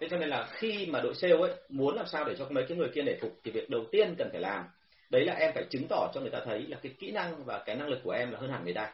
Thế 0.00 0.08
cho 0.10 0.18
nên 0.18 0.28
là 0.28 0.48
khi 0.50 0.86
mà 0.86 1.00
đội 1.00 1.14
sale 1.14 1.36
ấy 1.36 1.54
muốn 1.68 1.96
làm 1.96 2.06
sao 2.06 2.24
để 2.24 2.34
cho 2.38 2.46
mấy 2.50 2.64
cái 2.68 2.78
người 2.78 2.88
kia 2.94 3.02
nể 3.02 3.16
phục 3.20 3.32
thì 3.44 3.50
việc 3.50 3.70
đầu 3.70 3.84
tiên 3.92 4.14
cần 4.18 4.28
phải 4.32 4.40
làm, 4.40 4.64
đấy 5.10 5.24
là 5.24 5.34
em 5.34 5.50
phải 5.54 5.64
chứng 5.70 5.86
tỏ 5.88 6.10
cho 6.14 6.20
người 6.20 6.30
ta 6.30 6.38
thấy 6.44 6.62
là 6.62 6.78
cái 6.82 6.92
kỹ 6.98 7.10
năng 7.10 7.44
và 7.44 7.62
cái 7.66 7.76
năng 7.76 7.88
lực 7.88 8.00
của 8.04 8.10
em 8.10 8.30
là 8.30 8.38
hơn 8.38 8.50
hẳn 8.50 8.64
người 8.64 8.74
ta. 8.74 8.92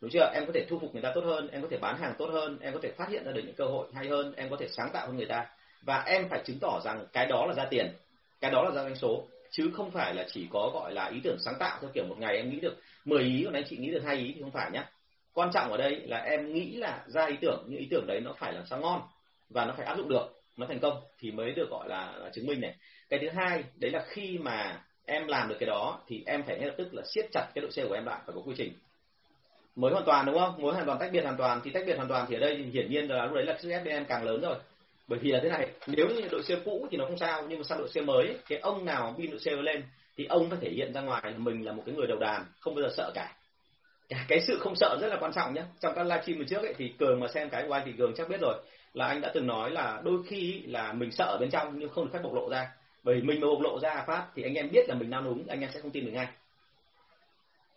Đúng 0.00 0.10
chưa? 0.10 0.30
Em 0.34 0.46
có 0.46 0.52
thể 0.54 0.66
thu 0.68 0.78
phục 0.78 0.92
người 0.92 1.02
ta 1.02 1.12
tốt 1.14 1.24
hơn, 1.24 1.48
em 1.48 1.62
có 1.62 1.68
thể 1.70 1.78
bán 1.78 1.98
hàng 2.00 2.14
tốt 2.18 2.30
hơn, 2.32 2.58
em 2.60 2.72
có 2.72 2.80
thể 2.82 2.92
phát 2.92 3.08
hiện 3.08 3.24
ra 3.24 3.32
được 3.32 3.42
những 3.44 3.54
cơ 3.54 3.64
hội 3.64 3.86
hay 3.94 4.08
hơn, 4.08 4.32
em 4.36 4.50
có 4.50 4.56
thể 4.56 4.68
sáng 4.68 4.90
tạo 4.92 5.06
hơn 5.06 5.16
người 5.16 5.26
ta. 5.26 5.46
Và 5.82 6.02
em 6.06 6.28
phải 6.28 6.42
chứng 6.44 6.58
tỏ 6.60 6.80
rằng 6.84 7.06
cái 7.12 7.26
đó 7.26 7.46
là 7.46 7.54
ra 7.54 7.64
tiền 7.70 7.92
cái 8.42 8.50
đó 8.50 8.62
là 8.62 8.70
ra 8.70 8.82
doanh 8.82 8.96
số 8.96 9.24
chứ 9.50 9.70
không 9.74 9.90
phải 9.90 10.14
là 10.14 10.26
chỉ 10.32 10.46
có 10.50 10.70
gọi 10.74 10.92
là 10.92 11.06
ý 11.06 11.20
tưởng 11.24 11.36
sáng 11.44 11.54
tạo 11.58 11.78
theo 11.80 11.90
kiểu 11.94 12.04
một 12.04 12.16
ngày 12.18 12.36
em 12.36 12.50
nghĩ 12.50 12.60
được 12.60 12.76
10 13.04 13.22
ý 13.22 13.42
còn 13.44 13.54
anh 13.54 13.64
chị 13.68 13.76
nghĩ 13.76 13.90
được 13.90 14.02
hai 14.04 14.16
ý 14.16 14.32
thì 14.34 14.40
không 14.42 14.50
phải 14.50 14.70
nhá. 14.70 14.90
Quan 15.34 15.50
trọng 15.52 15.70
ở 15.70 15.76
đây 15.76 16.00
là 16.04 16.18
em 16.18 16.52
nghĩ 16.52 16.76
là 16.76 17.04
ra 17.06 17.26
ý 17.26 17.36
tưởng 17.40 17.64
những 17.68 17.80
ý 17.80 17.86
tưởng 17.90 18.06
đấy 18.06 18.20
nó 18.20 18.32
phải 18.38 18.52
làm 18.52 18.66
sao 18.66 18.80
ngon 18.80 19.00
và 19.50 19.64
nó 19.64 19.74
phải 19.76 19.86
áp 19.86 19.96
dụng 19.96 20.08
được 20.08 20.42
nó 20.56 20.66
thành 20.66 20.78
công 20.80 21.00
thì 21.18 21.30
mới 21.30 21.52
được 21.52 21.70
gọi 21.70 21.88
là, 21.88 22.12
là 22.18 22.30
chứng 22.30 22.46
minh 22.46 22.60
này. 22.60 22.74
Cái 23.08 23.20
thứ 23.22 23.28
hai 23.28 23.64
đấy 23.76 23.90
là 23.90 24.04
khi 24.08 24.38
mà 24.38 24.80
em 25.06 25.26
làm 25.26 25.48
được 25.48 25.56
cái 25.60 25.66
đó 25.66 26.00
thì 26.08 26.22
em 26.26 26.42
phải 26.42 26.58
ngay 26.58 26.66
lập 26.66 26.74
tức 26.78 26.94
là 26.94 27.02
siết 27.14 27.26
chặt 27.32 27.46
cái 27.54 27.62
độ 27.62 27.68
sale 27.70 27.88
của 27.88 27.94
em 27.94 28.04
lại 28.04 28.18
phải 28.26 28.34
có 28.34 28.42
quy 28.46 28.54
trình. 28.56 28.72
Mới 29.76 29.92
hoàn 29.92 30.04
toàn 30.04 30.26
đúng 30.26 30.38
không? 30.38 30.62
Mới 30.62 30.72
hoàn 30.72 30.86
toàn 30.86 30.98
tách 30.98 31.12
biệt 31.12 31.22
hoàn 31.22 31.36
toàn 31.36 31.60
thì 31.64 31.70
tách 31.70 31.84
biệt 31.86 31.96
hoàn 31.96 32.08
toàn 32.08 32.26
thì 32.28 32.36
ở 32.36 32.40
đây 32.40 32.56
thì 32.56 32.70
hiển 32.70 32.90
nhiên 32.90 33.08
là 33.10 33.24
lúc 33.24 33.34
đấy 33.34 33.44
là 33.44 33.58
sức 33.58 33.70
ép 33.70 33.86
em 33.86 34.04
càng 34.04 34.24
lớn 34.24 34.40
rồi 34.40 34.56
bởi 35.12 35.18
vì 35.18 35.30
là 35.32 35.40
thế 35.42 35.48
này 35.48 35.68
nếu 35.86 36.08
như 36.08 36.28
đội 36.30 36.42
xe 36.42 36.56
cũ 36.64 36.86
thì 36.90 36.96
nó 36.96 37.04
không 37.04 37.18
sao 37.18 37.42
nhưng 37.48 37.58
mà 37.58 37.64
sang 37.64 37.78
đội 37.78 37.88
xe 37.88 38.00
mới 38.00 38.36
cái 38.48 38.58
ông 38.58 38.84
nào 38.84 39.14
pin 39.18 39.30
đội 39.30 39.40
xe 39.40 39.50
lên 39.50 39.82
thì 40.16 40.24
ông 40.24 40.50
phải 40.50 40.58
thể 40.62 40.70
hiện 40.70 40.92
ra 40.92 41.00
ngoài 41.00 41.22
là 41.24 41.38
mình 41.38 41.66
là 41.66 41.72
một 41.72 41.82
cái 41.86 41.94
người 41.94 42.06
đầu 42.06 42.18
đàn 42.18 42.44
không 42.60 42.74
bao 42.74 42.82
giờ 42.82 42.88
sợ 42.96 43.10
cả. 43.14 43.32
Cái 44.28 44.40
sự 44.40 44.58
không 44.60 44.74
sợ 44.76 44.98
rất 45.00 45.08
là 45.08 45.16
quan 45.20 45.32
trọng 45.32 45.54
nhé 45.54 45.62
trong 45.80 45.94
các 45.94 46.02
livestream 46.02 46.38
vừa 46.38 46.44
trước 46.44 46.62
ấy, 46.62 46.74
thì 46.78 46.92
cường 46.98 47.20
mà 47.20 47.28
xem 47.28 47.48
cái 47.50 47.64
quay 47.68 47.82
thì 47.84 47.92
cường 47.98 48.14
chắc 48.16 48.28
biết 48.28 48.40
rồi 48.40 48.54
là 48.94 49.06
anh 49.06 49.20
đã 49.20 49.30
từng 49.34 49.46
nói 49.46 49.70
là 49.70 50.00
đôi 50.04 50.18
khi 50.28 50.62
là 50.66 50.92
mình 50.92 51.10
sợ 51.10 51.24
ở 51.24 51.38
bên 51.40 51.50
trong 51.50 51.78
nhưng 51.78 51.88
không 51.88 52.04
được 52.04 52.10
phép 52.12 52.20
bộc 52.22 52.34
lộ 52.34 52.50
ra. 52.50 52.68
Bởi 53.02 53.14
vì 53.14 53.22
mình 53.22 53.40
mà 53.40 53.46
bộc 53.46 53.60
lộ 53.60 53.78
ra 53.80 54.04
phát 54.06 54.26
thì 54.34 54.42
anh 54.42 54.54
em 54.54 54.70
biết 54.72 54.88
là 54.88 54.94
mình 54.94 55.10
nao 55.10 55.22
đúng 55.22 55.44
anh 55.48 55.60
em 55.60 55.70
sẽ 55.74 55.80
không 55.80 55.90
tin 55.90 56.04
được 56.04 56.12
ngay. 56.12 56.26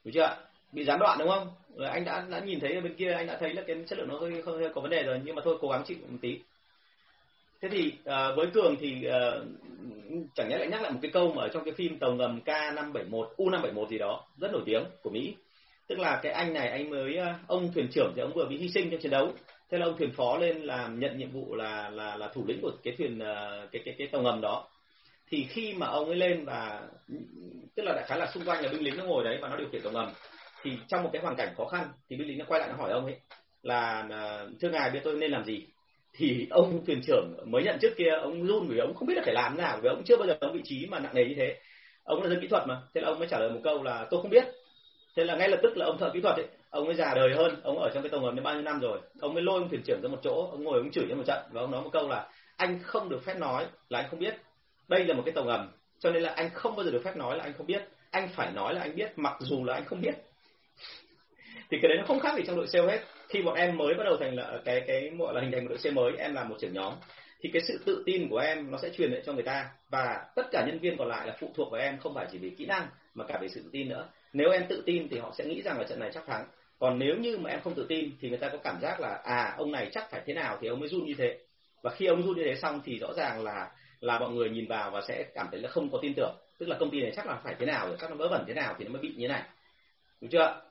Đúng 0.04 0.14
chưa 0.14 0.38
bị 0.72 0.84
gián 0.84 1.00
đoạn 1.00 1.20
đúng 1.20 1.30
không? 1.30 1.48
Rồi 1.76 1.90
anh 1.90 2.06
đã 2.06 2.26
đã 2.30 2.40
nhìn 2.40 2.60
thấy 2.60 2.76
ở 2.76 2.82
bên 2.82 2.96
kia 2.96 3.12
anh 3.12 3.28
đã 3.28 3.38
thấy 3.40 3.54
là 3.54 3.64
cái 3.68 3.76
chất 3.88 4.00
lượng 4.00 4.08
nó 4.08 4.20
hơi, 4.20 4.32
hơi, 4.46 4.60
hơi 4.60 4.70
có 4.74 4.82
vấn 4.82 4.92
đề 4.92 5.04
rồi 5.04 5.22
nhưng 5.24 5.36
mà 5.36 5.42
thôi 5.46 5.58
cố 5.62 5.70
gắng 5.70 5.84
chịu 5.86 5.98
một 6.08 6.18
tí 6.22 6.40
thế 7.66 7.72
thì 7.72 7.94
uh, 8.00 8.38
với 8.38 8.48
cường 8.54 8.76
thì 8.80 9.08
uh, 9.08 9.48
chẳng 10.36 10.50
nhẽ 10.50 10.58
lại 10.58 10.68
nhắc 10.68 10.82
lại 10.82 10.92
một 10.92 11.00
cái 11.02 11.12
câu 11.12 11.34
mà 11.34 11.42
ở 11.42 11.50
trong 11.50 11.64
cái 11.66 11.74
phim 11.74 12.00
tàu 12.00 12.14
ngầm 12.14 12.40
K571 12.46 13.28
U571 13.38 13.88
gì 13.88 13.98
đó 13.98 14.26
rất 14.38 14.52
nổi 14.52 14.62
tiếng 14.66 14.84
của 15.02 15.10
Mỹ. 15.10 15.36
Tức 15.88 16.00
là 16.00 16.20
cái 16.24 16.32
anh 16.32 16.54
này 16.54 16.70
anh 16.70 16.90
mới 16.90 17.18
uh, 17.22 17.48
ông 17.48 17.72
thuyền 17.74 17.88
trưởng 17.92 18.14
thì 18.16 18.22
ông 18.22 18.34
vừa 18.34 18.46
bị 18.46 18.58
hy 18.58 18.70
sinh 18.70 18.90
trong 18.90 19.00
chiến 19.00 19.12
đấu. 19.12 19.34
Thế 19.72 19.78
là 19.78 19.86
ông 19.86 19.98
thuyền 19.98 20.12
phó 20.12 20.38
lên 20.38 20.62
làm 20.62 21.00
nhận 21.00 21.18
nhiệm 21.18 21.32
vụ 21.32 21.56
là 21.56 21.90
là 21.90 22.18
là 22.18 22.28
thủ 22.28 22.44
lĩnh 22.48 22.62
của 22.62 22.72
cái 22.84 22.96
thuyền 22.98 23.20
uh, 23.20 23.72
cái 23.72 23.82
cái 23.86 23.96
cái 23.98 24.08
tàu 24.08 24.22
ngầm 24.22 24.42
đó. 24.42 24.68
Thì 25.30 25.46
khi 25.50 25.74
mà 25.74 25.88
ông 25.88 26.06
ấy 26.06 26.16
lên 26.16 26.46
và 26.46 26.82
tức 27.76 27.84
là 27.84 27.94
đại 27.96 28.06
khái 28.08 28.20
là 28.20 28.32
xung 28.34 28.46
quanh 28.46 28.64
là 28.64 28.70
binh 28.72 28.84
lính 28.84 28.98
nó 28.98 29.04
ngồi 29.04 29.24
đấy 29.24 29.38
và 29.42 29.50
nó 29.50 29.56
điều 29.56 29.68
khiển 29.72 29.82
tàu 29.82 29.92
ngầm 29.94 30.10
thì 30.64 30.78
trong 30.88 31.04
một 31.04 31.10
cái 31.14 31.22
hoàn 31.22 31.36
cảnh 31.36 31.54
khó 31.58 31.66
khăn 31.66 31.88
thì 32.10 32.16
binh 32.16 32.28
lính 32.28 32.38
nó 32.38 32.46
quay 32.48 32.60
lại 32.62 32.70
nó 32.70 32.76
hỏi 32.76 32.92
ông 32.92 33.06
ấy 33.06 33.16
là 33.62 34.08
thưa 34.62 34.70
ngài 34.70 34.90
biết 34.90 35.00
tôi 35.04 35.16
nên 35.16 35.32
làm 35.32 35.46
gì? 35.46 35.68
Thì 36.18 36.48
ông 36.50 36.86
thuyền 36.86 37.02
trưởng 37.08 37.36
mới 37.46 37.64
nhận 37.64 37.78
trước 37.82 37.94
kia, 37.98 38.10
ông 38.22 38.48
run 38.48 38.68
vì 38.68 38.78
ông 38.78 38.94
không 38.94 39.08
biết 39.08 39.16
là 39.16 39.22
phải 39.26 39.34
làm 39.34 39.56
thế 39.56 39.64
nào, 39.64 39.80
vì 39.82 39.90
ông 39.90 40.04
chưa 40.06 40.18
bao 40.18 40.28
giờ 40.28 40.38
ông 40.40 40.54
vị 40.54 40.62
trí 40.64 40.86
mà 40.86 41.00
nặng 41.00 41.16
nề 41.16 41.26
như 41.26 41.34
thế. 41.38 41.60
Ông 42.04 42.24
là 42.24 42.30
dân 42.30 42.42
kỹ 42.42 42.48
thuật 42.48 42.68
mà, 42.68 42.82
thế 42.94 43.02
là 43.02 43.08
ông 43.08 43.20
mới 43.20 43.28
trả 43.28 43.40
lời 43.40 43.50
một 43.50 43.60
câu 43.64 43.84
là, 43.84 44.08
tôi 44.10 44.22
không 44.22 44.32
biết. 44.32 44.46
Thế 45.16 45.24
là 45.24 45.36
ngay 45.36 45.50
lập 45.50 45.60
tức 45.64 45.78
là 45.78 45.86
ông 45.86 45.98
thợ 45.98 46.10
kỹ 46.14 46.22
thuật 46.22 46.36
ấy, 46.36 46.46
ông 46.70 46.86
ấy 46.86 46.96
già 46.96 47.14
đời 47.16 47.34
hơn, 47.36 47.62
ông 47.64 47.80
ở 47.80 47.92
trong 47.94 48.04
cái 48.04 48.10
tàu 48.10 48.22
ngầm 48.22 48.36
đến 48.36 48.44
bao 48.44 48.54
nhiêu 48.54 48.64
năm 48.64 48.80
rồi. 48.80 49.00
Ông 49.20 49.34
mới 49.34 49.44
lôi 49.44 49.60
ông 49.60 49.70
thuyền 49.70 49.82
trưởng 49.86 50.02
ra 50.04 50.10
một 50.10 50.20
chỗ, 50.24 50.48
ông 50.52 50.64
ngồi 50.64 50.80
ông 50.80 50.92
chửi 50.92 51.06
cho 51.10 51.16
một 51.16 51.24
trận 51.28 51.40
và 51.52 51.62
ông 51.62 51.72
nói 51.72 51.82
một 51.82 51.90
câu 51.94 52.10
là, 52.10 52.28
anh 52.58 52.80
không 52.84 53.10
được 53.10 53.24
phép 53.26 53.38
nói 53.38 53.66
là 53.90 54.00
anh 54.00 54.10
không 54.10 54.20
biết. 54.20 54.36
Đây 54.88 55.06
là 55.06 55.14
một 55.14 55.22
cái 55.26 55.34
tàu 55.34 55.44
ngầm, 55.44 55.72
cho 56.00 56.12
nên 56.12 56.24
là 56.24 56.30
anh 56.30 56.50
không 56.54 56.76
bao 56.76 56.86
giờ 56.86 56.92
được 56.92 57.02
phép 57.04 57.18
nói 57.18 57.38
là 57.38 57.44
anh 57.44 57.54
không 57.58 57.68
biết. 57.68 57.84
Anh 58.12 58.30
phải 58.36 58.52
nói 58.52 58.74
là 58.74 58.82
anh 58.82 58.96
biết, 58.96 59.12
mặc 59.16 59.36
dù 59.40 59.64
là 59.64 59.74
anh 59.74 59.86
không 59.86 60.02
biết. 60.02 60.16
Thì 61.70 61.78
cái 61.82 61.90
đấy 61.90 61.98
nó 61.98 62.04
không 62.08 62.20
khác 62.20 62.36
gì 62.38 62.44
trong 62.48 62.56
đội 62.56 62.68
sale 62.68 62.88
hết 62.88 63.00
khi 63.30 63.42
bọn 63.42 63.56
em 63.56 63.78
mới 63.78 63.94
bắt 63.94 64.04
đầu 64.04 64.18
thành 64.20 64.36
là, 64.36 64.60
cái 64.66 64.82
cái 64.88 65.12
gọi 65.20 65.34
là 65.34 65.42
hình 65.42 65.52
thành 65.52 65.64
một 65.64 65.70
đội 65.70 65.78
xe 65.78 65.92
mới, 65.92 66.14
em 66.18 66.34
là 66.34 66.44
một 66.44 66.56
trưởng 66.60 66.74
nhóm, 66.74 66.94
thì 67.42 67.50
cái 67.54 67.62
sự 67.68 67.80
tự 67.86 68.04
tin 68.06 68.30
của 68.30 68.38
em 68.38 68.72
nó 68.72 68.78
sẽ 68.78 68.90
truyền 68.90 69.12
lại 69.12 69.22
cho 69.26 69.34
người 69.34 69.44
ta. 69.44 69.70
Và 69.90 70.26
tất 70.36 70.44
cả 70.52 70.66
nhân 70.68 70.80
viên 70.80 70.98
còn 70.98 71.08
lại 71.08 71.28
là 71.28 71.36
phụ 71.40 71.52
thuộc 71.56 71.72
vào 71.72 71.82
em, 71.82 71.98
không 71.98 72.14
phải 72.14 72.28
chỉ 72.32 72.38
vì 72.38 72.50
kỹ 72.50 72.66
năng 72.66 72.88
mà 73.14 73.26
cả 73.28 73.38
về 73.42 73.48
sự 73.48 73.62
tự 73.64 73.70
tin 73.74 73.90
nữa. 73.90 74.10
Nếu 74.34 74.50
em 74.50 74.64
tự 74.70 74.84
tin 74.86 75.08
thì 75.10 75.20
họ 75.20 75.34
sẽ 75.38 75.46
nghĩ 75.46 75.62
rằng 75.62 75.78
là 75.78 75.84
trận 75.84 76.00
này 76.00 76.12
chắc 76.14 76.26
thắng. 76.28 76.46
Còn 76.80 77.00
nếu 77.00 77.16
như 77.16 77.38
mà 77.38 77.50
em 77.50 77.62
không 77.62 77.74
tự 77.74 77.86
tin 77.90 78.12
thì 78.22 78.30
người 78.30 78.38
ta 78.38 78.50
có 78.50 78.58
cảm 78.58 78.80
giác 78.82 79.00
là 79.00 79.22
à 79.24 79.56
ông 79.58 79.72
này 79.72 79.90
chắc 79.92 80.12
phải 80.12 80.22
thế 80.26 80.34
nào 80.34 80.58
thì 80.62 80.68
ông 80.68 80.80
mới 80.80 80.90
run 80.90 81.06
như 81.06 81.14
thế. 81.18 81.38
Và 81.84 81.92
khi 81.92 82.06
ông 82.06 82.24
run 82.24 82.38
như 82.38 82.44
thế 82.46 82.56
xong 82.56 82.82
thì 82.86 83.00
rõ 83.00 83.14
ràng 83.14 83.44
là 83.44 83.72
là 84.00 84.20
mọi 84.20 84.30
người 84.30 84.50
nhìn 84.50 84.68
vào 84.68 84.92
và 84.92 85.02
sẽ 85.08 85.24
cảm 85.34 85.48
thấy 85.52 85.62
là 85.62 85.70
không 85.70 85.90
có 85.92 86.00
tin 86.02 86.14
tưởng. 86.16 86.36
Tức 86.60 86.70
là 86.70 86.78
công 86.80 86.92
ty 86.92 87.02
này 87.02 87.12
chắc 87.16 87.28
là 87.28 87.40
phải 87.44 87.56
thế 87.60 87.66
nào, 87.66 87.96
chắc 88.02 88.10
nó 88.10 88.16
vớ 88.16 88.28
vẩn 88.28 88.44
thế 88.48 88.54
nào 88.54 88.76
thì 88.80 88.86
nó 88.86 88.92
mới 88.92 89.02
bị 89.02 89.10
như 89.10 89.28
thế 89.28 89.34
này. 89.34 89.44
Đúng 90.22 90.30
chưa? 90.32 90.62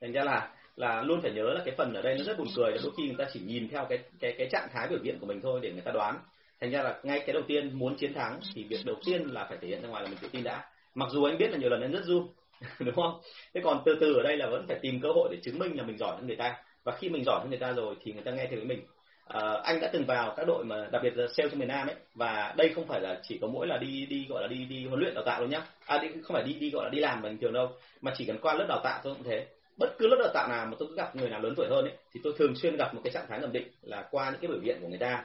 Thành 0.00 0.12
ra 0.12 0.24
là 0.24 0.54
là 0.78 1.02
luôn 1.02 1.20
phải 1.22 1.30
nhớ 1.30 1.42
là 1.42 1.60
cái 1.64 1.74
phần 1.78 1.94
ở 1.94 2.02
đây 2.02 2.14
nó 2.18 2.24
rất 2.24 2.38
buồn 2.38 2.46
cười 2.56 2.70
là 2.70 2.78
đôi 2.82 2.92
khi 2.96 3.06
người 3.06 3.16
ta 3.18 3.24
chỉ 3.32 3.40
nhìn 3.40 3.68
theo 3.68 3.86
cái 3.88 3.98
cái 4.20 4.34
cái 4.38 4.48
trạng 4.50 4.68
thái 4.72 4.88
biểu 4.88 4.98
hiện 5.02 5.18
của 5.20 5.26
mình 5.26 5.40
thôi 5.40 5.60
để 5.62 5.72
người 5.72 5.82
ta 5.84 5.92
đoán. 5.92 6.18
Thành 6.60 6.70
ra 6.70 6.82
là 6.82 7.00
ngay 7.02 7.20
cái 7.26 7.32
đầu 7.32 7.42
tiên 7.46 7.78
muốn 7.78 7.96
chiến 7.96 8.14
thắng 8.14 8.40
thì 8.54 8.64
việc 8.64 8.80
đầu 8.84 8.96
tiên 9.06 9.22
là 9.22 9.46
phải 9.48 9.58
thể 9.60 9.68
hiện 9.68 9.82
ra 9.82 9.88
ngoài 9.88 10.02
là 10.02 10.08
mình 10.08 10.18
tự 10.22 10.28
tin 10.32 10.44
đã. 10.44 10.64
Mặc 10.94 11.08
dù 11.12 11.24
anh 11.24 11.38
biết 11.38 11.50
là 11.50 11.58
nhiều 11.58 11.70
lần 11.70 11.80
anh 11.80 11.92
rất 11.92 12.04
run 12.04 12.26
đúng 12.80 12.94
không? 12.94 13.20
Thế 13.54 13.60
còn 13.64 13.82
từ 13.84 13.96
từ 14.00 14.14
ở 14.14 14.22
đây 14.22 14.36
là 14.36 14.46
vẫn 14.46 14.66
phải 14.68 14.78
tìm 14.82 15.00
cơ 15.00 15.08
hội 15.14 15.28
để 15.32 15.38
chứng 15.42 15.58
minh 15.58 15.76
là 15.76 15.84
mình 15.84 15.98
giỏi 15.98 16.16
hơn 16.16 16.26
người 16.26 16.36
ta. 16.36 16.56
Và 16.84 16.92
khi 16.98 17.08
mình 17.08 17.24
giỏi 17.26 17.40
hơn 17.40 17.50
người 17.50 17.58
ta 17.58 17.72
rồi 17.72 17.94
thì 18.02 18.12
người 18.12 18.22
ta 18.22 18.30
nghe 18.30 18.46
theo 18.50 18.58
ý 18.58 18.64
mình. 18.64 18.80
À, 19.26 19.40
anh 19.62 19.80
đã 19.80 19.90
từng 19.92 20.04
vào 20.06 20.34
các 20.36 20.46
đội 20.46 20.64
mà 20.64 20.88
đặc 20.92 21.02
biệt 21.02 21.16
là 21.16 21.26
sale 21.36 21.48
trong 21.48 21.58
miền 21.58 21.68
Nam 21.68 21.86
ấy 21.86 21.96
và 22.14 22.54
đây 22.56 22.72
không 22.74 22.86
phải 22.86 23.00
là 23.00 23.20
chỉ 23.22 23.38
có 23.40 23.46
mỗi 23.46 23.66
là 23.66 23.78
đi 23.78 24.06
đi 24.06 24.26
gọi 24.28 24.42
là 24.42 24.48
đi 24.48 24.64
đi 24.64 24.86
huấn 24.86 25.00
luyện 25.00 25.14
đào 25.14 25.24
tạo 25.24 25.40
đâu 25.40 25.48
nhá. 25.48 25.62
À 25.86 25.98
đi, 25.98 26.08
không 26.22 26.34
phải 26.34 26.42
đi 26.42 26.54
đi 26.54 26.70
gọi 26.70 26.84
là 26.84 26.90
đi 26.90 26.98
làm 26.98 27.22
bình 27.22 27.38
thường 27.38 27.52
đâu 27.52 27.68
mà 28.00 28.12
chỉ 28.16 28.24
cần 28.24 28.38
qua 28.38 28.54
lớp 28.54 28.66
đào 28.68 28.80
tạo 28.84 29.00
thôi 29.04 29.14
cũng 29.16 29.26
thế 29.30 29.46
bất 29.78 29.94
cứ 29.98 30.06
lớp 30.06 30.16
đào 30.18 30.30
tạo 30.34 30.48
nào 30.48 30.66
mà 30.66 30.76
tôi 30.78 30.88
cứ 30.88 30.94
gặp 30.94 31.16
người 31.16 31.28
nào 31.28 31.40
lớn 31.40 31.54
tuổi 31.56 31.66
hơn 31.70 31.84
ấy 31.84 31.96
thì 32.12 32.20
tôi 32.24 32.34
thường 32.38 32.54
xuyên 32.56 32.76
gặp 32.76 32.94
một 32.94 33.00
cái 33.04 33.12
trạng 33.12 33.26
thái 33.28 33.40
thẩm 33.40 33.52
định 33.52 33.68
là 33.82 34.08
qua 34.10 34.30
những 34.30 34.40
cái 34.40 34.48
biểu 34.48 34.60
hiện 34.60 34.78
của 34.80 34.88
người 34.88 34.98
ta. 34.98 35.24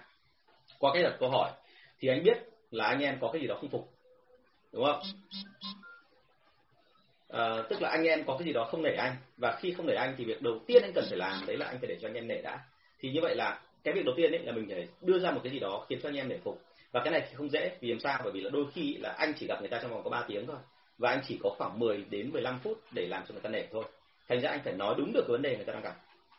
Qua 0.80 0.92
cái 0.94 1.04
đặt 1.04 1.16
câu 1.20 1.30
hỏi 1.30 1.52
thì 2.00 2.08
anh 2.08 2.24
biết 2.24 2.38
là 2.72 2.86
anh 2.86 3.00
em 3.00 3.18
có 3.22 3.30
cái 3.34 3.42
gì 3.42 3.48
đó 3.48 3.58
không 3.62 3.70
phục 3.70 3.90
đúng 4.72 4.86
không? 4.86 5.02
À, 7.30 7.64
tức 7.70 7.82
là 7.82 7.90
anh 7.90 8.04
em 8.04 8.24
có 8.26 8.36
cái 8.38 8.46
gì 8.48 8.54
đó 8.54 8.68
không 8.72 8.84
nể 8.84 8.96
anh 8.98 9.16
và 9.38 9.58
khi 9.60 9.74
không 9.78 9.88
nể 9.88 9.94
anh 9.94 10.16
thì 10.18 10.26
việc 10.26 10.42
đầu 10.42 10.60
tiên 10.68 10.82
anh 10.84 10.92
cần 10.96 11.06
phải 11.10 11.18
làm 11.18 11.46
đấy 11.48 11.58
là 11.58 11.66
anh 11.66 11.78
phải 11.80 11.88
để 11.88 11.98
cho 12.02 12.08
anh 12.08 12.14
em 12.14 12.28
nể 12.28 12.42
đã. 12.42 12.60
Thì 13.00 13.12
như 13.12 13.20
vậy 13.22 13.36
là 13.36 13.62
cái 13.84 13.94
việc 13.94 14.06
đầu 14.06 14.16
tiên 14.18 14.32
ấy 14.32 14.40
là 14.40 14.52
mình 14.52 14.68
phải 14.70 14.88
đưa 15.02 15.20
ra 15.20 15.32
một 15.32 15.42
cái 15.44 15.54
gì 15.54 15.60
đó 15.60 15.86
khiến 15.90 16.00
cho 16.04 16.10
anh 16.10 16.16
em 16.16 16.30
nể 16.30 16.38
phục. 16.44 16.62
Và 16.92 17.02
cái 17.04 17.12
này 17.12 17.28
thì 17.30 17.36
không 17.36 17.50
dễ 17.50 17.78
vì 17.80 17.90
làm 17.90 18.00
sao? 18.00 18.20
Bởi 18.24 18.34
vì 18.34 18.42
là 18.42 18.50
đôi 18.50 18.66
khi 18.74 18.98
là 18.98 19.16
anh 19.18 19.34
chỉ 19.40 19.48
gặp 19.48 19.60
người 19.60 19.70
ta 19.70 19.80
trong 19.82 19.92
vòng 19.92 20.04
có 20.04 20.10
3 20.10 20.26
tiếng 20.28 20.48
thôi 20.48 20.58
và 20.98 21.10
anh 21.10 21.22
chỉ 21.28 21.40
có 21.44 21.50
khoảng 21.58 21.80
10 21.80 22.06
đến 22.10 22.32
15 22.32 22.60
phút 22.64 22.80
để 22.92 23.08
làm 23.08 23.24
cho 23.28 23.34
người 23.34 23.42
ta 23.42 23.50
nể 23.50 23.68
thôi 23.72 23.84
thành 24.30 24.42
ra 24.42 24.50
anh 24.50 24.60
phải 24.64 24.74
nói 24.74 24.96
đúng 24.98 25.14
được 25.14 25.22
cái 25.28 25.32
vấn 25.32 25.42
đề 25.42 25.56
người 25.56 25.66
ta 25.66 25.74
đang 25.74 25.84
gặp 25.84 25.96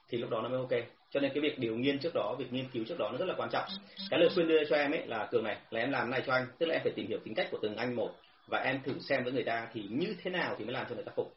thì 0.08 0.18
lúc 0.18 0.30
đó 0.30 0.40
nó 0.42 0.48
mới 0.48 0.58
ok. 0.58 0.84
Cho 1.10 1.20
nên 1.20 1.30
cái 1.34 1.40
việc 1.40 1.58
điều 1.58 1.76
nghiên 1.76 1.98
trước 1.98 2.14
đó 2.14 2.34
việc 2.38 2.52
nghiên 2.52 2.68
cứu 2.72 2.84
trước 2.88 2.98
đó 2.98 3.08
nó 3.12 3.18
rất 3.18 3.28
là 3.28 3.34
quan 3.36 3.50
trọng. 3.50 3.64
Cái 4.10 4.20
lời 4.20 4.28
khuyên 4.34 4.48
đưa 4.48 4.64
cho 4.64 4.76
em 4.76 4.92
ấy 4.92 5.06
là 5.06 5.28
cường 5.30 5.44
này 5.44 5.56
là 5.70 5.80
em 5.80 5.90
làm 5.90 6.10
này 6.10 6.22
cho 6.26 6.32
anh 6.32 6.46
tức 6.58 6.66
là 6.66 6.74
em 6.74 6.82
phải 6.82 6.92
tìm 6.96 7.06
hiểu 7.06 7.18
tính 7.24 7.34
cách 7.34 7.48
của 7.50 7.58
từng 7.62 7.76
anh 7.76 7.96
một 7.96 8.10
và 8.46 8.58
em 8.58 8.80
thử 8.82 8.92
xem 9.00 9.24
với 9.24 9.32
người 9.32 9.44
ta 9.44 9.68
thì 9.72 9.82
như 9.90 10.16
thế 10.22 10.30
nào 10.30 10.54
thì 10.58 10.64
mới 10.64 10.74
làm 10.74 10.86
cho 10.88 10.94
người 10.94 11.04
ta 11.04 11.12
phục. 11.16 11.34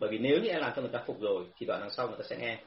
Bởi 0.00 0.10
vì 0.10 0.18
nếu 0.18 0.38
như 0.42 0.48
em 0.48 0.60
làm 0.60 0.72
cho 0.76 0.82
người 0.82 0.90
ta 0.92 1.02
phục 1.06 1.20
rồi 1.20 1.44
thì 1.58 1.66
đoạn 1.66 1.80
đằng 1.80 1.90
sau 1.90 2.08
người 2.08 2.18
ta 2.18 2.24
sẽ 2.28 2.36
nghe. 2.36 2.58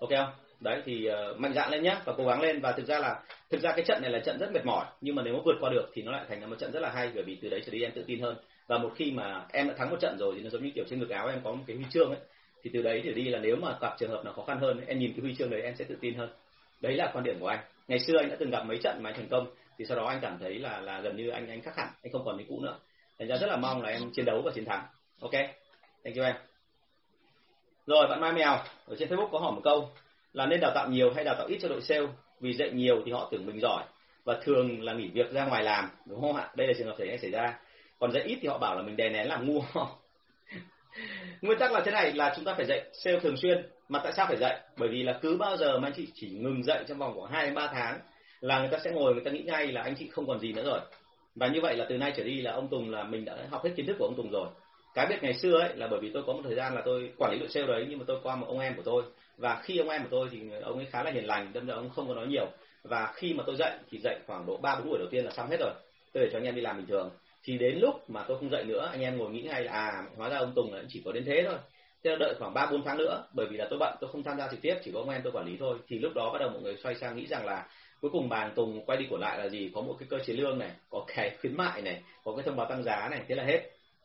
Ok 0.00 0.10
không? 0.10 0.30
Đấy 0.60 0.82
thì 0.84 1.08
uh, 1.10 1.40
mạnh 1.40 1.54
dạn 1.54 1.70
lên 1.70 1.82
nhé 1.82 1.96
và 2.04 2.12
cố 2.16 2.26
gắng 2.26 2.40
lên. 2.40 2.60
Và 2.60 2.72
thực 2.72 2.86
ra 2.86 2.98
là 2.98 3.22
thực 3.50 3.60
ra 3.60 3.72
cái 3.76 3.84
trận 3.84 4.02
này 4.02 4.10
là 4.10 4.18
trận 4.18 4.38
rất 4.38 4.52
mệt 4.52 4.64
mỏi 4.64 4.86
nhưng 5.00 5.14
mà 5.14 5.22
nếu 5.22 5.34
mà 5.34 5.40
vượt 5.44 5.56
qua 5.60 5.70
được 5.70 5.90
thì 5.92 6.02
nó 6.02 6.12
lại 6.12 6.24
thành 6.28 6.50
một 6.50 6.56
trận 6.58 6.72
rất 6.72 6.80
là 6.80 6.90
hay 6.90 7.10
bởi 7.14 7.24
vì 7.24 7.38
từ 7.42 7.48
đấy 7.48 7.62
trở 7.66 7.72
đi 7.72 7.82
em 7.82 7.92
tự 7.94 8.04
tin 8.06 8.20
hơn 8.20 8.36
và 8.68 8.78
một 8.78 8.92
khi 8.96 9.10
mà 9.10 9.46
em 9.52 9.68
đã 9.68 9.74
thắng 9.74 9.90
một 9.90 9.96
trận 10.00 10.16
rồi 10.18 10.34
thì 10.36 10.42
nó 10.42 10.50
giống 10.50 10.64
như 10.64 10.70
kiểu 10.74 10.84
trên 10.90 11.00
ngực 11.00 11.10
áo 11.10 11.28
em 11.28 11.40
có 11.44 11.52
một 11.52 11.64
cái 11.66 11.76
huy 11.76 11.84
chương 11.90 12.10
ấy. 12.10 12.20
Thì 12.62 12.70
từ 12.74 12.82
đấy 12.82 13.02
trở 13.04 13.12
đi 13.12 13.24
là 13.24 13.38
nếu 13.38 13.56
mà 13.56 13.76
gặp 13.80 13.94
trường 13.98 14.10
hợp 14.10 14.24
nào 14.24 14.34
khó 14.34 14.44
khăn 14.44 14.58
hơn 14.58 14.80
em 14.86 14.98
nhìn 14.98 15.12
cái 15.12 15.20
huy 15.20 15.34
chương 15.34 15.50
đấy 15.50 15.62
em 15.62 15.74
sẽ 15.76 15.84
tự 15.84 15.96
tin 16.00 16.14
hơn. 16.14 16.30
Đấy 16.80 16.96
là 16.96 17.10
quan 17.14 17.24
điểm 17.24 17.40
của 17.40 17.46
anh. 17.46 17.58
Ngày 17.88 18.00
xưa 18.00 18.18
anh 18.18 18.30
đã 18.30 18.36
từng 18.38 18.50
gặp 18.50 18.62
mấy 18.64 18.78
trận 18.82 19.02
mà 19.02 19.10
anh 19.10 19.16
thành 19.16 19.28
công, 19.28 19.46
thì 19.78 19.84
sau 19.84 19.96
đó 19.96 20.06
anh 20.06 20.18
cảm 20.22 20.38
thấy 20.38 20.58
là 20.58 20.80
là 20.80 21.00
gần 21.00 21.16
như 21.16 21.28
anh 21.28 21.48
anh 21.48 21.60
khác 21.60 21.76
hẳn, 21.76 21.88
anh 22.02 22.12
không 22.12 22.24
còn 22.24 22.36
như 22.38 22.44
cũ 22.48 22.60
nữa. 22.60 22.78
Thành 23.18 23.28
ra 23.28 23.36
rất 23.36 23.46
là 23.46 23.56
mong 23.56 23.82
là 23.82 23.88
em 23.88 24.10
chiến 24.12 24.24
đấu 24.24 24.42
và 24.44 24.52
chiến 24.54 24.64
thắng. 24.64 24.86
Ok? 25.20 25.32
Thank 26.04 26.16
you 26.16 26.24
em. 26.24 26.34
Rồi, 27.86 28.06
bạn 28.08 28.20
mai 28.20 28.32
mèo, 28.32 28.58
ở 28.86 28.96
trên 28.98 29.08
facebook 29.08 29.28
có 29.30 29.38
hỏi 29.38 29.52
một 29.52 29.60
câu 29.64 29.90
là 30.32 30.46
nên 30.46 30.60
đào 30.60 30.72
tạo 30.74 30.88
nhiều 30.88 31.12
hay 31.14 31.24
đào 31.24 31.34
tạo 31.34 31.46
ít 31.46 31.58
cho 31.62 31.68
đội 31.68 31.80
sale? 31.80 32.06
Vì 32.40 32.52
dạy 32.52 32.70
nhiều 32.70 33.02
thì 33.06 33.12
họ 33.12 33.28
tưởng 33.30 33.46
mình 33.46 33.60
giỏi 33.60 33.84
và 34.24 34.38
thường 34.42 34.82
là 34.82 34.92
nghỉ 34.92 35.08
việc 35.08 35.32
ra 35.32 35.44
ngoài 35.44 35.62
làm, 35.62 35.88
đúng 36.06 36.20
không 36.20 36.36
ạ? 36.36 36.50
Đây 36.56 36.66
là 36.66 36.72
trường 36.78 36.86
hợp 36.86 36.94
xảy 36.98 37.18
xảy 37.18 37.30
ra 37.30 37.58
còn 37.98 38.12
dạy 38.12 38.22
ít 38.22 38.38
thì 38.42 38.48
họ 38.48 38.58
bảo 38.58 38.76
là 38.76 38.82
mình 38.82 38.96
đè 38.96 39.08
nén 39.08 39.28
làm 39.28 39.46
ngu. 39.46 39.62
Nguyên 41.40 41.58
tắc 41.58 41.72
là 41.72 41.82
thế 41.84 41.90
này, 41.90 42.12
là 42.12 42.32
chúng 42.36 42.44
ta 42.44 42.54
phải 42.54 42.66
dạy 42.66 42.82
sale 42.92 43.20
thường 43.20 43.36
xuyên. 43.36 43.66
Mà 43.88 44.00
tại 44.04 44.12
sao 44.16 44.26
phải 44.26 44.36
dạy? 44.36 44.60
Bởi 44.76 44.88
vì 44.88 45.02
là 45.02 45.18
cứ 45.22 45.36
bao 45.36 45.56
giờ 45.56 45.78
mà 45.78 45.88
anh 45.88 45.94
chị 45.96 46.08
chỉ 46.14 46.28
ngừng 46.30 46.62
dạy 46.62 46.84
trong 46.88 46.98
vòng 46.98 47.14
khoảng 47.18 47.32
hai 47.32 47.46
đến 47.46 47.54
ba 47.54 47.66
tháng 47.72 48.00
là 48.40 48.58
người 48.58 48.68
ta 48.68 48.78
sẽ 48.84 48.90
ngồi, 48.90 49.14
người 49.14 49.24
ta 49.24 49.30
nghĩ 49.30 49.42
ngay 49.42 49.66
là 49.66 49.82
anh 49.82 49.94
chị 49.98 50.08
không 50.08 50.26
còn 50.26 50.40
gì 50.40 50.52
nữa 50.52 50.62
rồi. 50.64 50.80
Và 51.34 51.48
như 51.48 51.60
vậy 51.60 51.76
là 51.76 51.86
từ 51.88 51.96
nay 51.96 52.12
trở 52.16 52.24
đi 52.24 52.40
là 52.40 52.52
ông 52.52 52.68
Tùng 52.68 52.90
là 52.90 53.04
mình 53.04 53.24
đã 53.24 53.36
học 53.50 53.64
hết 53.64 53.70
kiến 53.76 53.86
thức 53.86 53.96
của 53.98 54.04
ông 54.04 54.16
Tùng 54.16 54.30
rồi. 54.30 54.48
Cái 54.94 55.06
biết 55.06 55.16
ngày 55.22 55.34
xưa 55.34 55.58
ấy 55.58 55.76
là 55.76 55.88
bởi 55.90 56.00
vì 56.00 56.10
tôi 56.14 56.22
có 56.26 56.32
một 56.32 56.40
thời 56.44 56.54
gian 56.54 56.74
là 56.74 56.82
tôi 56.84 57.12
quản 57.18 57.32
lý 57.32 57.38
đội 57.38 57.48
sale 57.48 57.66
đấy, 57.66 57.86
nhưng 57.88 57.98
mà 57.98 58.04
tôi 58.08 58.20
qua 58.22 58.36
một 58.36 58.46
ông 58.48 58.60
em 58.60 58.76
của 58.76 58.82
tôi. 58.84 59.02
Và 59.36 59.60
khi 59.62 59.78
ông 59.78 59.88
em 59.88 60.02
của 60.02 60.08
tôi 60.10 60.28
thì 60.30 60.40
ông 60.62 60.76
ấy 60.76 60.86
khá 60.90 61.02
là 61.02 61.10
hiền 61.10 61.26
lành, 61.26 61.52
đâm 61.52 61.66
ra 61.66 61.74
ông 61.74 61.90
không 61.90 62.08
có 62.08 62.14
nói 62.14 62.26
nhiều. 62.26 62.46
Và 62.82 63.12
khi 63.14 63.34
mà 63.34 63.44
tôi 63.46 63.56
dạy 63.56 63.78
thì 63.90 63.98
dạy 63.98 64.18
khoảng 64.26 64.46
độ 64.46 64.56
ba 64.56 64.74
bốn 64.74 64.88
buổi 64.88 64.98
đầu 64.98 65.08
tiên 65.10 65.24
là 65.24 65.30
xong 65.30 65.50
hết 65.50 65.56
rồi. 65.60 65.72
Tôi 66.12 66.24
để 66.24 66.30
cho 66.32 66.38
anh 66.38 66.44
em 66.44 66.54
đi 66.54 66.60
làm 66.60 66.76
bình 66.76 66.86
thường 66.86 67.10
thì 67.48 67.58
đến 67.58 67.78
lúc 67.78 68.10
mà 68.10 68.24
tôi 68.28 68.38
không 68.38 68.50
dạy 68.50 68.64
nữa, 68.64 68.88
anh 68.92 69.00
em 69.00 69.18
ngồi 69.18 69.30
nghĩ 69.30 69.42
ngay 69.42 69.64
là 69.64 69.72
à 69.72 70.04
hóa 70.16 70.28
ra 70.28 70.38
ông 70.38 70.52
Tùng 70.56 70.72
là 70.72 70.82
chỉ 70.88 71.02
có 71.04 71.12
đến 71.12 71.24
thế 71.24 71.42
thôi. 71.46 71.58
Thế 72.04 72.10
là 72.10 72.16
đợi 72.20 72.34
khoảng 72.38 72.54
ba, 72.54 72.66
bốn 72.70 72.82
tháng 72.84 72.98
nữa, 72.98 73.26
bởi 73.34 73.46
vì 73.50 73.56
là 73.56 73.66
tôi 73.70 73.78
bận, 73.78 73.96
tôi 74.00 74.10
không 74.12 74.22
tham 74.22 74.38
gia 74.38 74.48
trực 74.48 74.62
tiếp, 74.62 74.74
chỉ 74.84 74.90
có 74.94 74.98
ông 74.98 75.08
em 75.08 75.20
tôi 75.24 75.32
quản 75.32 75.46
lý 75.46 75.56
thôi. 75.60 75.78
Thì 75.88 75.98
lúc 75.98 76.12
đó 76.14 76.30
bắt 76.32 76.38
đầu 76.38 76.50
mọi 76.50 76.62
người 76.62 76.76
xoay 76.76 76.94
sang 76.94 77.16
nghĩ 77.16 77.26
rằng 77.26 77.46
là 77.46 77.66
cuối 78.00 78.10
cùng 78.10 78.28
bà 78.28 78.48
Tùng 78.56 78.84
quay 78.86 78.98
đi 78.98 79.06
của 79.10 79.16
lại 79.16 79.38
là 79.38 79.48
gì? 79.48 79.70
Có 79.74 79.80
một 79.80 79.96
cái 79.98 80.08
cơ 80.10 80.18
chế 80.18 80.32
lương 80.32 80.58
này, 80.58 80.70
có 80.90 81.04
cái 81.06 81.36
khuyến 81.40 81.56
mại 81.56 81.82
này, 81.82 82.02
có 82.24 82.36
cái 82.36 82.42
thông 82.46 82.56
báo 82.56 82.66
tăng 82.68 82.82
giá 82.82 83.08
này, 83.10 83.20
thế 83.28 83.34
là 83.34 83.44
hết. 83.44 83.60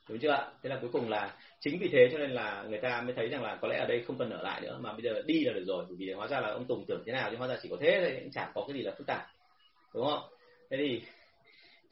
Đúng 0.10 0.20
chưa 0.20 0.32
ạ? 0.32 0.48
Thế 0.64 0.70
là 0.70 0.78
cuối 0.82 0.90
cùng 0.94 1.10
là 1.10 1.34
chính 1.60 1.80
vì 1.80 1.90
thế 1.92 2.10
cho 2.12 2.18
nên 2.18 2.32
là 2.32 2.66
người 2.70 2.80
ta 2.80 3.02
mới 3.02 3.14
thấy 3.14 3.28
rằng 3.28 3.44
là 3.44 3.56
có 3.62 3.68
lẽ 3.68 3.78
ở 3.78 3.86
đây 3.86 4.04
không 4.08 4.18
cần 4.18 4.30
ở 4.30 4.42
lại 4.42 4.62
nữa, 4.62 4.78
mà 4.82 4.94
bây 4.94 5.02
giờ 5.02 5.22
đi 5.26 5.44
là 5.46 5.54
được 5.54 5.64
rồi. 5.68 5.86
Bởi 5.88 5.96
vì 6.00 6.12
hóa 6.12 6.28
ra 6.28 6.40
là 6.40 6.48
ông 6.48 6.66
Tùng 6.66 6.86
tưởng 6.88 7.04
thế 7.06 7.12
nào, 7.12 7.30
nhưng 7.32 7.40
hóa 7.40 7.48
ra 7.48 7.58
chỉ 7.64 7.70
có 7.70 7.78
thế 7.80 7.98
thôi, 8.02 8.18
cũng 8.20 8.32
chẳng 8.32 8.52
có 8.54 8.64
cái 8.68 8.78
gì 8.78 8.82
là 8.82 8.92
phức 8.98 9.08
tạp. 9.08 9.22
Đúng 9.94 10.06
không 10.06 10.22
thế 10.70 10.78
thì 10.78 11.02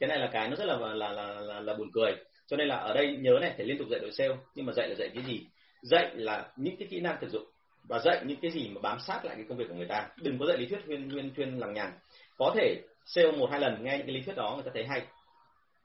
cái 0.02 0.08
này 0.08 0.18
là 0.18 0.28
cái 0.32 0.48
nó 0.48 0.56
rất 0.56 0.64
là 0.64 0.76
là 0.78 1.12
là 1.12 1.40
là, 1.40 1.60
là 1.60 1.74
buồn 1.74 1.90
cười. 1.92 2.12
Cho 2.46 2.56
nên 2.56 2.68
là 2.68 2.76
ở 2.76 2.94
đây 2.94 3.16
nhớ 3.20 3.38
này 3.40 3.54
phải 3.56 3.66
liên 3.66 3.78
tục 3.78 3.88
dạy 3.90 4.00
đội 4.00 4.12
sale. 4.12 4.34
Nhưng 4.54 4.66
mà 4.66 4.72
dạy 4.72 4.88
là 4.88 4.94
dạy 4.94 5.10
cái 5.14 5.24
gì? 5.24 5.46
Dạy 5.82 6.10
là 6.14 6.52
những 6.56 6.76
cái 6.78 6.88
kỹ 6.90 7.00
năng 7.00 7.16
thực 7.20 7.30
dụng. 7.30 7.44
Và 7.88 7.98
dạy 7.98 8.22
những 8.26 8.38
cái 8.42 8.50
gì 8.50 8.68
mà 8.68 8.80
bám 8.80 8.98
sát 9.00 9.24
lại 9.24 9.36
cái 9.36 9.44
công 9.48 9.58
việc 9.58 9.64
của 9.68 9.74
người 9.74 9.86
ta. 9.86 10.08
Đừng 10.22 10.38
có 10.38 10.46
dạy 10.46 10.58
lý 10.58 10.66
thuyết 10.66 10.78
huyên 10.86 11.10
huyên 11.10 11.34
thuyên 11.34 11.58
lằng 11.58 11.74
nhằng. 11.74 11.92
Có 12.36 12.52
thể 12.54 12.82
sale 13.06 13.32
một 13.32 13.50
hai 13.50 13.60
lần 13.60 13.84
nghe 13.84 13.96
những 13.96 14.06
cái 14.06 14.14
lý 14.14 14.20
thuyết 14.20 14.36
đó 14.36 14.52
người 14.54 14.64
ta 14.64 14.70
thấy 14.74 14.84
hay. 14.84 15.02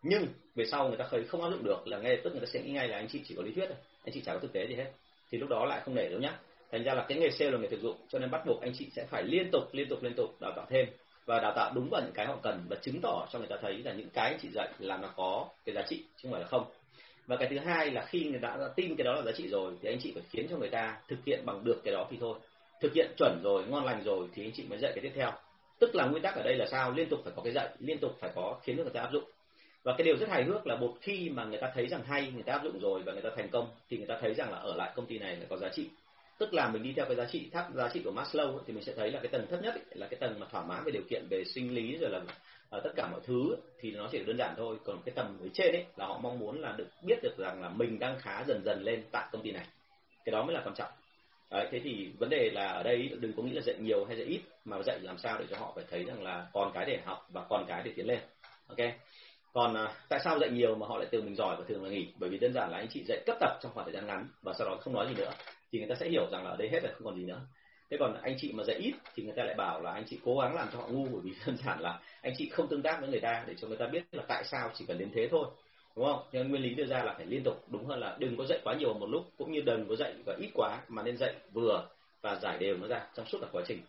Nhưng 0.03 0.27
về 0.55 0.65
sau 0.65 0.87
người 0.87 0.97
ta 0.97 1.05
khởi 1.05 1.23
không 1.23 1.41
áp 1.41 1.49
dụng 1.49 1.63
được 1.63 1.87
là 1.87 1.97
ngay 1.97 2.17
tức 2.23 2.31
người 2.31 2.41
ta 2.41 2.47
sẽ 2.53 2.61
nghĩ 2.61 2.71
ngay 2.71 2.87
là 2.87 2.97
anh 2.97 3.07
chị 3.07 3.21
chỉ 3.25 3.35
có 3.35 3.43
lý 3.43 3.51
thuyết 3.53 3.65
thôi. 3.67 3.77
Anh 4.05 4.13
chị 4.13 4.21
chả 4.21 4.33
có 4.33 4.39
thực 4.39 4.53
tế 4.53 4.67
gì 4.67 4.75
hết. 4.75 4.91
Thì 5.31 5.37
lúc 5.37 5.49
đó 5.49 5.65
lại 5.65 5.81
không 5.85 5.95
để 5.95 6.09
đâu 6.09 6.19
nhá. 6.19 6.39
Thành 6.71 6.83
ra 6.83 6.93
là 6.93 7.05
cái 7.09 7.17
nghề 7.17 7.29
sale 7.29 7.51
là 7.51 7.57
nghề 7.57 7.67
thực 7.67 7.81
dụng. 7.81 7.97
Cho 8.09 8.19
nên 8.19 8.31
bắt 8.31 8.41
buộc 8.45 8.61
anh 8.61 8.71
chị 8.73 8.89
sẽ 8.95 9.05
phải 9.09 9.23
liên 9.23 9.49
tục 9.51 9.63
liên 9.71 9.89
tục 9.89 10.03
liên 10.03 10.13
tục 10.13 10.41
đào 10.41 10.51
tạo 10.55 10.65
thêm 10.69 10.85
và 11.27 11.39
đào 11.39 11.53
tạo 11.55 11.71
đúng 11.75 11.89
vào 11.91 12.01
những 12.01 12.13
cái 12.13 12.25
họ 12.25 12.35
cần 12.43 12.65
và 12.69 12.75
chứng 12.81 13.01
tỏ 13.01 13.27
cho 13.31 13.39
người 13.39 13.47
ta 13.47 13.55
thấy 13.61 13.77
là 13.77 13.93
những 13.93 14.09
cái 14.09 14.29
anh 14.29 14.39
chị 14.41 14.49
dạy 14.53 14.69
là 14.79 14.97
nó 14.97 15.09
có 15.15 15.47
cái 15.65 15.75
giá 15.75 15.81
trị, 15.89 16.03
chứ 16.17 16.21
không 16.23 16.31
phải 16.31 16.41
là 16.41 16.47
không. 16.47 16.65
Và 17.27 17.35
cái 17.35 17.47
thứ 17.49 17.57
hai 17.57 17.91
là 17.91 18.05
khi 18.05 18.23
người 18.23 18.39
ta 18.41 18.55
đã 18.59 18.67
tin 18.75 18.95
cái 18.95 19.05
đó 19.05 19.13
là 19.13 19.21
giá 19.21 19.31
trị 19.31 19.47
rồi 19.47 19.73
thì 19.81 19.89
anh 19.89 19.99
chị 19.99 20.11
phải 20.13 20.23
khiến 20.29 20.47
cho 20.49 20.57
người 20.57 20.69
ta 20.69 20.97
thực 21.07 21.25
hiện 21.25 21.45
bằng 21.45 21.63
được 21.63 21.81
cái 21.83 21.93
đó 21.93 22.07
thì 22.09 22.17
thôi. 22.21 22.39
Thực 22.81 22.93
hiện 22.93 23.11
chuẩn 23.17 23.41
rồi, 23.43 23.63
ngon 23.67 23.85
lành 23.85 24.03
rồi 24.03 24.27
thì 24.33 24.43
anh 24.43 24.51
chị 24.55 24.63
mới 24.69 24.79
dạy 24.79 24.91
cái 24.95 25.01
tiếp 25.01 25.11
theo. 25.15 25.31
Tức 25.79 25.95
là 25.95 26.05
nguyên 26.05 26.23
tắc 26.23 26.35
ở 26.35 26.43
đây 26.43 26.55
là 26.55 26.65
sao? 26.71 26.91
Liên 26.91 27.09
tục 27.09 27.19
phải 27.23 27.33
có 27.35 27.41
cái 27.41 27.53
dạy, 27.53 27.69
liên 27.79 27.97
tục 27.97 28.11
phải 28.19 28.31
có 28.35 28.59
khiến 28.63 28.75
người 28.75 28.89
ta 28.93 29.01
áp 29.01 29.11
dụng. 29.13 29.23
Và 29.83 29.93
cái 29.97 30.05
điều 30.05 30.17
rất 30.17 30.29
hài 30.29 30.43
hước 30.43 30.67
là 30.67 30.75
một 30.75 30.93
khi 31.01 31.29
mà 31.29 31.45
người 31.45 31.59
ta 31.61 31.71
thấy 31.75 31.87
rằng 31.87 32.01
hay, 32.07 32.31
người 32.33 32.43
ta 32.43 32.53
áp 32.53 32.63
dụng 32.63 32.79
rồi 32.79 33.01
và 33.05 33.13
người 33.13 33.21
ta 33.21 33.29
thành 33.35 33.49
công 33.49 33.67
thì 33.89 33.97
người 33.97 34.07
ta 34.07 34.17
thấy 34.21 34.33
rằng 34.33 34.51
là 34.51 34.57
ở 34.57 34.75
lại 34.75 34.91
công 34.95 35.05
ty 35.05 35.17
này 35.19 35.35
là 35.35 35.45
có 35.49 35.57
giá 35.57 35.69
trị 35.69 35.89
tức 36.37 36.53
là 36.53 36.69
mình 36.69 36.83
đi 36.83 36.93
theo 36.95 37.05
cái 37.05 37.15
giá 37.15 37.25
trị 37.25 37.49
tháp 37.53 37.73
giá 37.75 37.89
trị 37.93 38.01
của 38.03 38.11
Maslow 38.11 38.59
thì 38.67 38.73
mình 38.73 38.83
sẽ 38.83 38.93
thấy 38.95 39.11
là 39.11 39.19
cái 39.19 39.27
tầng 39.27 39.47
thấp 39.49 39.61
nhất 39.63 39.75
là 39.91 40.07
cái 40.07 40.19
tầng 40.19 40.39
mà 40.39 40.47
thỏa 40.51 40.63
mãn 40.63 40.83
về 40.83 40.91
điều 40.91 41.03
kiện 41.09 41.27
về 41.29 41.43
sinh 41.43 41.75
lý 41.75 41.97
rồi 41.97 42.09
là 42.09 42.17
uh, 42.17 42.83
tất 42.83 42.89
cả 42.95 43.07
mọi 43.11 43.21
thứ 43.23 43.55
thì 43.79 43.91
nó 43.91 44.07
chỉ 44.11 44.23
đơn 44.23 44.37
giản 44.37 44.53
thôi. 44.57 44.77
Còn 44.83 45.01
cái 45.05 45.15
tầng 45.15 45.37
dưới 45.39 45.49
trên 45.53 45.75
ấy 45.75 45.85
là 45.95 46.05
họ 46.05 46.19
mong 46.23 46.39
muốn 46.39 46.61
là 46.61 46.71
được 46.77 46.87
biết 47.03 47.15
được 47.23 47.37
rằng 47.37 47.61
là 47.61 47.69
mình 47.69 47.99
đang 47.99 48.19
khá 48.19 48.43
dần 48.47 48.61
dần 48.65 48.83
lên 48.83 49.03
tại 49.11 49.27
công 49.31 49.41
ty 49.41 49.51
này. 49.51 49.65
Cái 50.25 50.31
đó 50.31 50.43
mới 50.43 50.53
là 50.53 50.61
quan 50.65 50.75
trọng. 50.75 50.91
Đấy, 51.51 51.67
thế 51.71 51.79
thì 51.83 52.09
vấn 52.19 52.29
đề 52.29 52.49
là 52.53 52.67
ở 52.67 52.83
đây 52.83 53.09
đừng 53.19 53.33
có 53.33 53.43
nghĩ 53.43 53.51
là 53.51 53.61
dạy 53.61 53.75
nhiều 53.79 54.05
hay 54.05 54.17
dạy 54.17 54.25
ít 54.25 54.41
mà 54.65 54.77
dạy 54.85 54.99
làm 54.99 55.17
sao 55.17 55.37
để 55.39 55.45
cho 55.49 55.57
họ 55.57 55.71
phải 55.75 55.83
thấy 55.89 56.03
rằng 56.03 56.23
là 56.23 56.47
còn 56.53 56.71
cái 56.73 56.85
để 56.85 56.99
học 57.05 57.27
và 57.33 57.45
còn 57.49 57.65
cái 57.67 57.81
để 57.85 57.91
tiến 57.95 58.07
lên. 58.07 58.19
Ok? 58.67 58.77
Còn 59.53 59.73
à, 59.73 59.93
tại 60.09 60.19
sao 60.23 60.39
dạy 60.39 60.49
nhiều 60.49 60.75
mà 60.75 60.87
họ 60.87 60.97
lại 60.97 61.07
tưởng 61.11 61.25
mình 61.25 61.35
giỏi 61.35 61.55
và 61.55 61.63
thường 61.67 61.83
là 61.83 61.89
nghỉ? 61.89 62.07
Bởi 62.19 62.29
vì 62.29 62.37
đơn 62.37 62.53
giản 62.53 62.71
là 62.71 62.77
anh 62.77 62.87
chị 62.89 63.03
dạy 63.07 63.23
cấp 63.25 63.37
tập 63.39 63.59
trong 63.61 63.71
khoảng 63.73 63.85
thời 63.85 63.93
gian 63.93 64.07
ngắn 64.07 64.27
và 64.41 64.53
sau 64.53 64.69
đó 64.69 64.77
không 64.81 64.93
nói 64.93 65.07
gì 65.07 65.15
nữa 65.15 65.31
thì 65.71 65.79
người 65.79 65.87
ta 65.89 65.95
sẽ 65.95 66.09
hiểu 66.09 66.27
rằng 66.31 66.43
là 66.43 66.49
ở 66.49 66.57
đây 66.57 66.69
hết 66.69 66.79
rồi 66.83 66.91
không 66.93 67.05
còn 67.05 67.15
gì 67.15 67.23
nữa. 67.23 67.41
Thế 67.89 67.97
còn 67.99 68.21
anh 68.21 68.35
chị 68.39 68.51
mà 68.53 68.63
dạy 68.63 68.77
ít 68.77 68.93
thì 69.15 69.23
người 69.23 69.33
ta 69.35 69.43
lại 69.43 69.55
bảo 69.57 69.81
là 69.81 69.91
anh 69.91 70.03
chị 70.09 70.19
cố 70.25 70.39
gắng 70.39 70.55
làm 70.55 70.67
cho 70.73 70.79
họ 70.79 70.87
ngu 70.87 71.07
bởi 71.11 71.21
vì 71.23 71.31
đơn 71.45 71.57
giản 71.65 71.79
là 71.79 71.99
anh 72.21 72.33
chị 72.37 72.49
không 72.49 72.67
tương 72.67 72.81
tác 72.81 72.97
với 73.01 73.09
người 73.09 73.19
ta 73.19 73.43
để 73.47 73.53
cho 73.61 73.67
người 73.67 73.77
ta 73.77 73.87
biết 73.87 74.03
là 74.11 74.23
tại 74.27 74.43
sao 74.43 74.71
chỉ 74.73 74.85
cần 74.87 74.97
đến 74.97 75.09
thế 75.15 75.27
thôi 75.31 75.47
đúng 75.95 76.05
không? 76.05 76.23
Nhưng 76.31 76.49
nguyên 76.49 76.61
lý 76.61 76.75
đưa 76.75 76.85
ra 76.85 77.03
là 77.03 77.13
phải 77.17 77.25
liên 77.25 77.43
tục 77.43 77.63
đúng 77.67 77.85
hơn 77.85 77.99
là 77.99 78.15
đừng 78.19 78.37
có 78.37 78.45
dạy 78.45 78.59
quá 78.63 78.75
nhiều 78.79 78.93
một 78.93 79.09
lúc 79.09 79.31
cũng 79.37 79.51
như 79.51 79.61
đừng 79.61 79.87
có 79.89 79.95
dạy 79.95 80.13
và 80.25 80.35
ít 80.39 80.49
quá 80.53 80.81
mà 80.87 81.03
nên 81.03 81.17
dạy 81.17 81.33
vừa 81.53 81.87
và 82.21 82.39
giải 82.41 82.57
đều 82.59 82.77
nó 82.77 82.87
ra 82.87 83.07
trong 83.15 83.25
suốt 83.25 83.37
cả 83.41 83.47
quá 83.51 83.63
trình. 83.67 83.81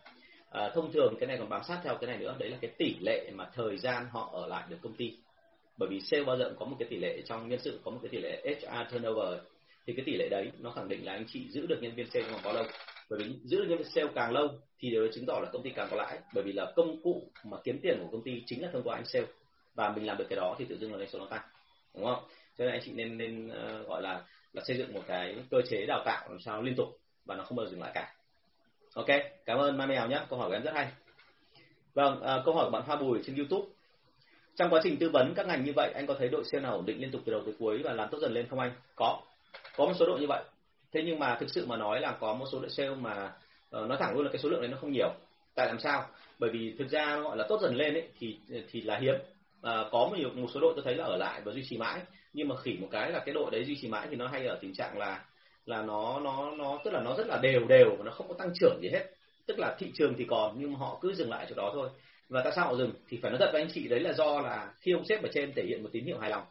À, 0.49 0.71
thông 0.73 0.91
thường 0.91 1.15
cái 1.19 1.27
này 1.27 1.37
còn 1.37 1.49
bám 1.49 1.61
sát 1.67 1.79
theo 1.83 1.95
cái 1.95 2.07
này 2.07 2.17
nữa 2.17 2.35
đấy 2.39 2.49
là 2.49 2.57
cái 2.61 2.71
tỷ 2.77 2.95
lệ 2.99 3.31
mà 3.33 3.49
thời 3.55 3.77
gian 3.77 4.05
họ 4.11 4.29
ở 4.33 4.47
lại 4.47 4.63
được 4.69 4.77
công 4.81 4.93
ty. 4.93 5.17
Bởi 5.77 5.89
vì 5.89 6.01
sale 6.01 6.23
bao 6.23 6.37
giờ 6.37 6.45
cũng 6.49 6.59
có 6.59 6.65
một 6.65 6.75
cái 6.79 6.87
tỷ 6.89 6.97
lệ 6.97 7.21
trong 7.25 7.49
nhân 7.49 7.59
sự 7.59 7.79
có 7.83 7.91
một 7.91 7.99
cái 8.01 8.09
tỷ 8.09 8.17
lệ 8.17 8.43
HR 8.43 8.93
turnover 8.93 9.39
thì 9.89 9.95
cái 9.95 10.05
tỷ 10.05 10.17
lệ 10.17 10.29
đấy 10.29 10.51
nó 10.59 10.71
khẳng 10.71 10.89
định 10.89 11.05
là 11.05 11.13
anh 11.13 11.25
chị 11.27 11.47
giữ 11.49 11.65
được 11.65 11.77
nhân 11.81 11.95
viên 11.95 12.09
sale 12.09 12.25
trong 12.31 12.39
bao 12.43 12.53
lâu? 12.53 12.63
Bởi 13.09 13.19
vì 13.19 13.25
giữ 13.43 13.57
được 13.59 13.65
nhân 13.69 13.77
viên 13.77 13.87
sale 13.87 14.07
càng 14.15 14.31
lâu 14.31 14.47
thì 14.79 14.89
điều 14.89 15.05
đó 15.05 15.11
chứng 15.13 15.25
tỏ 15.25 15.39
là 15.43 15.49
công 15.53 15.63
ty 15.63 15.69
càng 15.69 15.87
có 15.91 15.97
lãi. 15.97 16.19
Bởi 16.33 16.43
vì 16.43 16.51
là 16.51 16.71
công 16.75 17.01
cụ 17.03 17.31
mà 17.43 17.57
kiếm 17.63 17.79
tiền 17.81 17.97
của 18.01 18.07
công 18.11 18.23
ty 18.23 18.43
chính 18.45 18.61
là 18.61 18.69
thông 18.73 18.83
qua 18.83 18.95
anh 18.95 19.05
sale. 19.05 19.25
Và 19.75 19.93
mình 19.95 20.05
làm 20.05 20.17
được 20.17 20.25
cái 20.29 20.35
đó 20.35 20.55
thì 20.59 20.65
tự 20.65 20.77
dưng 20.77 20.91
là 20.91 20.97
doanh 20.97 21.09
số 21.09 21.19
nó 21.19 21.25
tăng 21.25 21.41
đúng 21.95 22.05
không? 22.05 22.23
Cho 22.57 22.65
nên 22.65 22.73
anh 22.73 22.81
chị 22.85 22.91
nên 22.91 23.17
nên 23.17 23.47
uh, 23.47 23.87
gọi 23.87 24.01
là 24.01 24.23
là 24.53 24.63
xây 24.65 24.77
dựng 24.77 24.93
một 24.93 25.01
cái 25.07 25.35
cơ 25.51 25.61
chế 25.69 25.85
đào 25.85 26.03
tạo 26.05 26.29
làm 26.29 26.39
sao 26.39 26.61
liên 26.61 26.75
tục 26.75 26.87
và 27.25 27.35
nó 27.35 27.43
không 27.43 27.55
bao 27.55 27.65
giờ 27.65 27.71
dừng 27.71 27.81
lại 27.81 27.91
cả. 27.93 28.13
Ok 28.93 29.07
cảm 29.45 29.57
ơn 29.57 29.77
mai 29.77 29.87
mèo 29.87 30.07
nhé 30.07 30.21
câu 30.29 30.39
hỏi 30.39 30.49
của 30.49 30.55
em 30.55 30.63
rất 30.63 30.73
hay. 30.73 30.87
Vâng 31.93 32.13
uh, 32.13 32.45
câu 32.45 32.55
hỏi 32.55 32.65
của 32.65 32.71
bạn 32.71 32.83
hoa 32.85 32.95
bùi 32.95 33.19
trên 33.25 33.35
youtube. 33.35 33.67
Trong 34.55 34.69
quá 34.69 34.81
trình 34.83 34.97
tư 34.97 35.09
vấn 35.09 35.33
các 35.35 35.47
ngành 35.47 35.63
như 35.63 35.73
vậy 35.75 35.91
anh 35.95 36.07
có 36.07 36.15
thấy 36.19 36.29
đội 36.29 36.43
sale 36.51 36.63
nào 36.63 36.75
ổn 36.75 36.85
định 36.85 37.01
liên 37.01 37.11
tục 37.11 37.21
từ 37.25 37.31
đầu 37.31 37.41
tới 37.45 37.53
cuối 37.59 37.81
và 37.83 37.93
làm 37.93 38.09
tốt 38.11 38.17
dần 38.21 38.33
lên 38.33 38.47
không 38.49 38.59
anh? 38.59 38.71
Có 38.95 39.21
có 39.79 39.85
một 39.85 39.93
số 39.99 40.05
đội 40.05 40.19
như 40.19 40.27
vậy. 40.27 40.43
Thế 40.93 41.03
nhưng 41.05 41.19
mà 41.19 41.37
thực 41.39 41.49
sự 41.49 41.65
mà 41.65 41.77
nói 41.77 42.01
là 42.01 42.11
có 42.19 42.33
một 42.33 42.45
số 42.51 42.59
đội 42.59 42.69
sale 42.69 42.95
mà 42.95 43.31
uh, 43.77 43.87
nói 43.87 43.97
thẳng 43.99 44.13
luôn 44.15 44.23
là 44.23 44.31
cái 44.31 44.39
số 44.39 44.49
lượng 44.49 44.61
đấy 44.61 44.69
nó 44.69 44.77
không 44.77 44.91
nhiều. 44.91 45.09
Tại 45.55 45.67
làm 45.67 45.79
sao? 45.79 46.05
Bởi 46.39 46.49
vì 46.49 46.75
thực 46.79 46.89
ra 46.89 47.19
gọi 47.19 47.37
là 47.37 47.45
tốt 47.49 47.59
dần 47.61 47.75
lên 47.75 47.93
ấy 47.93 48.09
thì 48.19 48.39
thì 48.71 48.81
là 48.81 48.99
hiếm. 48.99 49.15
À, 49.61 49.83
có 49.91 50.07
một 50.07 50.15
nhiều 50.17 50.29
một 50.35 50.47
số 50.53 50.59
đội 50.59 50.73
tôi 50.75 50.83
thấy 50.85 50.95
là 50.95 51.05
ở 51.05 51.17
lại 51.17 51.41
và 51.43 51.51
duy 51.51 51.63
trì 51.69 51.77
mãi. 51.77 52.01
Nhưng 52.33 52.47
mà 52.47 52.55
khỉ 52.55 52.77
một 52.81 52.87
cái 52.91 53.11
là 53.11 53.19
cái 53.19 53.33
đội 53.33 53.51
đấy 53.51 53.65
duy 53.65 53.77
trì 53.81 53.87
mãi 53.87 54.07
thì 54.09 54.15
nó 54.15 54.27
hay 54.27 54.45
ở 54.45 54.57
tình 54.61 54.73
trạng 54.73 54.97
là 54.97 55.25
là 55.65 55.81
nó 55.81 56.19
nó 56.19 56.51
nó 56.51 56.79
tức 56.85 56.91
là 56.93 57.01
nó 57.01 57.15
rất 57.17 57.27
là 57.27 57.39
đều 57.41 57.67
đều 57.67 57.95
và 57.97 58.03
nó 58.03 58.11
không 58.11 58.27
có 58.27 58.33
tăng 58.33 58.51
trưởng 58.59 58.79
gì 58.81 58.89
hết. 58.89 59.05
Tức 59.47 59.59
là 59.59 59.75
thị 59.79 59.91
trường 59.93 60.13
thì 60.17 60.25
còn 60.29 60.55
nhưng 60.59 60.73
mà 60.73 60.79
họ 60.79 60.97
cứ 61.01 61.13
dừng 61.13 61.29
lại 61.29 61.45
chỗ 61.49 61.55
đó 61.55 61.71
thôi. 61.73 61.89
Và 62.29 62.41
tại 62.43 62.53
sao 62.55 62.65
họ 62.65 62.75
dừng? 62.75 62.91
Thì 63.07 63.19
phải 63.21 63.31
nói 63.31 63.39
thật 63.39 63.49
với 63.53 63.61
anh 63.61 63.71
chị 63.73 63.87
đấy 63.87 63.99
là 63.99 64.13
do 64.13 64.41
là 64.41 64.73
khi 64.81 64.91
ông 64.91 65.05
sếp 65.05 65.23
ở 65.23 65.29
trên 65.33 65.53
thể 65.53 65.63
hiện 65.63 65.83
một 65.83 65.89
tín 65.91 66.05
hiệu 66.05 66.17
hài 66.19 66.29
lòng 66.29 66.43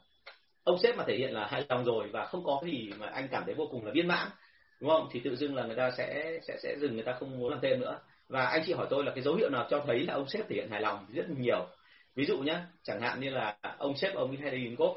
ông 0.69 0.79
sếp 0.79 0.97
mà 0.97 1.05
thể 1.07 1.17
hiện 1.17 1.35
là 1.35 1.47
hài 1.47 1.65
lòng 1.69 1.85
rồi 1.85 2.09
và 2.13 2.25
không 2.25 2.45
có 2.45 2.59
cái 2.63 2.71
gì 2.71 2.91
mà 2.99 3.07
anh 3.07 3.29
cảm 3.31 3.43
thấy 3.47 3.55
vô 3.55 3.69
cùng 3.71 3.85
là 3.85 3.93
viên 3.93 4.09
mãn, 4.09 4.29
đúng 4.81 4.91
không? 4.91 5.09
Thì 5.13 5.21
tự 5.25 5.37
dưng 5.37 5.55
là 5.55 5.65
người 5.65 5.77
ta 5.77 5.91
sẽ 5.91 6.39
sẽ 6.49 6.57
sẽ 6.63 6.77
dừng, 6.81 6.95
người 6.95 7.05
ta 7.05 7.13
không 7.13 7.39
muốn 7.39 7.51
làm 7.51 7.61
thêm 7.63 7.81
nữa. 7.81 7.99
Và 8.29 8.45
anh 8.45 8.63
chị 8.67 8.73
hỏi 8.73 8.87
tôi 8.91 9.05
là 9.05 9.13
cái 9.15 9.23
dấu 9.23 9.35
hiệu 9.35 9.51
nào 9.51 9.67
cho 9.71 9.85
thấy 9.87 10.01
là 10.01 10.15
ông 10.15 10.29
sếp 10.29 10.49
thể 10.49 10.57
hiện 10.57 10.71
hài 10.71 10.81
lòng 10.81 11.07
rất 11.15 11.31
nhiều? 11.31 11.67
Ví 12.15 12.25
dụ 12.25 12.39
nhé 12.39 12.59
chẳng 12.83 13.01
hạn 13.01 13.21
như 13.21 13.31
là 13.31 13.57
ông 13.79 13.97
sếp 13.97 14.15
ông 14.15 14.37
hay 14.37 14.51
đi 14.51 14.75
golf 14.77 14.95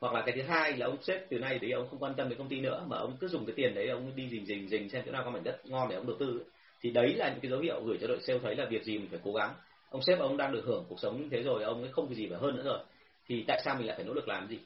hoặc 0.00 0.14
là 0.14 0.22
cái 0.26 0.36
thứ 0.36 0.42
hai 0.42 0.76
là 0.76 0.86
ông 0.86 1.02
sếp 1.02 1.30
từ 1.30 1.38
nay 1.38 1.58
đấy 1.58 1.70
ông 1.70 1.88
không 1.90 1.98
quan 1.98 2.14
tâm 2.14 2.28
đến 2.28 2.38
công 2.38 2.48
ty 2.48 2.60
nữa, 2.60 2.84
mà 2.86 2.96
ông 2.96 3.16
cứ 3.20 3.28
dùng 3.28 3.46
cái 3.46 3.54
tiền 3.56 3.74
đấy 3.74 3.88
ông 3.88 4.12
đi 4.16 4.28
rình 4.28 4.46
rình 4.46 4.68
rình 4.68 4.88
xem 4.88 5.02
chỗ 5.06 5.12
nào 5.12 5.22
có 5.24 5.30
mảnh 5.30 5.44
đất 5.44 5.66
ngon 5.66 5.88
để 5.88 5.96
ông 5.96 6.06
đầu 6.06 6.16
tư 6.20 6.44
thì 6.80 6.90
đấy 6.90 7.14
là 7.14 7.28
những 7.28 7.40
cái 7.40 7.50
dấu 7.50 7.60
hiệu 7.60 7.82
gửi 7.84 7.98
cho 8.00 8.06
đội 8.06 8.20
sale 8.20 8.38
thấy 8.42 8.56
là 8.56 8.66
việc 8.70 8.84
gì 8.84 8.98
mình 8.98 9.08
phải 9.10 9.20
cố 9.24 9.32
gắng. 9.32 9.54
Ông 9.90 10.02
sếp 10.02 10.18
ông 10.18 10.36
đang 10.36 10.52
được 10.52 10.62
hưởng 10.64 10.84
cuộc 10.88 11.00
sống 11.00 11.22
như 11.22 11.28
thế 11.30 11.42
rồi, 11.42 11.62
ông 11.62 11.82
ấy 11.82 11.92
không 11.92 12.06
cái 12.08 12.14
gì 12.14 12.28
phải 12.30 12.38
hơn 12.38 12.56
nữa 12.56 12.62
rồi. 12.64 12.78
Thì 13.26 13.44
tại 13.48 13.60
sao 13.64 13.74
mình 13.74 13.86
lại 13.86 13.96
phải 13.96 14.06
nỗ 14.06 14.14
lực 14.14 14.28
làm 14.28 14.48
gì? 14.48 14.58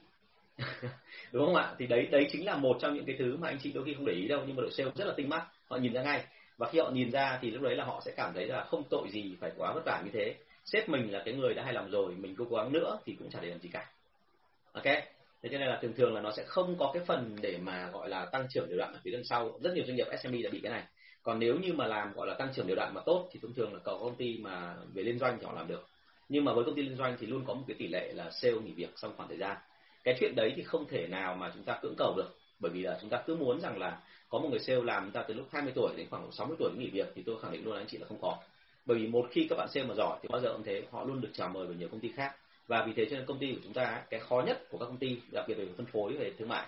Đúng 1.33 1.47
không 1.47 1.57
ạ? 1.57 1.75
Thì 1.79 1.87
đấy 1.87 2.09
đấy 2.11 2.29
chính 2.33 2.47
là 2.47 2.57
một 2.57 2.77
trong 2.81 2.95
những 2.95 3.05
cái 3.05 3.17
thứ 3.19 3.37
mà 3.37 3.49
anh 3.49 3.59
chị 3.62 3.73
đôi 3.73 3.85
khi 3.85 3.95
không 3.95 4.07
để 4.07 4.12
ý 4.12 4.29
đâu, 4.29 4.43
nhưng 4.47 4.57
mà 4.57 4.61
đội 4.61 4.71
sale 4.71 4.91
rất 4.95 5.05
là 5.05 5.15
tinh 5.17 5.29
mắt, 5.29 5.47
họ 5.67 5.77
nhìn 5.77 5.93
ra 5.93 6.03
ngay. 6.03 6.25
Và 6.57 6.69
khi 6.71 6.79
họ 6.79 6.91
nhìn 6.91 7.11
ra 7.11 7.38
thì 7.43 7.51
lúc 7.51 7.62
đấy 7.62 7.77
là 7.77 7.85
họ 7.85 8.03
sẽ 8.05 8.12
cảm 8.17 8.33
thấy 8.35 8.47
là 8.47 8.65
không 8.65 8.83
tội 8.91 9.09
gì 9.11 9.37
phải 9.41 9.51
quá 9.57 9.73
vất 9.75 9.83
vả 9.85 10.03
như 10.05 10.11
thế. 10.12 10.35
Sếp 10.65 10.88
mình 10.88 11.12
là 11.12 11.23
cái 11.25 11.35
người 11.35 11.55
đã 11.55 11.65
hài 11.65 11.73
lòng 11.73 11.91
rồi, 11.91 12.15
mình 12.15 12.35
cố 12.38 12.45
gắng 12.57 12.73
nữa 12.73 12.99
thì 13.05 13.17
cũng 13.19 13.31
chả 13.31 13.41
để 13.43 13.49
làm 13.49 13.59
gì 13.59 13.69
cả. 13.73 13.91
Ok? 14.73 14.85
Thế 15.43 15.49
cho 15.53 15.59
nên 15.59 15.69
là 15.69 15.79
thường 15.83 15.93
thường 15.97 16.15
là 16.15 16.21
nó 16.21 16.31
sẽ 16.37 16.45
không 16.47 16.77
có 16.79 16.91
cái 16.95 17.03
phần 17.07 17.37
để 17.43 17.59
mà 17.62 17.91
gọi 17.93 18.09
là 18.09 18.25
tăng 18.25 18.47
trưởng 18.51 18.69
đều 18.69 18.79
đặn 18.79 18.93
ở 18.93 18.99
phía 19.03 19.11
đằng 19.11 19.25
sau. 19.25 19.59
Rất 19.62 19.75
nhiều 19.75 19.85
doanh 19.87 19.97
nghiệp 19.97 20.07
SME 20.23 20.38
đã 20.43 20.51
bị 20.53 20.61
cái 20.62 20.73
này. 20.73 20.83
Còn 21.23 21.38
nếu 21.38 21.57
như 21.59 21.73
mà 21.73 21.87
làm 21.87 22.12
gọi 22.12 22.27
là 22.27 22.35
tăng 22.35 22.49
trưởng 22.55 22.67
đều 22.67 22.77
đặn 22.77 22.95
mà 22.95 23.01
tốt 23.07 23.29
thì 23.33 23.41
thông 23.43 23.55
thường 23.55 23.75
là 23.75 23.81
có 23.85 23.99
công 23.99 24.15
ty 24.15 24.38
mà 24.38 24.77
về 24.95 25.03
liên 25.03 25.19
doanh 25.19 25.38
thì 25.41 25.47
họ 25.47 25.53
làm 25.53 25.69
được. 25.69 25.88
Nhưng 26.29 26.45
mà 26.45 26.53
với 26.53 26.65
công 26.65 26.75
ty 26.75 26.83
liên 26.83 26.97
doanh 26.97 27.17
thì 27.21 27.27
luôn 27.27 27.45
có 27.47 27.55
một 27.55 27.65
cái 27.69 27.77
tỷ 27.79 27.88
lệ 27.88 28.12
là 28.12 28.31
sale 28.31 28.55
nghỉ 28.55 28.73
việc 28.73 28.91
trong 29.03 29.17
khoảng 29.17 29.29
thời 29.29 29.38
gian 29.38 29.57
cái 30.05 30.17
chuyện 30.21 30.35
đấy 30.35 30.53
thì 30.57 30.62
không 30.62 30.88
thể 30.88 31.07
nào 31.07 31.35
mà 31.35 31.51
chúng 31.55 31.62
ta 31.62 31.79
cưỡng 31.83 31.95
cầu 31.99 32.15
được. 32.17 32.31
Bởi 32.61 32.73
vì 32.73 32.83
là 32.83 32.99
chúng 33.01 33.11
ta 33.11 33.23
cứ 33.27 33.35
muốn 33.35 33.61
rằng 33.61 33.79
là 33.79 34.01
có 34.29 34.38
một 34.38 34.49
người 34.51 34.61
sale 34.61 34.81
làm 34.83 35.05
chúng 35.05 35.12
ta 35.12 35.23
từ 35.29 35.35
lúc 35.35 35.47
20 35.53 35.73
tuổi 35.75 35.93
đến 35.97 36.07
khoảng 36.11 36.33
60 36.33 36.57
tuổi 36.59 36.71
nghỉ 36.79 36.91
việc 36.91 37.12
thì 37.15 37.23
tôi 37.27 37.37
khẳng 37.43 37.53
định 37.53 37.65
luôn 37.65 37.77
anh 37.77 37.87
chị 37.88 37.99
là 37.99 38.07
không 38.07 38.19
có. 38.21 38.38
Bởi 38.87 38.99
vì 38.99 39.07
một 39.07 39.27
khi 39.31 39.47
các 39.51 39.57
bạn 39.59 39.69
sale 39.75 39.87
mà 39.87 39.95
giỏi 39.95 40.19
thì 40.23 40.29
bao 40.33 40.41
giờ 40.41 40.53
cũng 40.53 40.62
thế, 40.62 40.83
họ 40.91 41.05
luôn 41.05 41.21
được 41.21 41.31
chào 41.33 41.49
mời 41.49 41.67
bởi 41.67 41.77
nhiều 41.77 41.88
công 41.88 42.01
ty 42.01 42.12
khác. 42.17 42.37
Và 42.69 42.85
vì 42.87 42.93
thế 42.97 43.05
cho 43.11 43.17
nên 43.17 43.27
công 43.27 43.38
ty 43.38 43.53
của 43.53 43.61
chúng 43.65 43.73
ta, 43.73 44.03
cái 44.11 44.21
khó 44.21 44.43
nhất 44.47 44.71
của 44.71 44.79
các 44.79 44.87
công 44.87 44.97
ty, 44.97 45.21
đặc 45.33 45.45
biệt 45.49 45.55
về 45.55 45.67
phân 45.77 45.87
phối 45.87 46.12
về 46.12 46.33
thương 46.38 46.49
mại, 46.49 46.67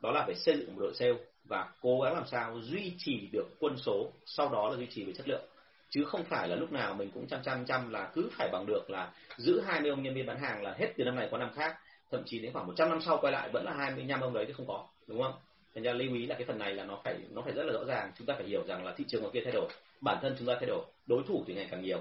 đó 0.00 0.10
là 0.10 0.22
phải 0.26 0.34
xây 0.34 0.56
dựng 0.58 0.74
một 0.74 0.80
đội 0.80 0.94
sale 0.94 1.14
và 1.48 1.72
cố 1.80 2.00
gắng 2.00 2.14
làm 2.14 2.26
sao 2.26 2.60
duy 2.62 2.92
trì 2.98 3.28
được 3.32 3.46
quân 3.58 3.76
số, 3.76 4.12
sau 4.26 4.48
đó 4.48 4.68
là 4.70 4.76
duy 4.76 4.86
trì 4.86 5.04
về 5.04 5.12
chất 5.12 5.28
lượng. 5.28 5.44
Chứ 5.90 6.04
không 6.04 6.24
phải 6.24 6.48
là 6.48 6.56
lúc 6.56 6.72
nào 6.72 6.94
mình 6.94 7.10
cũng 7.14 7.26
chăm 7.26 7.42
chăm 7.42 7.64
chăm 7.66 7.90
là 7.90 8.10
cứ 8.14 8.30
phải 8.32 8.48
bằng 8.52 8.66
được 8.66 8.90
là 8.90 9.12
giữ 9.36 9.60
20 9.60 9.90
ông 9.90 10.02
nhân 10.02 10.14
viên 10.14 10.26
bán 10.26 10.38
hàng 10.38 10.62
là 10.62 10.74
hết 10.78 10.92
từ 10.96 11.04
năm 11.04 11.16
này 11.16 11.28
qua 11.30 11.38
năm 11.38 11.50
khác 11.54 11.76
thậm 12.10 12.22
chí 12.26 12.38
đến 12.38 12.52
khoảng 12.52 12.66
100 12.66 12.88
năm 12.88 13.00
sau 13.00 13.18
quay 13.20 13.32
lại 13.32 13.48
vẫn 13.52 13.64
là 13.64 13.72
25 13.72 14.20
ông 14.20 14.34
đấy 14.34 14.44
thì 14.46 14.52
không 14.52 14.66
có, 14.66 14.86
đúng 15.06 15.22
không? 15.22 15.34
Thành 15.74 15.84
ra 15.84 15.92
lưu 15.92 16.14
ý 16.14 16.26
là 16.26 16.34
cái 16.34 16.44
phần 16.44 16.58
này 16.58 16.74
là 16.74 16.84
nó 16.84 17.00
phải 17.04 17.18
nó 17.30 17.42
phải 17.42 17.52
rất 17.52 17.62
là 17.66 17.72
rõ 17.72 17.84
ràng. 17.84 18.12
Chúng 18.18 18.26
ta 18.26 18.34
phải 18.34 18.46
hiểu 18.46 18.64
rằng 18.66 18.84
là 18.84 18.94
thị 18.96 19.04
trường 19.08 19.24
ở 19.24 19.30
kia 19.30 19.40
thay 19.44 19.52
đổi, 19.52 19.68
bản 20.00 20.18
thân 20.22 20.36
chúng 20.38 20.48
ta 20.48 20.54
thay 20.54 20.66
đổi, 20.66 20.84
đối 21.06 21.22
thủ 21.28 21.44
thì 21.46 21.54
ngày 21.54 21.68
càng 21.70 21.82
nhiều. 21.82 21.98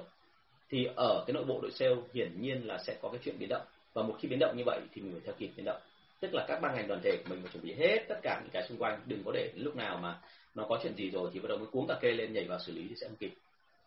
Thì 0.70 0.88
ở 0.96 1.24
cái 1.28 1.34
nội 1.34 1.44
bộ 1.44 1.60
đội 1.62 1.72
sale 1.72 1.96
hiển 2.14 2.42
nhiên 2.42 2.68
là 2.68 2.78
sẽ 2.78 2.98
có 3.02 3.10
cái 3.10 3.20
chuyện 3.24 3.40
biến 3.40 3.50
động. 3.50 3.66
Và 3.94 4.04
một 4.04 4.16
khi 4.20 4.28
biến 4.28 4.40
động 4.40 4.58
như 4.58 4.64
vậy 4.66 4.80
thì 4.94 5.02
mình 5.02 5.12
phải 5.12 5.22
theo 5.26 5.36
kịp 5.38 5.50
biến 5.56 5.66
động. 5.66 5.82
Tức 6.20 6.34
là 6.34 6.46
các 6.48 6.60
ban 6.62 6.76
ngành 6.76 6.88
đoàn 6.88 7.02
thể 7.04 7.18
của 7.18 7.30
mình 7.30 7.42
phải 7.42 7.52
chuẩn 7.54 7.64
bị 7.64 7.74
hết 7.74 8.06
tất 8.10 8.20
cả 8.24 8.40
những 8.44 8.52
cái 8.52 8.68
xung 8.70 8.78
quanh, 8.78 9.02
đừng 9.06 9.24
có 9.26 9.32
để 9.32 9.52
lúc 9.56 9.76
nào 9.76 9.98
mà 9.98 10.20
nó 10.56 10.66
có 10.70 10.80
chuyện 10.84 10.96
gì 10.96 11.10
rồi 11.10 11.30
thì 11.34 11.40
bắt 11.40 11.48
đầu 11.50 11.58
mới 11.58 11.68
cuống 11.68 11.88
cả 11.88 11.98
kê 12.02 12.12
lên 12.12 12.34
nhảy 12.34 12.46
vào 12.46 12.60
xử 12.60 12.74
lý 12.74 12.86
thì 12.90 12.96
sẽ 12.96 13.08
không 13.08 13.16
kịp. 13.16 13.34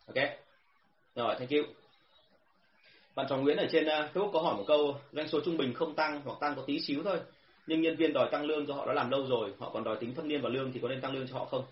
Ok? 0.07 0.29
Rồi, 1.15 1.35
thank 1.39 1.51
you 1.51 1.63
bạn 3.19 3.27
Trọng 3.29 3.45
Nguyễn 3.45 3.57
ở 3.57 3.67
trên 3.73 3.87
ờ, 3.87 4.09
Facebook 4.15 4.31
có 4.31 4.41
hỏi 4.41 4.55
một 4.57 4.65
câu 4.67 4.97
doanh 5.13 5.29
số 5.29 5.41
trung 5.45 5.57
bình 5.57 5.75
không 5.75 5.95
tăng 5.95 6.21
hoặc 6.25 6.41
tăng 6.41 6.57
có 6.57 6.63
tí 6.67 6.81
xíu 6.81 7.03
thôi 7.05 7.19
nhưng 7.67 7.81
nhân 7.81 7.97
viên 7.97 8.13
đòi 8.13 8.29
tăng 8.33 8.45
lương 8.45 8.67
cho 8.67 8.75
họ 8.75 8.87
đã 8.87 8.93
làm 8.93 9.11
lâu 9.11 9.27
rồi 9.27 9.53
họ 9.59 9.71
còn 9.75 9.85
đòi 9.85 9.97
tính 9.97 10.15
thâm 10.15 10.29
niên 10.29 10.43
vào 10.43 10.53
lương 10.53 10.73
thì 10.73 10.81
có 10.83 10.89
nên 10.89 11.01
tăng 11.01 11.15
lương 11.15 11.29
cho 11.29 11.39
họ 11.39 11.45
không? 11.45 11.65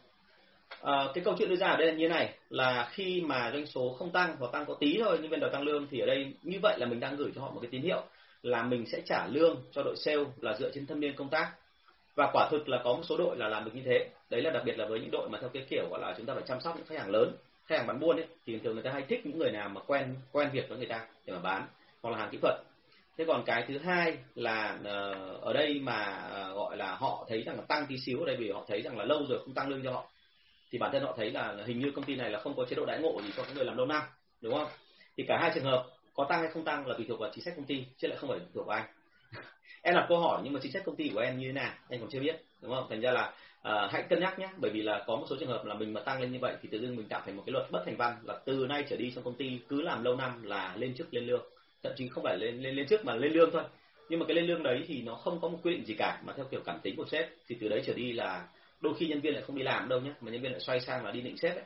À, 0.83 1.07
cái 1.15 1.25
câu 1.25 1.35
chuyện 1.39 1.49
đưa 1.49 1.57
ra 1.57 1.69
ở 1.69 1.77
đây 1.77 1.87
là 1.87 1.95
như 1.95 2.09
này 2.09 2.35
là 2.51 2.89
khi 2.91 3.21
mà 3.21 3.51
doanh 3.53 3.67
số 3.67 3.97
không 3.99 4.11
tăng 4.11 4.37
hoặc 4.39 4.53
tăng 4.53 4.67
có 4.67 4.75
tí 4.81 4.99
thôi 5.05 5.19
nhưng 5.23 5.31
bên 5.31 5.41
đòi 5.41 5.51
tăng 5.51 5.63
lương 5.63 5.87
thì 5.91 6.01
ở 6.01 6.07
đây 6.07 6.35
như 6.43 6.59
vậy 6.63 6.79
là 6.79 6.87
mình 6.87 7.01
đang 7.01 7.17
gửi 7.17 7.33
cho 7.35 7.41
họ 7.41 7.51
một 7.51 7.61
cái 7.63 7.69
tín 7.71 7.83
hiệu 7.83 8.03
là 8.43 8.63
mình 8.63 8.87
sẽ 8.87 9.01
trả 9.05 9.27
lương 9.27 9.63
cho 9.73 9.83
đội 9.83 9.97
sale 9.97 10.25
là 10.41 10.57
dựa 10.59 10.71
trên 10.75 10.87
thâm 10.87 11.01
niên 11.01 11.17
công 11.17 11.29
tác. 11.29 11.53
Và 12.15 12.31
quả 12.33 12.49
thực 12.51 12.69
là 12.69 12.81
có 12.85 12.93
một 12.93 13.03
số 13.03 13.17
đội 13.17 13.37
là 13.37 13.49
làm 13.49 13.65
được 13.65 13.75
như 13.75 13.83
thế. 13.85 14.09
Đấy 14.31 14.43
là 14.43 14.51
đặc 14.51 14.63
biệt 14.67 14.79
là 14.79 14.87
với 14.87 15.01
những 15.01 15.11
đội 15.11 15.29
mà 15.29 15.39
theo 15.41 15.49
cái 15.49 15.67
kiểu 15.71 15.89
gọi 15.91 16.01
là 16.01 16.15
chúng 16.17 16.27
ta 16.27 16.35
phải 16.35 16.43
chăm 16.47 16.61
sóc 16.61 16.77
những 16.77 16.87
khách 16.87 16.99
hàng 16.99 17.11
lớn 17.11 17.33
khách 17.67 17.79
hàng 17.79 17.87
bán 17.87 18.01
buôn 18.01 18.17
ấy, 18.17 18.27
thì 18.47 18.59
thường 18.59 18.75
người 18.75 18.83
ta 18.83 18.91
hay 18.93 19.03
thích 19.09 19.27
những 19.27 19.39
người 19.39 19.51
nào 19.51 19.69
mà 19.69 19.81
quen 19.87 20.17
quen 20.33 20.51
việc 20.53 20.69
với 20.69 20.79
người 20.79 20.87
ta 20.87 21.07
để 21.27 21.33
mà 21.33 21.41
bán, 21.41 21.67
hoặc 22.03 22.11
là 22.11 22.19
hàng 22.19 22.29
kỹ 22.33 22.39
thuật. 22.43 22.55
Thế 23.19 23.25
còn 23.29 23.43
cái 23.47 23.65
thứ 23.69 23.79
hai 23.79 24.17
là 24.35 24.79
ờ, 24.85 25.13
ở 25.43 25.53
đây 25.53 25.81
mà 25.83 26.05
ờ, 26.31 26.55
gọi 26.55 26.77
là 26.77 26.95
họ 26.95 27.27
thấy 27.29 27.43
rằng 27.43 27.57
là 27.57 27.63
tăng 27.69 27.87
tí 27.87 27.99
xíu 27.99 28.21
ở 28.21 28.27
đây 28.27 28.37
vì 28.37 28.51
họ 28.51 28.65
thấy 28.69 28.83
rằng 28.83 28.99
là 28.99 29.05
lâu 29.05 29.27
rồi 29.29 29.39
không 29.45 29.55
tăng 29.55 29.69
lương 29.69 29.83
cho 29.85 29.93
họ, 29.93 30.09
thì 30.71 30.79
bản 30.79 30.93
thân 30.93 31.03
họ 31.03 31.15
thấy 31.17 31.31
là 31.31 31.57
hình 31.67 31.81
như 31.81 31.91
công 31.91 32.05
ty 32.05 32.17
này 32.17 32.31
là 32.31 32.41
không 32.41 32.57
có 32.57 32.65
chế 32.65 32.77
độ 32.77 32.85
đãi 32.87 32.99
ngộ 32.99 33.21
gì 33.23 33.31
cho 33.37 33.45
những 33.45 33.57
người 33.57 33.65
làm 33.65 33.77
lâu 33.77 33.87
năm 33.87 34.03
đúng 34.41 34.55
không? 34.55 34.69
Thì 35.17 35.25
cả 35.29 35.39
hai 35.41 35.51
trường 35.55 35.65
hợp 35.65 35.87
có 36.15 36.27
tăng 36.29 36.41
hay 36.41 36.49
không 36.49 36.65
tăng 36.65 36.87
là 36.87 36.95
tùy 36.97 37.07
thuộc 37.09 37.21
vào 37.21 37.31
chính 37.35 37.45
sách 37.45 37.55
công 37.57 37.65
ty, 37.65 37.85
chứ 37.97 38.09
lại 38.09 38.19
không 38.19 38.31
phải 38.31 38.39
tùy 38.39 38.49
thuộc 38.55 38.67
vào 38.67 38.79
anh. 38.79 38.87
Em 39.83 39.95
đặt 39.95 40.07
câu 40.09 40.19
hỏi 40.19 40.41
nhưng 40.45 40.53
mà 40.53 40.61
chính 40.63 40.73
sách 40.73 40.83
công 40.87 40.97
ty 40.97 41.11
của 41.15 41.21
em 41.21 41.39
như 41.39 41.47
thế 41.47 41.53
nào, 41.53 41.73
anh 41.89 42.01
còn 42.01 42.11
chưa 42.11 42.21
biết, 42.21 42.37
đúng 42.63 42.75
không? 42.75 42.87
Thành 42.91 43.01
ra 43.01 43.11
là 43.11 43.35
à, 43.67 43.89
hãy 43.93 44.03
cân 44.03 44.21
nhắc 44.21 44.39
nhé 44.39 44.49
bởi 44.57 44.71
vì 44.71 44.83
là 44.83 45.05
có 45.07 45.17
một 45.17 45.27
số 45.31 45.37
trường 45.41 45.49
hợp 45.49 45.65
là 45.65 45.75
mình 45.75 45.93
mà 45.93 46.01
tăng 46.01 46.21
lên 46.21 46.33
như 46.33 46.39
vậy 46.41 46.57
thì 46.63 46.69
tự 46.73 46.81
dưng 46.81 46.97
mình 46.97 47.09
tạo 47.09 47.23
thành 47.25 47.37
một 47.37 47.43
cái 47.47 47.53
luật 47.53 47.71
bất 47.71 47.83
thành 47.87 47.97
văn 47.97 48.17
là 48.23 48.39
từ 48.45 48.67
nay 48.69 48.85
trở 48.89 48.97
đi 48.97 49.13
trong 49.15 49.25
công 49.25 49.35
ty 49.35 49.59
cứ 49.69 49.83
làm 49.83 50.05
lâu 50.05 50.17
năm 50.17 50.43
là 50.43 50.75
lên 50.77 50.95
chức 50.95 51.15
lên 51.15 51.27
lương. 51.27 51.45
Thậm 51.83 51.93
chí 51.97 52.09
không 52.09 52.25
phải 52.25 52.39
lên 52.39 52.63
lên 52.63 52.75
lên 52.77 52.87
trước 52.87 53.05
mà 53.05 53.15
lên 53.15 53.33
lương 53.33 53.51
thôi. 53.53 53.63
Nhưng 54.09 54.21
mà 54.21 54.27
cái 54.29 54.35
lên 54.35 54.47
lương 54.47 54.63
đấy 54.63 54.85
thì 54.87 55.03
nó 55.03 55.15
không 55.15 55.41
có 55.41 55.49
một 55.49 55.59
quy 55.63 55.71
định 55.75 55.85
gì 55.85 55.95
cả 55.95 56.23
mà 56.27 56.33
theo 56.37 56.47
kiểu 56.51 56.61
cảm 56.65 56.81
tính 56.83 56.97
của 56.97 57.05
sếp 57.11 57.29
thì 57.49 57.57
từ 57.61 57.69
đấy 57.69 57.83
trở 57.87 57.95
đi 57.95 58.13
là 58.13 58.49
đôi 58.81 58.95
khi 58.99 59.07
nhân 59.07 59.21
viên 59.21 59.35
lại 59.35 59.43
không 59.43 59.57
đi 59.57 59.63
làm 59.63 59.89
đâu 59.89 60.01
nhé 60.01 60.11
mà 60.21 60.31
nhân 60.31 60.43
viên 60.43 60.53
lại 60.53 60.61
xoay 60.61 60.81
sang 60.81 61.05
là 61.05 61.11
đi 61.11 61.21
định 61.21 61.37
sếp 61.37 61.57
đấy 61.57 61.65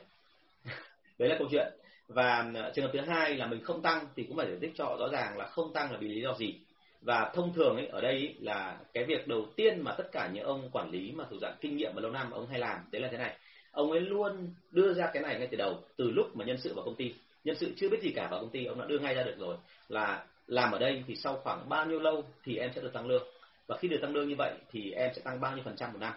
đấy 1.19 1.29
là 1.29 1.35
câu 1.39 1.47
chuyện. 1.51 1.67
Và 2.07 2.51
ờ, 2.55 2.71
trường 2.75 2.85
hợp 2.85 2.91
thứ 2.93 2.99
hai 2.99 3.35
là 3.35 3.47
mình 3.47 3.63
không 3.63 3.81
tăng 3.81 4.05
thì 4.15 4.23
cũng 4.23 4.37
phải 4.37 4.47
giải 4.47 4.57
thích 4.61 4.71
cho 4.75 4.85
họ 4.85 4.97
rõ 4.99 5.07
ràng 5.11 5.37
là 5.37 5.45
không 5.47 5.73
tăng 5.73 5.91
là 5.91 5.97
vì 5.97 6.07
lý 6.07 6.21
do 6.21 6.33
gì 6.33 6.59
và 7.01 7.31
thông 7.33 7.53
thường 7.53 7.75
ấy 7.75 7.87
ở 7.87 8.01
đây 8.01 8.11
ấy, 8.11 8.35
là 8.39 8.77
cái 8.93 9.03
việc 9.03 9.27
đầu 9.27 9.45
tiên 9.55 9.81
mà 9.83 9.91
tất 9.97 10.11
cả 10.11 10.29
những 10.33 10.43
ông 10.43 10.69
quản 10.71 10.91
lý 10.91 11.11
mà 11.11 11.25
thuộc 11.29 11.41
dạng 11.41 11.55
kinh 11.61 11.77
nghiệm 11.77 11.91
và 11.95 12.01
lâu 12.01 12.11
năm 12.11 12.31
ông 12.31 12.47
hay 12.47 12.59
làm 12.59 12.77
đấy 12.91 13.01
là 13.01 13.07
thế 13.11 13.17
này. 13.17 13.37
Ông 13.71 13.91
ấy 13.91 14.01
luôn 14.01 14.53
đưa 14.71 14.93
ra 14.93 15.09
cái 15.13 15.23
này 15.23 15.39
ngay 15.39 15.47
từ 15.51 15.57
đầu 15.57 15.83
từ 15.97 16.11
lúc 16.11 16.35
mà 16.35 16.45
nhân 16.45 16.57
sự 16.57 16.73
vào 16.73 16.85
công 16.85 16.95
ty. 16.95 17.13
Nhân 17.43 17.55
sự 17.55 17.73
chưa 17.77 17.89
biết 17.89 18.01
gì 18.01 18.11
cả 18.15 18.27
vào 18.31 18.39
công 18.39 18.49
ty 18.49 18.65
ông 18.65 18.79
đã 18.79 18.85
đưa 18.85 18.99
ngay 18.99 19.15
ra 19.15 19.23
được 19.23 19.35
rồi. 19.37 19.57
Là 19.89 20.25
làm 20.47 20.71
ở 20.71 20.79
đây 20.79 21.03
thì 21.07 21.15
sau 21.15 21.39
khoảng 21.43 21.69
bao 21.69 21.85
nhiêu 21.85 21.99
lâu 21.99 22.23
thì 22.43 22.57
em 22.57 22.71
sẽ 22.75 22.81
được 22.81 22.93
tăng 22.93 23.07
lương. 23.07 23.23
Và 23.67 23.77
khi 23.77 23.87
được 23.87 23.99
tăng 24.01 24.13
lương 24.13 24.29
như 24.29 24.35
vậy 24.37 24.53
thì 24.71 24.91
em 24.91 25.11
sẽ 25.15 25.21
tăng 25.21 25.41
bao 25.41 25.55
nhiêu 25.55 25.63
phần 25.63 25.75
trăm 25.77 25.93
một 25.93 25.99
năm. 26.01 26.13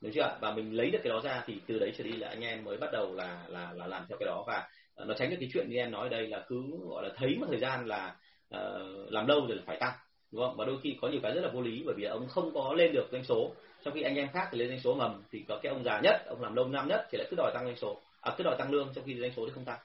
Đúng 0.00 0.12
chưa 0.12 0.36
và 0.40 0.52
mình 0.54 0.76
lấy 0.76 0.90
được 0.90 0.98
cái 1.02 1.10
đó 1.10 1.20
ra 1.24 1.42
thì 1.46 1.60
từ 1.66 1.78
đấy 1.78 1.92
trở 1.98 2.04
đi 2.04 2.12
là 2.12 2.28
anh 2.28 2.40
em 2.40 2.64
mới 2.64 2.76
bắt 2.76 2.92
đầu 2.92 3.14
là 3.14 3.44
là 3.48 3.72
là 3.72 3.86
làm 3.86 4.04
theo 4.08 4.18
cái 4.20 4.26
đó. 4.26 4.44
Và 4.46 4.68
à, 4.96 5.04
nó 5.04 5.14
tránh 5.14 5.30
được 5.30 5.36
cái 5.40 5.48
chuyện 5.52 5.70
như 5.70 5.76
em 5.76 5.90
nói 5.90 6.02
ở 6.02 6.08
đây 6.08 6.26
là 6.26 6.44
cứ 6.48 6.62
gọi 6.88 7.02
là 7.02 7.14
thấy 7.16 7.36
một 7.40 7.46
thời 7.48 7.60
gian 7.60 7.86
là 7.86 8.16
uh, 8.54 9.12
làm 9.12 9.26
lâu 9.26 9.46
rồi 9.46 9.56
là 9.56 9.62
phải 9.66 9.76
tăng 9.80 9.92
đúng 10.32 10.42
không? 10.42 10.56
Và 10.56 10.64
đôi 10.64 10.76
khi 10.82 10.96
có 11.00 11.08
nhiều 11.08 11.20
cái 11.22 11.32
rất 11.32 11.40
là 11.40 11.48
vô 11.48 11.60
lý 11.60 11.82
bởi 11.86 11.94
vì 11.98 12.04
ông 12.04 12.28
không 12.28 12.54
có 12.54 12.74
lên 12.74 12.92
được 12.92 13.08
doanh 13.12 13.24
số. 13.24 13.52
Trong 13.84 13.94
khi 13.94 14.02
anh 14.02 14.16
em 14.16 14.28
khác 14.32 14.48
thì 14.50 14.58
lên 14.58 14.68
doanh 14.68 14.80
số 14.80 14.94
ngầm 14.94 15.22
thì 15.32 15.44
có 15.48 15.58
cái 15.62 15.72
ông 15.72 15.84
già 15.84 16.00
nhất 16.00 16.26
ông 16.26 16.42
làm 16.42 16.54
lâu 16.54 16.68
năm 16.68 16.88
nhất 16.88 17.06
thì 17.10 17.18
lại 17.18 17.26
cứ 17.30 17.36
đòi 17.36 17.50
tăng 17.54 17.64
doanh 17.64 17.76
số. 17.76 18.00
À 18.20 18.34
cứ 18.38 18.44
đòi 18.44 18.56
tăng 18.58 18.70
lương 18.70 18.88
trong 18.94 19.04
khi 19.04 19.20
doanh 19.20 19.32
số 19.36 19.46
thì 19.46 19.52
không 19.54 19.64
tăng. 19.64 19.78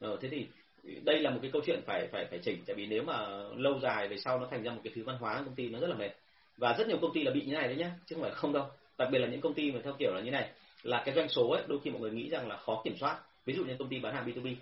Ờ, 0.00 0.16
thế 0.20 0.28
thì 0.28 0.46
đây 1.04 1.18
là 1.18 1.30
một 1.30 1.38
cái 1.42 1.50
câu 1.52 1.62
chuyện 1.66 1.80
phải 1.86 2.08
phải 2.12 2.26
phải 2.30 2.38
chỉnh. 2.38 2.62
Tại 2.66 2.76
vì 2.76 2.86
nếu 2.86 3.02
mà 3.02 3.28
lâu 3.56 3.78
dài 3.82 4.08
về 4.08 4.16
sau 4.18 4.38
nó 4.38 4.46
thành 4.50 4.62
ra 4.62 4.72
một 4.72 4.80
cái 4.84 4.92
thứ 4.96 5.02
văn 5.04 5.16
hóa 5.20 5.42
công 5.44 5.54
ty 5.54 5.68
nó 5.68 5.78
rất 5.78 5.90
là 5.90 5.96
mệt. 5.96 6.10
Và 6.56 6.74
rất 6.78 6.88
nhiều 6.88 6.98
công 7.02 7.14
ty 7.14 7.22
là 7.22 7.30
bị 7.30 7.40
như 7.40 7.52
này 7.52 7.68
đấy 7.68 7.76
nhá 7.76 7.90
chứ 8.06 8.14
không 8.14 8.22
phải 8.22 8.32
không 8.32 8.52
đâu. 8.52 8.66
Đặc 8.98 9.08
biệt 9.12 9.18
là 9.18 9.28
những 9.28 9.40
công 9.40 9.54
ty 9.54 9.72
mà 9.72 9.80
theo 9.84 9.94
kiểu 9.98 10.14
là 10.14 10.20
như 10.20 10.30
này 10.30 10.50
là 10.82 11.02
cái 11.06 11.14
doanh 11.14 11.28
số 11.28 11.48
ấy 11.48 11.62
đôi 11.66 11.78
khi 11.84 11.90
mọi 11.90 12.00
người 12.00 12.10
nghĩ 12.10 12.28
rằng 12.30 12.48
là 12.48 12.56
khó 12.56 12.80
kiểm 12.84 12.96
soát. 12.96 13.18
Ví 13.44 13.54
dụ 13.54 13.64
như 13.64 13.76
công 13.78 13.88
ty 13.88 13.98
bán 13.98 14.14
hàng 14.14 14.26
B2B 14.26 14.54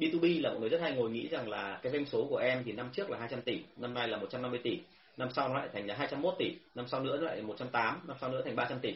B2B 0.00 0.42
là 0.42 0.50
mọi 0.50 0.60
người 0.60 0.68
rất 0.68 0.80
hay 0.80 0.92
ngồi 0.92 1.10
nghĩ 1.10 1.28
rằng 1.28 1.48
là 1.48 1.80
cái 1.82 1.92
doanh 1.92 2.06
số 2.06 2.26
của 2.30 2.36
em 2.36 2.62
thì 2.64 2.72
năm 2.72 2.90
trước 2.92 3.10
là 3.10 3.18
200 3.18 3.42
tỷ 3.42 3.60
năm 3.76 3.94
nay 3.94 4.08
là 4.08 4.16
150 4.16 4.60
tỷ 4.62 4.80
năm 5.16 5.28
sau 5.32 5.48
nó 5.48 5.54
lại 5.54 5.68
thành 5.72 5.86
là 5.86 5.94
201 5.94 6.34
tỷ 6.38 6.54
năm 6.74 6.86
sau 6.88 7.00
nữa 7.00 7.16
nó 7.20 7.26
lại 7.26 7.42
108, 7.42 8.00
năm 8.08 8.16
sau 8.20 8.30
nữa 8.30 8.42
thành 8.44 8.56
300 8.56 8.78
tỷ. 8.80 8.94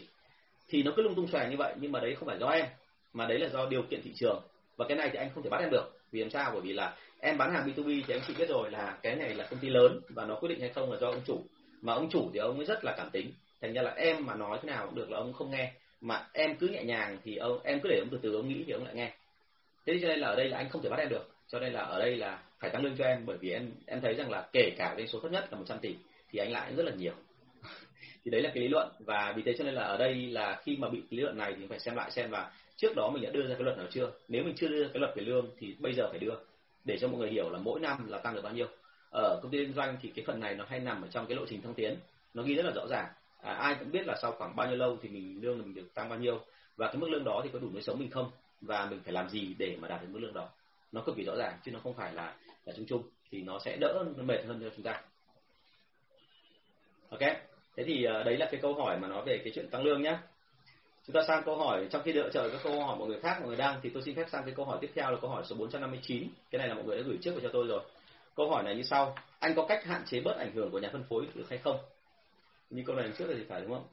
Thì 0.68 0.82
nó 0.82 0.92
cứ 0.96 1.02
lung 1.02 1.14
tung 1.14 1.26
xòe 1.26 1.48
như 1.50 1.56
vậy 1.56 1.74
nhưng 1.80 1.92
mà 1.92 2.00
đấy 2.00 2.14
không 2.14 2.28
phải 2.28 2.38
do 2.38 2.46
em 2.46 2.66
mà 3.12 3.26
đấy 3.26 3.38
là 3.38 3.48
do 3.48 3.66
điều 3.66 3.82
kiện 3.82 4.00
thị 4.02 4.10
trường. 4.14 4.42
Và 4.76 4.84
cái 4.88 4.96
này 4.96 5.08
thì 5.12 5.18
anh 5.18 5.30
không 5.34 5.42
thể 5.42 5.50
bắt 5.50 5.60
em 5.60 5.70
được. 5.70 5.84
Vì 6.12 6.20
làm 6.20 6.30
sao? 6.30 6.50
Bởi 6.52 6.60
vì 6.60 6.72
là 6.72 6.96
em 7.20 7.38
bán 7.38 7.54
hàng 7.54 7.68
B2B 7.68 8.02
thì 8.06 8.14
anh 8.14 8.20
chị 8.26 8.34
biết 8.38 8.48
rồi 8.48 8.70
là 8.70 8.98
cái 9.02 9.16
này 9.16 9.34
là 9.34 9.46
công 9.50 9.60
ty 9.60 9.68
lớn 9.68 10.00
và 10.08 10.26
nó 10.26 10.34
quyết 10.34 10.48
định 10.48 10.60
hay 10.60 10.68
không 10.68 10.92
là 10.92 10.98
do 11.00 11.06
ông 11.06 11.20
chủ. 11.26 11.40
Mà 11.82 11.94
ông 11.94 12.10
chủ 12.10 12.30
thì 12.32 12.38
ông 12.38 12.56
ấy 12.56 12.64
rất 12.64 12.84
là 12.84 12.94
cảm 12.96 13.10
tính. 13.10 13.32
Thành 13.60 13.72
ra 13.72 13.82
là 13.82 13.90
em 13.90 14.26
mà 14.26 14.34
nói 14.34 14.58
thế 14.62 14.66
nào 14.66 14.86
cũng 14.86 14.94
được 14.94 15.10
là 15.10 15.18
ông 15.18 15.32
không 15.32 15.50
nghe. 15.50 15.72
Mà 16.00 16.26
em 16.32 16.56
cứ 16.56 16.68
nhẹ 16.68 16.84
nhàng 16.84 17.18
thì 17.24 17.36
ông 17.36 17.58
em 17.64 17.80
cứ 17.82 17.88
để 17.88 17.98
ông 17.98 18.08
từ 18.10 18.18
từ 18.22 18.34
ông 18.34 18.48
nghĩ 18.48 18.64
thì 18.66 18.72
ông 18.72 18.84
lại 18.84 18.94
nghe 18.94 19.12
thế 19.86 19.98
cho 20.02 20.08
nên 20.08 20.18
là 20.18 20.28
ở 20.28 20.36
đây 20.36 20.48
là 20.48 20.56
anh 20.56 20.68
không 20.68 20.82
thể 20.82 20.88
bắt 20.88 20.98
em 20.98 21.08
được. 21.08 21.34
Cho 21.48 21.60
nên 21.60 21.72
là 21.72 21.80
ở 21.80 21.98
đây 21.98 22.16
là 22.16 22.42
phải 22.58 22.70
tăng 22.70 22.82
lương 22.82 22.96
cho 22.96 23.04
em 23.04 23.26
bởi 23.26 23.36
vì 23.36 23.50
em 23.50 23.70
em 23.86 24.00
thấy 24.00 24.14
rằng 24.14 24.30
là 24.30 24.48
kể 24.52 24.70
cả 24.78 24.94
doanh 24.96 25.08
số 25.08 25.20
thấp 25.20 25.32
nhất 25.32 25.48
là 25.50 25.58
100 25.58 25.78
tỷ 25.78 25.96
thì 26.30 26.38
anh 26.38 26.52
lại 26.52 26.74
rất 26.76 26.86
là 26.86 26.92
nhiều. 26.94 27.12
Thì 28.24 28.30
đấy 28.30 28.42
là 28.42 28.50
cái 28.54 28.62
lý 28.62 28.68
luận. 28.68 28.88
Và 28.98 29.32
vì 29.36 29.42
thế 29.42 29.54
cho 29.58 29.64
nên 29.64 29.74
là 29.74 29.82
ở 29.82 29.96
đây 29.96 30.14
là 30.14 30.60
khi 30.64 30.76
mà 30.76 30.88
bị 30.88 31.02
lý 31.10 31.22
luận 31.22 31.38
này 31.38 31.54
thì 31.58 31.66
phải 31.66 31.78
xem 31.78 31.96
lại 31.96 32.10
xem 32.10 32.30
là 32.30 32.50
trước 32.76 32.96
đó 32.96 33.10
mình 33.14 33.22
đã 33.22 33.30
đưa 33.30 33.46
ra 33.46 33.54
cái 33.54 33.62
luật 33.62 33.78
nào 33.78 33.86
chưa. 33.90 34.10
Nếu 34.28 34.44
mình 34.44 34.54
chưa 34.56 34.68
đưa 34.68 34.88
cái 34.88 35.00
luật 35.00 35.16
về 35.16 35.22
lương 35.22 35.50
thì 35.58 35.76
bây 35.78 35.92
giờ 35.94 36.08
phải 36.10 36.18
đưa. 36.18 36.34
Để 36.84 36.98
cho 36.98 37.08
mọi 37.08 37.18
người 37.18 37.30
hiểu 37.30 37.50
là 37.50 37.58
mỗi 37.58 37.80
năm 37.80 38.08
là 38.08 38.18
tăng 38.18 38.34
được 38.34 38.42
bao 38.42 38.52
nhiêu. 38.52 38.66
Ở 39.10 39.40
công 39.42 39.52
ty 39.52 39.58
kinh 39.58 39.72
doanh 39.72 39.96
thì 40.02 40.12
cái 40.14 40.24
phần 40.26 40.40
này 40.40 40.54
nó 40.54 40.64
hay 40.68 40.80
nằm 40.80 41.02
ở 41.02 41.08
trong 41.08 41.26
cái 41.26 41.36
lộ 41.36 41.46
trình 41.48 41.62
thăng 41.62 41.74
tiến. 41.74 41.96
Nó 42.34 42.42
ghi 42.42 42.54
rất 42.54 42.66
là 42.66 42.72
rõ 42.74 42.86
ràng. 42.90 43.06
À, 43.42 43.52
ai 43.52 43.76
cũng 43.78 43.90
biết 43.90 44.06
là 44.06 44.16
sau 44.22 44.32
khoảng 44.32 44.56
bao 44.56 44.66
nhiêu 44.68 44.76
lâu 44.76 44.98
thì 45.02 45.08
mình 45.08 45.38
lương 45.42 45.58
mình 45.58 45.74
được 45.74 45.94
tăng 45.94 46.08
bao 46.08 46.18
nhiêu. 46.18 46.40
Và 46.76 46.86
cái 46.86 46.96
mức 46.96 47.10
lương 47.10 47.24
đó 47.24 47.40
thì 47.44 47.50
có 47.52 47.58
đủ 47.58 47.70
nuôi 47.72 47.82
sống 47.82 47.98
mình 47.98 48.10
không? 48.10 48.30
Và 48.66 48.86
mình 48.90 49.00
phải 49.04 49.12
làm 49.12 49.28
gì 49.28 49.54
để 49.58 49.76
mà 49.80 49.88
đạt 49.88 50.02
được 50.02 50.08
mức 50.10 50.18
lương 50.18 50.34
đó. 50.34 50.48
Nó 50.92 51.02
cực 51.06 51.16
kỳ 51.16 51.24
rõ 51.24 51.36
ràng, 51.36 51.58
chứ 51.64 51.72
nó 51.72 51.80
không 51.82 51.94
phải 51.94 52.14
là 52.14 52.36
là 52.64 52.72
chung 52.76 52.86
chung, 52.86 53.02
thì 53.30 53.42
nó 53.42 53.58
sẽ 53.58 53.76
đỡ 53.80 54.04
nó 54.16 54.22
mệt 54.22 54.44
hơn 54.46 54.60
cho 54.62 54.70
chúng 54.76 54.84
ta. 54.84 55.02
Ok, 57.10 57.20
thế 57.76 57.84
thì 57.86 58.04
ờ, 58.04 58.22
đấy 58.22 58.36
là 58.36 58.48
cái 58.50 58.60
câu 58.60 58.74
hỏi 58.74 58.98
mà 58.98 59.08
nói 59.08 59.22
về 59.26 59.40
cái 59.44 59.52
chuyện 59.54 59.68
tăng 59.70 59.82
lương 59.82 60.02
nhé 60.02 60.18
chúng 61.06 61.14
ta 61.14 61.20
sang 61.28 61.42
câu 61.44 61.56
hỏi, 61.56 61.88
trong 61.90 62.02
khi 62.02 62.12
đợi 62.12 62.30
chờ 62.32 62.48
các 62.48 62.60
câu 62.64 62.80
hỏi 62.80 62.96
mọi 62.98 63.08
người 63.08 63.20
khác, 63.20 63.36
mọi 63.40 63.48
người 63.48 63.56
đang, 63.56 63.80
thì 63.82 63.90
tôi 63.90 64.02
xin 64.02 64.14
phép 64.14 64.26
sang 64.32 64.44
cái 64.44 64.54
câu 64.54 64.64
hỏi 64.64 64.78
tiếp 64.80 64.90
theo 64.94 65.10
là 65.10 65.18
câu 65.20 65.30
hỏi 65.30 65.42
số 65.46 65.56
459 65.56 66.28
cái 66.50 66.58
này 66.58 66.68
là 66.68 66.74
mọi 66.74 66.84
người 66.84 66.96
đã 66.96 67.02
gửi 67.06 67.18
trước 67.22 67.34
về 67.34 67.40
cho 67.42 67.50
tôi 67.52 67.66
rồi. 67.66 67.80
Câu 68.36 68.50
hỏi 68.50 68.62
này 68.62 68.76
như 68.76 68.82
sau. 68.82 69.16
Anh 69.38 69.54
có 69.54 69.66
cách 69.68 69.84
hạn 69.84 70.02
chế 70.06 70.20
bớt 70.20 70.36
ảnh 70.38 70.52
hưởng 70.54 70.70
của 70.70 70.78
nhà 70.78 70.90
phân 70.92 71.04
phối 71.08 71.26
được 71.34 71.46
hay 71.50 71.58
không? 71.58 71.76
Như 72.70 72.82
câu 72.86 72.96
này 72.96 73.12
trước 73.18 73.26
là 73.28 73.34
thì 73.38 73.44
phải, 73.48 73.60
đúng 73.60 73.70
không? 73.70 73.86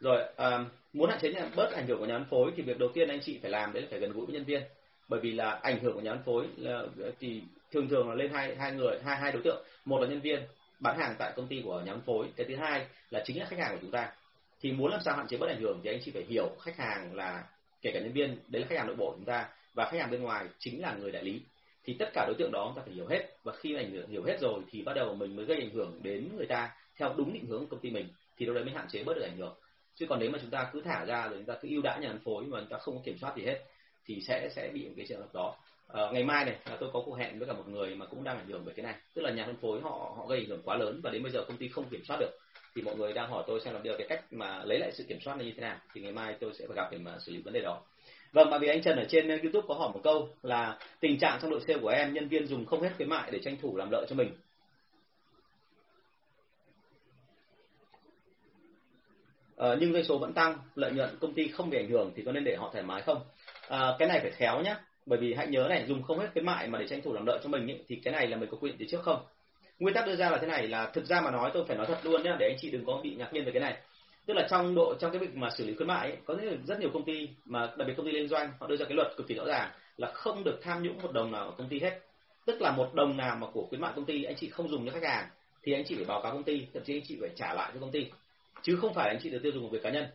Rồi 0.00 0.22
à, 0.36 0.64
muốn 0.92 1.10
hạn 1.10 1.18
chế 1.22 1.32
nhà, 1.32 1.50
bớt 1.56 1.72
ảnh 1.72 1.86
hưởng 1.86 1.98
của 1.98 2.06
nhà 2.06 2.18
phân 2.18 2.26
phối 2.30 2.52
thì 2.56 2.62
việc 2.62 2.78
đầu 2.78 2.88
tiên 2.94 3.08
anh 3.08 3.20
chị 3.20 3.38
phải 3.42 3.50
làm 3.50 3.72
đấy 3.72 3.82
là 3.82 3.88
phải 3.90 4.00
gần 4.00 4.12
gũi 4.12 4.26
với 4.26 4.34
nhân 4.34 4.44
viên. 4.44 4.62
Bởi 5.08 5.20
vì 5.20 5.30
là 5.30 5.50
ảnh 5.50 5.80
hưởng 5.80 5.94
của 5.94 6.00
nhà 6.00 6.12
phân 6.14 6.22
phối 6.24 6.46
là 6.56 6.82
thì 7.20 7.42
thường 7.72 7.88
thường 7.88 8.08
là 8.08 8.14
lên 8.14 8.30
hai 8.32 8.56
hai 8.56 8.72
người 8.72 8.98
hai 9.04 9.16
hai 9.16 9.32
đối 9.32 9.42
tượng. 9.42 9.64
Một 9.84 10.00
là 10.00 10.08
nhân 10.08 10.20
viên 10.20 10.40
bán 10.80 10.98
hàng 10.98 11.14
tại 11.18 11.32
công 11.36 11.46
ty 11.46 11.62
của 11.64 11.80
nhà 11.80 11.92
phân 11.92 12.02
phối 12.06 12.26
cái 12.36 12.46
thứ 12.48 12.56
hai 12.56 12.86
là 13.10 13.22
chính 13.24 13.38
là 13.38 13.46
khách 13.46 13.58
hàng 13.58 13.72
của 13.72 13.78
chúng 13.80 13.90
ta. 13.90 14.12
Thì 14.60 14.72
muốn 14.72 14.90
làm 14.90 15.00
sao 15.04 15.16
hạn 15.16 15.26
chế 15.26 15.36
bớt 15.36 15.46
ảnh 15.48 15.60
hưởng 15.60 15.80
thì 15.84 15.90
anh 15.90 16.00
chị 16.04 16.10
phải 16.10 16.24
hiểu 16.28 16.48
khách 16.60 16.76
hàng 16.76 17.14
là 17.14 17.44
kể 17.82 17.90
cả 17.94 18.00
nhân 18.00 18.12
viên 18.12 18.38
đấy 18.48 18.62
là 18.62 18.68
khách 18.68 18.78
hàng 18.78 18.86
nội 18.86 18.96
bộ 18.96 19.10
của 19.10 19.16
chúng 19.16 19.24
ta 19.24 19.48
và 19.74 19.84
khách 19.90 20.00
hàng 20.00 20.10
bên 20.10 20.22
ngoài 20.22 20.46
chính 20.58 20.82
là 20.82 20.94
người 20.94 21.12
đại 21.12 21.24
lý. 21.24 21.40
Thì 21.84 21.96
tất 21.98 22.10
cả 22.14 22.24
đối 22.26 22.34
tượng 22.38 22.52
đó 22.52 22.64
chúng 22.66 22.76
ta 22.76 22.82
phải 22.86 22.94
hiểu 22.94 23.06
hết 23.06 23.26
và 23.44 23.52
khi 23.52 23.74
ảnh 23.74 23.90
hưởng 23.90 24.08
hiểu 24.08 24.24
hết 24.24 24.36
rồi 24.40 24.60
thì 24.70 24.82
bắt 24.82 24.92
đầu 24.96 25.14
mình 25.14 25.36
mới 25.36 25.44
gây 25.44 25.56
ảnh 25.56 25.70
hưởng 25.70 26.00
đến 26.02 26.28
người 26.36 26.46
ta 26.46 26.70
theo 26.96 27.14
đúng 27.16 27.32
định 27.32 27.46
hướng 27.46 27.60
của 27.60 27.66
công 27.70 27.80
ty 27.80 27.90
mình 27.90 28.08
thì 28.36 28.46
đâu 28.46 28.54
đấy 28.54 28.64
mới 28.64 28.74
hạn 28.74 28.86
chế 28.88 29.04
bớt 29.04 29.14
được 29.14 29.22
ảnh 29.22 29.36
hưởng 29.36 29.54
chứ 29.98 30.06
còn 30.08 30.18
nếu 30.18 30.30
mà 30.30 30.38
chúng 30.42 30.50
ta 30.50 30.70
cứ 30.72 30.80
thả 30.80 31.04
ra 31.04 31.28
rồi 31.28 31.36
chúng 31.36 31.46
ta 31.46 31.54
cứ 31.62 31.68
ưu 31.68 31.82
đãi 31.82 32.00
nhà 32.00 32.08
phân 32.08 32.20
phối 32.24 32.44
mà 32.44 32.60
chúng 32.60 32.68
ta 32.68 32.78
không 32.78 32.94
có 32.94 33.00
kiểm 33.04 33.18
soát 33.18 33.36
gì 33.36 33.42
hết 33.42 33.58
thì 34.06 34.20
sẽ 34.20 34.48
sẽ 34.52 34.70
bị 34.74 34.84
một 34.84 34.94
cái 34.96 35.06
trường 35.08 35.20
hợp 35.20 35.34
đó. 35.34 35.54
À, 35.88 36.02
ngày 36.12 36.24
mai 36.24 36.44
này 36.44 36.56
à, 36.64 36.76
tôi 36.80 36.90
có 36.92 37.02
cuộc 37.06 37.14
hẹn 37.14 37.38
với 37.38 37.48
cả 37.48 37.54
một 37.54 37.68
người 37.68 37.94
mà 37.94 38.06
cũng 38.06 38.24
đang 38.24 38.38
ảnh 38.38 38.48
hưởng 38.48 38.62
bởi 38.64 38.74
cái 38.74 38.84
này. 38.84 38.94
Tức 39.14 39.22
là 39.22 39.30
nhà 39.30 39.46
phân 39.46 39.56
phối 39.56 39.80
họ 39.80 40.14
họ 40.16 40.26
gây 40.26 40.38
ảnh 40.38 40.48
hưởng 40.48 40.62
quá 40.64 40.76
lớn 40.76 41.00
và 41.02 41.10
đến 41.10 41.22
bây 41.22 41.32
giờ 41.32 41.44
công 41.48 41.56
ty 41.56 41.68
không 41.68 41.88
kiểm 41.90 42.04
soát 42.04 42.16
được. 42.20 42.30
Thì 42.74 42.82
mọi 42.82 42.96
người 42.96 43.12
đang 43.12 43.30
hỏi 43.30 43.44
tôi 43.46 43.60
xem 43.60 43.74
là 43.74 43.80
điều 43.82 43.98
cái 43.98 44.08
cách 44.08 44.24
mà 44.32 44.64
lấy 44.64 44.78
lại 44.78 44.92
sự 44.92 45.04
kiểm 45.08 45.20
soát 45.20 45.36
này 45.36 45.46
như 45.46 45.52
thế 45.56 45.60
nào. 45.60 45.76
Thì 45.94 46.00
ngày 46.00 46.12
mai 46.12 46.36
tôi 46.40 46.52
sẽ 46.58 46.66
phải 46.66 46.76
gặp 46.76 46.88
để 46.92 46.98
mà 46.98 47.18
xử 47.18 47.32
lý 47.32 47.38
vấn 47.42 47.54
đề 47.54 47.60
đó. 47.60 47.80
Vâng 48.32 48.50
mà 48.50 48.58
vì 48.58 48.68
anh 48.68 48.82
Trần 48.82 48.98
ở 48.98 49.04
trên 49.08 49.34
uh, 49.34 49.42
YouTube 49.42 49.66
có 49.68 49.74
hỏi 49.74 49.90
một 49.94 50.00
câu 50.04 50.28
là 50.42 50.78
tình 51.00 51.18
trạng 51.18 51.38
trong 51.42 51.50
đội 51.50 51.60
sale 51.66 51.78
của 51.78 51.88
em 51.88 52.14
nhân 52.14 52.28
viên 52.28 52.46
dùng 52.46 52.66
không 52.66 52.82
hết 52.82 52.90
khuyến 52.96 53.08
mại 53.08 53.30
để 53.30 53.38
tranh 53.38 53.56
thủ 53.62 53.76
làm 53.76 53.90
lợi 53.90 54.06
cho 54.08 54.16
mình. 54.16 54.30
À, 59.58 59.76
nhưng 59.80 59.92
doanh 59.92 60.04
số 60.04 60.18
vẫn 60.18 60.32
tăng 60.32 60.58
lợi 60.74 60.92
nhuận 60.92 61.18
công 61.20 61.34
ty 61.34 61.48
không 61.48 61.70
bị 61.70 61.78
ảnh 61.78 61.90
hưởng 61.90 62.12
thì 62.16 62.22
có 62.22 62.32
nên 62.32 62.44
để 62.44 62.56
họ 62.56 62.70
thoải 62.72 62.84
mái 62.84 63.02
không? 63.02 63.20
À, 63.68 63.96
cái 63.98 64.08
này 64.08 64.20
phải 64.20 64.30
khéo 64.30 64.60
nhá 64.62 64.76
bởi 65.06 65.18
vì 65.18 65.34
hãy 65.34 65.46
nhớ 65.46 65.66
này 65.68 65.84
dùng 65.86 66.02
không 66.02 66.18
hết 66.18 66.28
khuyến 66.32 66.46
mại 66.46 66.68
mà 66.68 66.78
để 66.78 66.88
tranh 66.88 67.02
thủ 67.02 67.12
làm 67.12 67.26
lợi 67.26 67.38
cho 67.42 67.48
mình 67.48 67.66
ý, 67.66 67.74
thì 67.88 67.96
cái 68.04 68.12
này 68.12 68.26
là 68.26 68.36
mình 68.36 68.48
có 68.50 68.56
quy 68.60 68.70
định 68.70 68.78
từ 68.80 68.86
trước 68.90 69.02
không? 69.02 69.26
Nguyên 69.78 69.94
tắc 69.94 70.06
đưa 70.06 70.16
ra 70.16 70.30
là 70.30 70.38
thế 70.38 70.46
này 70.46 70.68
là 70.68 70.90
thực 70.94 71.04
ra 71.04 71.20
mà 71.20 71.30
nói 71.30 71.50
tôi 71.54 71.64
phải 71.68 71.76
nói 71.76 71.86
thật 71.86 71.98
luôn 72.02 72.22
nhé, 72.22 72.36
để 72.38 72.48
anh 72.48 72.56
chị 72.60 72.70
đừng 72.70 72.84
có 72.84 73.00
bị 73.02 73.14
ngạc 73.14 73.32
nhiên 73.32 73.44
về 73.44 73.52
cái 73.52 73.60
này. 73.60 73.76
Tức 74.26 74.34
là 74.34 74.46
trong 74.50 74.74
độ 74.74 74.94
trong 75.00 75.12
cái 75.12 75.20
việc 75.20 75.34
mà 75.34 75.50
xử 75.50 75.66
lý 75.66 75.74
khuyến 75.74 75.88
mại 75.88 76.10
ấy, 76.10 76.18
có 76.24 76.36
rất 76.66 76.80
nhiều 76.80 76.90
công 76.92 77.04
ty 77.04 77.28
mà 77.44 77.66
đặc 77.76 77.88
biệt 77.88 77.94
công 77.96 78.06
ty 78.06 78.12
liên 78.12 78.28
doanh 78.28 78.50
họ 78.60 78.66
đưa 78.66 78.76
ra 78.76 78.84
cái 78.84 78.94
luật 78.94 79.08
cực 79.16 79.28
kỳ 79.28 79.34
rõ 79.34 79.44
ràng 79.44 79.70
là 79.96 80.10
không 80.14 80.44
được 80.44 80.58
tham 80.62 80.82
nhũng 80.82 81.02
một 81.02 81.12
đồng 81.12 81.32
nào 81.32 81.44
ở 81.44 81.54
công 81.58 81.68
ty 81.68 81.80
hết. 81.80 82.00
Tức 82.46 82.62
là 82.62 82.72
một 82.72 82.94
đồng 82.94 83.16
nào 83.16 83.36
mà 83.36 83.46
của 83.52 83.66
khuyến 83.68 83.80
mại 83.80 83.92
công 83.96 84.04
ty 84.04 84.24
anh 84.24 84.36
chị 84.36 84.50
không 84.50 84.68
dùng 84.68 84.86
cho 84.86 84.92
khách 84.92 85.08
hàng 85.08 85.28
thì 85.62 85.72
anh 85.72 85.84
chị 85.84 85.94
phải 85.94 86.04
báo 86.04 86.22
cáo 86.22 86.32
công 86.32 86.42
ty 86.42 86.66
thậm 86.74 86.82
chí 86.84 86.94
anh 86.96 87.02
chị 87.08 87.16
phải 87.20 87.30
trả 87.36 87.54
lại 87.54 87.70
cho 87.74 87.80
công 87.80 87.90
ty 87.90 88.06
chứ 88.62 88.76
không 88.80 88.94
phải 88.94 89.08
anh 89.08 89.18
chị 89.22 89.30
được 89.30 89.40
tiêu 89.42 89.52
dùng 89.52 89.62
của 89.62 89.68
việc 89.68 89.82
cá 89.82 89.90
nhân. 89.90 90.06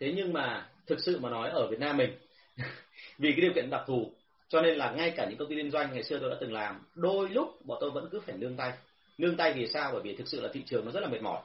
Thế 0.00 0.12
nhưng 0.16 0.32
mà 0.32 0.68
thực 0.86 1.00
sự 1.00 1.18
mà 1.20 1.30
nói 1.30 1.50
ở 1.50 1.66
Việt 1.70 1.80
Nam 1.80 1.96
mình, 1.96 2.10
vì 3.18 3.32
cái 3.32 3.40
điều 3.40 3.52
kiện 3.54 3.70
đặc 3.70 3.82
thù, 3.86 4.12
cho 4.48 4.60
nên 4.60 4.78
là 4.78 4.90
ngay 4.90 5.10
cả 5.16 5.26
những 5.28 5.38
công 5.38 5.48
ty 5.48 5.54
liên 5.54 5.70
doanh 5.70 5.92
ngày 5.92 6.02
xưa 6.02 6.18
tôi 6.18 6.30
đã 6.30 6.36
từng 6.40 6.52
làm, 6.52 6.80
đôi 6.94 7.30
lúc 7.30 7.66
bọn 7.66 7.78
tôi 7.80 7.90
vẫn 7.90 8.08
cứ 8.12 8.20
phải 8.20 8.36
nương 8.36 8.56
tay. 8.56 8.72
Nương 9.18 9.36
tay 9.36 9.52
vì 9.52 9.66
sao? 9.66 9.90
Bởi 9.92 10.02
vì 10.04 10.16
thực 10.16 10.28
sự 10.28 10.40
là 10.40 10.48
thị 10.52 10.62
trường 10.66 10.84
nó 10.84 10.90
rất 10.90 11.00
là 11.00 11.08
mệt 11.08 11.22
mỏi. 11.22 11.40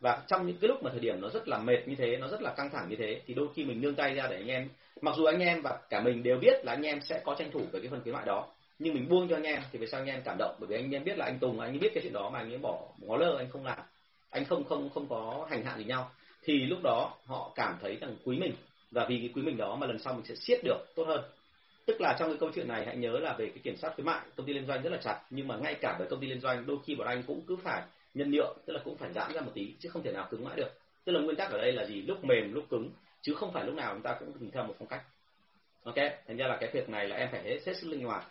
Và 0.00 0.22
trong 0.26 0.46
những 0.46 0.56
cái 0.60 0.68
lúc 0.68 0.82
mà 0.82 0.90
thời 0.90 1.00
điểm 1.00 1.20
nó 1.20 1.28
rất 1.28 1.48
là 1.48 1.58
mệt 1.58 1.88
như 1.88 1.94
thế, 1.94 2.16
nó 2.16 2.28
rất 2.28 2.42
là 2.42 2.54
căng 2.56 2.70
thẳng 2.70 2.88
như 2.88 2.96
thế, 2.96 3.20
thì 3.26 3.34
đôi 3.34 3.48
khi 3.54 3.64
mình 3.64 3.80
nương 3.80 3.94
tay 3.94 4.14
ra 4.14 4.26
để 4.30 4.36
anh 4.36 4.48
em, 4.48 4.68
mặc 5.00 5.14
dù 5.16 5.24
anh 5.24 5.38
em 5.38 5.62
và 5.62 5.78
cả 5.90 6.00
mình 6.00 6.22
đều 6.22 6.38
biết 6.38 6.64
là 6.64 6.72
anh 6.72 6.82
em 6.82 7.00
sẽ 7.00 7.20
có 7.24 7.34
tranh 7.38 7.50
thủ 7.50 7.60
về 7.72 7.80
cái 7.80 7.90
phần 7.90 8.00
khuyến 8.02 8.14
mại 8.14 8.26
đó, 8.26 8.46
nhưng 8.78 8.94
mình 8.94 9.08
buông 9.08 9.28
cho 9.28 9.36
anh 9.36 9.42
em 9.42 9.62
thì 9.72 9.78
về 9.78 9.86
sao 9.86 10.00
anh 10.00 10.06
em 10.06 10.22
cảm 10.24 10.36
động. 10.38 10.56
Bởi 10.60 10.66
vì 10.66 10.76
anh 10.76 10.90
em 10.90 11.04
biết 11.04 11.18
là 11.18 11.24
anh 11.24 11.38
Tùng, 11.38 11.60
anh 11.60 11.72
ấy 11.72 11.78
biết 11.78 11.90
cái 11.94 12.02
chuyện 12.02 12.12
đó 12.12 12.30
mà 12.30 12.38
anh 12.38 12.52
ấy 12.52 12.58
bỏ 12.58 12.88
ngó 12.98 13.16
lơ 13.16 13.36
anh 13.38 13.50
không 13.50 13.64
làm 13.64 13.78
anh 14.36 14.44
không 14.44 14.64
không 14.64 14.90
không 14.90 15.08
có 15.08 15.46
hành 15.50 15.64
hạ 15.64 15.78
gì 15.78 15.84
nhau 15.84 16.10
thì 16.42 16.66
lúc 16.66 16.78
đó 16.82 17.14
họ 17.26 17.52
cảm 17.54 17.78
thấy 17.80 17.96
rằng 18.00 18.16
quý 18.24 18.38
mình. 18.38 18.54
Và 18.90 19.06
vì 19.08 19.18
cái 19.18 19.30
quý 19.34 19.42
mình 19.42 19.56
đó 19.56 19.76
mà 19.76 19.86
lần 19.86 19.98
sau 19.98 20.14
mình 20.14 20.24
sẽ 20.24 20.34
siết 20.34 20.60
được 20.64 20.78
tốt 20.94 21.04
hơn. 21.06 21.24
Tức 21.86 22.00
là 22.00 22.16
trong 22.18 22.28
cái 22.28 22.36
câu 22.40 22.50
chuyện 22.54 22.68
này 22.68 22.86
hãy 22.86 22.96
nhớ 22.96 23.10
là 23.10 23.34
về 23.38 23.46
cái 23.46 23.58
kiểm 23.62 23.76
soát 23.76 23.92
khuyến 23.94 24.06
mại 24.06 24.20
công 24.36 24.46
ty 24.46 24.52
liên 24.52 24.66
doanh 24.66 24.82
rất 24.82 24.90
là 24.90 24.98
chặt. 25.02 25.20
Nhưng 25.30 25.48
mà 25.48 25.56
ngay 25.56 25.74
cả 25.74 25.96
với 25.98 26.08
công 26.08 26.20
ty 26.20 26.26
liên 26.26 26.40
doanh 26.40 26.66
đôi 26.66 26.76
khi 26.86 26.94
bọn 26.94 27.06
anh 27.06 27.22
cũng 27.22 27.40
cứ 27.46 27.56
phải 27.56 27.82
nhân 28.14 28.30
nhượng 28.30 28.56
tức 28.66 28.72
là 28.72 28.80
cũng 28.84 28.96
phải 28.96 29.12
giãn 29.12 29.32
ra 29.32 29.40
một 29.40 29.50
tí 29.54 29.74
chứ 29.80 29.88
không 29.88 30.02
thể 30.02 30.12
nào 30.12 30.28
cứng 30.30 30.44
mãi 30.44 30.56
được. 30.56 30.70
Tức 31.04 31.12
là 31.12 31.20
nguyên 31.20 31.36
tắc 31.36 31.50
ở 31.50 31.58
đây 31.58 31.72
là 31.72 31.86
gì? 31.86 32.02
Lúc 32.02 32.24
mềm 32.24 32.54
lúc 32.54 32.64
cứng 32.70 32.90
chứ 33.22 33.34
không 33.34 33.52
phải 33.52 33.64
lúc 33.64 33.74
nào 33.74 33.94
chúng 33.94 34.02
ta 34.02 34.16
cũng 34.20 34.32
tìm 34.40 34.50
theo 34.50 34.64
một 34.64 34.74
phong 34.78 34.88
cách. 34.88 35.02
Ok? 35.84 35.96
Thành 36.26 36.36
ra 36.36 36.46
là 36.46 36.56
cái 36.60 36.70
việc 36.72 36.88
này 36.88 37.08
là 37.08 37.16
em 37.16 37.28
phải 37.32 37.42
hết, 37.42 37.58
hết 37.66 37.76
sức 37.76 37.88
linh 37.88 38.04
hoạt. 38.04 38.24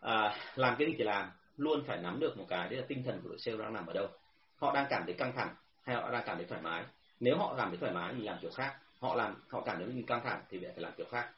À, 0.00 0.36
làm 0.56 0.76
cái 0.78 0.88
gì 0.88 0.94
thì 0.98 1.04
làm 1.04 1.30
luôn 1.56 1.84
phải 1.86 1.98
nắm 1.98 2.20
được 2.20 2.38
một 2.38 2.44
cái 2.48 2.68
đấy 2.68 2.78
là 2.78 2.84
tinh 2.88 3.02
thần 3.02 3.20
của 3.22 3.28
đội 3.28 3.38
sale 3.38 3.58
đang 3.58 3.72
nằm 3.72 3.86
ở 3.86 3.92
đâu 3.92 4.06
họ 4.58 4.72
đang 4.74 4.86
cảm 4.90 5.02
thấy 5.06 5.14
căng 5.14 5.32
thẳng 5.36 5.54
hay 5.82 5.96
họ 5.96 6.10
đang 6.10 6.22
cảm 6.26 6.36
thấy 6.36 6.46
thoải 6.46 6.62
mái? 6.62 6.84
Nếu 7.20 7.36
họ 7.36 7.54
cảm 7.56 7.68
thấy 7.68 7.78
thoải 7.78 7.92
mái 7.92 8.14
thì 8.16 8.22
làm 8.22 8.38
kiểu 8.42 8.50
khác. 8.50 8.74
Họ 9.00 9.14
làm, 9.14 9.34
họ 9.48 9.60
cảm 9.60 9.76
thấy 9.76 9.86
mình 9.86 10.06
căng 10.06 10.20
thẳng 10.24 10.42
thì 10.50 10.58
phải 10.62 10.72
làm 10.76 10.92
kiểu 10.96 11.06
khác. 11.10 11.30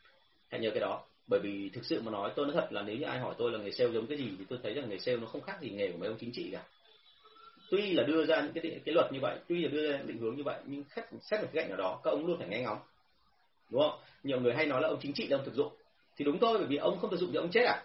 Hãy 0.51 0.61
nhớ 0.61 0.71
cái 0.71 0.81
đó. 0.81 1.03
Bởi 1.27 1.41
vì 1.41 1.71
thực 1.73 1.85
sự 1.85 2.03
mà 2.03 2.11
nói, 2.11 2.33
tôi 2.37 2.47
nói 2.47 2.55
thật 2.55 2.73
là 2.73 2.83
nếu 2.83 2.97
như 2.97 3.05
ai 3.05 3.18
hỏi 3.18 3.35
tôi 3.39 3.53
là 3.53 3.59
nghề 3.59 3.71
sale 3.71 3.91
giống 3.91 4.07
cái 4.07 4.18
gì 4.18 4.35
thì 4.39 4.45
tôi 4.49 4.59
thấy 4.62 4.75
rằng 4.75 4.89
nghề 4.89 4.99
sale 4.99 5.18
nó 5.18 5.27
không 5.27 5.43
khác 5.43 5.61
gì 5.61 5.71
nghề 5.71 5.93
của 5.93 5.99
mấy 5.99 6.09
ông 6.09 6.18
chính 6.21 6.33
trị 6.33 6.51
cả. 6.53 6.62
Tuy 7.71 7.93
là 7.93 8.03
đưa 8.03 8.27
ra 8.27 8.41
những 8.41 8.53
cái 8.53 8.81
cái 8.85 8.95
luật 8.95 9.12
như 9.12 9.18
vậy, 9.23 9.39
tuy 9.49 9.62
là 9.62 9.68
đưa 9.68 9.93
ra 9.93 9.99
những 9.99 10.07
định 10.07 10.18
hướng 10.18 10.37
như 10.37 10.43
vậy, 10.43 10.61
nhưng 10.66 10.85
khách 10.85 11.07
xét 11.21 11.41
một 11.41 11.49
cái 11.53 11.62
cạnh 11.62 11.68
nào 11.68 11.79
đó, 11.79 12.01
các 12.05 12.11
ông 12.11 12.27
luôn 12.27 12.39
phải 12.39 12.49
nghe 12.49 12.62
ngóng. 12.62 12.79
Đúng 13.71 13.83
không? 13.83 14.01
Nhiều 14.23 14.41
người 14.41 14.55
hay 14.55 14.66
nói 14.66 14.81
là 14.81 14.89
ông 14.89 14.99
chính 15.03 15.12
trị 15.12 15.27
là 15.29 15.37
ông 15.37 15.45
thực 15.45 15.55
dụng. 15.55 15.73
Thì 16.16 16.25
đúng 16.25 16.39
thôi, 16.39 16.59
bởi 16.59 16.66
vì 16.66 16.77
ông 16.77 16.99
không 16.99 17.11
thực 17.11 17.21
dụng 17.21 17.31
thì 17.33 17.37
ông 17.37 17.51
chết 17.51 17.64
à? 17.64 17.83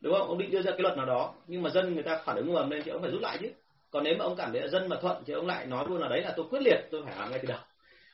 Đúng 0.00 0.14
không? 0.18 0.28
Ông 0.28 0.38
định 0.38 0.50
đưa 0.50 0.62
ra 0.62 0.70
cái 0.70 0.80
luật 0.80 0.96
nào 0.96 1.06
đó, 1.06 1.34
nhưng 1.46 1.62
mà 1.62 1.70
dân 1.70 1.94
người 1.94 2.02
ta 2.02 2.22
phản 2.24 2.36
ứng 2.36 2.52
ngầm 2.52 2.70
lên 2.70 2.82
thì 2.84 2.90
ông 2.90 3.02
phải 3.02 3.10
rút 3.10 3.22
lại 3.22 3.38
chứ 3.40 3.48
còn 3.94 4.04
nếu 4.04 4.14
mà 4.18 4.24
ông 4.24 4.36
cảm 4.36 4.52
thấy 4.52 4.60
là 4.60 4.68
dân 4.68 4.88
mà 4.88 4.96
thuận 5.00 5.22
thì 5.26 5.32
ông 5.32 5.46
lại 5.46 5.66
nói 5.66 5.84
luôn 5.88 6.00
là 6.00 6.08
đấy 6.08 6.20
là 6.20 6.32
tôi 6.36 6.46
quyết 6.50 6.62
liệt, 6.62 6.78
tôi 6.90 7.02
phải 7.04 7.16
làm 7.16 7.30
ngay 7.30 7.38
từ 7.42 7.48
đầu. 7.48 7.58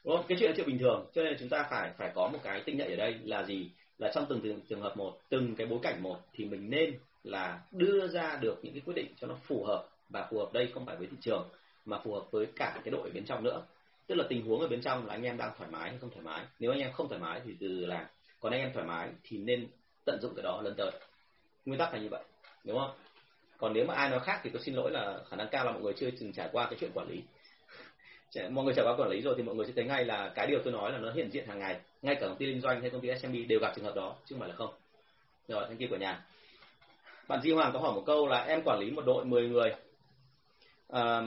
Đúng 0.05 0.16
không? 0.16 0.24
Cái 0.28 0.39
chuyện 0.41 0.51
là 0.51 0.57
chuyện 0.57 0.66
bình 0.66 0.78
thường, 0.78 1.07
cho 1.14 1.22
nên 1.22 1.37
chúng 1.39 1.49
ta 1.49 1.66
phải 1.70 1.91
phải 1.99 2.11
có 2.14 2.28
một 2.33 2.39
cái 2.43 2.62
tinh 2.66 2.78
nhạy 2.78 2.91
ở 2.91 2.97
đây 2.97 3.14
là 3.24 3.43
gì? 3.43 3.70
Là 3.99 4.11
trong 4.14 4.26
từng 4.28 4.41
từng 4.43 4.61
trường 4.68 4.81
hợp 4.81 4.97
một, 4.97 5.18
từng 5.28 5.55
cái 5.55 5.66
bối 5.66 5.78
cảnh 5.83 6.03
một 6.03 6.16
thì 6.33 6.45
mình 6.45 6.70
nên 6.70 6.99
là 7.24 7.61
đưa 7.70 8.09
ra 8.09 8.39
được 8.41 8.59
những 8.62 8.72
cái 8.72 8.83
quyết 8.87 8.95
định 8.95 9.07
cho 9.20 9.26
nó 9.26 9.35
phù 9.43 9.64
hợp 9.64 9.87
và 10.09 10.28
phù 10.31 10.39
hợp 10.39 10.53
đây 10.53 10.70
không 10.74 10.87
phải 10.87 10.97
với 10.97 11.07
thị 11.07 11.16
trường 11.20 11.49
mà 11.85 11.99
phù 12.05 12.14
hợp 12.14 12.24
với 12.31 12.47
cả 12.57 12.81
cái 12.85 12.91
đội 12.91 13.09
ở 13.09 13.11
bên 13.14 13.24
trong 13.24 13.45
nữa. 13.45 13.62
Tức 14.07 14.14
là 14.14 14.24
tình 14.28 14.47
huống 14.47 14.61
ở 14.61 14.68
bên 14.68 14.81
trong 14.81 15.07
là 15.07 15.14
anh 15.14 15.22
em 15.22 15.37
đang 15.37 15.53
thoải 15.59 15.70
mái 15.70 15.91
hay 15.91 15.99
không 16.01 16.11
thoải 16.11 16.24
mái. 16.24 16.45
Nếu 16.59 16.70
anh 16.70 16.81
em 16.81 16.93
không 16.93 17.09
thoải 17.09 17.20
mái 17.20 17.41
thì 17.45 17.55
từ 17.61 17.87
làm 17.87 18.05
còn 18.41 18.53
anh 18.53 18.61
em 18.61 18.72
thoải 18.74 18.87
mái 18.87 19.09
thì 19.24 19.39
nên 19.39 19.66
tận 20.07 20.18
dụng 20.22 20.35
cái 20.37 20.43
đó 20.43 20.61
lần 20.64 20.74
tới. 20.76 20.91
Nguyên 21.64 21.78
tắc 21.78 21.93
là 21.93 21.99
như 21.99 22.09
vậy, 22.11 22.22
đúng 22.64 22.78
không? 22.78 22.91
Còn 23.61 23.73
nếu 23.73 23.85
mà 23.85 23.95
ai 23.95 24.11
nói 24.11 24.21
khác 24.21 24.41
thì 24.43 24.51
tôi 24.51 24.63
xin 24.63 24.75
lỗi 24.75 24.91
là 24.91 25.19
khả 25.31 25.37
năng 25.37 25.49
cao 25.49 25.65
là 25.65 25.73
mọi 25.73 25.83
người 25.83 25.93
chưa 25.93 26.11
từng 26.21 26.33
trải 26.33 26.49
qua 26.53 26.67
cái 26.71 26.77
chuyện 26.81 26.91
quản 26.95 27.09
lý 27.09 27.23
mọi 28.51 28.65
người 28.65 28.75
trải 28.75 28.85
qua 28.85 28.97
quản 28.99 29.11
lý 29.11 29.21
rồi 29.21 29.35
thì 29.37 29.43
mọi 29.43 29.55
người 29.55 29.67
sẽ 29.67 29.73
thấy 29.77 29.85
ngay 29.85 30.05
là 30.05 30.33
cái 30.35 30.47
điều 30.47 30.61
tôi 30.65 30.73
nói 30.73 30.93
là 30.93 30.99
nó 30.99 31.13
hiện 31.13 31.31
diện 31.31 31.47
hàng 31.47 31.59
ngày 31.59 31.81
ngay 32.03 32.15
cả 32.15 32.27
công 32.27 32.37
ty 32.37 32.47
kinh 32.47 32.61
doanh 32.61 32.81
hay 32.81 32.91
công 32.91 33.01
ty 33.01 33.09
SMB 33.21 33.35
đều 33.49 33.61
gặp 33.61 33.73
trường 33.77 33.85
hợp 33.85 33.95
đó 33.95 34.17
chứ 34.27 34.35
không 34.35 34.41
phải 34.41 34.49
là 34.49 34.55
không 34.55 34.75
rồi 35.49 35.65
thanh 35.69 35.77
kia 35.77 35.87
của 35.91 35.97
nhà 35.97 36.25
bạn 37.29 37.43
Di 37.43 37.53
Hoàng 37.53 37.73
có 37.73 37.79
hỏi 37.79 37.93
một 37.95 38.03
câu 38.07 38.29
là 38.29 38.45
em 38.45 38.63
quản 38.65 38.79
lý 38.81 38.91
một 38.91 39.03
đội 39.07 39.25
10 39.25 39.49
người 39.49 39.75
à, 40.89 41.23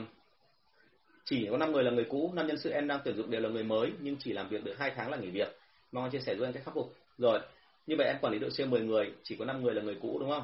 chỉ 1.24 1.46
có 1.50 1.56
5 1.56 1.72
người 1.72 1.84
là 1.84 1.90
người 1.90 2.04
cũ, 2.04 2.32
năm 2.34 2.46
nhân 2.46 2.58
sự 2.58 2.70
em 2.70 2.88
đang 2.88 3.00
tuyển 3.04 3.16
dụng 3.16 3.30
đều 3.30 3.40
là 3.40 3.48
người 3.48 3.64
mới 3.64 3.92
nhưng 4.00 4.16
chỉ 4.16 4.32
làm 4.32 4.48
việc 4.48 4.64
được 4.64 4.78
hai 4.78 4.92
tháng 4.96 5.10
là 5.10 5.16
nghỉ 5.16 5.30
việc. 5.30 5.56
Mong 5.92 6.04
anh 6.04 6.10
chia 6.10 6.20
sẻ 6.20 6.36
giúp 6.36 6.44
em 6.44 6.52
cách 6.52 6.62
khắc 6.64 6.74
phục. 6.74 6.92
Rồi, 7.18 7.40
như 7.86 7.94
vậy 7.98 8.06
em 8.06 8.16
quản 8.20 8.32
lý 8.32 8.38
đội 8.38 8.50
sale 8.50 8.70
10 8.70 8.80
người, 8.80 9.12
chỉ 9.22 9.36
có 9.36 9.44
5 9.44 9.62
người 9.62 9.74
là 9.74 9.82
người 9.82 9.96
cũ 10.02 10.18
đúng 10.20 10.30
không? 10.30 10.42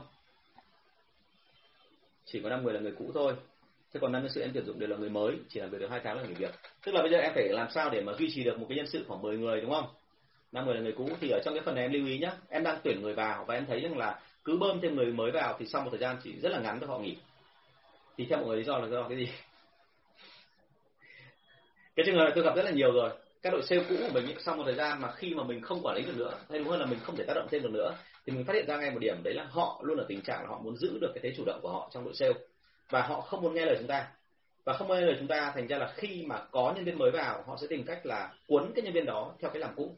Chỉ 2.32 2.40
có 2.40 2.48
5 2.48 2.64
người 2.64 2.74
là 2.74 2.80
người 2.80 2.92
cũ 2.98 3.10
thôi. 3.14 3.32
Thế 3.92 4.00
còn 4.00 4.12
năm 4.12 4.22
nhân 4.22 4.32
sự 4.32 4.40
em 4.40 4.50
tuyển 4.54 4.64
dụng 4.64 4.78
đều 4.78 4.88
là 4.88 4.96
người 4.96 5.10
mới, 5.10 5.36
chỉ 5.48 5.60
làm 5.60 5.70
việc 5.70 5.78
được 5.80 5.90
hai 5.90 6.00
tháng 6.04 6.16
là 6.16 6.22
nghỉ 6.22 6.34
việc. 6.34 6.50
Tức 6.86 6.92
là 6.94 7.02
bây 7.02 7.10
giờ 7.10 7.18
em 7.18 7.32
phải 7.34 7.48
làm 7.48 7.70
sao 7.70 7.90
để 7.90 8.00
mà 8.00 8.12
duy 8.18 8.30
trì 8.34 8.44
được 8.44 8.58
một 8.58 8.66
cái 8.68 8.76
nhân 8.76 8.86
sự 8.86 9.04
khoảng 9.08 9.22
10 9.22 9.38
người 9.38 9.60
đúng 9.60 9.70
không? 9.70 9.86
năm 10.52 10.66
người 10.66 10.74
là 10.74 10.80
người 10.80 10.92
cũ 10.92 11.08
thì 11.20 11.30
ở 11.30 11.40
trong 11.44 11.54
cái 11.54 11.62
phần 11.64 11.74
này 11.74 11.84
em 11.84 11.92
lưu 11.92 12.06
ý 12.06 12.18
nhé, 12.18 12.32
em 12.48 12.64
đang 12.64 12.78
tuyển 12.84 13.02
người 13.02 13.14
vào 13.14 13.44
và 13.44 13.54
em 13.54 13.66
thấy 13.66 13.80
rằng 13.80 13.98
là 13.98 14.20
cứ 14.44 14.56
bơm 14.56 14.80
thêm 14.80 14.94
người 14.96 15.12
mới 15.12 15.30
vào 15.30 15.56
thì 15.58 15.66
sau 15.66 15.82
một 15.82 15.90
thời 15.90 16.00
gian 16.00 16.16
chỉ 16.24 16.40
rất 16.42 16.48
là 16.52 16.60
ngắn 16.60 16.78
cho 16.80 16.86
họ 16.86 16.98
nghỉ. 16.98 17.16
Thì 18.16 18.26
theo 18.30 18.38
mọi 18.38 18.48
người 18.48 18.56
lý 18.56 18.64
do 18.64 18.78
là 18.78 18.88
do 18.88 19.08
cái 19.08 19.18
gì? 19.18 19.28
cái 21.96 22.06
trường 22.06 22.16
hợp 22.16 22.24
này 22.24 22.32
tôi 22.34 22.44
gặp 22.44 22.56
rất 22.56 22.64
là 22.64 22.70
nhiều 22.70 22.92
rồi 22.92 23.10
các 23.42 23.52
đội 23.52 23.62
sale 23.62 23.84
cũ 23.88 23.94
của 23.98 24.10
mình 24.14 24.36
sau 24.38 24.56
một 24.56 24.62
thời 24.64 24.74
gian 24.74 25.00
mà 25.00 25.12
khi 25.12 25.34
mà 25.34 25.44
mình 25.44 25.60
không 25.60 25.80
quản 25.82 25.96
lý 25.96 26.02
được 26.02 26.16
nữa 26.16 26.38
hay 26.50 26.58
đúng 26.58 26.68
hơn 26.68 26.80
là 26.80 26.86
mình 26.86 26.98
không 27.02 27.16
thể 27.16 27.24
tác 27.24 27.34
động 27.34 27.46
thêm 27.50 27.62
được 27.62 27.70
nữa 27.72 27.94
thì 28.30 28.36
mình 28.36 28.44
phát 28.44 28.54
hiện 28.54 28.66
ra 28.66 28.76
ngay 28.76 28.90
một 28.90 28.98
điểm 28.98 29.22
đấy 29.22 29.34
là 29.34 29.46
họ 29.50 29.80
luôn 29.84 29.98
ở 29.98 30.04
tình 30.08 30.20
trạng 30.20 30.42
là 30.42 30.48
họ 30.48 30.58
muốn 30.58 30.76
giữ 30.76 30.98
được 31.00 31.10
cái 31.14 31.20
thế 31.22 31.32
chủ 31.36 31.44
động 31.46 31.60
của 31.62 31.68
họ 31.68 31.90
trong 31.92 32.04
đội 32.04 32.14
sale. 32.14 32.32
Và 32.90 33.02
họ 33.02 33.20
không 33.20 33.42
muốn 33.42 33.54
nghe 33.54 33.64
lời 33.64 33.76
chúng 33.78 33.86
ta. 33.86 34.08
Và 34.64 34.72
không 34.72 34.88
nghe 34.88 35.00
lời 35.00 35.16
chúng 35.18 35.28
ta 35.28 35.52
thành 35.54 35.66
ra 35.66 35.78
là 35.78 35.92
khi 35.94 36.24
mà 36.26 36.42
có 36.50 36.72
nhân 36.76 36.84
viên 36.84 36.98
mới 36.98 37.10
vào 37.10 37.42
họ 37.46 37.56
sẽ 37.60 37.66
tìm 37.66 37.84
cách 37.84 38.06
là 38.06 38.32
cuốn 38.46 38.72
cái 38.74 38.82
nhân 38.82 38.92
viên 38.92 39.06
đó 39.06 39.34
theo 39.40 39.50
cái 39.50 39.60
làm 39.60 39.74
cũ. 39.76 39.96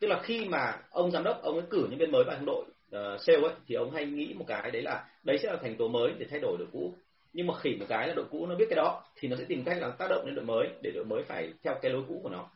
Tức 0.00 0.08
là 0.08 0.20
khi 0.22 0.44
mà 0.44 0.78
ông 0.90 1.10
giám 1.10 1.24
đốc 1.24 1.42
ông 1.42 1.54
ấy 1.54 1.66
cử 1.70 1.86
nhân 1.90 1.98
viên 1.98 2.12
mới 2.12 2.24
vào 2.24 2.36
trong 2.36 2.46
đội 2.46 2.64
uh, 2.64 3.20
sale 3.20 3.42
ấy 3.42 3.54
thì 3.66 3.74
ông 3.74 3.90
hay 3.90 4.06
nghĩ 4.06 4.34
một 4.34 4.44
cái 4.48 4.70
đấy 4.70 4.82
là 4.82 5.04
đấy 5.24 5.38
sẽ 5.42 5.50
là 5.50 5.58
thành 5.62 5.76
tố 5.76 5.88
mới 5.88 6.12
để 6.18 6.26
thay 6.30 6.40
đổi 6.40 6.56
đội 6.58 6.68
cũ. 6.72 6.94
Nhưng 7.32 7.46
mà 7.46 7.54
khỉ 7.54 7.76
một 7.80 7.86
cái 7.88 8.08
là 8.08 8.14
đội 8.14 8.26
cũ 8.30 8.46
nó 8.46 8.54
biết 8.54 8.66
cái 8.70 8.76
đó 8.76 9.04
thì 9.16 9.28
nó 9.28 9.36
sẽ 9.36 9.44
tìm 9.48 9.64
cách 9.64 9.76
là 9.80 9.90
tác 9.90 10.10
động 10.10 10.26
lên 10.26 10.34
đội 10.34 10.44
mới 10.44 10.68
để 10.82 10.90
đội 10.94 11.04
mới 11.04 11.22
phải 11.22 11.52
theo 11.62 11.74
cái 11.82 11.92
lối 11.92 12.02
cũ 12.08 12.20
của 12.22 12.28
nó 12.28 12.50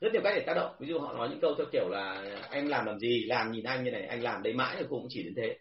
rất 0.00 0.12
nhiều 0.12 0.22
cách 0.24 0.34
để 0.36 0.42
tác 0.46 0.54
động. 0.54 0.72
Ví 0.78 0.88
dụ 0.88 0.98
họ 0.98 1.12
nói 1.12 1.28
những 1.28 1.40
câu 1.40 1.54
theo 1.54 1.66
kiểu 1.72 1.88
là 1.88 2.24
anh 2.50 2.68
làm 2.68 2.86
làm 2.86 2.98
gì 2.98 3.24
làm 3.24 3.52
nhìn 3.52 3.64
anh 3.64 3.84
như 3.84 3.90
này 3.90 4.06
anh 4.06 4.22
làm 4.22 4.42
đấy 4.42 4.52
mãi 4.52 4.76
rồi 4.76 4.86
cũng 4.90 5.06
chỉ 5.08 5.22
đến 5.22 5.34
thế. 5.36 5.56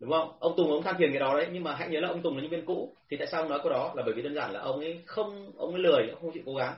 Đúng 0.00 0.10
không? 0.10 0.32
Ông 0.40 0.56
Tùng 0.56 0.70
ông 0.70 0.82
than 0.82 0.94
phiền 0.98 1.10
cái 1.10 1.20
đó 1.20 1.34
đấy 1.36 1.46
nhưng 1.52 1.64
mà 1.64 1.74
hãy 1.74 1.88
nhớ 1.88 2.00
là 2.00 2.08
ông 2.08 2.22
Tùng 2.22 2.36
là 2.36 2.42
nhân 2.42 2.50
viên 2.50 2.66
cũ. 2.66 2.94
Thì 3.10 3.16
tại 3.16 3.26
sao 3.26 3.42
ông 3.42 3.50
nói 3.50 3.58
câu 3.62 3.72
đó? 3.72 3.92
Là 3.96 4.02
bởi 4.06 4.14
vì 4.14 4.22
đơn 4.22 4.34
giản 4.34 4.52
là 4.52 4.60
ông 4.60 4.80
ấy 4.80 5.00
không 5.06 5.52
ông 5.56 5.70
ấy 5.70 5.82
lười 5.82 6.08
ông 6.10 6.20
không 6.20 6.32
chịu 6.32 6.42
cố 6.46 6.54
gắng. 6.54 6.74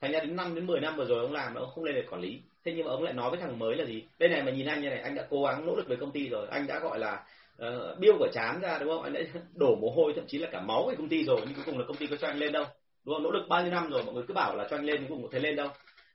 Thành 0.00 0.12
ra 0.12 0.20
đến 0.20 0.36
năm 0.36 0.54
đến 0.54 0.66
10 0.66 0.80
năm 0.80 0.96
vừa 0.96 1.04
rồi 1.04 1.18
ông 1.18 1.32
làm 1.32 1.54
mà 1.54 1.60
ông 1.60 1.70
không 1.74 1.84
lên 1.84 1.94
được 1.94 2.04
quản 2.10 2.20
lý. 2.20 2.40
Thế 2.64 2.72
nhưng 2.76 2.86
mà 2.86 2.92
ông 2.92 3.02
lại 3.02 3.12
nói 3.12 3.30
với 3.30 3.40
thằng 3.40 3.58
mới 3.58 3.76
là 3.76 3.84
gì? 3.84 4.02
Đây 4.18 4.28
này 4.28 4.42
mà 4.42 4.50
nhìn 4.50 4.66
anh 4.66 4.80
như 4.80 4.88
này 4.88 5.00
anh 5.00 5.14
đã 5.14 5.26
cố 5.30 5.44
gắng 5.44 5.66
nỗ 5.66 5.76
lực 5.76 5.88
với 5.88 5.96
công 5.96 6.10
ty 6.10 6.28
rồi. 6.28 6.46
Anh 6.50 6.66
đã 6.66 6.78
gọi 6.78 6.98
là 6.98 7.24
uh, 7.66 7.98
biêu 7.98 8.14
của 8.18 8.28
chán 8.32 8.60
ra 8.60 8.78
đúng 8.78 8.88
không? 8.88 9.02
Anh 9.02 9.12
đã 9.12 9.20
đổ 9.54 9.76
mồ 9.76 9.90
hôi 9.90 10.12
thậm 10.16 10.24
chí 10.26 10.38
là 10.38 10.48
cả 10.52 10.60
máu 10.60 10.86
về 10.88 10.94
công 10.98 11.08
ty 11.08 11.24
rồi 11.24 11.40
nhưng 11.44 11.54
cuối 11.54 11.64
cùng 11.66 11.78
là 11.78 11.84
công 11.88 11.96
ty 11.96 12.06
có 12.06 12.16
cho 12.16 12.28
anh 12.28 12.38
lên 12.38 12.52
đâu? 12.52 12.64
Đúng 13.04 13.14
không? 13.14 13.22
Nỗ 13.22 13.30
lực 13.30 13.48
bao 13.48 13.62
nhiêu 13.62 13.70
năm 13.70 13.90
rồi 13.90 14.02
mọi 14.04 14.14
người 14.14 14.24
cứ 14.28 14.34
bảo 14.34 14.56
là 14.56 14.66
cho 14.70 14.76
anh 14.76 14.84
lên 14.84 14.98
cuối 14.98 15.06
cùng 15.08 15.22
có 15.22 15.28
thấy 15.32 15.40
lên 15.40 15.56
đâu? 15.56 15.68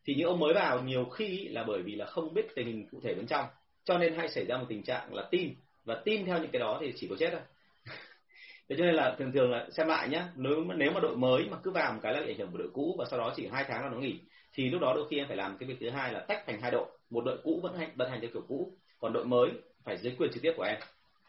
Thì 0.06 0.16
những 0.16 0.28
ông 0.28 0.40
mới 0.40 0.54
vào 0.54 0.82
nhiều 0.82 1.06
khi 1.06 1.48
là 1.48 1.64
bởi 1.64 1.82
vì 1.82 1.96
là 1.96 2.06
không 2.06 2.34
biết 2.34 2.48
tình 2.56 2.68
hình 2.68 2.88
cụ 2.92 3.00
thể 3.04 3.14
bên 3.14 3.28
trong, 3.28 3.46
cho 3.84 3.98
nên 3.98 4.16
hay 4.16 4.30
xảy 4.30 4.46
ra 4.46 4.58
một 4.58 4.66
tình 4.70 4.84
trạng 4.84 5.14
là 5.14 5.28
tin. 5.32 5.54
Và 5.86 6.02
tin 6.06 6.26
theo 6.26 6.40
những 6.40 6.52
cái 6.52 6.60
đó 6.60 6.78
thì 6.82 6.94
chỉ 6.96 7.08
có 7.08 7.16
chết 7.20 7.30
thôi. 7.32 7.42
Thế 8.70 8.76
cho 8.80 8.86
nên 8.86 8.96
là 8.96 9.16
thường 9.20 9.32
thường 9.32 9.52
là 9.52 9.68
xem 9.72 9.88
lại 9.88 10.10
nhá, 10.10 10.28
nếu 10.36 10.64
mà 10.64 10.76
nếu 10.78 10.92
mà 10.92 11.00
đội 11.00 11.18
mới 11.18 11.48
mà 11.52 11.58
cứ 11.64 11.72
vào 11.72 11.94
một 11.94 12.00
cái 12.04 12.14
là 12.14 12.20
bị 12.20 12.32
ảnh 12.32 12.38
hưởng 12.38 12.52
của 12.52 12.58
đội 12.58 12.70
cũ 12.74 12.96
và 13.00 13.06
sau 13.10 13.20
đó 13.20 13.34
chỉ 13.36 13.48
hai 13.52 13.66
tháng 13.68 13.84
là 13.84 13.90
nó 13.90 13.98
nghỉ, 13.98 14.20
thì 14.54 14.70
lúc 14.70 14.82
đó 14.82 14.94
đôi 14.96 15.08
khi 15.10 15.18
em 15.18 15.28
phải 15.28 15.38
làm 15.38 15.58
cái 15.58 15.70
việc 15.70 15.78
thứ 15.80 15.90
hai 15.90 16.14
là 16.14 16.20
tách 16.20 16.44
thành 16.48 16.62
hai 16.62 16.72
đội. 16.72 16.86
Một 17.10 17.26
đội 17.26 17.38
cũ 17.44 17.60
vẫn 17.64 17.78
hành, 17.78 17.92
vận 17.96 18.10
hành 18.10 18.22
theo 18.22 18.30
kiểu 18.34 18.44
cũ, 18.48 18.72
còn 19.00 19.14
đội 19.14 19.26
mới 19.26 19.50
phải 19.84 19.98
dưới 19.98 20.16
quyền 20.18 20.32
trực 20.34 20.44
tiếp 20.44 20.54
của 20.58 20.64
em. 20.64 20.78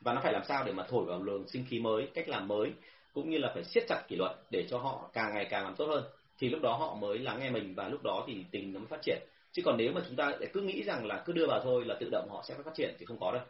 Và 0.00 0.12
nó 0.12 0.20
phải 0.24 0.32
làm 0.32 0.42
sao 0.48 0.64
để 0.64 0.72
mà 0.72 0.86
thổi 0.88 1.04
vào 1.04 1.22
luồng 1.22 1.48
sinh 1.48 1.64
khí 1.68 1.78
mới, 1.78 2.08
cách 2.14 2.28
làm 2.28 2.48
mới, 2.48 2.72
cũng 3.12 3.30
như 3.30 3.38
là 3.38 3.50
phải 3.54 3.64
siết 3.64 3.84
chặt 3.88 4.02
kỷ 4.08 4.16
luật 4.16 4.32
để 4.50 4.66
cho 4.70 4.78
họ 4.78 5.10
càng 5.12 5.34
ngày 5.34 5.46
càng 5.50 5.64
làm 5.64 5.76
tốt 5.76 5.86
hơn 5.86 6.04
thì 6.38 6.48
lúc 6.48 6.62
đó 6.62 6.76
họ 6.76 6.94
mới 6.94 7.18
lắng 7.18 7.40
nghe 7.40 7.50
mình 7.50 7.74
và 7.74 7.88
lúc 7.88 8.02
đó 8.02 8.24
thì 8.26 8.44
tình 8.50 8.72
nó 8.72 8.78
mới 8.78 8.86
phát 8.86 9.02
triển. 9.02 9.18
Chứ 9.52 9.62
còn 9.64 9.76
nếu 9.76 9.92
mà 9.92 10.00
chúng 10.06 10.16
ta 10.16 10.32
cứ 10.52 10.60
nghĩ 10.60 10.82
rằng 10.82 11.06
là 11.06 11.22
cứ 11.26 11.32
đưa 11.32 11.46
vào 11.46 11.60
thôi 11.64 11.84
là 11.86 11.94
tự 12.00 12.08
động 12.12 12.28
họ 12.30 12.44
sẽ 12.48 12.54
phát 12.64 12.74
triển 12.74 12.94
thì 12.98 13.06
không 13.06 13.20
có 13.20 13.32
đâu. 13.32 13.42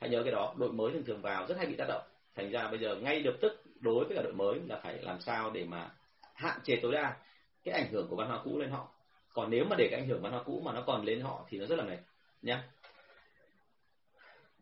Hãy 0.00 0.10
nhớ 0.10 0.22
cái 0.22 0.32
đó, 0.32 0.54
đội 0.58 0.72
mới 0.72 0.92
thường 0.92 1.04
thường 1.04 1.22
vào 1.22 1.46
rất 1.46 1.58
hay 1.58 1.66
bị 1.66 1.76
tác 1.76 1.88
động. 1.88 2.02
Thành 2.34 2.50
ra 2.50 2.68
bây 2.68 2.78
giờ 2.78 2.94
ngay 2.94 3.20
lập 3.20 3.34
tức 3.40 3.62
đối 3.80 4.04
với 4.04 4.16
cả 4.16 4.22
đội 4.22 4.32
mới 4.32 4.60
là 4.68 4.80
phải 4.82 4.98
làm 5.02 5.20
sao 5.20 5.50
để 5.50 5.64
mà 5.64 5.90
hạn 6.34 6.60
chế 6.64 6.76
tối 6.82 6.92
đa 6.92 7.16
cái 7.64 7.74
ảnh 7.74 7.92
hưởng 7.92 8.06
của 8.08 8.16
văn 8.16 8.28
hóa 8.28 8.40
cũ 8.44 8.58
lên 8.58 8.70
họ. 8.70 8.88
Còn 9.32 9.50
nếu 9.50 9.64
mà 9.64 9.76
để 9.76 9.88
cái 9.90 10.00
ảnh 10.00 10.08
hưởng 10.08 10.22
văn 10.22 10.32
hóa 10.32 10.42
cũ 10.42 10.62
mà 10.64 10.72
nó 10.72 10.82
còn 10.86 11.04
lên 11.04 11.20
họ 11.20 11.44
thì 11.48 11.58
nó 11.58 11.66
rất 11.66 11.76
là 11.78 11.84
mệt, 11.84 11.98
nhá. 12.42 12.62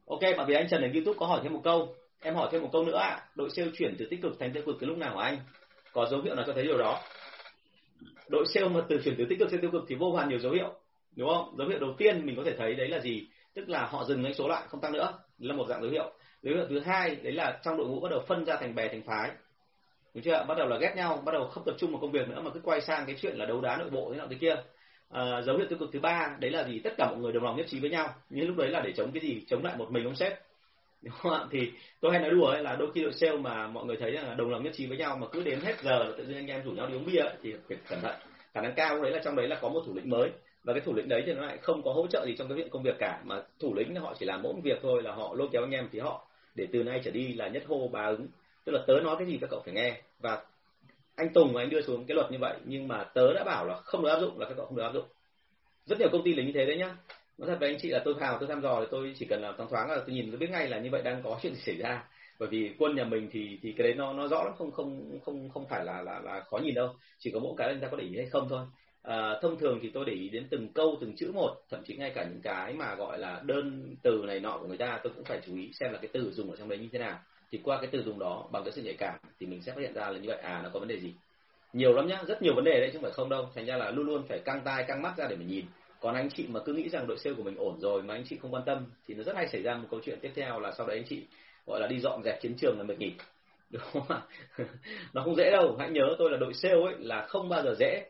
Ok 0.06 0.20
bởi 0.20 0.46
vì 0.46 0.54
anh 0.54 0.68
Trần 0.70 0.82
ở 0.82 0.88
YouTube 0.92 1.18
có 1.18 1.26
hỏi 1.26 1.40
thêm 1.42 1.52
một 1.52 1.60
câu. 1.64 1.94
Em 2.20 2.34
hỏi 2.34 2.48
thêm 2.52 2.62
một 2.62 2.68
câu 2.72 2.84
nữa 2.84 2.98
ạ. 2.98 3.26
Đội 3.34 3.50
sale 3.50 3.70
chuyển 3.74 3.96
từ 3.98 4.06
tích 4.10 4.22
cực 4.22 4.38
thành 4.38 4.52
tiêu 4.52 4.62
cực 4.66 4.76
cái 4.80 4.88
lúc 4.88 4.98
nào 4.98 5.10
của 5.14 5.20
anh? 5.20 5.38
Có 5.92 6.06
dấu 6.10 6.20
hiệu 6.20 6.34
nào 6.34 6.44
cho 6.46 6.52
thấy 6.52 6.64
điều 6.64 6.78
đó? 6.78 7.00
Đội 8.28 8.44
sale 8.46 8.68
mà 8.68 8.80
từ 8.88 9.00
chuyển 9.04 9.14
từ 9.18 9.24
tích 9.28 9.38
cực 9.38 9.50
sang 9.50 9.60
tiêu 9.60 9.70
cực 9.70 9.84
thì 9.88 9.94
vô 9.94 10.10
vàn 10.10 10.28
nhiều 10.28 10.38
dấu 10.38 10.52
hiệu 10.52 10.74
đúng 11.16 11.28
không? 11.28 11.54
Dấu 11.58 11.68
hiệu 11.68 11.78
đầu 11.78 11.94
tiên 11.98 12.26
mình 12.26 12.36
có 12.36 12.42
thể 12.44 12.56
thấy 12.56 12.74
đấy 12.74 12.88
là 12.88 13.00
gì? 13.00 13.26
Tức 13.54 13.68
là 13.68 13.86
họ 13.86 14.04
dừng 14.04 14.22
doanh 14.22 14.34
số 14.34 14.48
lại 14.48 14.62
không 14.68 14.80
tăng 14.80 14.92
nữa. 14.92 15.18
Là 15.38 15.54
một 15.54 15.66
dạng 15.68 15.82
dấu 15.82 15.90
hiệu. 15.90 16.12
Dấu 16.42 16.54
hiệu 16.54 16.66
thứ 16.68 16.80
hai 16.80 17.16
đấy 17.16 17.32
là 17.32 17.60
trong 17.64 17.76
đội 17.76 17.86
ngũ 17.86 18.00
bắt 18.00 18.08
đầu 18.10 18.20
phân 18.28 18.44
ra 18.44 18.56
thành 18.56 18.74
bè 18.74 18.88
thành 18.88 19.02
phái. 19.02 19.30
Đúng 20.14 20.24
chưa? 20.24 20.44
Bắt 20.48 20.58
đầu 20.58 20.68
là 20.68 20.78
ghét 20.78 20.92
nhau 20.96 21.22
bắt 21.24 21.32
đầu 21.32 21.46
không 21.46 21.64
tập 21.66 21.74
trung 21.78 21.90
vào 21.92 22.00
công 22.00 22.12
việc 22.12 22.28
nữa 22.28 22.40
mà 22.44 22.50
cứ 22.50 22.60
quay 22.64 22.80
sang 22.80 23.06
cái 23.06 23.16
chuyện 23.20 23.36
là 23.36 23.46
đấu 23.46 23.60
đá 23.60 23.76
nội 23.76 23.90
bộ 23.90 24.10
thế 24.12 24.18
nào 24.18 24.26
thế 24.30 24.36
kia. 24.40 24.56
À, 25.10 25.42
dấu 25.42 25.56
hiệu 25.56 25.66
tiêu 25.68 25.78
cực 25.78 25.90
thứ 25.92 26.00
ba 26.00 26.36
đấy 26.40 26.50
là 26.50 26.64
gì? 26.64 26.80
Tất 26.84 26.92
cả 26.96 27.06
mọi 27.10 27.20
người 27.20 27.32
đồng 27.32 27.44
lòng 27.44 27.56
nhất 27.56 27.66
trí 27.68 27.80
với 27.80 27.90
nhau. 27.90 28.14
Nhưng 28.30 28.46
lúc 28.46 28.56
đấy 28.56 28.68
là 28.68 28.80
để 28.80 28.92
chống 28.96 29.12
cái 29.12 29.20
gì? 29.20 29.44
Chống 29.48 29.64
lại 29.64 29.76
một 29.76 29.90
mình 29.90 30.04
ông 30.04 30.16
sếp 30.16 30.47
đúng 31.02 31.14
không 31.14 31.32
ạ? 31.32 31.40
Thì 31.50 31.72
tôi 32.00 32.12
hay 32.12 32.20
nói 32.20 32.30
đùa 32.30 32.46
ấy 32.46 32.62
là 32.62 32.76
đôi 32.76 32.90
khi 32.94 33.02
đội 33.02 33.12
sale 33.12 33.36
mà 33.36 33.66
mọi 33.66 33.84
người 33.84 33.96
thấy 33.96 34.12
là 34.12 34.34
đồng 34.34 34.50
lòng 34.50 34.64
nhất 34.64 34.72
trí 34.76 34.86
với 34.86 34.98
nhau 34.98 35.16
mà 35.20 35.26
cứ 35.32 35.42
đến 35.42 35.60
hết 35.60 35.80
giờ 35.82 36.14
tự 36.18 36.24
nhiên 36.24 36.36
anh 36.36 36.46
em 36.46 36.62
rủ 36.64 36.70
nhau 36.70 36.86
đi 36.86 36.94
uống 36.94 37.06
bia 37.06 37.24
thì 37.42 37.54
phải 37.68 37.78
cẩn 37.88 38.00
thận. 38.00 38.14
Khả 38.54 38.60
năng 38.60 38.74
cao 38.74 39.02
đấy 39.02 39.12
là 39.12 39.20
trong 39.24 39.36
đấy 39.36 39.48
là 39.48 39.58
có 39.60 39.68
một 39.68 39.82
thủ 39.86 39.94
lĩnh 39.94 40.10
mới. 40.10 40.30
Và 40.64 40.72
cái 40.72 40.80
thủ 40.80 40.94
lĩnh 40.94 41.08
đấy 41.08 41.22
thì 41.26 41.32
nó 41.32 41.46
lại 41.46 41.58
không 41.58 41.82
có 41.82 41.92
hỗ 41.92 42.06
trợ 42.06 42.24
gì 42.26 42.34
trong 42.38 42.48
cái 42.48 42.56
việc 42.56 42.70
công 42.70 42.82
việc 42.82 42.96
cả, 42.98 43.20
mà 43.24 43.42
thủ 43.60 43.74
lĩnh 43.74 43.96
họ 43.96 44.14
chỉ 44.18 44.26
làm 44.26 44.42
mỗi 44.42 44.52
một 44.52 44.60
việc 44.64 44.78
thôi 44.82 45.02
là 45.02 45.12
họ 45.12 45.34
lôi 45.34 45.48
kéo 45.52 45.62
anh 45.62 45.70
em 45.70 45.88
thì 45.92 45.98
họ 45.98 46.26
để 46.54 46.66
từ 46.72 46.82
nay 46.82 47.00
trở 47.04 47.10
đi 47.10 47.34
là 47.34 47.48
nhất 47.48 47.62
hô 47.66 47.88
ba 47.88 48.06
ứng. 48.06 48.26
Tức 48.64 48.72
là 48.72 48.80
tớ 48.86 48.94
nói 49.04 49.16
cái 49.18 49.26
gì 49.26 49.38
các 49.40 49.50
cậu 49.50 49.62
phải 49.64 49.74
nghe. 49.74 50.00
Và 50.20 50.42
anh 51.16 51.32
Tùng 51.32 51.52
và 51.52 51.62
anh 51.62 51.70
đưa 51.70 51.82
xuống 51.82 52.04
cái 52.04 52.14
luật 52.14 52.32
như 52.32 52.38
vậy, 52.40 52.56
nhưng 52.64 52.88
mà 52.88 53.04
tớ 53.04 53.32
đã 53.32 53.44
bảo 53.44 53.66
là 53.66 53.74
không 53.74 54.02
được 54.02 54.08
áp 54.08 54.20
dụng 54.20 54.38
là 54.38 54.48
các 54.48 54.54
cậu 54.56 54.66
không 54.66 54.76
được 54.76 54.82
áp 54.82 54.92
dụng. 54.92 55.04
Rất 55.86 55.98
nhiều 55.98 56.08
công 56.12 56.24
ty 56.24 56.34
là 56.34 56.42
như 56.42 56.52
thế 56.54 56.66
đấy 56.66 56.76
nhá 56.76 56.96
nói 57.38 57.48
thật 57.48 57.56
với 57.60 57.70
anh 57.70 57.78
chị 57.80 57.88
là 57.88 58.02
tôi 58.04 58.14
vào 58.14 58.38
tôi 58.38 58.48
thăm 58.48 58.62
dò 58.62 58.80
thì 58.80 58.86
tôi 58.90 59.14
chỉ 59.18 59.26
cần 59.26 59.42
là 59.42 59.52
thoáng 59.56 59.70
thoáng 59.70 59.90
là 59.90 59.96
tôi 60.06 60.14
nhìn 60.14 60.30
tôi 60.30 60.38
biết 60.38 60.50
ngay 60.50 60.68
là 60.68 60.78
như 60.78 60.88
vậy 60.92 61.02
đang 61.02 61.22
có 61.22 61.38
chuyện 61.42 61.54
gì 61.54 61.60
xảy 61.60 61.76
ra. 61.76 62.04
Bởi 62.38 62.48
vì 62.48 62.74
quân 62.78 62.96
nhà 62.96 63.04
mình 63.04 63.28
thì 63.32 63.58
thì 63.62 63.72
cái 63.72 63.86
đấy 63.86 63.94
nó 63.94 64.12
nó 64.12 64.28
rõ 64.28 64.44
lắm 64.44 64.52
không 64.58 64.70
không 64.70 65.18
không 65.24 65.48
không 65.50 65.68
phải 65.68 65.84
là 65.84 66.02
là 66.02 66.20
là 66.24 66.40
khó 66.40 66.58
nhìn 66.58 66.74
đâu. 66.74 66.94
Chỉ 67.18 67.30
có 67.30 67.40
mỗi 67.40 67.54
cái 67.56 67.68
anh 67.68 67.80
ta 67.80 67.88
có 67.88 67.96
để 67.96 68.04
ý 68.04 68.16
hay 68.16 68.26
không 68.26 68.46
thôi. 68.48 68.66
À, 69.02 69.38
thông 69.42 69.58
thường 69.58 69.78
thì 69.82 69.90
tôi 69.94 70.04
để 70.04 70.12
ý 70.12 70.28
đến 70.28 70.46
từng 70.50 70.68
câu 70.72 70.96
từng 71.00 71.16
chữ 71.16 71.32
một 71.34 71.56
thậm 71.70 71.80
chí 71.84 71.96
ngay 71.96 72.10
cả 72.14 72.24
những 72.24 72.40
cái 72.42 72.72
mà 72.72 72.94
gọi 72.94 73.18
là 73.18 73.40
đơn 73.44 73.96
từ 74.02 74.24
này 74.26 74.40
nọ 74.40 74.58
của 74.60 74.66
người 74.66 74.78
ta 74.78 75.00
tôi 75.02 75.12
cũng 75.16 75.24
phải 75.24 75.40
chú 75.46 75.56
ý 75.56 75.70
xem 75.72 75.92
là 75.92 75.98
cái 75.98 76.08
từ 76.12 76.30
dùng 76.30 76.50
ở 76.50 76.56
trong 76.56 76.68
đấy 76.68 76.78
như 76.78 76.88
thế 76.92 76.98
nào. 76.98 77.18
Thì 77.50 77.60
qua 77.62 77.78
cái 77.80 77.88
từ 77.92 78.02
dùng 78.02 78.18
đó 78.18 78.48
bằng 78.52 78.64
cái 78.64 78.72
sự 78.72 78.82
nhạy 78.82 78.94
cảm 78.98 79.18
thì 79.40 79.46
mình 79.46 79.62
sẽ 79.62 79.72
phát 79.72 79.80
hiện 79.80 79.94
ra 79.94 80.10
là 80.10 80.18
như 80.18 80.28
vậy 80.28 80.38
à 80.42 80.60
nó 80.62 80.70
có 80.72 80.78
vấn 80.80 80.88
đề 80.88 81.00
gì. 81.00 81.14
Nhiều 81.72 81.92
lắm 81.92 82.06
nhá 82.06 82.22
rất 82.26 82.42
nhiều 82.42 82.54
vấn 82.54 82.64
đề 82.64 82.80
đấy 82.80 82.90
chứ 82.92 82.98
không 82.98 83.02
phải 83.02 83.12
không 83.12 83.28
đâu. 83.28 83.48
Thành 83.54 83.66
ra 83.66 83.76
là 83.76 83.90
luôn 83.90 84.06
luôn 84.06 84.22
phải 84.28 84.38
căng 84.38 84.60
tai 84.64 84.84
căng 84.88 85.02
mắt 85.02 85.16
ra 85.16 85.26
để 85.30 85.36
mình 85.36 85.48
nhìn 85.48 85.64
còn 86.00 86.14
anh 86.14 86.30
chị 86.30 86.46
mà 86.48 86.60
cứ 86.64 86.72
nghĩ 86.72 86.88
rằng 86.88 87.06
đội 87.06 87.18
sale 87.18 87.36
của 87.36 87.42
mình 87.42 87.56
ổn 87.56 87.80
rồi 87.80 88.02
mà 88.02 88.14
anh 88.14 88.24
chị 88.24 88.38
không 88.42 88.54
quan 88.54 88.62
tâm 88.66 88.86
thì 89.06 89.14
nó 89.14 89.22
rất 89.22 89.36
hay 89.36 89.48
xảy 89.48 89.62
ra 89.62 89.74
một 89.74 89.88
câu 89.90 90.00
chuyện 90.04 90.18
tiếp 90.22 90.32
theo 90.34 90.60
là 90.60 90.72
sau 90.72 90.86
đấy 90.86 90.96
anh 90.96 91.06
chị, 91.08 91.22
gọi 91.66 91.80
là 91.80 91.86
đi 91.86 92.00
dọn 92.00 92.22
dẹp 92.24 92.40
chiến 92.40 92.54
trường 92.58 92.78
là 92.78 92.84
mệt 92.84 92.98
nghỉ. 92.98 93.12
Đúng 93.70 93.82
không 93.92 94.08
ạ? 94.08 94.20
Nó 95.12 95.22
không 95.24 95.36
dễ 95.36 95.50
đâu. 95.50 95.76
Hãy 95.78 95.90
nhớ 95.90 96.16
tôi 96.18 96.30
là 96.30 96.36
đội 96.36 96.54
sale 96.54 96.74
ấy 96.74 96.94
là 96.98 97.26
không 97.26 97.48
bao 97.48 97.62
giờ 97.62 97.74
dễ. 97.78 98.06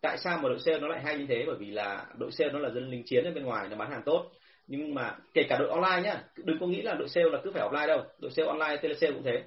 Tại 0.00 0.18
sao 0.18 0.38
mà 0.38 0.48
đội 0.48 0.58
sale 0.58 0.78
nó 0.78 0.88
lại 0.88 1.00
hay 1.04 1.18
như 1.18 1.26
thế? 1.28 1.44
Bởi 1.46 1.56
vì 1.56 1.70
là 1.70 2.06
đội 2.18 2.32
sale 2.32 2.52
nó 2.52 2.58
là 2.58 2.70
dân 2.70 2.90
lính 2.90 3.02
chiến 3.04 3.24
ở 3.24 3.30
bên 3.30 3.44
ngoài, 3.44 3.68
nó 3.68 3.76
bán 3.76 3.90
hàng 3.90 4.02
tốt. 4.04 4.30
Nhưng 4.66 4.94
mà 4.94 5.16
kể 5.34 5.42
cả 5.48 5.56
đội 5.58 5.68
online 5.68 6.00
nhá, 6.02 6.22
đừng 6.36 6.58
có 6.60 6.66
nghĩ 6.66 6.82
là 6.82 6.94
đội 6.94 7.08
sale 7.08 7.26
là 7.30 7.38
cứ 7.44 7.50
phải 7.50 7.68
offline 7.68 7.86
đâu. 7.86 8.04
Đội 8.18 8.30
sale 8.30 8.48
online 8.48 8.76
telesale 8.76 9.12
cũng 9.12 9.22
thế. 9.22 9.42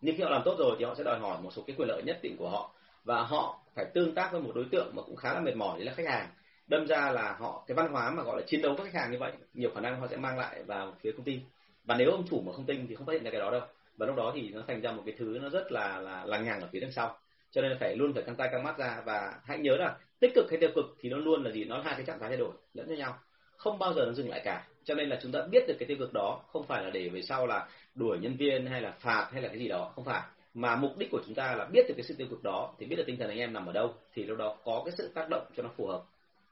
Nhưng 0.00 0.16
khi 0.16 0.22
họ 0.22 0.30
làm 0.30 0.42
tốt 0.44 0.56
rồi 0.58 0.76
thì 0.78 0.84
họ 0.84 0.94
sẽ 0.94 1.04
đòi 1.04 1.18
hỏi 1.18 1.38
một 1.42 1.50
số 1.52 1.62
cái 1.66 1.76
quyền 1.78 1.88
lợi 1.88 2.02
nhất 2.02 2.18
định 2.22 2.36
của 2.36 2.48
họ. 2.48 2.74
Và 3.04 3.22
họ 3.22 3.58
phải 3.74 3.84
tương 3.94 4.14
tác 4.14 4.32
với 4.32 4.40
một 4.40 4.52
đối 4.54 4.64
tượng 4.70 4.90
mà 4.96 5.02
cũng 5.02 5.16
khá 5.16 5.34
là 5.34 5.40
mệt 5.40 5.56
mỏi, 5.56 5.78
đấy 5.78 5.86
là 5.86 5.92
khách 5.94 6.08
hàng 6.08 6.28
đâm 6.66 6.86
ra 6.86 7.10
là 7.10 7.36
họ, 7.38 7.64
cái 7.66 7.74
văn 7.74 7.92
hóa 7.92 8.10
mà 8.10 8.22
gọi 8.22 8.36
là 8.40 8.46
chiến 8.46 8.62
đấu 8.62 8.74
với 8.74 8.86
khách 8.86 9.00
hàng 9.00 9.12
như 9.12 9.18
vậy, 9.18 9.32
nhiều 9.54 9.70
khả 9.74 9.80
năng 9.80 10.00
họ 10.00 10.06
sẽ 10.06 10.16
mang 10.16 10.38
lại 10.38 10.62
vào 10.62 10.94
phía 11.00 11.12
công 11.12 11.24
ty. 11.24 11.40
Và 11.84 11.96
nếu 11.98 12.10
ông 12.10 12.24
chủ 12.30 12.42
mà 12.46 12.52
không 12.52 12.66
tinh 12.66 12.86
thì 12.88 12.94
không 12.94 13.06
phát 13.06 13.12
hiện 13.12 13.24
ra 13.24 13.30
cái 13.30 13.40
đó 13.40 13.50
đâu. 13.50 13.60
Và 13.96 14.06
lúc 14.06 14.16
đó 14.16 14.32
thì 14.34 14.50
nó 14.50 14.62
thành 14.66 14.80
ra 14.80 14.92
một 14.92 15.02
cái 15.06 15.14
thứ 15.18 15.38
nó 15.42 15.48
rất 15.48 15.72
là 15.72 16.00
là 16.00 16.24
lằng 16.24 16.44
nhằng 16.44 16.60
ở 16.60 16.68
phía 16.72 16.80
đằng 16.80 16.92
sau. 16.92 17.18
Cho 17.50 17.62
nên 17.62 17.76
phải 17.80 17.96
luôn 17.96 18.12
phải 18.14 18.22
căng 18.22 18.36
tay 18.36 18.48
căng 18.52 18.64
mắt 18.64 18.78
ra. 18.78 19.02
Và 19.04 19.34
hãy 19.44 19.58
nhớ 19.58 19.76
là 19.76 19.96
tích 20.20 20.32
cực 20.34 20.50
hay 20.50 20.60
tiêu 20.60 20.70
cực 20.74 20.84
thì 21.00 21.08
nó 21.08 21.16
luôn 21.16 21.44
là 21.44 21.50
gì? 21.50 21.64
Nó 21.64 21.76
là 21.76 21.82
hai 21.84 21.94
cái 21.94 22.04
trạng 22.04 22.18
thái 22.18 22.28
thay 22.28 22.38
đổi, 22.38 22.50
lẫn 22.74 22.86
với 22.86 22.96
nhau. 22.96 23.18
Không 23.56 23.78
bao 23.78 23.92
giờ 23.94 24.04
nó 24.06 24.12
dừng 24.12 24.28
lại 24.28 24.40
cả. 24.44 24.66
Cho 24.84 24.94
nên 24.94 25.08
là 25.08 25.18
chúng 25.22 25.32
ta 25.32 25.40
biết 25.50 25.64
được 25.68 25.74
cái 25.78 25.86
tiêu 25.86 25.96
cực 26.00 26.12
đó 26.12 26.40
không 26.52 26.66
phải 26.66 26.84
là 26.84 26.90
để 26.90 27.08
về 27.08 27.22
sau 27.22 27.46
là 27.46 27.68
đuổi 27.94 28.18
nhân 28.18 28.36
viên 28.36 28.66
hay 28.66 28.80
là 28.80 28.90
phạt 28.90 29.28
hay 29.32 29.42
là 29.42 29.48
cái 29.48 29.58
gì 29.58 29.68
đó, 29.68 29.92
không 29.94 30.04
phải. 30.04 30.22
Mà 30.54 30.76
mục 30.76 30.98
đích 30.98 31.10
của 31.10 31.20
chúng 31.26 31.34
ta 31.34 31.54
là 31.54 31.64
biết 31.64 31.82
được 31.88 31.94
cái 31.96 32.04
sự 32.04 32.14
tiêu 32.18 32.26
cực 32.30 32.42
đó, 32.42 32.74
thì 32.78 32.86
biết 32.86 32.96
được 32.96 33.04
tinh 33.06 33.16
thần 33.18 33.28
anh 33.28 33.38
em 33.38 33.52
nằm 33.52 33.66
ở 33.66 33.72
đâu, 33.72 33.94
thì 34.14 34.24
lúc 34.24 34.38
đó 34.38 34.56
có 34.64 34.82
cái 34.84 34.94
sự 34.98 35.10
tác 35.14 35.28
động 35.30 35.46
cho 35.56 35.62
nó 35.62 35.68
phù 35.76 35.86
hợp 35.86 36.02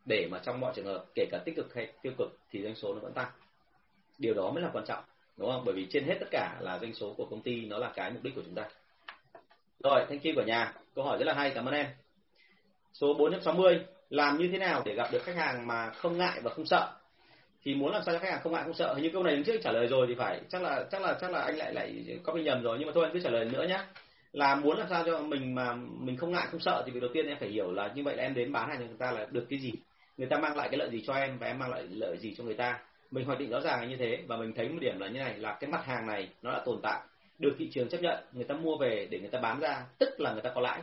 để 0.04 0.28
mà 0.30 0.38
trong 0.44 0.60
mọi 0.60 0.72
trường 0.76 0.86
hợp, 0.86 1.04
kể 1.14 1.26
cả 1.30 1.38
tích 1.44 1.56
cực 1.56 1.74
hay 1.74 1.92
tiêu 2.02 2.12
cực, 2.18 2.38
thì 2.50 2.62
doanh 2.62 2.74
số 2.74 2.94
nó 2.94 3.00
vẫn 3.00 3.12
tăng. 3.12 3.28
Điều 4.18 4.34
đó 4.34 4.50
mới 4.50 4.62
là 4.62 4.70
quan 4.72 4.84
trọng, 4.86 5.04
đúng 5.36 5.50
không? 5.50 5.62
Bởi 5.64 5.74
vì 5.74 5.86
trên 5.90 6.04
hết 6.04 6.16
tất 6.20 6.26
cả 6.30 6.56
là 6.60 6.78
doanh 6.78 6.94
số 6.94 7.14
của 7.16 7.26
công 7.30 7.42
ty 7.42 7.66
nó 7.66 7.78
là 7.78 7.92
cái 7.94 8.10
mục 8.10 8.22
đích 8.22 8.34
của 8.34 8.42
chúng 8.44 8.54
ta. 8.54 8.68
Rồi 9.84 10.04
thank 10.08 10.24
you 10.24 10.32
của 10.34 10.42
nhà. 10.42 10.74
Câu 10.94 11.04
hỏi 11.04 11.18
rất 11.18 11.24
là 11.24 11.34
hay, 11.34 11.50
cảm 11.54 11.66
ơn 11.66 11.74
em. 11.74 11.86
Số 12.92 13.14
460 13.14 13.80
làm 14.10 14.38
như 14.38 14.48
thế 14.52 14.58
nào 14.58 14.82
để 14.84 14.94
gặp 14.94 15.08
được 15.12 15.22
khách 15.22 15.36
hàng 15.36 15.66
mà 15.66 15.90
không 15.90 16.18
ngại 16.18 16.40
và 16.42 16.50
không 16.50 16.66
sợ? 16.66 16.92
Thì 17.62 17.74
muốn 17.74 17.92
làm 17.92 18.02
sao 18.06 18.14
cho 18.14 18.18
khách 18.18 18.30
hàng 18.30 18.40
không 18.42 18.52
ngại, 18.52 18.62
không 18.64 18.74
sợ? 18.74 18.94
Hình 18.94 19.02
như 19.02 19.10
câu 19.12 19.22
này 19.22 19.36
đứng 19.36 19.44
trước 19.44 19.60
trả 19.62 19.72
lời 19.72 19.86
rồi 19.86 20.06
thì 20.08 20.14
phải. 20.18 20.40
Chắc 20.48 20.62
là 20.62 20.84
chắc 20.90 21.02
là 21.02 21.18
chắc 21.20 21.30
là 21.30 21.40
anh 21.40 21.56
lại 21.56 21.74
lại 21.74 22.18
có 22.22 22.32
bị 22.32 22.42
nhầm 22.42 22.62
rồi, 22.62 22.76
nhưng 22.78 22.86
mà 22.86 22.92
thôi 22.94 23.04
anh 23.04 23.12
cứ 23.12 23.20
trả 23.24 23.30
lời 23.30 23.44
nữa 23.44 23.66
nhé 23.68 23.80
là 24.32 24.54
muốn 24.54 24.78
làm 24.78 24.86
sao 24.90 25.02
cho 25.06 25.18
mình 25.18 25.54
mà 25.54 25.74
mình 25.74 26.16
không 26.16 26.32
ngại, 26.32 26.46
không 26.50 26.60
sợ 26.60 26.82
thì 26.86 26.92
việc 26.92 27.00
đầu 27.00 27.10
tiên 27.14 27.26
em 27.26 27.36
phải 27.40 27.48
hiểu 27.48 27.72
là 27.72 27.92
như 27.94 28.02
vậy 28.02 28.16
là 28.16 28.22
em 28.22 28.34
đến 28.34 28.52
bán 28.52 28.68
hàng 28.68 28.78
cho 28.78 28.86
người 28.86 28.96
ta 28.98 29.12
là 29.12 29.26
được 29.30 29.46
cái 29.50 29.58
gì? 29.58 29.72
Người 30.16 30.28
ta 30.28 30.38
mang 30.38 30.56
lại 30.56 30.68
cái 30.68 30.78
lợi 30.78 30.90
gì 30.90 31.02
cho 31.06 31.14
em 31.14 31.38
và 31.38 31.46
em 31.46 31.58
mang 31.58 31.70
lại 31.70 31.82
lợi 31.90 32.16
gì 32.18 32.34
cho 32.38 32.44
người 32.44 32.54
ta? 32.54 32.80
Mình 33.10 33.24
hoạch 33.24 33.38
định 33.38 33.50
rõ 33.50 33.60
ràng 33.60 33.80
là 33.80 33.86
như 33.86 33.96
thế 33.96 34.22
và 34.26 34.36
mình 34.36 34.52
thấy 34.52 34.68
một 34.68 34.78
điểm 34.80 34.98
là 35.00 35.08
như 35.08 35.18
này 35.18 35.38
là 35.38 35.56
cái 35.60 35.70
mặt 35.70 35.84
hàng 35.84 36.06
này 36.06 36.28
nó 36.42 36.52
đã 36.52 36.62
tồn 36.64 36.80
tại 36.82 37.00
được 37.38 37.54
thị 37.58 37.68
trường 37.72 37.88
chấp 37.88 38.02
nhận 38.02 38.24
người 38.32 38.44
ta 38.44 38.54
mua 38.54 38.76
về 38.76 39.08
để 39.10 39.20
người 39.20 39.30
ta 39.30 39.38
bán 39.38 39.60
ra 39.60 39.84
tức 39.98 40.20
là 40.20 40.32
người 40.32 40.42
ta 40.42 40.50
có 40.54 40.60
lãi. 40.60 40.80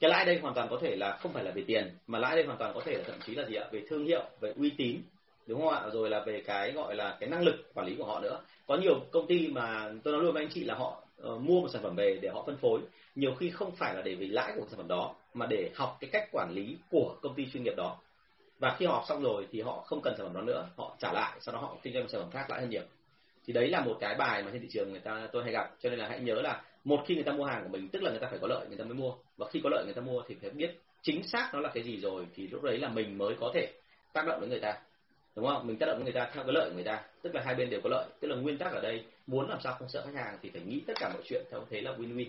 Cái 0.00 0.10
lãi 0.10 0.24
đây 0.24 0.38
hoàn 0.38 0.54
toàn 0.54 0.68
có 0.70 0.78
thể 0.82 0.96
là 0.96 1.16
không 1.16 1.32
phải 1.32 1.44
là 1.44 1.50
về 1.50 1.64
tiền 1.66 1.90
mà 2.06 2.18
lãi 2.18 2.36
đây 2.36 2.44
hoàn 2.44 2.58
toàn 2.58 2.74
có 2.74 2.80
thể 2.84 2.92
là 2.92 3.04
thậm 3.06 3.18
chí 3.26 3.34
là 3.34 3.44
gì 3.44 3.54
ạ? 3.54 3.66
Về 3.72 3.82
thương 3.88 4.04
hiệu 4.04 4.24
về 4.40 4.52
uy 4.56 4.70
tín 4.70 5.00
đúng 5.46 5.60
không 5.60 5.74
ạ? 5.74 5.82
Rồi 5.92 6.10
là 6.10 6.24
về 6.26 6.42
cái 6.46 6.72
gọi 6.72 6.94
là 6.94 7.16
cái 7.20 7.28
năng 7.28 7.42
lực 7.42 7.74
quản 7.74 7.86
lý 7.86 7.94
của 7.98 8.04
họ 8.04 8.20
nữa. 8.20 8.40
Có 8.66 8.76
nhiều 8.76 9.00
công 9.10 9.26
ty 9.26 9.48
mà 9.48 9.90
tôi 10.04 10.12
nói 10.12 10.22
luôn 10.22 10.34
với 10.34 10.42
anh 10.42 10.50
chị 10.54 10.64
là 10.64 10.74
họ 10.74 11.02
uh, 11.22 11.40
mua 11.40 11.60
một 11.60 11.68
sản 11.72 11.82
phẩm 11.82 11.96
về 11.96 12.18
để 12.22 12.28
họ 12.28 12.42
phân 12.46 12.56
phối. 12.56 12.80
Nhiều 13.14 13.34
khi 13.34 13.50
không 13.50 13.70
phải 13.76 13.94
là 13.94 14.02
để 14.02 14.14
vì 14.14 14.26
lãi 14.26 14.52
của 14.56 14.66
sản 14.68 14.76
phẩm 14.76 14.88
đó 14.88 15.14
mà 15.34 15.46
để 15.46 15.70
học 15.74 15.96
cái 16.00 16.10
cách 16.12 16.28
quản 16.32 16.50
lý 16.50 16.76
của 16.90 17.16
công 17.22 17.34
ty 17.34 17.46
chuyên 17.52 17.62
nghiệp 17.62 17.74
đó 17.76 17.98
và 18.62 18.76
khi 18.78 18.86
họ 18.86 18.92
học 18.92 19.04
xong 19.08 19.22
rồi 19.22 19.46
thì 19.52 19.60
họ 19.60 19.84
không 19.86 20.00
cần 20.02 20.14
sản 20.18 20.26
phẩm 20.26 20.34
đó 20.34 20.40
nữa, 20.40 20.66
họ 20.76 20.96
trả 20.98 21.12
lại, 21.12 21.38
sau 21.40 21.54
đó 21.54 21.60
họ 21.60 21.76
kinh 21.82 21.94
doanh 21.94 22.08
sản 22.08 22.20
phẩm 22.20 22.30
khác 22.30 22.50
lại 22.50 22.60
hơn 22.60 22.70
nhiều. 22.70 22.82
Thì 23.46 23.52
đấy 23.52 23.68
là 23.68 23.80
một 23.80 23.96
cái 24.00 24.14
bài 24.14 24.42
mà 24.42 24.50
trên 24.52 24.62
thị 24.62 24.68
trường 24.70 24.90
người 24.90 25.00
ta, 25.00 25.28
tôi 25.32 25.42
hay 25.42 25.52
gặp, 25.52 25.70
cho 25.80 25.90
nên 25.90 25.98
là 25.98 26.08
hãy 26.08 26.20
nhớ 26.20 26.34
là 26.34 26.62
một 26.84 27.04
khi 27.06 27.14
người 27.14 27.24
ta 27.24 27.32
mua 27.32 27.44
hàng 27.44 27.62
của 27.62 27.68
mình, 27.68 27.88
tức 27.88 28.02
là 28.02 28.10
người 28.10 28.20
ta 28.20 28.26
phải 28.30 28.38
có 28.38 28.46
lợi, 28.46 28.66
người 28.68 28.76
ta 28.78 28.84
mới 28.84 28.94
mua. 28.94 29.14
Và 29.36 29.46
khi 29.50 29.60
có 29.64 29.70
lợi 29.70 29.84
người 29.84 29.94
ta 29.94 30.00
mua 30.00 30.22
thì 30.28 30.36
phải 30.40 30.50
biết 30.50 30.78
chính 31.02 31.22
xác 31.22 31.50
nó 31.52 31.60
là 31.60 31.70
cái 31.74 31.82
gì 31.82 31.96
rồi 31.96 32.26
thì 32.34 32.48
lúc 32.48 32.62
đấy 32.62 32.78
là 32.78 32.88
mình 32.88 33.18
mới 33.18 33.36
có 33.40 33.50
thể 33.54 33.72
tác 34.12 34.26
động 34.26 34.40
đến 34.40 34.50
người 34.50 34.60
ta. 34.60 34.78
Đúng 35.36 35.46
không? 35.46 35.66
Mình 35.66 35.76
tác 35.78 35.86
động 35.86 35.98
đến 35.98 36.04
người 36.04 36.22
ta, 36.22 36.30
theo 36.34 36.44
cái 36.44 36.52
lợi 36.52 36.68
của 36.68 36.74
người 36.74 36.84
ta. 36.84 37.02
Tức 37.22 37.34
là 37.34 37.42
hai 37.44 37.54
bên 37.54 37.70
đều 37.70 37.80
có 37.84 37.90
lợi, 37.90 38.06
tức 38.20 38.28
là 38.28 38.36
nguyên 38.36 38.58
tắc 38.58 38.72
ở 38.72 38.80
đây, 38.80 39.04
muốn 39.26 39.48
làm 39.48 39.58
sao 39.60 39.76
không 39.78 39.88
sợ 39.88 40.02
khách 40.06 40.14
hàng 40.14 40.38
thì 40.42 40.50
phải 40.50 40.62
nghĩ 40.62 40.82
tất 40.86 40.94
cả 41.00 41.08
mọi 41.08 41.22
chuyện 41.24 41.44
theo 41.50 41.66
thế 41.70 41.80
là 41.80 41.92
win 41.92 42.16
win 42.16 42.28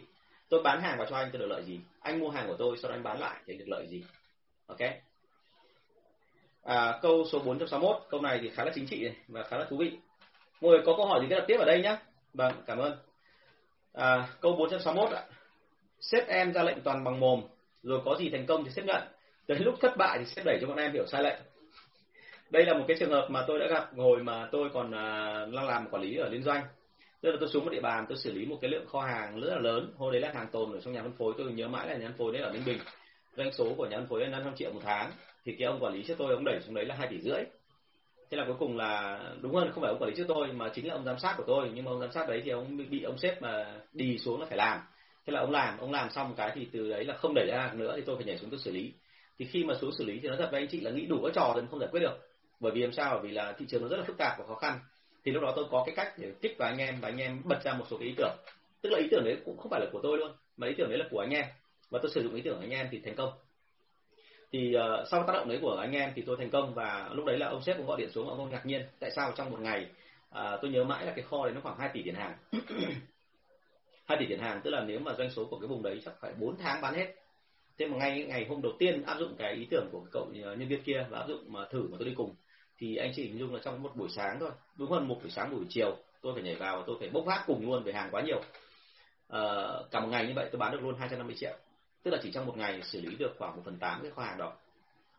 tôi 0.49 0.61
bán 0.63 0.81
hàng 0.81 0.97
vào 0.97 1.07
cho 1.09 1.15
anh 1.15 1.29
tôi 1.31 1.39
được 1.39 1.47
lợi 1.47 1.63
gì? 1.63 1.79
Anh 1.99 2.19
mua 2.19 2.29
hàng 2.29 2.47
của 2.47 2.55
tôi, 2.59 2.77
sau 2.77 2.89
đó 2.91 2.97
anh 2.97 3.03
bán 3.03 3.19
lại 3.19 3.41
thì 3.45 3.53
được 3.53 3.65
lợi 3.67 3.88
gì? 3.88 4.03
Ok? 4.67 4.79
À, 6.64 6.99
câu 7.01 7.26
số 7.32 7.39
461 7.39 7.97
câu 8.09 8.22
này 8.22 8.39
thì 8.41 8.49
khá 8.49 8.64
là 8.66 8.72
chính 8.76 8.88
trị 8.88 9.09
và 9.28 9.43
khá 9.43 9.57
là 9.57 9.66
thú 9.70 9.78
vị. 9.78 9.91
Mọi 10.61 10.72
người 10.72 10.82
có 10.86 10.93
câu 10.97 11.05
hỏi 11.05 11.20
gì 11.22 11.28
cứ 11.30 11.36
đặt 11.36 11.43
tiếp 11.47 11.57
ở 11.59 11.66
đây 11.66 11.82
nhé 11.82 11.97
vâng 12.34 12.53
cảm 12.66 12.78
ơn. 12.78 12.97
À, 13.93 14.28
câu 14.41 14.55
461 14.55 15.11
ạ. 15.11 15.24
Sếp 15.99 16.28
em 16.28 16.53
ra 16.53 16.64
lệnh 16.64 16.82
toàn 16.82 17.03
bằng 17.03 17.20
mồm 17.20 17.41
rồi 17.84 18.01
có 18.05 18.16
gì 18.20 18.30
thành 18.30 18.45
công 18.45 18.66
thì 18.66 18.72
sếp 18.72 18.86
nhận. 18.86 19.01
Tới 19.47 19.59
lúc 19.59 19.76
thất 19.82 19.97
bại 19.97 20.20
thì 20.20 20.26
sếp 20.26 20.45
đẩy 20.45 20.57
cho 20.61 20.68
bọn 20.68 20.78
em 20.78 20.93
hiểu 20.93 21.05
sai 21.05 21.24
lệnh 21.24 21.39
đây 22.53 22.66
là 22.66 22.74
một 22.74 22.86
cái 22.88 22.97
trường 22.99 23.11
hợp 23.11 23.28
mà 23.30 23.43
tôi 23.47 23.59
đã 23.59 23.68
gặp 23.68 23.89
hồi 23.97 24.24
mà 24.24 24.49
tôi 24.51 24.70
còn 24.74 24.91
à, 24.91 25.38
đang 25.53 25.68
làm 25.68 25.88
quản 25.91 26.01
lý 26.01 26.18
ở 26.18 26.30
liên 26.30 26.43
doanh. 26.43 26.64
Tức 27.22 27.32
là 27.32 27.38
tôi 27.39 27.49
xuống 27.49 27.66
một 27.66 27.72
địa 27.72 27.82
bàn 27.82 28.05
tôi 28.09 28.18
xử 28.18 28.32
lý 28.32 28.45
một 28.45 28.57
cái 28.61 28.72
lượng 28.72 28.88
kho 28.88 29.01
hàng 29.01 29.39
rất 29.39 29.49
là 29.49 29.59
lớn. 29.59 29.93
Hôm 29.97 30.11
đấy 30.11 30.22
là 30.22 30.32
hàng 30.34 30.47
tồn 30.51 30.74
ở 30.74 30.80
trong 30.80 30.93
nhà 30.93 31.01
phân 31.01 31.14
phối 31.18 31.34
tôi 31.38 31.53
nhớ 31.53 31.68
mãi 31.68 31.88
là 31.88 31.95
nhà 31.95 32.07
phân 32.07 32.18
phối 32.18 32.34
đấy 32.34 32.41
ở 32.41 32.51
ninh 32.51 32.64
bình. 32.66 32.80
Doanh 33.38 33.53
số 33.53 33.74
của 33.78 33.86
nhà 33.86 33.97
phân 33.97 34.07
phối 34.07 34.22
là 34.22 34.28
500 34.28 34.55
triệu 34.55 34.74
một 34.74 34.80
tháng 34.84 35.11
thì 35.45 35.55
cái 35.59 35.67
ông 35.67 35.79
quản 35.79 35.93
lý 35.93 36.03
trước 36.03 36.15
tôi 36.17 36.33
ông 36.33 36.45
đẩy 36.45 36.59
xuống 36.61 36.75
đấy 36.75 36.85
là 36.85 36.95
hai 36.95 37.07
tỷ 37.07 37.19
rưỡi. 37.21 37.43
Thế 38.29 38.37
là 38.37 38.45
cuối 38.45 38.55
cùng 38.59 38.77
là 38.77 39.19
đúng 39.41 39.55
hơn 39.55 39.71
không 39.71 39.81
phải 39.81 39.89
ông 39.91 39.99
quản 40.01 40.09
lý 40.09 40.15
trước 40.17 40.25
tôi 40.27 40.53
mà 40.53 40.69
chính 40.75 40.87
là 40.87 40.93
ông 40.93 41.05
giám 41.05 41.19
sát 41.19 41.33
của 41.37 41.43
tôi. 41.47 41.71
Nhưng 41.73 41.85
mà 41.85 41.91
ông 41.91 41.99
giám 41.99 42.11
sát 42.11 42.27
đấy 42.29 42.41
thì 42.45 42.51
ông 42.51 42.77
bị, 42.89 43.03
ông 43.03 43.17
sếp 43.17 43.41
mà 43.41 43.81
đi 43.93 44.17
xuống 44.17 44.39
là 44.39 44.45
phải 44.45 44.57
làm. 44.57 44.79
Thế 45.25 45.33
là 45.33 45.39
ông 45.39 45.51
làm 45.51 45.77
ông 45.77 45.91
làm 45.91 46.09
xong 46.09 46.33
cái 46.37 46.51
thì 46.55 46.67
từ 46.71 46.89
đấy 46.89 47.05
là 47.05 47.13
không 47.13 47.33
đẩy 47.35 47.47
ra 47.47 47.71
nữa 47.75 47.93
thì 47.95 48.01
tôi 48.05 48.15
phải 48.15 48.25
nhảy 48.25 48.37
xuống 48.37 48.49
tôi 48.49 48.59
xử 48.59 48.71
lý. 48.71 48.93
Thì 49.39 49.45
khi 49.45 49.63
mà 49.63 49.73
xuống 49.81 49.91
xử 49.97 50.05
lý 50.05 50.19
thì 50.23 50.29
nó 50.29 50.35
thật 50.37 50.49
với 50.51 50.61
anh 50.61 50.69
chị 50.71 50.81
là 50.81 50.91
nghĩ 50.91 51.05
đủ 51.05 51.21
các 51.23 51.31
trò 51.33 51.53
thì 51.55 51.61
không 51.71 51.79
giải 51.79 51.89
quyết 51.91 51.99
được. 51.99 52.19
Bởi 52.59 52.71
vì 52.71 52.81
làm 52.81 52.91
sao? 52.91 53.13
Bởi 53.13 53.23
vì 53.23 53.31
là 53.31 53.53
thị 53.57 53.65
trường 53.69 53.81
nó 53.81 53.87
rất 53.87 53.97
là 53.97 54.03
phức 54.03 54.17
tạp 54.17 54.39
và 54.39 54.45
khó 54.47 54.55
khăn. 54.55 54.79
Thì 55.25 55.31
lúc 55.31 55.43
đó 55.43 55.53
tôi 55.55 55.65
có 55.71 55.83
cái 55.85 55.95
cách 55.95 56.13
để 56.17 56.31
kích 56.41 56.55
vào 56.57 56.69
anh 56.69 56.77
em 56.77 56.95
và 57.01 57.07
anh 57.07 57.17
em 57.17 57.41
bật 57.45 57.63
ra 57.63 57.73
một 57.73 57.85
số 57.89 57.97
cái 57.97 58.07
ý 58.07 58.13
tưởng. 58.17 58.35
Tức 58.81 58.89
là 58.89 58.99
ý 58.99 59.07
tưởng 59.11 59.23
đấy 59.25 59.37
cũng 59.45 59.57
không 59.57 59.71
phải 59.71 59.79
là 59.79 59.87
của 59.91 59.99
tôi 60.03 60.17
luôn 60.17 60.31
mà 60.57 60.67
ý 60.67 60.73
tưởng 60.77 60.89
đấy 60.89 60.97
là 60.97 61.05
của 61.11 61.19
anh 61.19 61.29
em. 61.29 61.45
Và 61.89 61.99
tôi 62.01 62.11
sử 62.11 62.23
dụng 62.23 62.35
ý 62.35 62.41
tưởng 62.41 62.55
của 62.55 62.63
anh 62.63 62.69
em 62.69 62.87
thì 62.91 62.99
thành 62.99 63.15
công 63.15 63.33
thì 64.53 64.75
uh, 64.77 65.07
sau 65.07 65.23
tác 65.27 65.33
động 65.33 65.49
đấy 65.49 65.59
của 65.61 65.75
anh 65.75 65.91
em 65.91 66.11
thì 66.15 66.21
tôi 66.25 66.35
thành 66.39 66.49
công 66.49 66.73
và 66.73 67.09
lúc 67.13 67.25
đấy 67.25 67.37
là 67.37 67.47
ông 67.47 67.61
sếp 67.61 67.77
cũng 67.77 67.85
gọi 67.85 67.99
điện 67.99 68.09
xuống 68.11 68.29
ông 68.29 68.49
ngạc 68.49 68.65
nhiên 68.65 68.85
tại 68.99 69.11
sao 69.15 69.31
trong 69.35 69.51
một 69.51 69.59
ngày 69.59 69.87
uh, 70.29 70.37
tôi 70.61 70.71
nhớ 70.71 70.83
mãi 70.83 71.05
là 71.05 71.13
cái 71.15 71.23
kho 71.23 71.45
đấy 71.45 71.53
nó 71.55 71.61
khoảng 71.61 71.79
2 71.79 71.89
tỷ 71.93 72.01
tiền 72.03 72.15
hàng. 72.15 72.37
2 74.05 74.17
tỷ 74.19 74.25
tiền 74.25 74.39
hàng 74.39 74.61
tức 74.63 74.71
là 74.71 74.83
nếu 74.87 74.99
mà 74.99 75.13
doanh 75.17 75.29
số 75.29 75.45
của 75.45 75.59
cái 75.59 75.67
vùng 75.67 75.83
đấy 75.83 76.01
chắc 76.05 76.13
phải 76.21 76.33
4 76.39 76.57
tháng 76.57 76.81
bán 76.81 76.93
hết. 76.93 77.15
Thế 77.77 77.87
mà 77.87 77.97
ngay 77.97 78.25
ngày 78.27 78.45
hôm 78.49 78.61
đầu 78.61 78.71
tiên 78.79 79.03
áp 79.03 79.17
dụng 79.19 79.35
cái 79.37 79.53
ý 79.53 79.67
tưởng 79.71 79.89
của 79.91 80.01
cậu 80.11 80.27
ờ, 80.43 80.55
nhân 80.55 80.67
viên 80.67 80.83
kia 80.83 81.05
và 81.09 81.19
áp 81.19 81.27
dụng 81.27 81.53
mà 81.53 81.65
thử 81.71 81.87
mà 81.87 81.97
tôi 81.99 82.07
đi 82.07 82.13
cùng 82.15 82.35
thì 82.77 82.95
anh 82.95 83.11
chị 83.15 83.23
hình 83.23 83.39
dung 83.39 83.53
là 83.53 83.59
trong 83.63 83.83
một 83.83 83.95
buổi 83.95 84.09
sáng 84.09 84.37
thôi 84.39 84.51
đúng 84.77 84.91
hơn 84.91 85.07
một 85.07 85.17
buổi 85.21 85.31
sáng 85.31 85.51
buổi 85.51 85.65
chiều 85.69 85.97
tôi 86.21 86.33
phải 86.33 86.43
nhảy 86.43 86.55
vào 86.55 86.77
và 86.77 86.83
tôi 86.87 86.95
phải 86.99 87.09
bốc 87.09 87.25
vác 87.25 87.43
cùng 87.47 87.65
luôn 87.65 87.83
về 87.83 87.93
hàng 87.93 88.09
quá 88.11 88.21
nhiều. 88.21 88.41
À, 89.29 89.41
cả 89.91 89.99
một 89.99 90.07
ngày 90.11 90.27
như 90.27 90.33
vậy 90.35 90.49
tôi 90.51 90.59
bán 90.59 90.71
được 90.71 90.81
luôn 90.81 90.95
250 90.99 91.35
triệu 91.39 91.53
tức 92.03 92.11
là 92.11 92.19
chỉ 92.23 92.31
trong 92.31 92.45
một 92.45 92.57
ngày 92.57 92.81
xử 92.83 93.01
lý 93.01 93.15
được 93.15 93.35
khoảng 93.37 93.55
một 93.55 93.61
phần 93.65 93.77
tám 93.77 93.99
cái 94.01 94.11
kho 94.15 94.23
hàng 94.23 94.37
đó. 94.37 94.53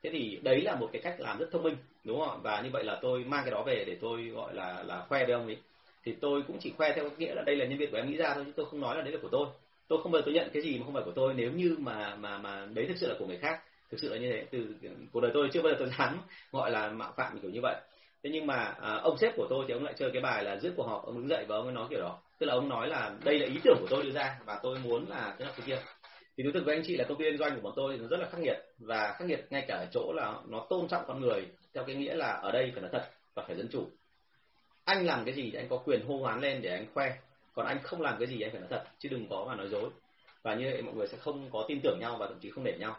Thế 0.03 0.11
thì 0.12 0.39
đấy 0.43 0.61
là 0.61 0.76
một 0.76 0.89
cái 0.93 1.03
cách 1.03 1.20
làm 1.20 1.39
rất 1.39 1.49
thông 1.53 1.62
minh 1.62 1.76
đúng 2.05 2.20
không 2.20 2.30
ạ? 2.30 2.37
Và 2.43 2.61
như 2.61 2.70
vậy 2.72 2.85
là 2.85 2.99
tôi 3.03 3.24
mang 3.24 3.45
cái 3.45 3.51
đó 3.51 3.62
về 3.66 3.85
để 3.87 3.97
tôi 4.01 4.22
gọi 4.24 4.55
là 4.55 4.82
là 4.82 5.05
khoe 5.09 5.24
với 5.24 5.35
ông 5.35 5.47
ấy. 5.47 5.57
Thì 6.05 6.14
tôi 6.20 6.43
cũng 6.47 6.57
chỉ 6.61 6.72
khoe 6.76 6.93
theo 6.93 7.11
nghĩa 7.18 7.35
là 7.35 7.43
đây 7.43 7.57
là 7.57 7.64
nhân 7.66 7.78
viên 7.78 7.91
của 7.91 7.97
em 7.97 8.11
nghĩ 8.11 8.16
ra 8.16 8.35
thôi 8.35 8.45
chứ 8.47 8.53
tôi 8.57 8.66
không 8.70 8.80
nói 8.80 8.97
là 8.97 9.03
đấy 9.03 9.12
là 9.12 9.18
của 9.22 9.28
tôi. 9.28 9.47
Tôi 9.89 10.03
không 10.03 10.12
bao 10.12 10.20
giờ 10.20 10.24
tôi 10.24 10.35
nhận 10.35 10.51
cái 10.53 10.62
gì 10.62 10.78
mà 10.78 10.85
không 10.85 10.95
phải 10.95 11.03
của 11.05 11.12
tôi. 11.14 11.35
Nếu 11.35 11.53
như 11.53 11.76
mà 11.78 12.16
mà 12.16 12.39
mà 12.39 12.66
đấy 12.74 12.87
thực 12.89 12.97
sự 12.97 13.09
là 13.09 13.14
của 13.18 13.26
người 13.26 13.39
khác 13.39 13.61
thực 13.91 14.01
sự 14.01 14.09
là 14.09 14.18
như 14.18 14.32
thế. 14.32 14.47
Từ 14.51 14.74
cuộc 15.12 15.20
đời 15.20 15.30
tôi 15.35 15.49
chưa 15.53 15.62
bao 15.62 15.72
giờ 15.72 15.76
tôi 15.78 15.89
dám 15.99 16.20
gọi 16.53 16.70
là 16.70 16.89
mạo 16.89 17.12
phạm 17.16 17.39
kiểu 17.39 17.51
như 17.51 17.61
vậy. 17.62 17.76
Thế 18.22 18.30
nhưng 18.32 18.47
mà 18.47 18.74
à, 18.80 18.95
ông 19.03 19.18
sếp 19.18 19.37
của 19.37 19.47
tôi 19.51 19.64
thì 19.68 19.74
ông 19.74 19.85
lại 19.85 19.95
chơi 19.97 20.11
cái 20.12 20.22
bài 20.22 20.45
là 20.45 20.57
giữa 20.57 20.70
cuộc 20.76 20.87
họp 20.87 21.05
ông 21.07 21.16
đứng 21.16 21.28
dậy 21.28 21.45
và 21.49 21.57
ông 21.57 21.64
ấy 21.64 21.74
nói 21.74 21.87
kiểu 21.91 22.01
đó. 22.01 22.18
Tức 22.39 22.47
là 22.47 22.55
ông 22.55 22.68
nói 22.68 22.89
là 22.89 23.12
đây 23.24 23.39
là 23.39 23.47
ý 23.47 23.61
tưởng 23.64 23.76
của 23.80 23.87
tôi 23.91 24.03
đưa 24.03 24.11
ra 24.11 24.39
và 24.45 24.61
tôi 24.62 24.78
muốn 24.85 25.09
là 25.09 25.35
thế 25.39 25.45
nào 25.45 25.55
kia 25.66 25.78
thì 26.37 26.45
thú 26.45 26.51
thực 26.55 26.64
với 26.64 26.76
anh 26.76 26.85
chị 26.87 26.97
là 26.97 27.05
công 27.09 27.18
ty 27.18 27.24
liên 27.24 27.39
doanh 27.39 27.55
của 27.55 27.61
bọn 27.61 27.72
tôi 27.76 27.97
nó 27.97 28.09
rất 28.09 28.20
là 28.20 28.28
khắc 28.30 28.41
nghiệt. 28.41 28.57
Và 28.78 29.14
khắc 29.18 29.28
nghiệt 29.28 29.47
ngay 29.51 29.64
cả 29.68 29.74
ở 29.74 29.87
chỗ 29.93 30.12
là 30.12 30.35
nó 30.49 30.66
tôn 30.70 30.89
trọng 30.89 31.05
con 31.07 31.20
người 31.20 31.47
theo 31.74 31.85
cái 31.85 31.97
nghĩa 31.97 32.14
là 32.14 32.32
ở 32.32 32.53
đây 32.53 32.72
phải 32.74 32.82
là 32.82 32.89
thật 32.93 33.11
và 33.35 33.45
phải 33.47 33.57
dân 33.57 33.68
chủ. 33.72 33.89
Anh 34.85 35.07
làm 35.07 35.24
cái 35.24 35.35
gì 35.35 35.51
thì 35.53 35.59
anh 35.59 35.68
có 35.68 35.76
quyền 35.76 36.07
hô 36.07 36.16
hoán 36.16 36.41
lên 36.41 36.62
để 36.62 36.70
anh 36.70 36.87
khoe. 36.95 37.16
Còn 37.55 37.66
anh 37.66 37.78
không 37.82 38.01
làm 38.01 38.16
cái 38.18 38.28
gì 38.28 38.41
anh 38.41 38.51
phải 38.51 38.61
nói 38.61 38.68
thật, 38.70 38.85
chứ 38.99 39.09
đừng 39.09 39.28
có 39.28 39.45
mà 39.49 39.57
nói 39.57 39.68
dối. 39.68 39.91
Và 40.43 40.55
như 40.55 40.70
vậy 40.72 40.82
mọi 40.82 40.95
người 40.95 41.07
sẽ 41.07 41.18
không 41.18 41.51
có 41.53 41.64
tin 41.68 41.80
tưởng 41.82 41.99
nhau 42.01 42.16
và 42.20 42.26
thậm 42.26 42.39
chí 42.41 42.51
không 42.51 42.64
để 42.64 42.76
nhau. 42.78 42.97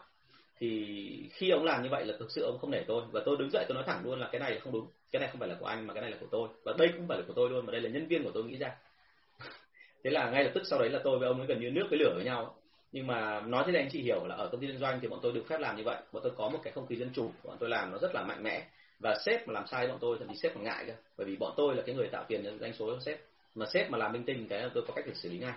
Thì 0.58 1.30
khi 1.32 1.50
ông 1.50 1.64
làm 1.64 1.82
như 1.82 1.88
vậy 1.90 2.04
là 2.06 2.14
thực 2.18 2.30
sự 2.30 2.42
ông 2.42 2.58
không 2.58 2.70
để 2.70 2.84
tôi. 2.86 3.02
Và 3.12 3.22
tôi 3.24 3.36
đứng 3.38 3.50
dậy 3.52 3.64
tôi 3.68 3.74
nói 3.74 3.84
thẳng 3.86 4.00
luôn 4.04 4.20
là 4.20 4.28
cái 4.32 4.40
này 4.40 4.50
là 4.50 4.60
không 4.60 4.72
đúng, 4.72 4.86
cái 5.10 5.20
này 5.20 5.28
không 5.28 5.40
phải 5.40 5.48
là 5.48 5.56
của 5.60 5.66
anh 5.66 5.86
mà 5.86 5.94
cái 5.94 6.00
này 6.00 6.10
là 6.10 6.16
của 6.20 6.26
tôi. 6.30 6.48
Và 6.64 6.74
đây 6.78 6.88
cũng 6.96 7.08
phải 7.08 7.18
là 7.18 7.24
của 7.28 7.32
tôi 7.36 7.50
luôn, 7.50 7.66
mà 7.66 7.72
đây 7.72 7.80
là 7.80 7.90
nhân 7.90 8.06
viên 8.06 8.24
của 8.24 8.30
tôi 8.34 8.44
nghĩ 8.44 8.56
ra. 8.56 8.76
Thế 10.04 10.10
là 10.10 10.30
ngay 10.30 10.44
lập 10.44 10.50
tức 10.54 10.62
sau 10.70 10.78
đấy 10.78 10.90
là 10.90 11.00
tôi 11.04 11.18
với 11.18 11.28
ông 11.28 11.38
ấy 11.38 11.46
gần 11.46 11.60
như 11.60 11.70
nước 11.70 11.86
với 11.90 11.98
lửa 11.98 12.12
với 12.14 12.24
nhau 12.24 12.56
nhưng 12.96 13.06
mà 13.06 13.40
nói 13.40 13.64
thế 13.66 13.72
này 13.72 13.82
anh 13.82 13.90
chị 13.90 14.02
hiểu 14.02 14.26
là 14.26 14.34
ở 14.34 14.48
công 14.52 14.60
ty 14.60 14.66
liên 14.66 14.78
doanh 14.78 15.00
thì 15.00 15.08
bọn 15.08 15.18
tôi 15.22 15.32
được 15.32 15.44
phép 15.48 15.60
làm 15.60 15.76
như 15.76 15.82
vậy. 15.84 15.96
Bọn 16.12 16.22
tôi 16.22 16.32
có 16.36 16.48
một 16.48 16.58
cái 16.62 16.72
không 16.72 16.86
khí 16.86 16.96
dân 16.96 17.10
chủ, 17.14 17.30
bọn 17.44 17.56
tôi 17.60 17.68
làm 17.68 17.92
nó 17.92 17.98
rất 17.98 18.14
là 18.14 18.22
mạnh 18.22 18.42
mẽ. 18.42 18.66
Và 18.98 19.16
sếp 19.26 19.48
mà 19.48 19.52
làm 19.52 19.66
sai 19.66 19.88
bọn 19.88 19.98
tôi, 20.00 20.16
thậm 20.18 20.28
chí 20.28 20.34
sếp 20.42 20.54
còn 20.54 20.64
ngại 20.64 20.84
cơ. 20.86 20.92
Bởi 21.16 21.26
vì 21.26 21.36
bọn 21.36 21.52
tôi 21.56 21.76
là 21.76 21.82
cái 21.86 21.94
người 21.94 22.08
tạo 22.08 22.24
tiền 22.28 22.44
cho 22.44 22.50
doanh 22.60 22.72
số 22.72 22.90
cho 22.90 23.00
sếp. 23.00 23.20
Mà 23.54 23.66
sếp 23.66 23.90
mà 23.90 23.98
làm 23.98 24.12
minh 24.12 24.24
tinh, 24.24 24.46
cái 24.48 24.60
là 24.60 24.68
tôi 24.74 24.84
có 24.86 24.94
cách 24.96 25.04
để 25.08 25.14
xử 25.14 25.28
lý 25.28 25.38
ngay. 25.38 25.52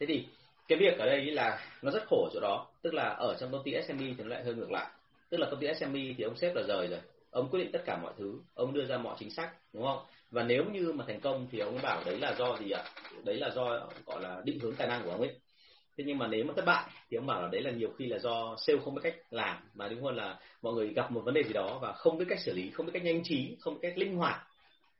Thế 0.00 0.06
thì 0.06 0.26
cái 0.68 0.78
việc 0.78 0.98
ở 0.98 1.06
đây 1.06 1.24
là 1.24 1.58
nó 1.82 1.90
rất 1.90 2.02
khổ 2.10 2.28
chỗ 2.32 2.40
đó. 2.40 2.66
Tức 2.82 2.94
là 2.94 3.08
ở 3.08 3.36
trong 3.40 3.52
công 3.52 3.62
ty 3.64 3.72
SME 3.86 4.06
thì 4.18 4.24
nó 4.24 4.28
lại 4.28 4.44
hơi 4.44 4.54
ngược 4.54 4.70
lại. 4.70 4.86
Tức 5.30 5.38
là 5.40 5.46
công 5.50 5.60
ty 5.60 5.66
SME 5.74 6.14
thì 6.18 6.24
ông 6.24 6.36
sếp 6.36 6.54
là 6.54 6.62
rời 6.68 6.88
rồi. 6.88 7.00
Ông 7.30 7.48
quyết 7.50 7.60
định 7.60 7.72
tất 7.72 7.82
cả 7.86 7.98
mọi 8.02 8.12
thứ. 8.18 8.38
Ông 8.54 8.74
đưa 8.74 8.84
ra 8.84 8.98
mọi 8.98 9.16
chính 9.18 9.30
sách, 9.30 9.50
đúng 9.72 9.84
không? 9.84 9.98
Và 10.30 10.42
nếu 10.42 10.64
như 10.64 10.92
mà 10.92 11.04
thành 11.08 11.20
công 11.20 11.46
thì 11.52 11.58
ông 11.58 11.78
bảo 11.82 12.02
đấy 12.06 12.18
là 12.18 12.34
do 12.38 12.56
gì 12.56 12.70
ạ? 12.70 12.82
Đấy 13.24 13.36
là 13.36 13.50
do, 13.50 13.88
gọi 14.06 14.22
là 14.22 14.40
định 14.44 14.58
hướng 14.58 14.74
tài 14.74 14.88
năng 14.88 15.02
của 15.04 15.10
ông 15.10 15.20
ấy 15.20 15.34
thế 15.96 16.04
nhưng 16.06 16.18
mà 16.18 16.26
nếu 16.26 16.44
mà 16.44 16.52
thất 16.56 16.64
bại 16.64 16.90
thì 17.10 17.16
ông 17.16 17.26
bảo 17.26 17.42
là 17.42 17.48
đấy 17.52 17.62
là 17.62 17.70
nhiều 17.70 17.90
khi 17.98 18.06
là 18.06 18.18
do 18.18 18.56
sale 18.58 18.78
không 18.84 18.94
biết 18.94 19.00
cách 19.04 19.16
làm 19.30 19.56
mà 19.74 19.88
đúng 19.88 20.02
hơn 20.02 20.16
là 20.16 20.38
mọi 20.62 20.74
người 20.74 20.88
gặp 20.88 21.12
một 21.12 21.20
vấn 21.24 21.34
đề 21.34 21.42
gì 21.42 21.52
đó 21.52 21.78
và 21.82 21.92
không 21.92 22.18
biết 22.18 22.24
cách 22.28 22.40
xử 22.40 22.52
lý 22.52 22.70
không 22.70 22.86
biết 22.86 22.92
cách 22.94 23.04
nhanh 23.04 23.24
trí 23.24 23.56
không 23.60 23.74
biết 23.74 23.80
cách 23.82 23.98
linh 23.98 24.16
hoạt 24.16 24.46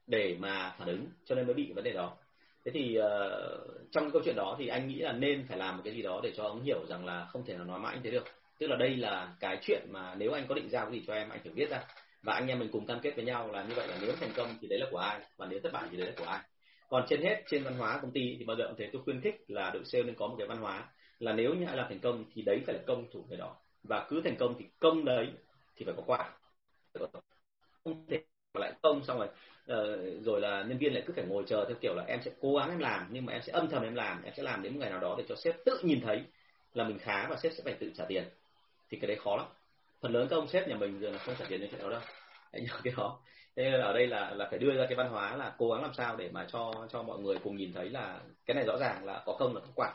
để 0.06 0.36
mà 0.38 0.74
phản 0.78 0.88
ứng 0.88 1.06
cho 1.24 1.34
nên 1.34 1.46
mới 1.46 1.54
bị 1.54 1.72
vấn 1.72 1.84
đề 1.84 1.92
đó. 1.92 2.16
Thế 2.64 2.72
thì 2.74 2.98
uh, 2.98 3.04
trong 3.90 4.04
cái 4.04 4.10
câu 4.12 4.22
chuyện 4.24 4.36
đó 4.36 4.56
thì 4.58 4.68
anh 4.68 4.88
nghĩ 4.88 4.94
là 4.98 5.12
nên 5.12 5.46
phải 5.48 5.58
làm 5.58 5.76
một 5.76 5.82
cái 5.84 5.94
gì 5.94 6.02
đó 6.02 6.20
để 6.22 6.32
cho 6.36 6.44
ông 6.44 6.62
hiểu 6.62 6.86
rằng 6.86 7.06
là 7.06 7.26
không 7.30 7.44
thể 7.46 7.54
nào 7.54 7.64
nói 7.64 7.78
mãi 7.78 7.96
như 7.96 8.00
thế 8.04 8.10
được. 8.10 8.24
Tức 8.58 8.66
là 8.66 8.76
đây 8.76 8.96
là 8.96 9.34
cái 9.40 9.58
chuyện 9.62 9.86
mà 9.90 10.14
nếu 10.14 10.32
anh 10.32 10.46
có 10.48 10.54
định 10.54 10.68
giao 10.70 10.86
cái 10.86 10.94
gì 10.94 11.04
cho 11.06 11.14
em 11.14 11.28
anh 11.28 11.40
phải 11.42 11.52
viết 11.52 11.70
ra. 11.70 11.80
Và 12.22 12.34
anh 12.34 12.48
em 12.48 12.58
mình 12.58 12.68
cùng 12.72 12.86
cam 12.86 13.00
kết 13.00 13.16
với 13.16 13.24
nhau 13.24 13.52
là 13.52 13.62
như 13.62 13.74
vậy 13.76 13.88
là 13.88 13.98
nếu 14.00 14.12
thành 14.20 14.30
công 14.36 14.54
thì 14.60 14.68
đấy 14.68 14.78
là 14.78 14.86
của 14.90 14.98
ai 14.98 15.20
và 15.36 15.46
nếu 15.46 15.60
thất 15.62 15.72
bại 15.72 15.84
thì 15.90 15.96
đấy 15.96 16.06
là 16.06 16.12
của 16.18 16.30
ai 16.30 16.40
còn 16.88 17.06
trên 17.08 17.22
hết 17.22 17.42
trên 17.48 17.64
văn 17.64 17.74
hóa 17.74 17.98
công 18.02 18.10
ty 18.10 18.36
thì 18.38 18.44
bao 18.44 18.56
giờ 18.56 18.64
cũng 18.66 18.76
thế. 18.78 18.90
Tôi 18.92 19.02
khuyến 19.02 19.20
khích 19.20 19.44
là 19.48 19.70
đội 19.70 19.84
sale 19.84 20.04
nên 20.04 20.14
có 20.14 20.26
một 20.26 20.34
cái 20.38 20.46
văn 20.46 20.58
hóa 20.58 20.88
là 21.18 21.32
nếu 21.32 21.54
như 21.54 21.66
ai 21.66 21.76
làm 21.76 21.86
thành 21.88 22.00
công 22.00 22.24
thì 22.34 22.42
đấy 22.42 22.60
phải 22.66 22.74
là 22.74 22.80
công 22.86 23.10
thủ 23.12 23.24
người 23.28 23.38
đó. 23.38 23.56
Và 23.82 24.06
cứ 24.08 24.20
thành 24.24 24.36
công 24.38 24.54
thì 24.58 24.64
công 24.78 25.04
đấy 25.04 25.28
thì 25.76 25.84
phải 25.84 25.94
có 25.96 26.02
quả. 26.06 26.32
Không 27.84 28.06
thể 28.06 28.22
lại 28.54 28.72
công 28.82 29.04
xong 29.04 29.18
rồi 29.18 29.28
uh, 29.28 30.24
rồi 30.24 30.40
là 30.40 30.62
nhân 30.62 30.78
viên 30.78 30.94
lại 30.94 31.02
cứ 31.06 31.12
phải 31.16 31.24
ngồi 31.24 31.44
chờ 31.46 31.64
theo 31.68 31.76
kiểu 31.80 31.94
là 31.94 32.04
em 32.06 32.20
sẽ 32.22 32.30
cố 32.40 32.56
gắng 32.56 32.70
em 32.70 32.78
làm 32.78 33.08
nhưng 33.10 33.26
mà 33.26 33.32
em 33.32 33.42
sẽ 33.42 33.52
âm 33.52 33.68
thầm 33.68 33.82
em 33.82 33.94
làm 33.94 34.22
em 34.22 34.34
sẽ 34.36 34.42
làm 34.42 34.62
đến 34.62 34.72
một 34.72 34.78
ngày 34.80 34.90
nào 34.90 35.00
đó 35.00 35.14
để 35.18 35.24
cho 35.28 35.34
sếp 35.36 35.54
tự 35.64 35.80
nhìn 35.82 36.00
thấy 36.00 36.22
là 36.74 36.84
mình 36.84 36.98
khá 36.98 37.26
và 37.30 37.36
sếp 37.36 37.52
sẽ 37.52 37.62
phải 37.64 37.74
tự 37.74 37.90
trả 37.96 38.04
tiền. 38.04 38.24
Thì 38.90 38.98
cái 38.98 39.08
đấy 39.08 39.16
khó 39.16 39.36
lắm. 39.36 39.46
Phần 40.00 40.12
lớn 40.12 40.26
các 40.30 40.36
ông 40.36 40.48
sếp 40.48 40.68
nhà 40.68 40.76
mình 40.76 41.00
giờ 41.00 41.10
là 41.10 41.18
không 41.18 41.34
trả 41.38 41.44
tiền 41.48 41.60
cho 41.60 41.66
chuyện 41.70 41.80
đó 41.80 41.90
đâu. 41.90 42.00
Hãy 42.52 42.62
nhớ 42.62 42.80
cái 42.84 42.94
đó 42.96 43.20
thế 43.56 43.70
ở 43.70 43.92
đây 43.92 44.06
là 44.06 44.30
là 44.30 44.46
phải 44.50 44.58
đưa 44.58 44.74
ra 44.74 44.86
cái 44.86 44.96
văn 44.96 45.08
hóa 45.08 45.36
là 45.36 45.54
cố 45.58 45.70
gắng 45.70 45.82
làm 45.82 45.94
sao 45.94 46.16
để 46.16 46.30
mà 46.32 46.46
cho 46.52 46.72
cho 46.90 47.02
mọi 47.02 47.18
người 47.18 47.38
cùng 47.44 47.56
nhìn 47.56 47.72
thấy 47.72 47.90
là 47.90 48.20
cái 48.46 48.54
này 48.54 48.64
rõ 48.64 48.76
ràng 48.78 49.04
là 49.04 49.22
có 49.26 49.36
công 49.38 49.54
là 49.54 49.60
có 49.60 49.68
quả. 49.74 49.94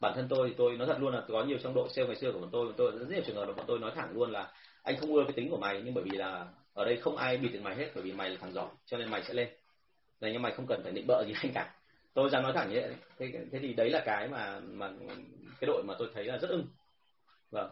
Bản 0.00 0.12
thân 0.16 0.26
tôi 0.28 0.48
thì 0.48 0.54
tôi 0.58 0.76
nói 0.76 0.86
thật 0.86 0.96
luôn 1.00 1.14
là 1.14 1.22
có 1.28 1.44
nhiều 1.44 1.58
trong 1.62 1.74
đội 1.74 1.88
sale 1.88 2.06
ngày 2.06 2.16
xưa 2.16 2.32
của 2.32 2.38
bọn 2.38 2.48
tôi 2.52 2.66
bọn 2.66 2.74
tôi 2.76 2.92
rất 2.92 3.06
nhiều 3.10 3.22
trường 3.26 3.36
hợp 3.36 3.46
là 3.48 3.52
bọn 3.52 3.64
tôi 3.68 3.78
nói 3.78 3.92
thẳng 3.94 4.12
luôn 4.12 4.30
là 4.30 4.52
anh 4.82 4.96
không 4.96 5.14
ưa 5.14 5.24
cái 5.24 5.32
tính 5.32 5.50
của 5.50 5.56
mày 5.56 5.82
nhưng 5.84 5.94
bởi 5.94 6.04
vì 6.04 6.18
là 6.18 6.46
ở 6.74 6.84
đây 6.84 6.96
không 6.96 7.16
ai 7.16 7.36
bị 7.36 7.48
được 7.48 7.60
mày 7.62 7.76
hết 7.76 7.90
bởi 7.94 8.04
vì 8.04 8.12
mày 8.12 8.30
là 8.30 8.36
thằng 8.40 8.52
giỏi 8.52 8.68
cho 8.86 8.98
nên 8.98 9.10
mày 9.10 9.22
sẽ 9.22 9.34
lên. 9.34 9.48
Này 10.20 10.32
nhưng 10.32 10.42
mày 10.42 10.52
không 10.52 10.66
cần 10.66 10.80
phải 10.82 10.92
định 10.92 11.06
bợ 11.06 11.24
gì 11.26 11.34
anh 11.42 11.52
cả. 11.54 11.74
Tôi 12.14 12.30
dám 12.30 12.42
nói 12.42 12.52
thẳng 12.52 12.70
như 12.70 12.80
vậy 12.80 12.94
thế, 13.18 13.32
thế 13.52 13.58
thì 13.58 13.74
đấy 13.74 13.90
là 13.90 14.02
cái 14.04 14.28
mà 14.28 14.60
mà 14.60 14.90
cái 15.60 15.66
đội 15.66 15.82
mà 15.86 15.94
tôi 15.98 16.08
thấy 16.14 16.24
là 16.24 16.38
rất 16.38 16.48
ưng. 16.50 16.66
Vâng. 17.50 17.70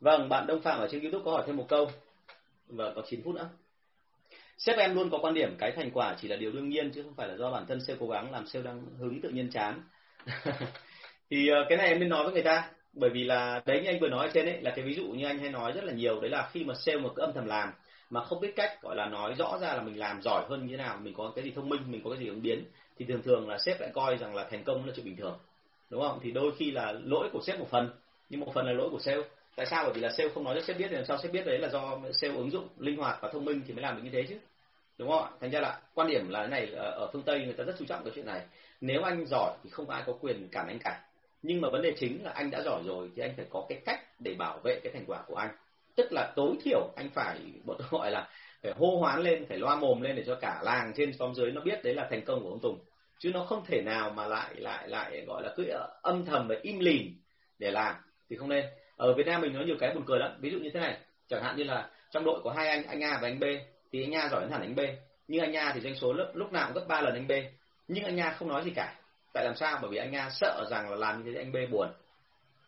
Vâng 0.00 0.28
bạn 0.28 0.46
đông 0.46 0.62
phạm 0.62 0.80
ở 0.80 0.88
trên 0.90 1.02
youtube 1.02 1.24
có 1.24 1.30
hỏi 1.30 1.42
thêm 1.46 1.56
một 1.56 1.66
câu. 1.68 1.90
Và 2.68 2.92
có 2.96 3.02
9 3.06 3.22
phút 3.24 3.34
nữa. 3.34 3.48
Sếp 4.58 4.78
em 4.78 4.94
luôn 4.94 5.10
có 5.10 5.18
quan 5.22 5.34
điểm 5.34 5.54
cái 5.58 5.72
thành 5.76 5.90
quả 5.90 6.16
chỉ 6.20 6.28
là 6.28 6.36
điều 6.36 6.52
đương 6.52 6.68
nhiên, 6.68 6.90
chứ 6.90 7.02
không 7.02 7.14
phải 7.14 7.28
là 7.28 7.36
do 7.36 7.50
bản 7.50 7.66
thân 7.66 7.80
sale 7.80 7.98
cố 8.00 8.08
gắng 8.08 8.32
làm 8.32 8.46
sale 8.46 8.64
đang 8.64 8.82
hứng 8.98 9.20
tự 9.20 9.28
nhiên 9.28 9.50
chán. 9.50 9.82
Thì 11.30 11.48
ờ, 11.48 11.64
cái 11.68 11.78
này 11.78 11.88
em 11.88 12.00
nên 12.00 12.08
nói 12.08 12.24
với 12.24 12.32
người 12.32 12.42
ta. 12.42 12.70
Bởi 12.92 13.10
vì 13.10 13.24
là 13.24 13.62
đấy 13.66 13.80
như 13.82 13.90
anh 13.90 14.00
vừa 14.00 14.08
nói 14.08 14.26
ở 14.26 14.30
trên 14.34 14.46
ấy, 14.46 14.60
là 14.60 14.70
cái 14.76 14.84
ví 14.84 14.94
dụ 14.94 15.04
như 15.06 15.26
anh 15.26 15.38
hay 15.38 15.50
nói 15.50 15.72
rất 15.72 15.84
là 15.84 15.92
nhiều, 15.92 16.20
đấy 16.20 16.30
là 16.30 16.48
khi 16.52 16.64
mà 16.64 16.74
sale 16.74 16.98
một 16.98 17.12
cái 17.16 17.26
âm 17.26 17.34
thầm 17.34 17.46
làm 17.46 17.72
mà 18.10 18.24
không 18.24 18.40
biết 18.40 18.52
cách, 18.56 18.82
gọi 18.82 18.96
là, 18.96 19.06
nói 19.06 19.34
rõ 19.34 19.58
ra 19.60 19.74
là 19.74 19.82
mình 19.82 19.98
làm 19.98 20.22
giỏi 20.22 20.44
hơn 20.48 20.66
như 20.66 20.76
thế 20.76 20.76
nào, 20.76 20.98
mình 21.02 21.14
có 21.14 21.32
cái 21.36 21.44
gì 21.44 21.50
thông 21.50 21.68
minh, 21.68 21.80
mình 21.90 22.00
có 22.04 22.10
cái 22.10 22.18
gì 22.18 22.28
ứng 22.28 22.42
biến, 22.42 22.64
thì 22.98 23.04
thường 23.04 23.22
thường 23.22 23.48
là 23.48 23.58
sếp 23.58 23.80
lại 23.80 23.90
coi 23.94 24.16
rằng 24.16 24.34
là 24.34 24.48
thành 24.50 24.64
công 24.64 24.86
là 24.86 24.92
chuyện 24.96 25.06
bình 25.06 25.16
thường. 25.16 25.38
Đúng 25.90 26.00
không? 26.00 26.18
Thì 26.22 26.30
đôi 26.30 26.52
khi 26.56 26.70
là 26.70 26.92
lỗi 27.04 27.28
của 27.32 27.40
sếp 27.42 27.58
một 27.58 27.68
phần, 27.70 27.90
nhưng 28.28 28.40
một 28.40 28.52
phần 28.54 28.66
là 28.66 28.72
lỗi 28.72 28.88
của 28.90 28.98
sale 28.98 29.22
tại 29.58 29.66
sao? 29.66 29.84
Bởi 29.84 29.92
vì 29.94 30.00
là 30.00 30.10
sale 30.10 30.30
không 30.34 30.44
nói 30.44 30.54
cho 30.54 30.60
sếp 30.66 30.78
biết, 30.78 30.86
thì 30.90 30.96
làm 30.96 31.04
sao 31.04 31.18
sếp 31.22 31.32
biết 31.32 31.46
đấy 31.46 31.58
là 31.58 31.68
do 31.68 31.98
sale 32.12 32.34
ứng 32.34 32.50
dụng 32.50 32.68
linh 32.78 32.96
hoạt 32.96 33.18
và 33.22 33.30
thông 33.32 33.44
minh 33.44 33.62
thì 33.66 33.74
mới 33.74 33.82
làm 33.82 33.96
được 33.96 34.02
như 34.04 34.10
thế 34.10 34.26
chứ. 34.28 34.34
Đúng 34.98 35.10
không 35.10 35.22
ạ? 35.22 35.30
Thành 35.40 35.50
ra 35.50 35.60
là 35.60 35.80
quan 35.94 36.08
điểm 36.08 36.28
là 36.28 36.40
cái 36.40 36.48
này 36.48 36.72
ờ, 36.76 36.90
ở 36.90 37.10
phương 37.12 37.22
tây 37.22 37.44
người 37.44 37.52
ta 37.52 37.64
rất 37.64 37.74
chú 37.78 37.84
trọng 37.84 38.04
cái 38.04 38.12
chuyện 38.14 38.26
này. 38.26 38.40
Nếu 38.80 39.02
anh 39.02 39.26
giỏi 39.26 39.56
thì 39.64 39.70
không 39.70 39.90
ai 39.90 40.02
có 40.06 40.12
quyền 40.20 40.48
cản 40.48 40.66
anh 40.68 40.78
cả. 40.78 41.00
Nhưng 41.42 41.60
mà 41.60 41.68
vấn 41.72 41.82
đề 41.82 41.92
chính 41.98 42.24
là 42.24 42.30
anh 42.30 42.50
đã 42.50 42.62
giỏi 42.62 42.82
rồi 42.86 43.10
thì 43.16 43.22
anh 43.22 43.32
phải 43.36 43.46
có 43.50 43.66
cái 43.68 43.80
cách 43.84 44.00
để 44.18 44.34
bảo 44.34 44.58
vệ 44.64 44.80
cái 44.84 44.92
thành 44.92 45.04
quả 45.06 45.22
của 45.26 45.36
anh. 45.36 45.50
Tức 45.96 46.12
là 46.12 46.32
tối 46.36 46.56
thiểu 46.64 46.88
anh 46.96 47.10
phải, 47.14 47.38
bọn 47.64 47.76
tôi 47.78 47.88
gọi 47.90 48.10
là, 48.10 48.28
phải 48.62 48.72
hô 48.78 48.96
hoán 48.96 49.22
lên, 49.22 49.46
phải 49.48 49.58
loa 49.58 49.76
mồm 49.76 50.00
lên 50.00 50.16
để 50.16 50.22
cho 50.26 50.34
cả 50.34 50.60
làng 50.62 50.92
trên 50.96 51.12
xóm 51.12 51.34
dưới 51.34 51.50
nó 51.52 51.60
biết 51.60 51.84
đấy 51.84 51.94
là 51.94 52.06
thành 52.10 52.24
công 52.24 52.42
của 52.42 52.50
ông 52.50 52.60
Tùng. 52.60 52.78
Chứ 53.18 53.30
nó 53.34 53.44
không 53.44 53.64
thể 53.66 53.82
nào 53.82 54.10
mà 54.10 54.26
lại 54.26 54.54
lại 54.54 54.88
lại 54.88 55.24
gọi 55.26 55.42
là 55.42 55.52
cứ 55.56 55.64
ờ, 55.64 55.88
âm 56.02 56.24
thầm 56.24 56.48
và 56.48 56.54
im 56.62 56.78
lìm 56.78 57.14
để 57.58 57.70
làm 57.70 57.94
thì 58.30 58.36
không 58.36 58.48
nên 58.48 58.64
ở 58.98 59.14
Việt 59.14 59.26
Nam 59.26 59.40
mình 59.40 59.52
nó 59.52 59.60
nhiều 59.60 59.76
cái 59.80 59.94
buồn 59.94 60.04
cười 60.06 60.18
lắm. 60.18 60.32
Ví 60.40 60.50
dụ 60.50 60.58
như 60.58 60.70
thế 60.74 60.80
này 60.80 60.96
chẳng 61.28 61.42
hạn 61.42 61.56
như 61.56 61.64
là 61.64 61.88
trong 62.10 62.24
đội 62.24 62.40
có 62.44 62.52
hai 62.56 62.68
anh 62.68 62.86
anh 62.86 63.04
A 63.04 63.18
và 63.22 63.28
anh 63.28 63.40
B 63.40 63.44
thì 63.92 64.04
anh 64.04 64.14
A 64.14 64.28
giỏi 64.28 64.40
hơn 64.40 64.50
hẳn 64.50 64.60
anh 64.60 64.74
B. 64.74 64.80
Nhưng 65.28 65.40
anh 65.40 65.56
A 65.56 65.72
thì 65.74 65.80
doanh 65.80 65.94
số 65.94 66.12
lúc, 66.12 66.26
lúc 66.34 66.52
nào 66.52 66.66
cũng 66.66 66.74
gấp 66.74 66.88
ba 66.88 67.00
lần 67.00 67.14
anh 67.14 67.26
B. 67.26 67.32
Nhưng 67.88 68.04
anh 68.04 68.20
A 68.20 68.30
không 68.30 68.48
nói 68.48 68.64
gì 68.64 68.70
cả. 68.70 68.94
Tại 69.34 69.44
làm 69.44 69.54
sao? 69.54 69.78
Bởi 69.82 69.90
vì 69.90 69.96
anh 69.96 70.16
A 70.16 70.30
sợ 70.30 70.64
rằng 70.70 70.90
là 70.90 70.96
làm 70.96 71.24
như 71.24 71.32
thế 71.32 71.40
anh 71.40 71.52
B 71.52 71.56
buồn. 71.72 71.88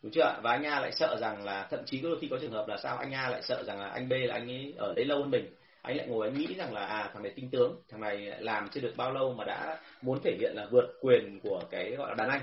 Đúng 0.03 0.11
chưa 0.11 0.39
và 0.43 0.51
anh 0.51 0.65
A 0.65 0.79
lại 0.79 0.91
sợ 0.91 1.17
rằng 1.21 1.45
là 1.45 1.67
thậm 1.69 1.79
chí 1.85 1.99
có 2.01 2.09
đôi 2.09 2.17
khi 2.21 2.27
có 2.31 2.37
trường 2.41 2.51
hợp 2.51 2.67
là 2.67 2.77
sao? 2.77 2.97
Anh 2.97 3.13
A 3.13 3.29
lại 3.29 3.41
sợ 3.41 3.63
rằng 3.63 3.79
là 3.79 3.87
anh 3.87 4.09
B 4.09 4.11
là 4.11 4.33
anh 4.33 4.51
ấy 4.51 4.73
ở 4.77 4.93
đấy 4.95 5.05
lâu 5.05 5.19
hơn 5.19 5.31
mình. 5.31 5.55
Anh 5.81 5.97
lại 5.97 6.07
ngồi 6.07 6.27
anh 6.27 6.37
nghĩ 6.37 6.55
rằng 6.57 6.73
là 6.73 6.85
à 6.85 7.09
thằng 7.13 7.23
này 7.23 7.31
tinh 7.35 7.49
tướng 7.49 7.81
thằng 7.89 8.01
này 8.01 8.31
làm 8.39 8.69
chưa 8.69 8.81
được 8.81 8.93
bao 8.97 9.11
lâu 9.11 9.33
mà 9.33 9.43
đã 9.43 9.79
muốn 10.01 10.19
thể 10.23 10.37
hiện 10.39 10.53
là 10.55 10.67
vượt 10.71 10.85
quyền 11.01 11.39
của 11.39 11.61
cái 11.71 11.91
gọi 11.91 12.09
là 12.09 12.15
đàn 12.15 12.29
anh. 12.29 12.41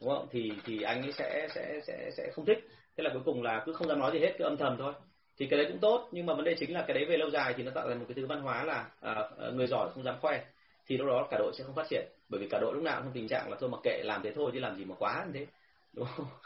Đúng 0.00 0.10
không? 0.10 0.28
Thì 0.30 0.52
thì 0.64 0.82
anh 0.82 1.02
ấy 1.02 1.12
sẽ 1.12 1.48
sẽ 1.54 1.80
sẽ 1.86 2.10
sẽ 2.16 2.30
không 2.34 2.44
thích 2.44 2.58
thế 2.96 3.04
là 3.04 3.10
cuối 3.12 3.22
cùng 3.24 3.42
là 3.42 3.62
cứ 3.66 3.72
không 3.72 3.88
dám 3.88 3.98
nói 3.98 4.12
gì 4.12 4.18
hết 4.18 4.34
cứ 4.38 4.44
âm 4.44 4.56
thầm 4.56 4.76
thôi. 4.78 4.92
Thì 5.38 5.46
cái 5.46 5.58
đấy 5.58 5.66
cũng 5.70 5.80
tốt 5.80 6.08
nhưng 6.12 6.26
mà 6.26 6.34
vấn 6.34 6.44
đề 6.44 6.56
chính 6.58 6.72
là 6.72 6.84
cái 6.86 6.94
đấy 6.94 7.04
về 7.04 7.16
lâu 7.16 7.30
dài 7.30 7.54
thì 7.56 7.62
nó 7.62 7.70
tạo 7.74 7.88
ra 7.88 7.94
một 7.94 8.04
cái 8.08 8.14
thứ 8.14 8.26
văn 8.26 8.40
hóa 8.40 8.64
là 8.64 8.90
à, 9.00 9.14
à, 9.38 9.50
người 9.54 9.66
giỏi 9.66 9.90
không 9.94 10.04
dám 10.04 10.14
khoe. 10.20 10.44
Thì 10.86 10.96
lúc 10.96 11.06
đó 11.06 11.28
cả 11.30 11.36
đội 11.38 11.52
sẽ 11.58 11.64
không 11.64 11.74
phát 11.74 11.86
triển 11.90 12.04
bởi 12.28 12.40
vì 12.40 12.48
cả 12.48 12.58
đội 12.58 12.74
lúc 12.74 12.82
nào 12.82 12.96
cũng 12.96 13.06
trong 13.06 13.14
tình 13.14 13.28
trạng 13.28 13.50
là 13.50 13.56
thôi 13.60 13.70
mặc 13.70 13.80
kệ 13.82 14.02
làm 14.04 14.22
thế 14.22 14.32
thôi 14.34 14.50
chứ 14.54 14.60
làm 14.60 14.76
gì 14.76 14.84
mà 14.84 14.94
quá 14.98 15.24
như 15.26 15.32
thế. 15.38 15.46
Đúng 15.92 16.06
không? 16.16 16.26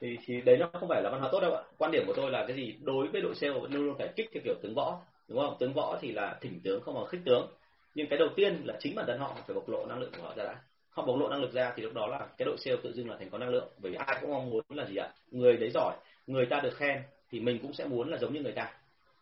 Thì 0.00 0.16
thì 0.26 0.40
đấy 0.40 0.56
nó 0.56 0.70
không 0.72 0.88
phải 0.88 1.02
là 1.02 1.10
văn 1.10 1.20
hóa 1.20 1.28
tốt 1.32 1.40
đâu 1.40 1.54
ạ. 1.54 1.62
Quan 1.78 1.90
điểm 1.90 2.04
của 2.06 2.12
tôi 2.16 2.30
là 2.30 2.44
cái 2.46 2.56
gì? 2.56 2.76
Đối 2.82 3.08
với 3.08 3.20
đội 3.20 3.34
sale 3.34 3.52
luôn 3.52 3.86
luôn 3.86 3.94
phải 3.98 4.08
kích 4.16 4.30
theo 4.32 4.42
kiểu 4.44 4.54
tướng 4.62 4.74
võ 4.74 5.00
đúng 5.28 5.38
không? 5.38 5.56
Tướng 5.60 5.72
võ 5.74 5.98
thì 6.00 6.12
là 6.12 6.38
thỉnh 6.40 6.60
tướng 6.64 6.82
không 6.82 6.94
bằng 6.94 7.06
khích 7.06 7.20
tướng. 7.24 7.50
Nhưng 7.94 8.08
cái 8.08 8.18
đầu 8.18 8.28
tiên 8.36 8.60
là 8.64 8.76
chính 8.80 8.94
bản 8.94 9.06
thân 9.06 9.18
họ 9.18 9.36
phải 9.46 9.54
bộc 9.54 9.68
lộ 9.68 9.86
năng 9.86 9.98
lượng 9.98 10.12
của 10.16 10.22
họ 10.22 10.34
ra 10.36 10.44
đã 10.44 10.56
không, 10.92 11.06
bộc 11.06 11.20
lộ 11.20 11.28
năng 11.28 11.40
lực 11.40 11.52
ra 11.52 11.72
thì 11.76 11.82
lúc 11.82 11.94
đó 11.94 12.06
là 12.06 12.26
cái 12.38 12.46
đội 12.46 12.56
sale 12.58 12.76
tự 12.82 12.92
dưng 12.92 13.10
là 13.10 13.16
thành 13.18 13.30
có 13.30 13.38
năng 13.38 13.48
lượng. 13.48 13.68
Bởi 13.78 13.92
vì 13.92 13.98
ai 14.06 14.18
cũng 14.20 14.30
mong 14.30 14.50
muốn 14.50 14.62
là 14.68 14.84
gì 14.84 14.96
ạ? 14.96 15.08
Người 15.30 15.56
đấy 15.56 15.70
giỏi, 15.74 15.96
người 16.26 16.46
ta 16.46 16.60
được 16.60 16.76
khen 16.76 17.02
thì 17.30 17.40
mình 17.40 17.58
cũng 17.62 17.72
sẽ 17.72 17.84
muốn 17.84 18.10
là 18.10 18.18
giống 18.18 18.34
như 18.34 18.40
người 18.40 18.52
ta. 18.52 18.72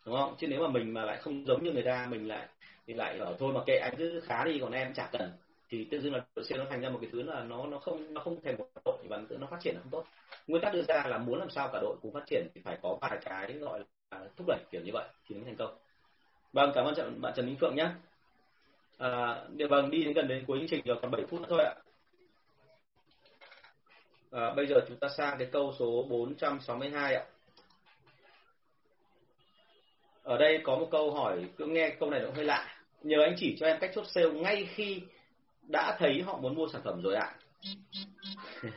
Đúng 0.06 0.16
không? 0.16 0.34
Chứ 0.38 0.46
nếu 0.46 0.60
mà 0.60 0.68
mình 0.68 0.94
mà 0.94 1.04
lại 1.04 1.16
không 1.16 1.46
giống 1.46 1.64
như 1.64 1.72
người 1.72 1.82
ta, 1.82 2.06
mình 2.10 2.28
lại, 2.28 2.46
thì 2.86 2.94
lại 2.94 3.18
ở 3.18 3.36
thôi 3.38 3.52
mà 3.52 3.60
kệ, 3.66 3.76
anh 3.76 3.94
cứ 3.98 4.20
khá 4.20 4.44
đi, 4.44 4.58
còn 4.60 4.72
em 4.72 4.94
chả 4.94 5.08
cần. 5.12 5.32
Thì 5.70 5.84
tự 5.90 6.00
dưng 6.00 6.12
là 6.12 6.20
đội 6.36 6.44
sale 6.44 6.64
nó 6.64 6.70
thành 6.70 6.80
ra 6.80 6.88
một 6.88 6.98
cái 7.00 7.10
thứ 7.12 7.22
là 7.22 7.44
nó 7.44 7.66
nó 7.66 7.78
không 7.78 8.14
nó 8.14 8.20
không 8.20 8.40
thành 8.44 8.58
một 8.58 8.66
đội, 8.84 8.96
và 9.08 9.20
nó 9.38 9.46
phát 9.46 9.56
triển 9.60 9.74
không 9.78 9.90
tốt. 9.90 10.04
Nguyên 10.46 10.62
tắc 10.62 10.74
đưa 10.74 10.82
ra 10.82 11.04
là 11.06 11.18
muốn 11.18 11.38
làm 11.38 11.50
sao 11.50 11.68
cả 11.72 11.78
đội 11.82 11.96
cùng 12.02 12.12
phát 12.12 12.26
triển 12.26 12.46
thì 12.54 12.60
phải 12.64 12.78
có 12.82 12.98
vài 13.00 13.18
cái 13.24 13.52
gọi 13.52 13.80
là 14.10 14.20
thúc 14.36 14.46
đẩy 14.46 14.58
kiểu 14.70 14.80
như 14.84 14.90
vậy 14.92 15.08
thì 15.28 15.34
mới 15.34 15.44
thành 15.44 15.56
công. 15.56 15.74
Vâng 16.52 16.72
cảm 16.74 16.84
ơn 16.84 17.20
bạn 17.20 17.32
Trần 17.36 17.46
Minh 17.46 17.56
Phượng 17.60 17.76
nhé 17.76 17.88
à, 19.00 19.44
vâng 19.70 19.90
đi 19.90 20.02
đến 20.02 20.12
gần 20.12 20.28
đến 20.28 20.44
cuối 20.46 20.58
chương 20.58 20.68
trình 20.68 20.80
rồi 20.84 20.98
còn 21.02 21.10
7 21.10 21.22
phút 21.30 21.40
nữa 21.40 21.46
thôi 21.50 21.64
ạ. 21.64 21.74
À, 24.30 24.54
bây 24.56 24.66
giờ 24.66 24.76
chúng 24.88 24.96
ta 24.96 25.08
sang 25.16 25.38
cái 25.38 25.48
câu 25.52 25.72
số 25.78 26.06
462 26.10 27.14
ạ. 27.14 27.24
Ở 30.22 30.38
đây 30.38 30.60
có 30.64 30.76
một 30.76 30.88
câu 30.90 31.10
hỏi 31.10 31.44
cứ 31.56 31.66
nghe 31.66 31.96
câu 32.00 32.10
này 32.10 32.20
cũng 32.26 32.34
hơi 32.34 32.44
lạ. 32.44 32.76
Nhờ 33.02 33.22
anh 33.22 33.34
chỉ 33.36 33.56
cho 33.60 33.66
em 33.66 33.76
cách 33.80 33.90
chốt 33.94 34.04
sale 34.06 34.30
ngay 34.30 34.68
khi 34.74 35.02
đã 35.68 35.96
thấy 35.98 36.22
họ 36.22 36.38
muốn 36.38 36.54
mua 36.54 36.68
sản 36.72 36.80
phẩm 36.84 37.02
rồi 37.02 37.14
ạ. 37.14 37.34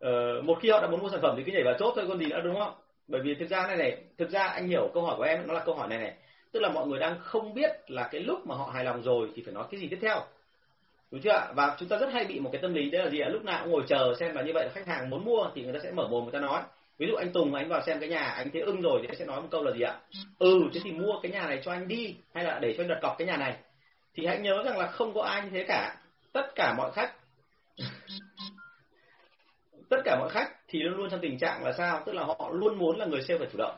Ờ, 0.00 0.42
một 0.42 0.58
khi 0.62 0.70
họ 0.70 0.80
đã 0.80 0.88
muốn 0.88 1.00
mua 1.02 1.08
sản 1.08 1.20
phẩm 1.22 1.34
thì 1.36 1.42
cứ 1.46 1.52
nhảy 1.52 1.62
vào 1.64 1.74
chốt 1.78 1.92
thôi 1.96 2.04
còn 2.08 2.18
gì 2.18 2.26
nữa 2.26 2.40
đúng 2.44 2.58
không? 2.58 2.74
Bởi 3.08 3.20
vì 3.24 3.34
thực 3.34 3.50
ra 3.50 3.66
này 3.66 3.76
này 3.76 4.04
thực 4.18 4.30
ra 4.30 4.44
anh 4.44 4.68
hiểu 4.68 4.90
câu 4.94 5.02
hỏi 5.02 5.14
của 5.16 5.22
em 5.22 5.46
nó 5.46 5.54
là 5.54 5.62
câu 5.64 5.74
hỏi 5.74 5.88
này 5.88 5.98
này 5.98 6.14
tức 6.52 6.60
là 6.60 6.68
mọi 6.68 6.86
người 6.86 7.00
đang 7.00 7.18
không 7.20 7.54
biết 7.54 7.70
là 7.86 8.08
cái 8.12 8.20
lúc 8.20 8.46
mà 8.46 8.54
họ 8.54 8.70
hài 8.74 8.84
lòng 8.84 9.02
rồi 9.02 9.30
thì 9.36 9.42
phải 9.44 9.54
nói 9.54 9.64
cái 9.70 9.80
gì 9.80 9.88
tiếp 9.88 9.98
theo. 10.02 10.20
Đúng 11.10 11.20
chưa 11.20 11.52
và 11.54 11.76
chúng 11.78 11.88
ta 11.88 11.96
rất 11.96 12.12
hay 12.12 12.24
bị 12.24 12.40
một 12.40 12.50
cái 12.52 12.62
tâm 12.62 12.74
lý, 12.74 12.90
đấy 12.90 13.04
là 13.04 13.10
gì 13.10 13.20
ạ? 13.20 13.28
Lúc 13.28 13.44
nào 13.44 13.60
cũng 13.62 13.72
ngồi 13.72 13.82
chờ 13.88 14.14
xem 14.20 14.34
là 14.34 14.42
như 14.42 14.52
vậy 14.54 14.64
là 14.64 14.70
khách 14.74 14.86
hàng 14.86 15.10
muốn 15.10 15.24
mua 15.24 15.48
thì 15.54 15.62
người 15.62 15.72
ta 15.72 15.78
sẽ 15.82 15.90
mở 15.90 16.08
mồm 16.08 16.24
người 16.24 16.32
ta 16.32 16.38
nói. 16.38 16.62
Ví 16.98 17.06
dụ 17.06 17.14
anh 17.14 17.32
Tùng 17.32 17.54
anh 17.54 17.68
vào 17.68 17.82
xem 17.86 18.00
cái 18.00 18.08
nhà 18.08 18.22
anh 18.22 18.50
thấy 18.50 18.62
ưng 18.62 18.80
rồi 18.80 18.98
thì 19.02 19.08
anh 19.08 19.16
sẽ 19.16 19.24
nói 19.24 19.40
một 19.40 19.48
câu 19.50 19.64
là 19.64 19.72
gì 19.72 19.82
ạ? 19.82 20.00
Ừ 20.38 20.60
thế 20.74 20.80
thì 20.84 20.92
mua 20.92 21.20
cái 21.22 21.32
nhà 21.32 21.46
này 21.46 21.60
cho 21.64 21.72
anh 21.72 21.88
đi, 21.88 22.16
hay 22.34 22.44
là 22.44 22.58
để 22.58 22.74
cho 22.76 22.82
anh 22.82 22.88
đặt 22.88 22.98
cọc 23.02 23.18
cái 23.18 23.26
nhà 23.26 23.36
này. 23.36 23.56
Thì 24.14 24.26
hãy 24.26 24.38
nhớ 24.38 24.62
rằng 24.64 24.78
là 24.78 24.86
không 24.86 25.14
có 25.14 25.22
ai 25.22 25.42
như 25.42 25.50
thế 25.52 25.64
cả. 25.68 25.96
Tất 26.32 26.54
cả 26.54 26.74
mọi 26.76 26.92
khách, 26.92 27.12
tất 29.88 29.96
cả 30.04 30.16
mọi 30.20 30.30
khách 30.30 30.50
thì 30.68 30.78
luôn 30.82 30.96
luôn 30.96 31.10
trong 31.10 31.20
tình 31.20 31.38
trạng 31.38 31.64
là 31.64 31.72
sao? 31.72 32.02
Tức 32.06 32.12
là 32.12 32.24
họ 32.24 32.50
luôn 32.52 32.78
muốn 32.78 32.98
là 32.98 33.06
người 33.06 33.22
sale 33.22 33.38
phải 33.38 33.48
chủ 33.52 33.58
động 33.58 33.76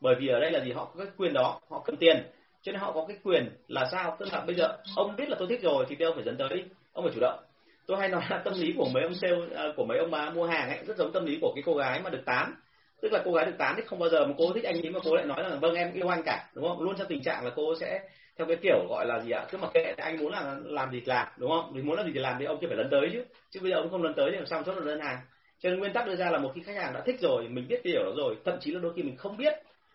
bởi 0.00 0.14
vì 0.18 0.28
ở 0.28 0.40
đây 0.40 0.50
là 0.50 0.64
gì? 0.64 0.72
Họ 0.72 0.84
có 0.84 1.04
cái 1.04 1.12
quyền 1.16 1.32
đó, 1.32 1.60
họ 1.70 1.82
cần 1.84 1.96
tiền. 1.96 2.22
Cho 2.62 2.72
nên 2.72 2.80
họ 2.80 2.92
có 2.92 3.04
cái 3.08 3.16
quyền 3.24 3.50
là 3.68 3.88
sao? 3.92 4.16
Tức 4.18 4.28
là 4.32 4.40
bây 4.46 4.56
giờ, 4.56 4.76
ông 4.96 5.16
biết 5.16 5.28
là 5.28 5.36
tôi 5.38 5.48
thích 5.48 5.62
rồi 5.62 5.86
thì 5.88 6.04
ông 6.04 6.14
phải 6.14 6.24
dẫn 6.24 6.36
tới 6.36 6.64
ông 6.92 7.04
phải 7.04 7.14
chủ 7.14 7.20
động. 7.20 7.38
Tôi 7.86 7.98
hay 7.98 8.08
nói 8.08 8.22
là 8.30 8.42
tâm 8.44 8.54
lý 8.56 8.74
của 8.76 8.88
mấy 8.94 9.02
ông 9.02 9.14
sale 9.14 9.36
à, 9.54 9.64
của 9.76 9.84
mấy 9.84 9.98
ông 9.98 10.10
mà 10.10 10.30
mua 10.30 10.46
hàng 10.46 10.68
ấy, 10.68 10.78
rất 10.86 10.96
giống 10.96 11.12
tâm 11.12 11.26
lý 11.26 11.38
của 11.40 11.52
cái 11.54 11.62
cô 11.66 11.74
gái 11.74 12.00
mà 12.04 12.10
được 12.10 12.22
tán 12.24 12.54
tức 13.02 13.12
là 13.12 13.22
cô 13.24 13.32
gái 13.32 13.46
được 13.46 13.58
tán 13.58 13.74
thì 13.76 13.82
không 13.86 13.98
bao 13.98 14.08
giờ 14.08 14.26
mà 14.26 14.34
cô 14.38 14.52
thích 14.52 14.64
anh 14.64 14.86
ấy 14.86 14.90
mà 14.90 15.00
cô 15.04 15.14
lại 15.14 15.24
nói 15.24 15.42
là 15.42 15.56
vâng 15.56 15.74
em 15.74 15.92
yêu 15.92 16.08
anh 16.08 16.22
cả. 16.24 16.48
Đúng 16.54 16.68
không? 16.68 16.82
Luôn 16.82 16.94
trong 16.98 17.06
tình 17.08 17.22
trạng 17.22 17.44
là 17.44 17.50
cô 17.56 17.74
sẽ 17.80 18.00
theo 18.38 18.46
cái 18.46 18.56
kiểu 18.62 18.86
gọi 18.88 19.06
là 19.06 19.20
gì 19.20 19.30
ạ? 19.30 19.44
Cứ 19.50 19.58
mặc 19.58 19.70
kệ, 19.74 19.94
anh 19.96 20.18
muốn 20.18 20.32
là 20.32 20.56
làm 20.64 20.90
gì 20.90 21.00
thì 21.00 21.06
làm, 21.06 21.26
đúng 21.36 21.50
không? 21.50 21.74
Mình 21.74 21.86
muốn 21.86 21.96
làm 21.96 22.06
gì 22.06 22.12
thì 22.14 22.20
làm 22.20 22.36
thì 22.38 22.44
ông 22.44 22.58
chưa 22.60 22.66
phải 22.68 22.76
lấn 22.76 22.90
tới 22.90 23.10
chứ. 23.12 23.24
Chứ 23.50 23.60
bây 23.62 23.70
giờ 23.70 23.76
ông 23.76 23.90
không 23.90 24.02
lấn 24.02 24.14
tới 24.14 24.30
thì 24.30 24.36
làm 24.36 24.46
sao 24.46 24.62
chốt 24.62 24.74
được 24.74 24.84
đơn 24.84 25.00
hàng? 25.00 25.18
Cho 25.60 25.70
nên 25.70 25.78
nguyên 25.78 25.92
tắc 25.92 26.06
đưa 26.06 26.16
ra 26.16 26.30
là 26.30 26.38
một 26.38 26.52
khi 26.54 26.62
khách 26.62 26.76
hàng 26.76 26.94
đã 26.94 27.02
thích 27.06 27.20
rồi, 27.20 27.48
mình 27.48 27.66
biết 27.68 27.80
cái 27.84 27.92
điều 27.92 28.04
đó 28.04 28.10
rồi, 28.16 28.36
thậm 28.44 28.58
chí 28.60 28.70
là 28.70 28.80
đôi 28.82 28.92
khi 28.96 29.02
mình 29.02 29.16
không 29.16 29.36
biết 29.36 29.52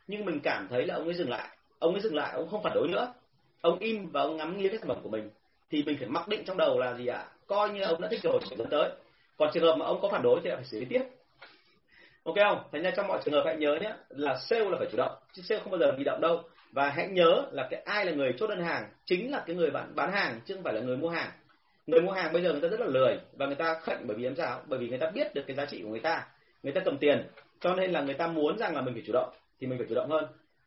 nhưng 0.08 0.26
mình 0.26 0.40
cảm 0.44 0.68
thấy 0.70 0.86
là 0.86 0.96
ông 0.96 1.06
ấy 1.06 1.14
dừng 1.14 1.30
lại. 1.30 1.48
Ông 1.80 1.94
ấy 1.94 2.02
dừng 2.02 2.16
lại, 2.16 2.32
ông 2.36 2.48
không 2.50 2.64
phản 2.64 2.74
đối 2.76 2.88
nữa. 2.88 3.14
Ông 3.62 3.80
im 3.80 4.10
và 4.12 4.22
ông 4.22 4.38
ngắm 4.38 4.58
nghiến 4.58 4.70
cái 4.70 4.80
sản 4.80 4.88
phẩm 4.88 5.00
của 5.04 5.10
mình. 5.10 5.30
Thì 5.70 5.84
mình 5.84 5.98
phải 6.00 6.08
mặc 6.08 6.28
định 6.28 6.44
trong 6.46 6.58
đầu 6.58 6.80
là 6.80 6.94
gì 6.94 7.08
ạ? 7.08 7.26
Coi 7.48 7.70
như 7.70 7.82
ông 7.82 8.02
đã 8.02 8.08
thích 8.12 8.20
rồi 8.24 8.40
phải 8.58 8.68
tới. 8.72 8.90
Còn 9.38 9.50
trường 9.54 9.64
hợp 9.64 9.76
mà 9.76 9.86
ông 9.86 10.02
có 10.02 10.10
phản 10.12 10.22
đối 10.22 10.40
thì 10.44 10.50
lại 10.50 10.58
phải 10.58 10.66
xử 10.66 10.80
lý 10.80 10.86
tiếp. 10.86 11.04
Ok 12.24 12.36
không? 12.36 12.64
Thành 12.72 12.84
ra 12.84 12.92
trong 12.92 13.08
mọi 13.08 13.20
trường 13.26 13.34
hợp 13.34 13.44
hãy 13.46 13.56
nhớ 13.56 13.78
nhé 13.82 13.94
là 14.10 14.36
sale 14.40 14.70
là 14.70 14.78
phải 14.78 14.88
chủ 14.92 14.98
động, 14.98 15.16
chứ 15.34 15.42
sale 15.42 15.62
không 15.62 15.72
bao 15.72 15.80
giờ 15.80 15.92
bị 15.98 16.04
động 16.04 16.22
đâu. 16.22 16.44
Và 16.72 16.90
hãy 16.90 17.08
nhớ 17.08 17.46
là 17.52 17.68
cái 17.72 17.82
ai 17.86 18.06
là 18.06 18.12
người 18.12 18.34
chốt 18.38 18.48
đơn 18.48 18.62
hàng 18.62 18.90
chính 19.06 19.32
là 19.32 19.44
cái 19.48 19.56
người 19.56 19.70
bạn, 19.70 19.96
bán 19.96 20.12
hàng, 20.12 20.40
chứ 20.46 20.56
không 20.56 20.64
phải 20.64 20.74
là 20.74 20.82
người 20.82 20.98
mua 20.98 21.10
hàng. 21.10 21.32
Người 21.88 22.02
mua 22.02 22.12
hàng 22.12 22.34
bây 22.34 22.44
giờ 22.44 22.52
người 22.52 22.62
ta 22.62 22.68
rất 22.68 22.80
là 22.80 22.88
lười 22.88 23.18
và 23.38 23.46
người 23.46 23.56
ta 23.56 23.80
khệnh 23.84 24.08
bởi 24.08 24.18
vì 24.18 24.24
em 24.26 24.36
sao? 24.36 24.62
Bởi 24.68 24.80
vì 24.80 24.90
người 24.90 24.98
ta 24.98 25.10
biết 25.10 25.34
được 25.34 25.44
cái 25.48 25.56
giá 25.56 25.66
trị 25.66 25.82
của 25.84 25.90
người 25.90 26.00
ta. 26.00 26.28
Người 26.64 26.74
ta 26.74 26.82
cầm 26.86 26.98
tiền. 26.98 27.28
Cho 27.60 27.76
nên 27.76 27.92
là 27.92 28.02
người 28.02 28.14
ta 28.14 28.28
muốn 28.28 28.58
rằng 28.58 28.76
là 28.76 28.82
mình 28.82 28.94
phải 28.94 29.04
chủ 29.06 29.14
động 29.14 29.34
thì 29.62 29.68
mình 29.68 29.78
phải 29.78 29.88
chủ 29.90 29.96
động 29.96 30.10
hơn. 30.10 30.26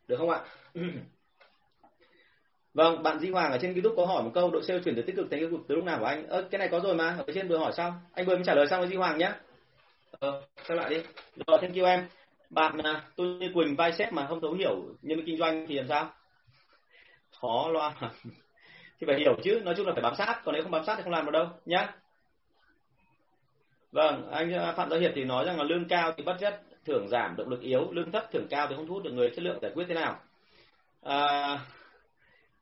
Được 0.09 0.17
không 0.17 0.31
ạ? 0.31 0.41
Vâng 2.75 3.03
bạn 3.03 3.19
Di 3.19 3.31
Hoàng 3.31 3.53
ở 3.53 3.59
trên 3.59 3.73
YouTube 3.75 3.97
có 3.97 4.07
hỏi 4.07 4.23
một 4.23 4.31
câu, 4.35 4.51
đội 4.51 4.63
sale 4.63 4.81
chuyển 4.85 4.97
từ 4.97 5.03
tích 5.03 5.17
cực 5.17 5.27
thành 5.31 5.41
tiêu 5.41 5.51
cực 5.51 5.61
từ 5.69 5.75
lúc 5.75 5.85
nào 5.85 5.99
của 5.99 6.05
anh? 6.05 6.27
Ơ, 6.27 6.49
cái 6.51 6.59
này 6.59 6.69
có 6.69 6.81
rồi 6.81 6.95
mà, 6.95 7.17
ở 7.27 7.33
trên 7.35 7.49
vừa 7.49 7.59
hỏi 7.59 7.73
xong. 7.73 7.93
Anh 8.13 8.27
vừa 8.27 8.35
mới 8.35 8.45
trả 8.45 8.55
lời 8.55 8.67
xong 8.67 8.81
với 8.81 8.89
Di 8.89 8.97
Hoàng 8.97 9.19
nhé 9.19 9.33
ờ 10.21 10.43
xem 10.69 10.79
lại 10.79 10.91
đi. 10.91 10.97
Rồi, 11.47 11.59
thank 11.61 11.77
you 11.77 11.85
em. 11.85 12.07
Bạn 12.51 12.79
à, 12.79 13.03
tôi 13.17 13.27
như 13.27 13.51
Quỳnh 13.55 13.77
vai 13.77 13.93
xếp 13.93 14.13
mà 14.13 14.27
không 14.27 14.41
thấu 14.41 14.53
hiểu 14.53 14.75
nhân 15.03 15.19
viên 15.19 15.27
kinh 15.27 15.39
doanh 15.39 15.67
thì 15.69 15.75
làm 15.75 15.87
sao? 15.89 16.13
Khó 17.41 17.69
loa. 17.73 17.95
Thì 19.01 19.07
phải 19.07 19.19
hiểu 19.19 19.37
chứ, 19.45 19.61
nói 19.65 19.75
chung 19.77 19.87
là 19.87 19.93
phải 19.93 20.03
bám 20.03 20.15
sát, 20.15 20.41
còn 20.45 20.53
nếu 20.53 20.63
không 20.63 20.73
bám 20.73 20.85
sát 20.85 20.95
thì 20.97 21.03
không 21.03 21.13
làm 21.13 21.25
được 21.25 21.33
đâu, 21.33 21.47
nhá. 21.65 21.95
Vâng 23.93 24.31
anh 24.31 24.53
à, 24.53 24.73
phạm 24.73 24.91
gia 24.91 24.99
hiệp 24.99 25.13
thì 25.15 25.25
nói 25.25 25.45
rằng 25.45 25.59
là 25.59 25.65
lương 25.65 25.89
cao 25.89 26.13
thì 26.17 26.25
budget 26.25 26.55
thưởng 26.87 27.09
giảm 27.09 27.35
động 27.37 27.49
lực 27.49 27.61
yếu 27.61 27.91
lương 27.93 28.13
thấp 28.13 28.25
thưởng 28.33 28.47
cao 28.51 28.67
thì 28.69 28.75
không 28.77 28.87
thu 28.87 28.95
hút 28.95 29.03
được 29.03 29.13
người 29.13 29.31
chất 29.31 29.43
lượng 29.43 29.59
giải 29.63 29.71
quyết 29.75 29.85
thế 29.89 29.95
nào. 29.95 30.21
À, 31.03 31.59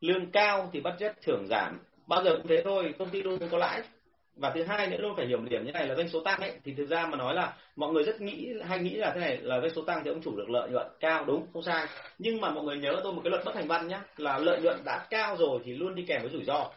lương 0.01 0.31
cao 0.31 0.71
thì 0.73 0.81
budget 0.81 1.23
thưởng 1.23 1.47
giảm. 1.51 1.79
Bao 2.07 2.25
giờ 2.25 2.37
cũng 2.37 2.47
thế 2.49 2.63
thôi 2.65 2.95
công 2.99 3.11
ty 3.11 3.23
luôn 3.23 3.39
có 3.51 3.59
lãi. 3.59 3.83
Và 4.37 4.51
thứ 4.51 4.65
hai 4.65 4.87
nữa 4.87 4.97
luôn 5.01 5.17
phải 5.17 5.27
hiểu 5.27 5.39
một 5.39 5.47
điểm 5.51 5.65
như 5.65 5.73
này 5.73 5.87
là 5.87 5.95
doanh 5.95 6.09
số 6.09 6.21
tăng 6.21 6.41
ấy. 6.41 6.53
Thì 6.65 6.75
thực 6.75 6.87
ra 6.87 7.07
mà 7.07 7.17
nói 7.17 7.35
là 7.35 7.53
mọi 7.77 7.93
người 7.93 8.03
rất 8.03 8.21
nghĩ 8.21 8.53
hay 8.65 8.79
nghĩ 8.79 8.95
là 8.95 9.13
thế 9.15 9.21
này 9.21 9.37
là 9.37 9.61
doanh 9.61 9.75
số 9.75 9.83
tăng 9.83 10.05
thì 10.05 10.11
ông 10.11 10.23
chủ 10.23 10.37
được 10.37 10.51
lợi 10.51 10.71
nhuận 10.71 10.87
cao 11.01 11.25
đúng 11.25 11.47
không 11.53 11.63
sai. 11.63 11.87
Nhưng 12.19 12.41
mà 12.41 12.51
mọi 12.51 12.65
người 12.65 12.77
nhớ 12.77 13.01
tôi 13.03 13.13
một 13.13 13.21
cái 13.25 13.31
luật 13.31 13.45
bất 13.45 13.55
thành 13.55 13.69
văn 13.69 13.89
nhé 13.89 13.99
là 14.17 14.39
lợi 14.39 14.61
nhuận 14.61 14.77
đã 14.85 15.07
cao 15.11 15.37
rồi 15.37 15.61
thì 15.65 15.75
luôn 15.75 15.95
đi 15.95 16.05
kèm 16.09 16.23
với 16.23 16.31
rủi 16.31 16.45
ro. 16.45 16.71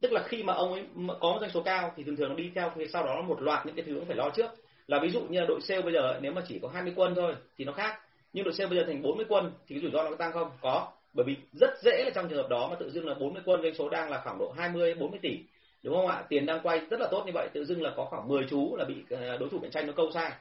Tức 0.00 0.12
là 0.12 0.22
khi 0.22 0.42
mà 0.42 0.52
ông 0.52 0.72
ấy 0.72 0.84
có 1.20 1.32
một 1.32 1.38
doanh 1.40 1.50
số 1.50 1.62
cao 1.62 1.92
thì 1.96 2.04
thường 2.04 2.16
thường 2.16 2.28
nó 2.28 2.34
đi 2.34 2.50
theo 2.54 2.72
thì 2.76 2.86
sau 2.92 3.04
đó 3.04 3.14
là 3.14 3.22
một 3.22 3.42
loạt 3.42 3.66
những 3.66 3.74
cái 3.74 3.84
thứ 3.84 3.94
cũng 3.94 4.04
phải 4.04 4.16
lo 4.16 4.30
trước 4.30 4.50
là 4.86 4.98
ví 5.02 5.10
dụ 5.10 5.20
như 5.20 5.40
là 5.40 5.46
đội 5.46 5.60
sale 5.60 5.82
bây 5.82 5.92
giờ 5.92 6.18
nếu 6.22 6.32
mà 6.32 6.42
chỉ 6.48 6.58
có 6.62 6.68
20 6.68 6.92
quân 6.96 7.14
thôi 7.14 7.34
thì 7.58 7.64
nó 7.64 7.72
khác. 7.72 8.00
Nhưng 8.32 8.44
đội 8.44 8.54
sale 8.54 8.68
bây 8.68 8.78
giờ 8.78 8.84
thành 8.86 9.02
40 9.02 9.26
quân 9.28 9.52
thì 9.66 9.74
cái 9.74 9.82
rủi 9.82 9.90
ro 9.90 10.02
nó 10.02 10.10
có 10.10 10.16
tăng 10.16 10.32
không? 10.32 10.50
Có. 10.60 10.88
Bởi 11.14 11.24
vì 11.26 11.36
rất 11.52 11.70
dễ 11.82 12.04
là 12.04 12.10
trong 12.14 12.28
trường 12.28 12.38
hợp 12.38 12.48
đó 12.48 12.68
mà 12.70 12.76
tự 12.80 12.90
dưng 12.90 13.06
là 13.06 13.14
40 13.14 13.42
quân 13.44 13.62
doanh 13.62 13.74
số 13.74 13.88
đang 13.88 14.10
là 14.10 14.20
khoảng 14.24 14.38
độ 14.38 14.54
20 14.56 14.94
40 14.94 15.18
tỷ. 15.22 15.38
Đúng 15.82 15.94
không 15.94 16.06
ạ? 16.06 16.24
Tiền 16.28 16.46
đang 16.46 16.60
quay 16.62 16.80
rất 16.90 17.00
là 17.00 17.08
tốt 17.10 17.22
như 17.26 17.32
vậy 17.34 17.48
tự 17.52 17.64
dưng 17.64 17.82
là 17.82 17.90
có 17.96 18.04
khoảng 18.04 18.28
10 18.28 18.46
chú 18.50 18.76
là 18.76 18.84
bị 18.84 18.94
ờ, 19.10 19.36
đối 19.36 19.48
thủ 19.48 19.58
cạnh 19.62 19.70
tranh 19.70 19.86
nó 19.86 19.92
câu 19.96 20.10
sai. 20.14 20.32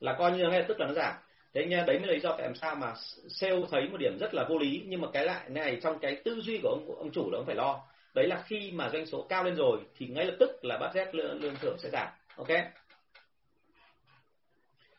Là 0.00 0.12
coi 0.12 0.32
như 0.32 0.48
ngay 0.48 0.64
tức 0.68 0.80
là 0.80 0.86
nó 0.86 0.92
giảm. 0.92 1.14
Thế 1.54 1.66
nha 1.66 1.84
đấy 1.86 1.98
mới 1.98 2.14
lý 2.14 2.20
do 2.20 2.30
tại 2.32 2.42
làm 2.42 2.54
sao 2.54 2.74
mà 2.74 2.92
sale 3.28 3.60
thấy 3.70 3.88
một 3.88 3.96
điểm 4.00 4.16
rất 4.20 4.34
là 4.34 4.46
vô 4.48 4.58
lý. 4.58 4.82
Nhưng 4.86 5.00
mà 5.00 5.08
cái 5.12 5.26
lại 5.26 5.48
này 5.48 5.78
trong 5.82 5.98
cái 5.98 6.16
tư 6.24 6.40
duy 6.40 6.60
của 6.62 6.68
ông 6.68 6.98
ông 6.98 7.10
chủ 7.10 7.30
là 7.30 7.38
ông 7.38 7.46
phải 7.46 7.56
lo. 7.56 7.80
Đấy 8.14 8.26
là 8.26 8.42
khi 8.46 8.70
mà 8.74 8.90
doanh 8.92 9.06
số 9.06 9.26
cao 9.28 9.44
lên 9.44 9.54
rồi 9.54 9.78
thì 9.96 10.06
ngay 10.06 10.24
lập 10.24 10.34
tức 10.38 10.64
là 10.64 10.78
budget 10.78 11.14
lương, 11.14 11.42
lương 11.42 11.54
thưởng 11.60 11.76
sẽ 11.78 11.90
giảm. 11.92 12.08
Ok? 12.36 12.48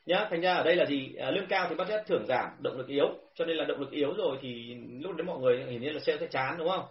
Nhá 0.06 0.28
thành 0.30 0.41
ra 0.41 0.54
ở 0.54 0.64
đây 0.64 0.76
là 0.76 0.86
gì? 0.86 1.16
À, 1.16 1.32
lương 1.32 1.47
cao 1.47 1.66
thì 1.70 1.76
bắt 1.76 1.88
budget 1.88 2.08
thưởng 2.08 2.26
giảm 2.28 2.50
động 2.60 2.78
lực 2.78 2.88
yếu. 2.88 3.08
Cho 3.36 3.45
nên 3.45 3.58
là 3.58 3.66
động 3.66 3.80
lực 3.80 3.91
yếu 3.91 4.14
rồi 4.14 4.38
thì 4.41 4.76
lúc 5.02 5.16
đấy 5.16 5.26
mọi 5.26 5.39
người 5.39 5.64
hiển 5.70 5.82
nhiên 5.82 5.93
là 5.93 6.00
sale 6.00 6.18
sẽ 6.18 6.28
chán 6.28 6.56
đúng 6.58 6.70
không? 6.70 6.86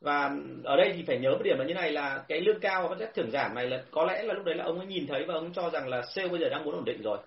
Và 0.00 0.30
ở 0.64 0.76
đây 0.76 0.92
thì 0.96 1.04
phải 1.06 1.18
nhớ 1.18 1.30
một 1.30 1.42
điểm 1.44 1.58
là 1.58 1.64
như 1.64 1.74
này 1.74 1.92
là 1.92 2.24
cái 2.28 2.40
lương 2.40 2.60
cao 2.60 2.82
và 2.82 2.88
bắt 2.88 2.94
budget 2.94 3.14
thưởng 3.14 3.30
giảm 3.30 3.54
này 3.54 3.66
là 3.66 3.82
có 3.90 4.04
lẽ 4.04 4.22
là 4.22 4.34
lúc 4.34 4.44
đấy 4.44 4.54
là 4.54 4.64
ông 4.64 4.78
ấy 4.78 4.86
nhìn 4.86 5.06
thấy 5.06 5.24
và 5.24 5.34
ông 5.34 5.52
cho 5.52 5.70
rằng 5.70 5.88
là 5.88 6.02
sale 6.02 6.28
bây 6.28 6.40
giờ 6.40 6.48
đang 6.48 6.64
muốn 6.64 6.74
ổn 6.74 6.84
định 6.84 7.02
rồi. 7.02 7.18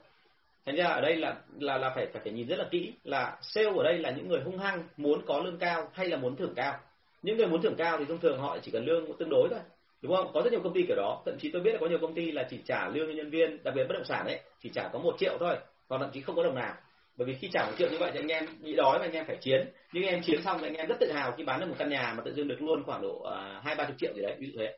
Thành 0.65 0.75
ra 0.75 0.85
ở 0.85 1.01
đây 1.01 1.15
là 1.15 1.35
là 1.59 1.77
là 1.77 1.91
phải 1.95 2.05
phải 2.13 2.21
phải 2.23 2.33
nhìn 2.33 2.47
rất 2.47 2.59
là 2.59 2.65
kỹ 2.71 2.93
là 3.03 3.37
sale 3.41 3.69
ở 3.77 3.83
đây 3.83 3.97
là 3.97 4.11
những 4.11 4.27
người 4.27 4.41
hung 4.45 4.57
hăng 4.57 4.83
muốn 4.97 5.21
có 5.25 5.41
lương 5.45 5.57
cao 5.57 5.89
hay 5.93 6.07
là 6.07 6.17
muốn 6.17 6.35
thưởng 6.35 6.53
cao. 6.55 6.79
Những 7.21 7.37
người 7.37 7.47
muốn 7.47 7.61
thưởng 7.61 7.75
cao 7.77 7.97
thì 7.97 8.05
thông 8.05 8.19
thường 8.19 8.39
họ 8.39 8.57
chỉ 8.61 8.71
cần 8.71 8.85
lương 8.85 9.17
tương 9.17 9.29
đối 9.29 9.49
thôi 9.49 9.59
đúng 10.01 10.15
không? 10.15 10.31
Có 10.33 10.41
rất 10.41 10.51
nhiều 10.51 10.61
công 10.63 10.73
ty 10.73 10.83
kiểu 10.87 10.95
đó. 10.95 11.21
Thậm 11.25 11.37
chí 11.39 11.49
tôi 11.51 11.61
biết 11.61 11.71
là 11.71 11.77
có 11.81 11.87
nhiều 11.87 11.99
công 12.01 12.13
ty 12.13 12.31
là 12.31 12.47
chỉ 12.49 12.59
trả 12.65 12.89
lương 12.89 13.07
cho 13.07 13.13
nhân 13.13 13.29
viên, 13.29 13.63
đặc 13.63 13.73
biệt 13.75 13.83
bất 13.87 13.93
động 13.93 14.05
sản 14.05 14.25
ấy, 14.25 14.39
chỉ 14.63 14.69
trả 14.73 14.87
có 14.93 14.99
một 14.99 15.15
triệu 15.19 15.37
thôi, 15.39 15.55
còn 15.87 15.99
thậm 15.99 16.09
chí 16.13 16.21
không 16.21 16.35
có 16.35 16.43
đồng 16.43 16.55
nào. 16.55 16.73
Bởi 17.17 17.25
vì 17.25 17.33
khi 17.33 17.49
trả 17.51 17.65
một 17.65 17.71
triệu 17.77 17.89
như 17.91 17.97
vậy 17.99 18.11
thì 18.13 18.19
anh 18.19 18.27
em 18.27 18.45
bị 18.63 18.75
đói 18.75 18.99
và 18.99 19.05
anh 19.05 19.13
em 19.13 19.25
phải 19.25 19.37
chiến. 19.41 19.69
Nhưng 19.93 20.03
anh 20.03 20.13
em 20.13 20.21
chiến 20.21 20.41
xong 20.41 20.57
thì 20.61 20.67
anh 20.67 20.75
em 20.75 20.87
rất 20.87 20.99
tự 20.99 21.11
hào 21.11 21.31
khi 21.31 21.43
bán 21.43 21.59
được 21.59 21.65
một 21.69 21.75
căn 21.77 21.89
nhà 21.89 22.13
mà 22.17 22.23
tự 22.25 22.33
dưng 22.33 22.47
được 22.47 22.61
luôn 22.61 22.83
khoảng 22.83 23.01
độ 23.01 23.21
à, 23.23 23.61
hai, 23.63 23.75
ba 23.75 23.85
chục 23.85 23.95
triệu 23.97 24.13
gì 24.15 24.21
đấy, 24.21 24.35
ví 24.39 24.47
dụ 24.51 24.59
thế. 24.59 24.77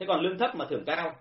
Thế 0.00 0.06
còn 0.08 0.20
lương 0.20 0.38
thấp 0.38 0.56
mà 0.56 0.66
thưởng 0.70 0.84
cao 0.86 1.16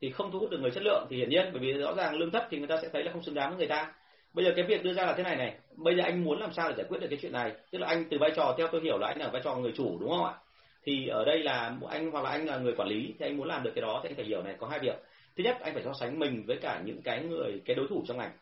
thì 0.00 0.10
không 0.10 0.32
thu 0.32 0.38
hút 0.38 0.50
được 0.50 0.58
người 0.60 0.70
chất 0.70 0.82
lượng 0.82 1.06
thì 1.10 1.16
hiển 1.16 1.28
nhiên, 1.28 1.50
bởi 1.52 1.60
vì 1.60 1.72
rõ 1.72 1.94
ràng 1.94 2.16
lương 2.16 2.30
thấp 2.30 2.46
thì 2.50 2.58
người 2.58 2.66
ta 2.66 2.76
sẽ 2.82 2.88
thấy 2.92 3.04
là 3.04 3.12
không 3.12 3.22
xứng 3.22 3.34
đáng 3.34 3.50
với 3.50 3.58
người 3.58 3.66
ta. 3.66 3.92
Bây 4.34 4.44
giờ 4.44 4.52
cái 4.56 4.64
việc 4.64 4.84
đưa 4.84 4.92
ra 4.92 5.06
là 5.06 5.12
thế 5.12 5.22
này 5.22 5.36
này, 5.36 5.56
bây 5.76 5.96
giờ 5.96 6.02
anh 6.02 6.24
muốn 6.24 6.40
làm 6.40 6.52
sao 6.52 6.68
để 6.68 6.74
giải 6.76 6.86
quyết 6.88 6.98
được 7.00 7.06
cái 7.10 7.18
chuyện 7.22 7.32
này? 7.32 7.52
Tức 7.70 7.78
là 7.78 7.86
anh 7.86 8.04
từ 8.10 8.18
vai 8.20 8.30
trò, 8.36 8.54
theo 8.58 8.68
tôi 8.72 8.80
hiểu 8.84 8.98
là 8.98 9.06
anh 9.06 9.18
là 9.18 9.28
vai 9.28 9.42
trò 9.44 9.56
người 9.56 9.72
chủ, 9.76 9.98
đúng 10.00 10.10
không 10.10 10.24
ạ? 10.24 10.34
Thì 10.84 11.08
ở 11.08 11.24
đây 11.24 11.42
là 11.42 11.76
anh 11.88 12.10
hoặc 12.10 12.24
là 12.24 12.30
anh 12.30 12.46
là 12.46 12.58
người 12.58 12.74
quản 12.76 12.88
lý 12.88 13.14
thì 13.18 13.26
anh 13.26 13.36
muốn 13.36 13.48
làm 13.48 13.62
được 13.62 13.72
cái 13.74 13.82
đó 13.82 14.00
thì 14.02 14.08
anh 14.08 14.16
phải 14.16 14.24
hiểu 14.24 14.42
này 14.42 14.54
có 14.58 14.66
hai 14.66 14.78
việc. 14.78 14.96
Thứ 15.36 15.44
nhất 15.44 15.56
anh 15.60 15.74
phải 15.74 15.82
so 15.82 15.92
sánh 16.00 16.18
mình 16.18 16.44
với 16.46 16.56
cả 16.56 16.82
những 16.84 17.02
cái 17.02 17.22
người 17.22 17.62
cái 17.64 17.76
đối 17.76 17.86
thủ 17.88 18.04
trong 18.06 18.18
ngành. 18.18 18.32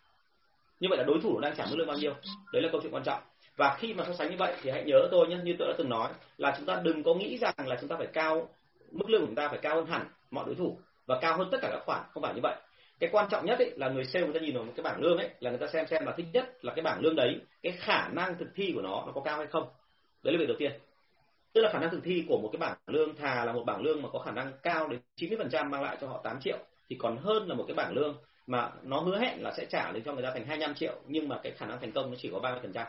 Như 0.80 0.89
vậy 0.91 0.99
là 0.99 1.05
đối 1.05 1.20
thủ 1.20 1.41
đang 1.41 1.57
trả 1.57 1.66
mức 1.70 1.76
lương 1.76 1.86
bao 1.86 1.97
nhiêu? 1.97 2.14
Đấy 2.53 2.62
là 2.62 2.68
câu 2.72 2.80
chuyện 2.82 2.95
quan 2.95 3.05
trọng. 3.05 3.22
Và 3.57 3.76
khi 3.78 3.95
mà 3.95 4.05
so 4.07 4.12
sánh 4.12 4.30
như 4.30 4.36
vậy 4.39 4.57
thì 4.62 4.70
hãy 4.70 4.84
nhớ 4.84 5.09
tôi 5.11 5.28
nhé 5.28 5.36
như 5.45 5.55
tôi 5.59 5.68
đã 5.68 5.74
từng 5.78 5.89
nói 5.89 6.09
là 6.36 6.55
chúng 6.57 6.66
ta 6.66 6.80
đừng 6.84 7.03
có 7.03 7.14
nghĩ 7.14 7.39
rằng 7.39 7.55
là 7.66 7.76
chúng 7.80 7.89
ta 7.89 7.97
phải 7.97 8.07
cao 8.07 8.49
mức 8.91 9.11
lương 9.11 9.20
của 9.20 9.26
chúng 9.26 9.34
ta 9.34 9.49
phải 9.49 9.59
cao 9.62 9.76
hơn 9.76 9.86
hẳn 9.86 10.07
mọi 10.30 10.45
đối 10.47 10.55
thủ 10.55 10.78
và 11.07 11.18
cao 11.20 11.36
hơn 11.36 11.49
tất 11.51 11.59
cả 11.62 11.68
các 11.72 11.82
khoản 11.86 12.03
không 12.11 12.22
phải 12.22 12.34
như 12.34 12.41
vậy. 12.43 12.57
Cái 12.99 13.11
quan 13.12 13.28
trọng 13.30 13.47
nhất 13.47 13.59
ấy, 13.59 13.72
là 13.76 13.89
người 13.89 14.05
sale 14.05 14.24
người 14.26 14.34
ta 14.34 14.41
nhìn 14.41 14.55
vào 14.55 14.64
một 14.64 14.72
cái 14.76 14.82
bảng 14.82 15.03
lương 15.03 15.18
ấy 15.18 15.30
là 15.41 15.51
người 15.51 15.59
ta 15.59 15.66
xem 15.66 15.86
xem 15.86 16.07
là 16.07 16.12
thích 16.16 16.26
nhất 16.32 16.64
là 16.64 16.72
cái 16.74 16.82
bảng 16.82 17.01
lương 17.01 17.16
đấy 17.16 17.41
cái 17.62 17.72
khả 17.72 18.09
năng 18.09 18.39
thực 18.39 18.49
thi 18.55 18.72
của 18.74 18.82
nó 18.82 19.03
nó 19.07 19.12
có 19.14 19.20
cao 19.20 19.39
hay 19.39 19.47
không. 19.47 19.68
Đấy 20.22 20.34
là 20.34 20.39
việc 20.39 20.49
đầu 20.49 20.57
tiên 20.59 20.72
tức 21.53 21.61
là 21.61 21.70
khả 21.72 21.78
năng 21.78 21.90
thực 21.90 22.01
thi 22.05 22.24
của 22.28 22.38
một 22.38 22.51
cái 22.53 22.59
bảng 22.61 22.76
lương 22.86 23.16
thà 23.16 23.44
là 23.44 23.53
một 23.53 23.64
bảng 23.66 23.82
lương 23.82 24.03
mà 24.03 24.09
có 24.12 24.18
khả 24.18 24.30
năng 24.30 24.53
cao 24.62 24.88
đến 24.88 25.01
90% 25.16 25.70
mang 25.70 25.82
lại 25.82 25.96
cho 26.01 26.07
họ 26.07 26.20
8 26.24 26.40
triệu, 26.40 26.59
thì 26.88 26.96
còn 26.99 27.16
hơn 27.16 27.49
là 27.49 27.55
một 27.55 27.64
cái 27.68 27.74
bảng 27.74 27.92
lương 27.92 28.16
mà 28.46 28.70
nó 28.82 29.01
hứa 29.01 29.18
hẹn 29.18 29.42
là 29.42 29.53
sẽ 29.57 29.64
trả 29.64 29.92
lên 29.92 30.03
cho 30.05 30.12
người 30.12 30.22
ta 30.22 30.30
thành 30.30 30.46
25 30.46 30.74
triệu, 30.74 30.94
nhưng 31.07 31.28
mà 31.28 31.40
cái 31.42 31.53
khả 31.53 31.66
năng 31.66 31.80
thành 31.80 31.92
công 31.92 32.11
nó 32.11 32.16
chỉ 32.20 32.30
có 32.32 32.38
30%. 32.38 32.86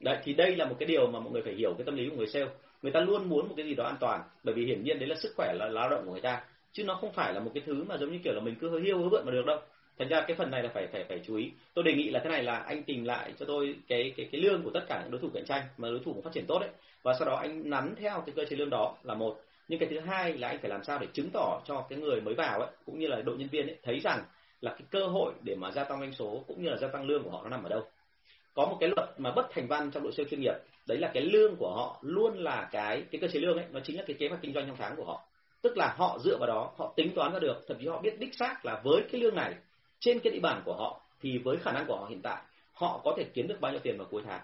Đấy, 0.00 0.18
thì 0.24 0.34
đây 0.34 0.56
là 0.56 0.64
một 0.64 0.76
cái 0.78 0.86
điều 0.86 1.06
mà 1.06 1.20
mọi 1.20 1.32
người 1.32 1.42
phải 1.42 1.54
hiểu 1.54 1.74
cái 1.78 1.84
tâm 1.84 1.96
lý 1.96 2.08
của 2.08 2.16
người 2.16 2.26
sale. 2.26 2.48
Người 2.82 2.92
ta 2.92 3.00
luôn 3.00 3.28
muốn 3.28 3.48
một 3.48 3.54
cái 3.56 3.66
gì 3.66 3.74
đó 3.74 3.84
an 3.84 3.96
toàn, 4.00 4.20
bởi 4.44 4.54
vì 4.54 4.66
hiển 4.66 4.84
nhiên 4.84 4.98
đấy 4.98 5.08
là 5.08 5.16
sức 5.22 5.32
khỏe 5.36 5.54
là 5.54 5.68
lao 5.68 5.90
động 5.90 6.02
của 6.04 6.12
người 6.12 6.20
ta, 6.20 6.42
chứ 6.72 6.84
nó 6.84 6.94
không 6.94 7.12
phải 7.12 7.34
là 7.34 7.40
một 7.40 7.50
cái 7.54 7.62
thứ 7.66 7.84
mà 7.84 7.96
giống 7.98 8.12
như 8.12 8.18
kiểu 8.24 8.32
là 8.34 8.40
mình 8.40 8.54
cứ 8.60 8.70
hứa 8.70 8.80
hiêu 8.80 8.98
hứa 8.98 9.08
vượn 9.08 9.22
mà 9.26 9.32
được 9.32 9.46
đâu. 9.46 9.58
Thành 10.00 10.08
ra 10.08 10.24
cái 10.28 10.36
phần 10.36 10.50
này 10.50 10.62
là 10.62 10.68
phải 10.74 10.86
phải 10.86 11.04
phải 11.04 11.20
chú 11.26 11.36
ý. 11.36 11.50
Tôi 11.74 11.84
đề 11.84 11.92
nghị 11.92 12.10
là 12.10 12.20
thế 12.24 12.30
này 12.30 12.42
là 12.42 12.56
anh 12.56 12.82
tìm 12.82 13.04
lại 13.04 13.32
cho 13.38 13.46
tôi 13.46 13.76
cái 13.88 14.14
cái 14.16 14.28
cái 14.32 14.40
lương 14.40 14.62
của 14.62 14.70
tất 14.74 14.80
cả 14.88 15.00
những 15.02 15.10
đối 15.10 15.20
thủ 15.20 15.28
cạnh 15.34 15.44
tranh 15.44 15.62
mà 15.76 15.88
đối 15.88 15.98
thủ 15.98 16.12
cũng 16.12 16.22
phát 16.22 16.32
triển 16.32 16.46
tốt 16.46 16.58
đấy. 16.58 16.70
Và 17.02 17.14
sau 17.18 17.28
đó 17.28 17.36
anh 17.36 17.70
nắn 17.70 17.94
theo 18.00 18.22
cái 18.26 18.34
cơ 18.36 18.44
chế 18.44 18.56
lương 18.56 18.70
đó 18.70 18.96
là 19.02 19.14
một. 19.14 19.40
Nhưng 19.68 19.78
cái 19.78 19.88
thứ 19.88 20.00
hai 20.00 20.38
là 20.38 20.48
anh 20.48 20.58
phải 20.58 20.70
làm 20.70 20.84
sao 20.84 20.98
để 20.98 21.06
chứng 21.12 21.30
tỏ 21.32 21.60
cho 21.66 21.86
cái 21.88 21.98
người 21.98 22.20
mới 22.20 22.34
vào 22.34 22.60
ấy, 22.60 22.70
cũng 22.86 22.98
như 22.98 23.06
là 23.06 23.20
đội 23.20 23.36
nhân 23.36 23.48
viên 23.48 23.66
ấy, 23.66 23.76
thấy 23.82 24.00
rằng 24.00 24.24
là 24.60 24.70
cái 24.70 24.82
cơ 24.90 25.06
hội 25.06 25.32
để 25.42 25.54
mà 25.54 25.70
gia 25.70 25.84
tăng 25.84 26.00
doanh 26.00 26.12
số 26.12 26.44
cũng 26.46 26.62
như 26.62 26.68
là 26.68 26.76
gia 26.76 26.88
tăng 26.88 27.06
lương 27.06 27.22
của 27.22 27.30
họ 27.30 27.42
nó 27.42 27.48
nằm 27.48 27.62
ở 27.62 27.68
đâu. 27.68 27.82
Có 28.54 28.66
một 28.66 28.76
cái 28.80 28.90
luật 28.96 29.08
mà 29.18 29.32
bất 29.32 29.46
thành 29.50 29.66
văn 29.66 29.90
trong 29.90 30.02
đội 30.02 30.12
sale 30.12 30.28
chuyên 30.28 30.40
nghiệp, 30.40 30.54
đấy 30.86 30.98
là 30.98 31.10
cái 31.14 31.22
lương 31.22 31.56
của 31.56 31.72
họ 31.76 31.98
luôn 32.02 32.38
là 32.38 32.68
cái 32.72 33.02
cái 33.10 33.20
cơ 33.20 33.28
chế 33.28 33.40
lương 33.40 33.56
ấy, 33.56 33.66
nó 33.70 33.80
chính 33.84 33.96
là 33.96 34.04
cái 34.06 34.16
kế 34.18 34.28
hoạch 34.28 34.42
kinh 34.42 34.52
doanh 34.52 34.66
trong 34.66 34.76
tháng 34.76 34.96
của 34.96 35.04
họ. 35.04 35.26
Tức 35.62 35.76
là 35.76 35.94
họ 35.96 36.18
dựa 36.24 36.36
vào 36.40 36.46
đó, 36.46 36.72
họ 36.76 36.92
tính 36.96 37.14
toán 37.14 37.32
ra 37.32 37.38
được, 37.38 37.64
thậm 37.68 37.76
chí 37.80 37.86
họ 37.86 38.00
biết 38.00 38.18
đích 38.18 38.34
xác 38.34 38.64
là 38.64 38.80
với 38.84 39.02
cái 39.12 39.20
lương 39.20 39.34
này 39.34 39.54
trên 40.00 40.20
cái 40.20 40.32
địa 40.32 40.40
bàn 40.40 40.62
của 40.64 40.74
họ 40.74 41.00
thì 41.20 41.38
với 41.38 41.56
khả 41.56 41.72
năng 41.72 41.86
của 41.86 41.96
họ 41.96 42.06
hiện 42.06 42.22
tại 42.22 42.42
họ 42.72 43.00
có 43.04 43.14
thể 43.16 43.24
kiếm 43.34 43.48
được 43.48 43.60
bao 43.60 43.72
nhiêu 43.72 43.80
tiền 43.80 43.98
vào 43.98 44.06
cuối 44.10 44.22
tháng? 44.26 44.40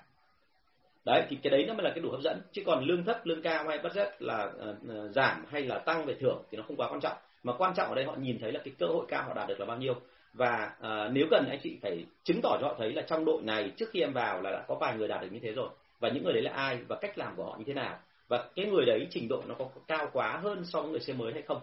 Đấy 1.05 1.23
thì 1.29 1.37
cái 1.43 1.51
đấy 1.51 1.65
nó 1.69 1.75
mới 1.75 1.85
là 1.85 1.91
cái 1.91 2.01
đủ 2.01 2.11
hấp 2.11 2.21
dẫn. 2.21 2.41
Chứ 2.53 2.63
còn 2.67 2.85
lương 2.85 3.05
thấp 3.05 3.27
lương 3.27 3.43
cao 3.43 3.65
hay 3.69 3.79
budget 3.79 4.23
là 4.23 4.45
uh, 4.45 5.11
giảm 5.15 5.45
hay 5.51 5.63
là 5.63 5.79
tăng 5.79 6.07
về 6.07 6.15
thưởng 6.15 6.43
thì 6.51 6.59
nó 6.59 6.65
không 6.69 6.77
quá 6.77 6.89
quan 6.91 7.01
trọng. 7.01 7.17
Mà 7.43 7.53
quan 7.59 7.75
trọng 7.77 7.89
ở 7.89 7.95
đây 7.95 8.05
họ 8.05 8.15
nhìn 8.15 8.39
thấy 8.39 8.53
là 8.53 8.61
cái 8.65 8.75
cơ 8.79 8.87
hội 8.87 9.07
cao 9.09 9.25
họ 9.27 9.35
đạt 9.35 9.49
được 9.49 9.61
là 9.61 9.67
bao 9.67 9.77
nhiêu. 9.77 9.95
Và 10.33 10.71
uh, 10.81 11.13
nếu 11.13 11.27
cần 11.31 11.47
anh 11.51 11.59
chị 11.63 11.79
phải 11.83 12.05
chứng 12.25 12.41
tỏ 12.43 12.59
cho 12.61 12.69
họ 12.69 12.75
thấy 12.79 12.93
là 12.93 13.03
trong 13.03 13.25
đội 13.25 13.43
này 13.43 13.73
trước 13.77 13.91
khi 13.91 14.01
em 14.01 14.13
vào 14.13 14.43
là 14.43 14.51
đã 14.51 14.65
có 14.69 14.75
vài 14.75 14.97
người 14.97 15.09
đạt 15.09 15.23
được 15.23 15.29
như 15.33 15.39
thế 15.43 15.53
rồi. 15.53 15.69
Và 16.01 16.09
những 16.09 16.25
người 16.25 16.33
đấy 16.33 16.43
là 16.43 16.53
ai 16.53 16.79
và 16.89 16.97
cách 16.97 17.19
làm 17.19 17.37
của 17.37 17.45
họ 17.45 17.57
như 17.59 17.65
thế 17.67 17.75
nào? 17.75 17.99
Và 18.29 18.49
cái 18.55 18.67
người 18.67 18.87
đấy 18.87 19.07
trình 19.11 19.29
độ 19.29 19.43
nó 19.47 19.55
có 19.59 19.69
cao 19.89 20.11
quá 20.13 20.41
hơn 20.43 20.65
so 20.65 20.83
với 20.83 20.91
người 20.91 21.01
xe 21.01 21.13
mới 21.13 21.33
hay 21.33 21.43
không? 21.43 21.61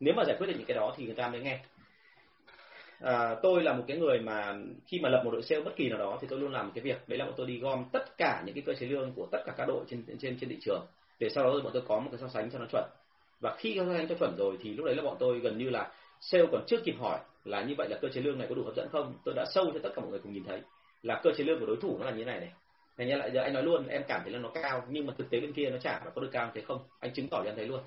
Nếu 0.00 0.14
mà 0.14 0.24
giải 0.26 0.36
quyết 0.38 0.46
được 0.46 0.54
những 0.56 0.66
cái 0.66 0.76
đó 0.76 0.94
thì 0.96 1.04
người 1.04 1.14
ta 1.14 1.28
mới 1.28 1.40
nghe 1.40 1.60
à, 3.00 3.34
tôi 3.42 3.62
là 3.62 3.72
một 3.72 3.84
cái 3.86 3.96
người 3.96 4.18
mà 4.18 4.56
khi 4.86 5.00
mà 5.02 5.08
lập 5.08 5.22
một 5.24 5.30
đội 5.30 5.42
sale 5.42 5.62
bất 5.62 5.76
kỳ 5.76 5.88
nào 5.88 5.98
đó 5.98 6.18
thì 6.20 6.26
tôi 6.30 6.38
luôn 6.38 6.52
làm 6.52 6.66
một 6.66 6.72
cái 6.74 6.82
việc. 6.84 7.08
Đấy 7.08 7.18
là 7.18 7.24
bọn 7.24 7.34
tôi 7.36 7.46
đi 7.46 7.58
gom 7.58 7.84
tất 7.92 8.16
cả 8.16 8.42
những 8.46 8.54
cái 8.54 8.62
cơ 8.66 8.74
chế 8.74 8.86
lương 8.86 9.12
của 9.12 9.26
tất 9.32 9.42
cả 9.46 9.52
các 9.56 9.68
đội 9.68 9.84
trên 9.88 10.04
trên 10.20 10.38
trên 10.40 10.50
thị 10.50 10.58
trường. 10.60 10.86
Để 11.18 11.28
sau 11.28 11.44
đó 11.44 11.60
bọn 11.64 11.72
tôi 11.72 11.82
có 11.88 11.98
một 12.00 12.08
cái 12.12 12.20
so 12.20 12.28
sánh 12.28 12.50
cho 12.50 12.58
nó 12.58 12.66
chuẩn. 12.72 12.84
Và 13.40 13.56
khi 13.58 13.74
so 13.78 13.84
sánh 13.96 14.08
cho 14.08 14.14
chuẩn 14.14 14.34
rồi 14.38 14.56
thì 14.62 14.74
lúc 14.74 14.86
đấy 14.86 14.94
là 14.94 15.02
bọn 15.02 15.16
tôi 15.18 15.38
gần 15.38 15.58
như 15.58 15.70
là 15.70 15.92
sale 16.20 16.46
còn 16.52 16.64
chưa 16.66 16.80
kịp 16.84 16.94
hỏi 16.98 17.18
là 17.44 17.62
như 17.62 17.74
vậy 17.78 17.88
là 17.88 17.98
cơ 18.02 18.08
chế 18.08 18.20
lương 18.20 18.38
này 18.38 18.46
có 18.48 18.54
đủ 18.54 18.62
hấp 18.64 18.74
dẫn 18.74 18.88
không. 18.88 19.14
Tôi 19.24 19.34
đã 19.34 19.44
sâu 19.54 19.70
cho 19.74 19.80
tất 19.82 19.90
cả 19.94 20.02
mọi 20.02 20.10
người 20.10 20.20
cùng 20.22 20.32
nhìn 20.32 20.44
thấy 20.44 20.60
là 21.02 21.20
cơ 21.22 21.30
chế 21.36 21.44
lương 21.44 21.60
của 21.60 21.66
đối 21.66 21.76
thủ 21.76 21.98
nó 21.98 22.06
là 22.06 22.10
như 22.10 22.24
thế 22.24 22.30
này 22.30 22.40
này. 22.40 22.52
Thành 22.98 23.08
ra 23.08 23.16
lại 23.16 23.30
giờ 23.30 23.40
anh 23.40 23.52
nói 23.52 23.62
luôn 23.62 23.86
em 23.86 24.02
cảm 24.08 24.20
thấy 24.24 24.32
là 24.32 24.38
nó 24.38 24.50
cao 24.62 24.82
nhưng 24.88 25.06
mà 25.06 25.14
thực 25.18 25.30
tế 25.30 25.40
bên 25.40 25.52
kia 25.52 25.70
nó 25.70 25.78
chả 25.78 26.00
có 26.14 26.20
được 26.20 26.30
cao 26.32 26.50
thế 26.54 26.60
không. 26.60 26.78
Anh 27.00 27.12
chứng 27.14 27.28
tỏ 27.28 27.40
cho 27.44 27.50
em 27.50 27.56
thấy 27.56 27.66
luôn. 27.66 27.80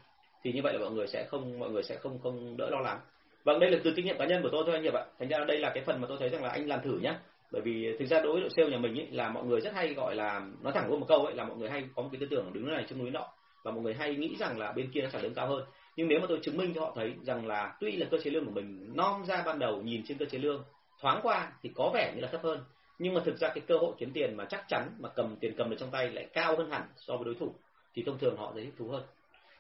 Thì 0.43 0.51
như 0.51 0.61
vậy 0.64 0.74
là 0.74 0.80
mọi 0.80 0.91
người 0.91 1.07
sẽ 1.07 1.26
không 1.30 1.59
mọi 1.59 1.70
người 1.70 1.84
sẽ 1.84 1.95
không 1.95 2.20
không 2.20 2.57
đỡ 2.57 2.70
lo 2.70 2.80
lắng 2.80 2.99
vâng 3.44 3.60
đây 3.60 3.72
là 3.72 3.78
từ 3.84 3.94
kinh 3.96 4.06
nghiệm 4.06 4.18
cá 4.18 4.26
nhân 4.26 4.41
của 4.44 4.50
tôi 4.52 4.64
thôi 4.66 4.76
anh 4.76 4.84
Hiệp 4.84 4.94
ạ. 4.94 5.06
Thành 5.20 5.30
ra 5.30 5.38
đây 5.48 5.60
là 5.60 5.72
cái 5.74 5.84
phần 5.84 6.02
mà 6.02 6.08
tôi 6.08 6.18
thấy 6.20 6.30
rằng 6.30 6.44
là 6.44 6.50
anh 6.50 6.68
làm 6.68 6.82
thử 6.82 7.00
nhé 7.00 7.14
bởi 7.52 7.62
vì 7.62 7.96
thực 8.00 8.06
ra 8.06 8.22
đối 8.22 8.34
với 8.34 8.41
đội 8.41 8.50
sale 8.50 8.70
nhà 8.70 8.78
mình 8.78 9.00
ấy, 9.00 9.08
là 9.12 9.30
mọi 9.30 9.44
người 9.44 9.62
rất 9.62 9.74
hay 9.74 9.94
gọi 9.94 10.16
là 10.16 10.41
nói 10.62 10.74
thẳng 10.74 10.89
luôn 10.89 11.00
một 11.00 11.06
câu 11.10 11.26
ấy 11.26 11.36
là 11.36 11.46
mọi 11.46 11.58
người 11.58 11.70
hay 11.70 11.84
có 11.96 12.02
một 12.02 12.10
cái 12.12 12.20
tư 12.20 12.28
tưởng 12.30 12.54
đứng 12.54 12.68
này 12.68 12.86
trong 12.89 13.00
núi 13.00 13.12
nọ. 13.12 13.28
Và 13.64 13.72
mọi 13.72 13.82
người 13.82 13.94
hay 13.94 14.16
nghĩ 14.16 14.36
rằng 14.39 14.58
là 14.58 14.72
bên 14.72 14.91
kia 14.94 15.02
nó 15.02 15.10
trả 15.10 15.20
lương 15.20 15.34
cao 15.34 15.48
hơn. 15.48 15.66
Nhưng 15.96 16.08
nếu 16.08 16.20
mà 16.20 16.26
tôi 16.30 16.39
chứng 16.41 16.58
minh 16.58 16.74
cho 16.76 16.82
họ 16.82 16.94
thấy 16.96 17.14
rằng 17.22 17.48
là 17.48 17.78
tuy 17.80 17.91
là 17.91 18.08
cơ 18.12 18.18
chế 18.24 18.32
lương 18.32 18.46
của 18.46 18.52
mình 18.52 18.91
non 18.96 19.26
ra 19.26 19.44
ban 19.46 19.60
đầu 19.60 19.82
nhìn 19.82 20.02
trên 20.08 20.18
cơ 20.18 20.26
chế 20.26 20.38
lương 20.38 20.64
thoáng 21.02 21.20
qua 21.24 21.52
thì 21.62 21.72
có 21.76 21.91
vẻ 21.94 22.12
như 22.16 22.22
là 22.22 22.28
thấp 22.28 22.41
hơn. 22.44 22.60
Nhưng 23.00 23.14
mà 23.14 23.22
thực 23.26 23.38
ra 23.38 23.48
cái 23.48 23.64
cơ 23.68 23.78
hội 23.78 23.94
kiếm 23.98 24.12
tiền 24.14 24.38
mà 24.38 24.46
chắc 24.46 24.66
chắn 24.68 24.89
mà 25.00 25.10
cầm 25.16 25.36
tiền 25.39 25.54
cầm 25.58 25.70
được 25.70 25.76
trong 25.80 25.91
tay 25.91 26.10
lại 26.10 26.28
cao 26.34 26.56
hơn 26.58 26.72
hẳn 26.72 26.82
so 26.96 27.18
với 27.18 27.26
đối 27.26 27.36
thủ 27.36 27.56
thì 27.94 28.04
thông 28.06 28.18
thường 28.18 28.38
họ 28.38 28.54
sẽ 28.56 28.62
thích 28.62 28.74
thú 28.78 28.88
hơn 28.88 29.04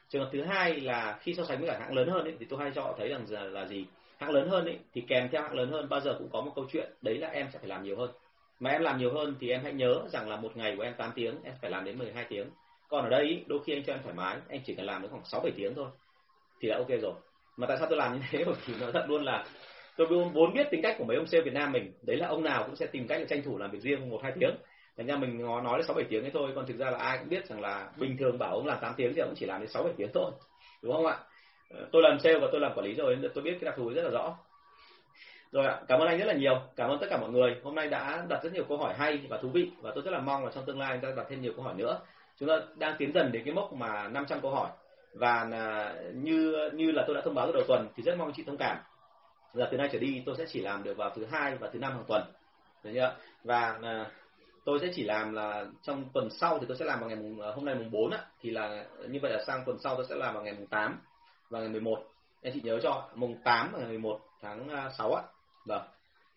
trường 0.09 0.23
hợp 0.23 0.29
thứ 0.33 0.43
hai 0.43 0.79
là 0.79 1.17
khi 1.21 1.33
so 1.33 1.43
sánh 1.43 1.59
với 1.59 1.67
cả 1.67 1.77
hãng 1.79 1.93
lớn 1.93 2.09
hơn 2.09 2.23
ấy, 2.23 2.35
thì 2.39 2.45
tôi 2.49 2.59
hay 2.59 2.71
cho 2.75 2.81
họ 2.81 2.95
thấy 2.97 3.09
rằng 3.09 3.25
là, 3.29 3.43
là 3.43 3.65
gì? 3.65 3.85
Hãng 4.17 4.31
lớn 4.31 4.49
hơn 4.49 4.65
ấy, 4.65 4.79
thì 4.93 5.01
kèm 5.07 5.29
theo 5.31 5.41
hãng 5.41 5.53
lớn 5.53 5.71
hơn 5.71 5.89
bao 5.89 5.99
giờ 5.99 6.15
cũng 6.19 6.29
có 6.29 6.41
một 6.41 6.51
câu 6.55 6.65
chuyện 6.71 6.93
đấy 7.01 7.17
là 7.17 7.27
em 7.27 7.47
sẽ 7.53 7.59
phải 7.59 7.67
làm 7.67 7.83
nhiều 7.83 7.97
hơn. 7.97 8.11
Mà 8.59 8.69
em 8.69 8.81
làm 8.81 8.97
nhiều 8.97 9.13
hơn 9.13 9.35
thì 9.39 9.49
em 9.49 9.61
hãy 9.63 9.73
nhớ 9.73 10.01
rằng 10.09 10.29
là 10.29 10.35
một 10.35 10.57
ngày 10.57 10.75
của 10.77 10.83
em 10.83 10.93
8 10.97 11.11
tiếng 11.15 11.35
em 11.43 11.53
phải 11.61 11.71
làm 11.71 11.85
đến 11.85 11.97
12 11.97 12.25
tiếng. 12.29 12.49
Còn 12.89 13.03
ở 13.03 13.09
đây 13.09 13.43
đôi 13.47 13.59
khi 13.65 13.73
anh 13.73 13.83
cho 13.83 13.93
em 13.93 14.03
thoải 14.03 14.15
mái 14.15 14.37
anh 14.49 14.61
chỉ 14.65 14.75
cần 14.75 14.85
làm 14.85 15.01
được 15.01 15.07
khoảng 15.11 15.25
6 15.25 15.41
7 15.41 15.51
tiếng 15.55 15.75
thôi 15.75 15.87
thì 16.61 16.69
đã 16.69 16.77
ok 16.77 16.89
rồi. 17.01 17.13
Mà 17.57 17.67
tại 17.67 17.77
sao 17.77 17.87
tôi 17.89 17.97
làm 17.97 18.13
như 18.13 18.19
thế? 18.31 18.43
Bởi 18.45 18.55
vì 18.65 18.73
nó 18.79 18.91
thật 18.93 19.05
luôn 19.07 19.23
là 19.23 19.45
tôi 19.97 20.07
vốn 20.33 20.53
biết 20.53 20.67
tính 20.71 20.81
cách 20.81 20.95
của 20.97 21.05
mấy 21.05 21.17
ông 21.17 21.27
sale 21.27 21.43
Việt 21.43 21.53
Nam 21.53 21.71
mình. 21.71 21.93
Đấy 22.01 22.17
là 22.17 22.27
ông 22.27 22.43
nào 22.43 22.63
cũng 22.65 22.75
sẽ 22.75 22.85
tìm 22.85 23.07
cách 23.07 23.19
để 23.19 23.25
tranh 23.29 23.43
thủ 23.43 23.57
làm 23.57 23.71
việc 23.71 23.81
riêng 23.81 24.09
một 24.09 24.19
hai 24.23 24.31
tiếng 24.39 24.55
thành 24.97 25.07
ra 25.07 25.15
mình 25.15 25.41
nói 25.41 25.61
nói 25.61 25.79
là 25.79 25.85
sáu 25.85 25.95
bảy 25.95 26.05
tiếng 26.09 26.23
ấy 26.23 26.31
thôi 26.33 26.51
còn 26.55 26.65
thực 26.65 26.77
ra 26.77 26.89
là 26.91 26.97
ai 26.97 27.17
cũng 27.17 27.29
biết 27.29 27.45
rằng 27.45 27.61
là 27.61 27.89
bình 27.97 28.17
thường 28.17 28.37
bảo 28.37 28.55
ông 28.55 28.65
làm 28.65 28.77
8 28.81 28.93
tiếng 28.97 29.13
thì 29.15 29.21
ông 29.21 29.33
chỉ 29.35 29.45
làm 29.45 29.61
đến 29.61 29.69
sáu 29.69 29.83
bảy 29.83 29.93
tiếng 29.97 30.09
thôi 30.13 30.31
đúng 30.81 30.93
không 30.93 31.05
ạ? 31.05 31.17
Ờ, 31.69 31.87
tôi 31.91 32.01
làm 32.01 32.19
sale 32.19 32.39
và 32.39 32.47
tôi 32.51 32.61
làm 32.61 32.71
quản 32.75 32.85
lý 32.85 32.93
rồi 32.93 33.15
nên 33.15 33.31
tôi 33.33 33.43
biết 33.43 33.57
cái 33.61 33.65
đặc 33.65 33.73
thù 33.77 33.93
rất 33.93 34.03
là 34.03 34.09
rõ. 34.09 34.37
Rồi 35.51 35.65
ạ 35.65 35.81
cảm 35.87 35.99
ơn 35.99 36.07
anh 36.07 36.19
rất 36.19 36.25
là 36.25 36.33
nhiều 36.33 36.61
cảm 36.75 36.89
ơn 36.89 36.99
tất 36.99 37.07
cả 37.09 37.17
mọi 37.17 37.29
người. 37.29 37.55
Hôm 37.63 37.75
nay 37.75 37.87
đã 37.87 38.25
đặt 38.29 38.43
rất 38.43 38.53
nhiều 38.53 38.65
câu 38.69 38.77
hỏi 38.77 38.93
hay 38.97 39.21
và 39.29 39.37
thú 39.37 39.49
vị 39.49 39.71
và 39.81 39.91
tôi 39.95 40.03
rất 40.03 40.11
là 40.11 40.19
mong 40.19 40.45
là 40.45 40.51
trong 40.55 40.65
tương 40.65 40.79
lai 40.79 40.91
anh 40.91 41.01
ta 41.01 41.09
đặt 41.15 41.25
thêm 41.29 41.41
nhiều 41.41 41.53
câu 41.55 41.65
hỏi 41.65 41.73
nữa. 41.77 41.99
Chúng 42.39 42.49
ta 42.49 42.55
đang 42.75 42.95
tiến 42.97 43.11
dần 43.13 43.31
đến 43.31 43.43
cái 43.45 43.53
mốc 43.53 43.73
mà 43.73 44.07
500 44.07 44.41
câu 44.41 44.51
hỏi 44.51 44.69
và 45.13 45.49
như 46.13 46.69
như 46.73 46.91
là 46.91 47.03
tôi 47.07 47.15
đã 47.15 47.21
thông 47.21 47.35
báo 47.35 47.47
từ 47.47 47.53
đầu 47.53 47.63
tuần 47.67 47.87
thì 47.95 48.03
rất 48.03 48.17
mong 48.17 48.31
chị 48.35 48.43
thông 48.47 48.57
cảm. 48.57 48.77
Là 49.53 49.67
từ 49.71 49.77
nay 49.77 49.89
trở 49.91 49.99
đi 49.99 50.23
tôi 50.25 50.35
sẽ 50.37 50.45
chỉ 50.47 50.61
làm 50.61 50.83
được 50.83 50.97
vào 50.97 51.09
thứ 51.09 51.25
hai 51.31 51.55
và 51.55 51.69
thứ 51.73 51.79
năm 51.79 51.91
hàng 51.91 52.03
tuần 52.07 52.23
được 52.83 52.91
chưa 52.93 53.15
và 53.43 53.77
à, 53.81 54.05
tôi 54.65 54.79
sẽ 54.81 54.91
chỉ 54.95 55.03
làm 55.03 55.33
là 55.33 55.65
trong 55.83 56.09
tuần 56.13 56.29
sau 56.29 56.59
thì 56.59 56.65
tôi 56.67 56.77
sẽ 56.77 56.85
làm 56.85 56.99
vào 56.99 57.09
ngày 57.09 57.17
mùng, 57.17 57.41
ờ, 57.41 57.51
hôm 57.51 57.65
nay 57.65 57.75
mùng 57.75 57.91
4 57.91 58.11
á 58.11 58.19
thì 58.41 58.51
là 58.51 58.85
như 59.09 59.19
vậy 59.21 59.31
là 59.31 59.43
sang 59.47 59.63
tuần 59.65 59.77
sau 59.83 59.95
tôi 59.95 60.05
sẽ 60.09 60.15
làm 60.15 60.33
vào 60.33 60.43
ngày 60.43 60.53
mùng 60.53 60.67
8 60.67 60.99
và 61.49 61.59
ngày 61.59 61.69
11 61.69 62.03
anh 62.43 62.53
chị 62.53 62.61
nhớ 62.63 62.79
cho 62.83 63.09
mùng 63.15 63.35
8 63.43 63.71
và 63.73 63.79
ngày 63.79 63.87
11 63.87 64.19
tháng 64.41 64.69
ờ, 64.69 64.91
6 64.97 65.13
á 65.13 65.23
vâng. 65.65 65.81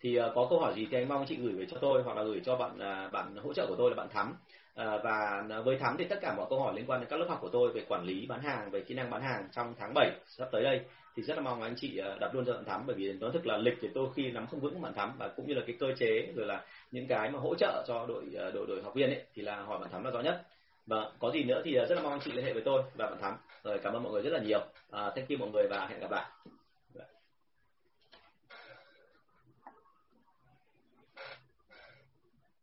Thì 0.01 0.15
ờ, 0.15 0.31
có 0.35 0.47
câu 0.49 0.59
hỏi 0.59 0.73
gì 0.75 0.87
thì 0.91 0.97
anh 0.97 1.07
mong 1.07 1.17
anh 1.17 1.27
chị 1.27 1.35
gửi 1.35 1.53
về 1.53 1.65
cho 1.71 1.77
tôi 1.81 2.03
hoặc 2.03 2.17
là 2.17 2.23
gửi 2.23 2.41
cho 2.45 2.55
bạn 2.55 2.77
bạn 3.11 3.35
hỗ 3.35 3.53
trợ 3.53 3.65
của 3.67 3.75
tôi 3.77 3.89
là 3.89 3.95
bạn 3.95 4.09
Thắm. 4.09 4.35
Ờ, 4.77 5.01
và 5.03 5.43
ờ, 5.49 5.61
với 5.61 5.77
Thắm 5.77 5.95
thì 5.97 6.05
tất 6.05 6.19
cả 6.21 6.33
mọi 6.37 6.45
câu 6.49 6.59
hỏi 6.59 6.73
liên 6.75 6.85
quan 6.87 6.99
đến 6.99 7.09
các 7.09 7.19
lớp 7.19 7.25
học 7.29 7.39
của 7.41 7.49
tôi 7.49 7.71
về 7.71 7.85
quản 7.89 8.03
lý 8.03 8.25
bán 8.25 8.41
hàng 8.41 8.71
về 8.71 8.81
kỹ 8.81 8.95
năng 8.95 9.09
bán 9.09 9.21
hàng 9.21 9.47
trong 9.51 9.73
tháng 9.79 9.91
7 9.95 10.11
sắp 10.25 10.47
tới 10.51 10.63
đây 10.63 10.81
thì 11.15 11.23
rất 11.23 11.35
là 11.35 11.41
mong 11.41 11.61
anh 11.61 11.73
chị 11.77 11.97
ờ, 11.97 12.17
đặt 12.21 12.35
luôn 12.35 12.45
cho 12.45 12.53
bạn 12.53 12.65
thắm. 12.65 12.83
Bởi 12.87 12.95
vì 12.95 13.13
nói 13.13 13.31
thực 13.33 13.47
là 13.47 13.57
lịch 13.57 13.77
thì 13.81 13.89
tôi 13.93 14.07
khi 14.15 14.31
nắm 14.31 14.47
không 14.47 14.59
vững 14.59 14.81
bạn 14.81 14.93
thắm 14.93 15.11
và 15.17 15.27
cũng 15.27 15.47
như 15.47 15.53
là 15.53 15.61
cái 15.67 15.75
cơ 15.79 15.87
chế 15.99 16.27
rồi 16.35 16.45
là 16.45 16.65
những 16.91 17.07
cái 17.07 17.29
mà 17.31 17.39
hỗ 17.39 17.55
trợ 17.55 17.83
cho 17.87 18.05
đội 18.07 18.23
đội 18.53 18.67
đội 18.67 18.81
học 18.83 18.93
viên 18.95 19.09
ấy 19.09 19.23
thì 19.33 19.41
là 19.41 19.55
hỏi 19.61 19.79
bạn 19.79 19.89
thắm 19.91 20.03
là 20.03 20.11
rõ 20.11 20.19
nhất. 20.19 20.41
Và 20.87 21.11
có 21.19 21.31
gì 21.31 21.43
nữa 21.43 21.61
thì 21.65 21.73
rất 21.73 21.95
là 21.95 22.01
mong 22.01 22.11
anh 22.11 22.21
chị 22.23 22.31
liên 22.31 22.45
hệ 22.45 22.53
với 22.53 22.63
tôi 22.65 22.83
và 22.97 23.05
bạn 23.05 23.19
thắm. 23.21 23.33
Rồi 23.63 23.79
cảm 23.83 23.93
ơn 23.93 24.03
mọi 24.03 24.11
người 24.11 24.21
rất 24.21 24.33
là 24.33 24.39
nhiều. 24.39 24.59
À, 24.91 25.11
thank 25.15 25.29
you 25.29 25.37
mọi 25.39 25.49
người 25.53 25.67
và 25.69 25.87
hẹn 25.89 25.99
gặp 25.99 26.11
lại. 26.11 26.25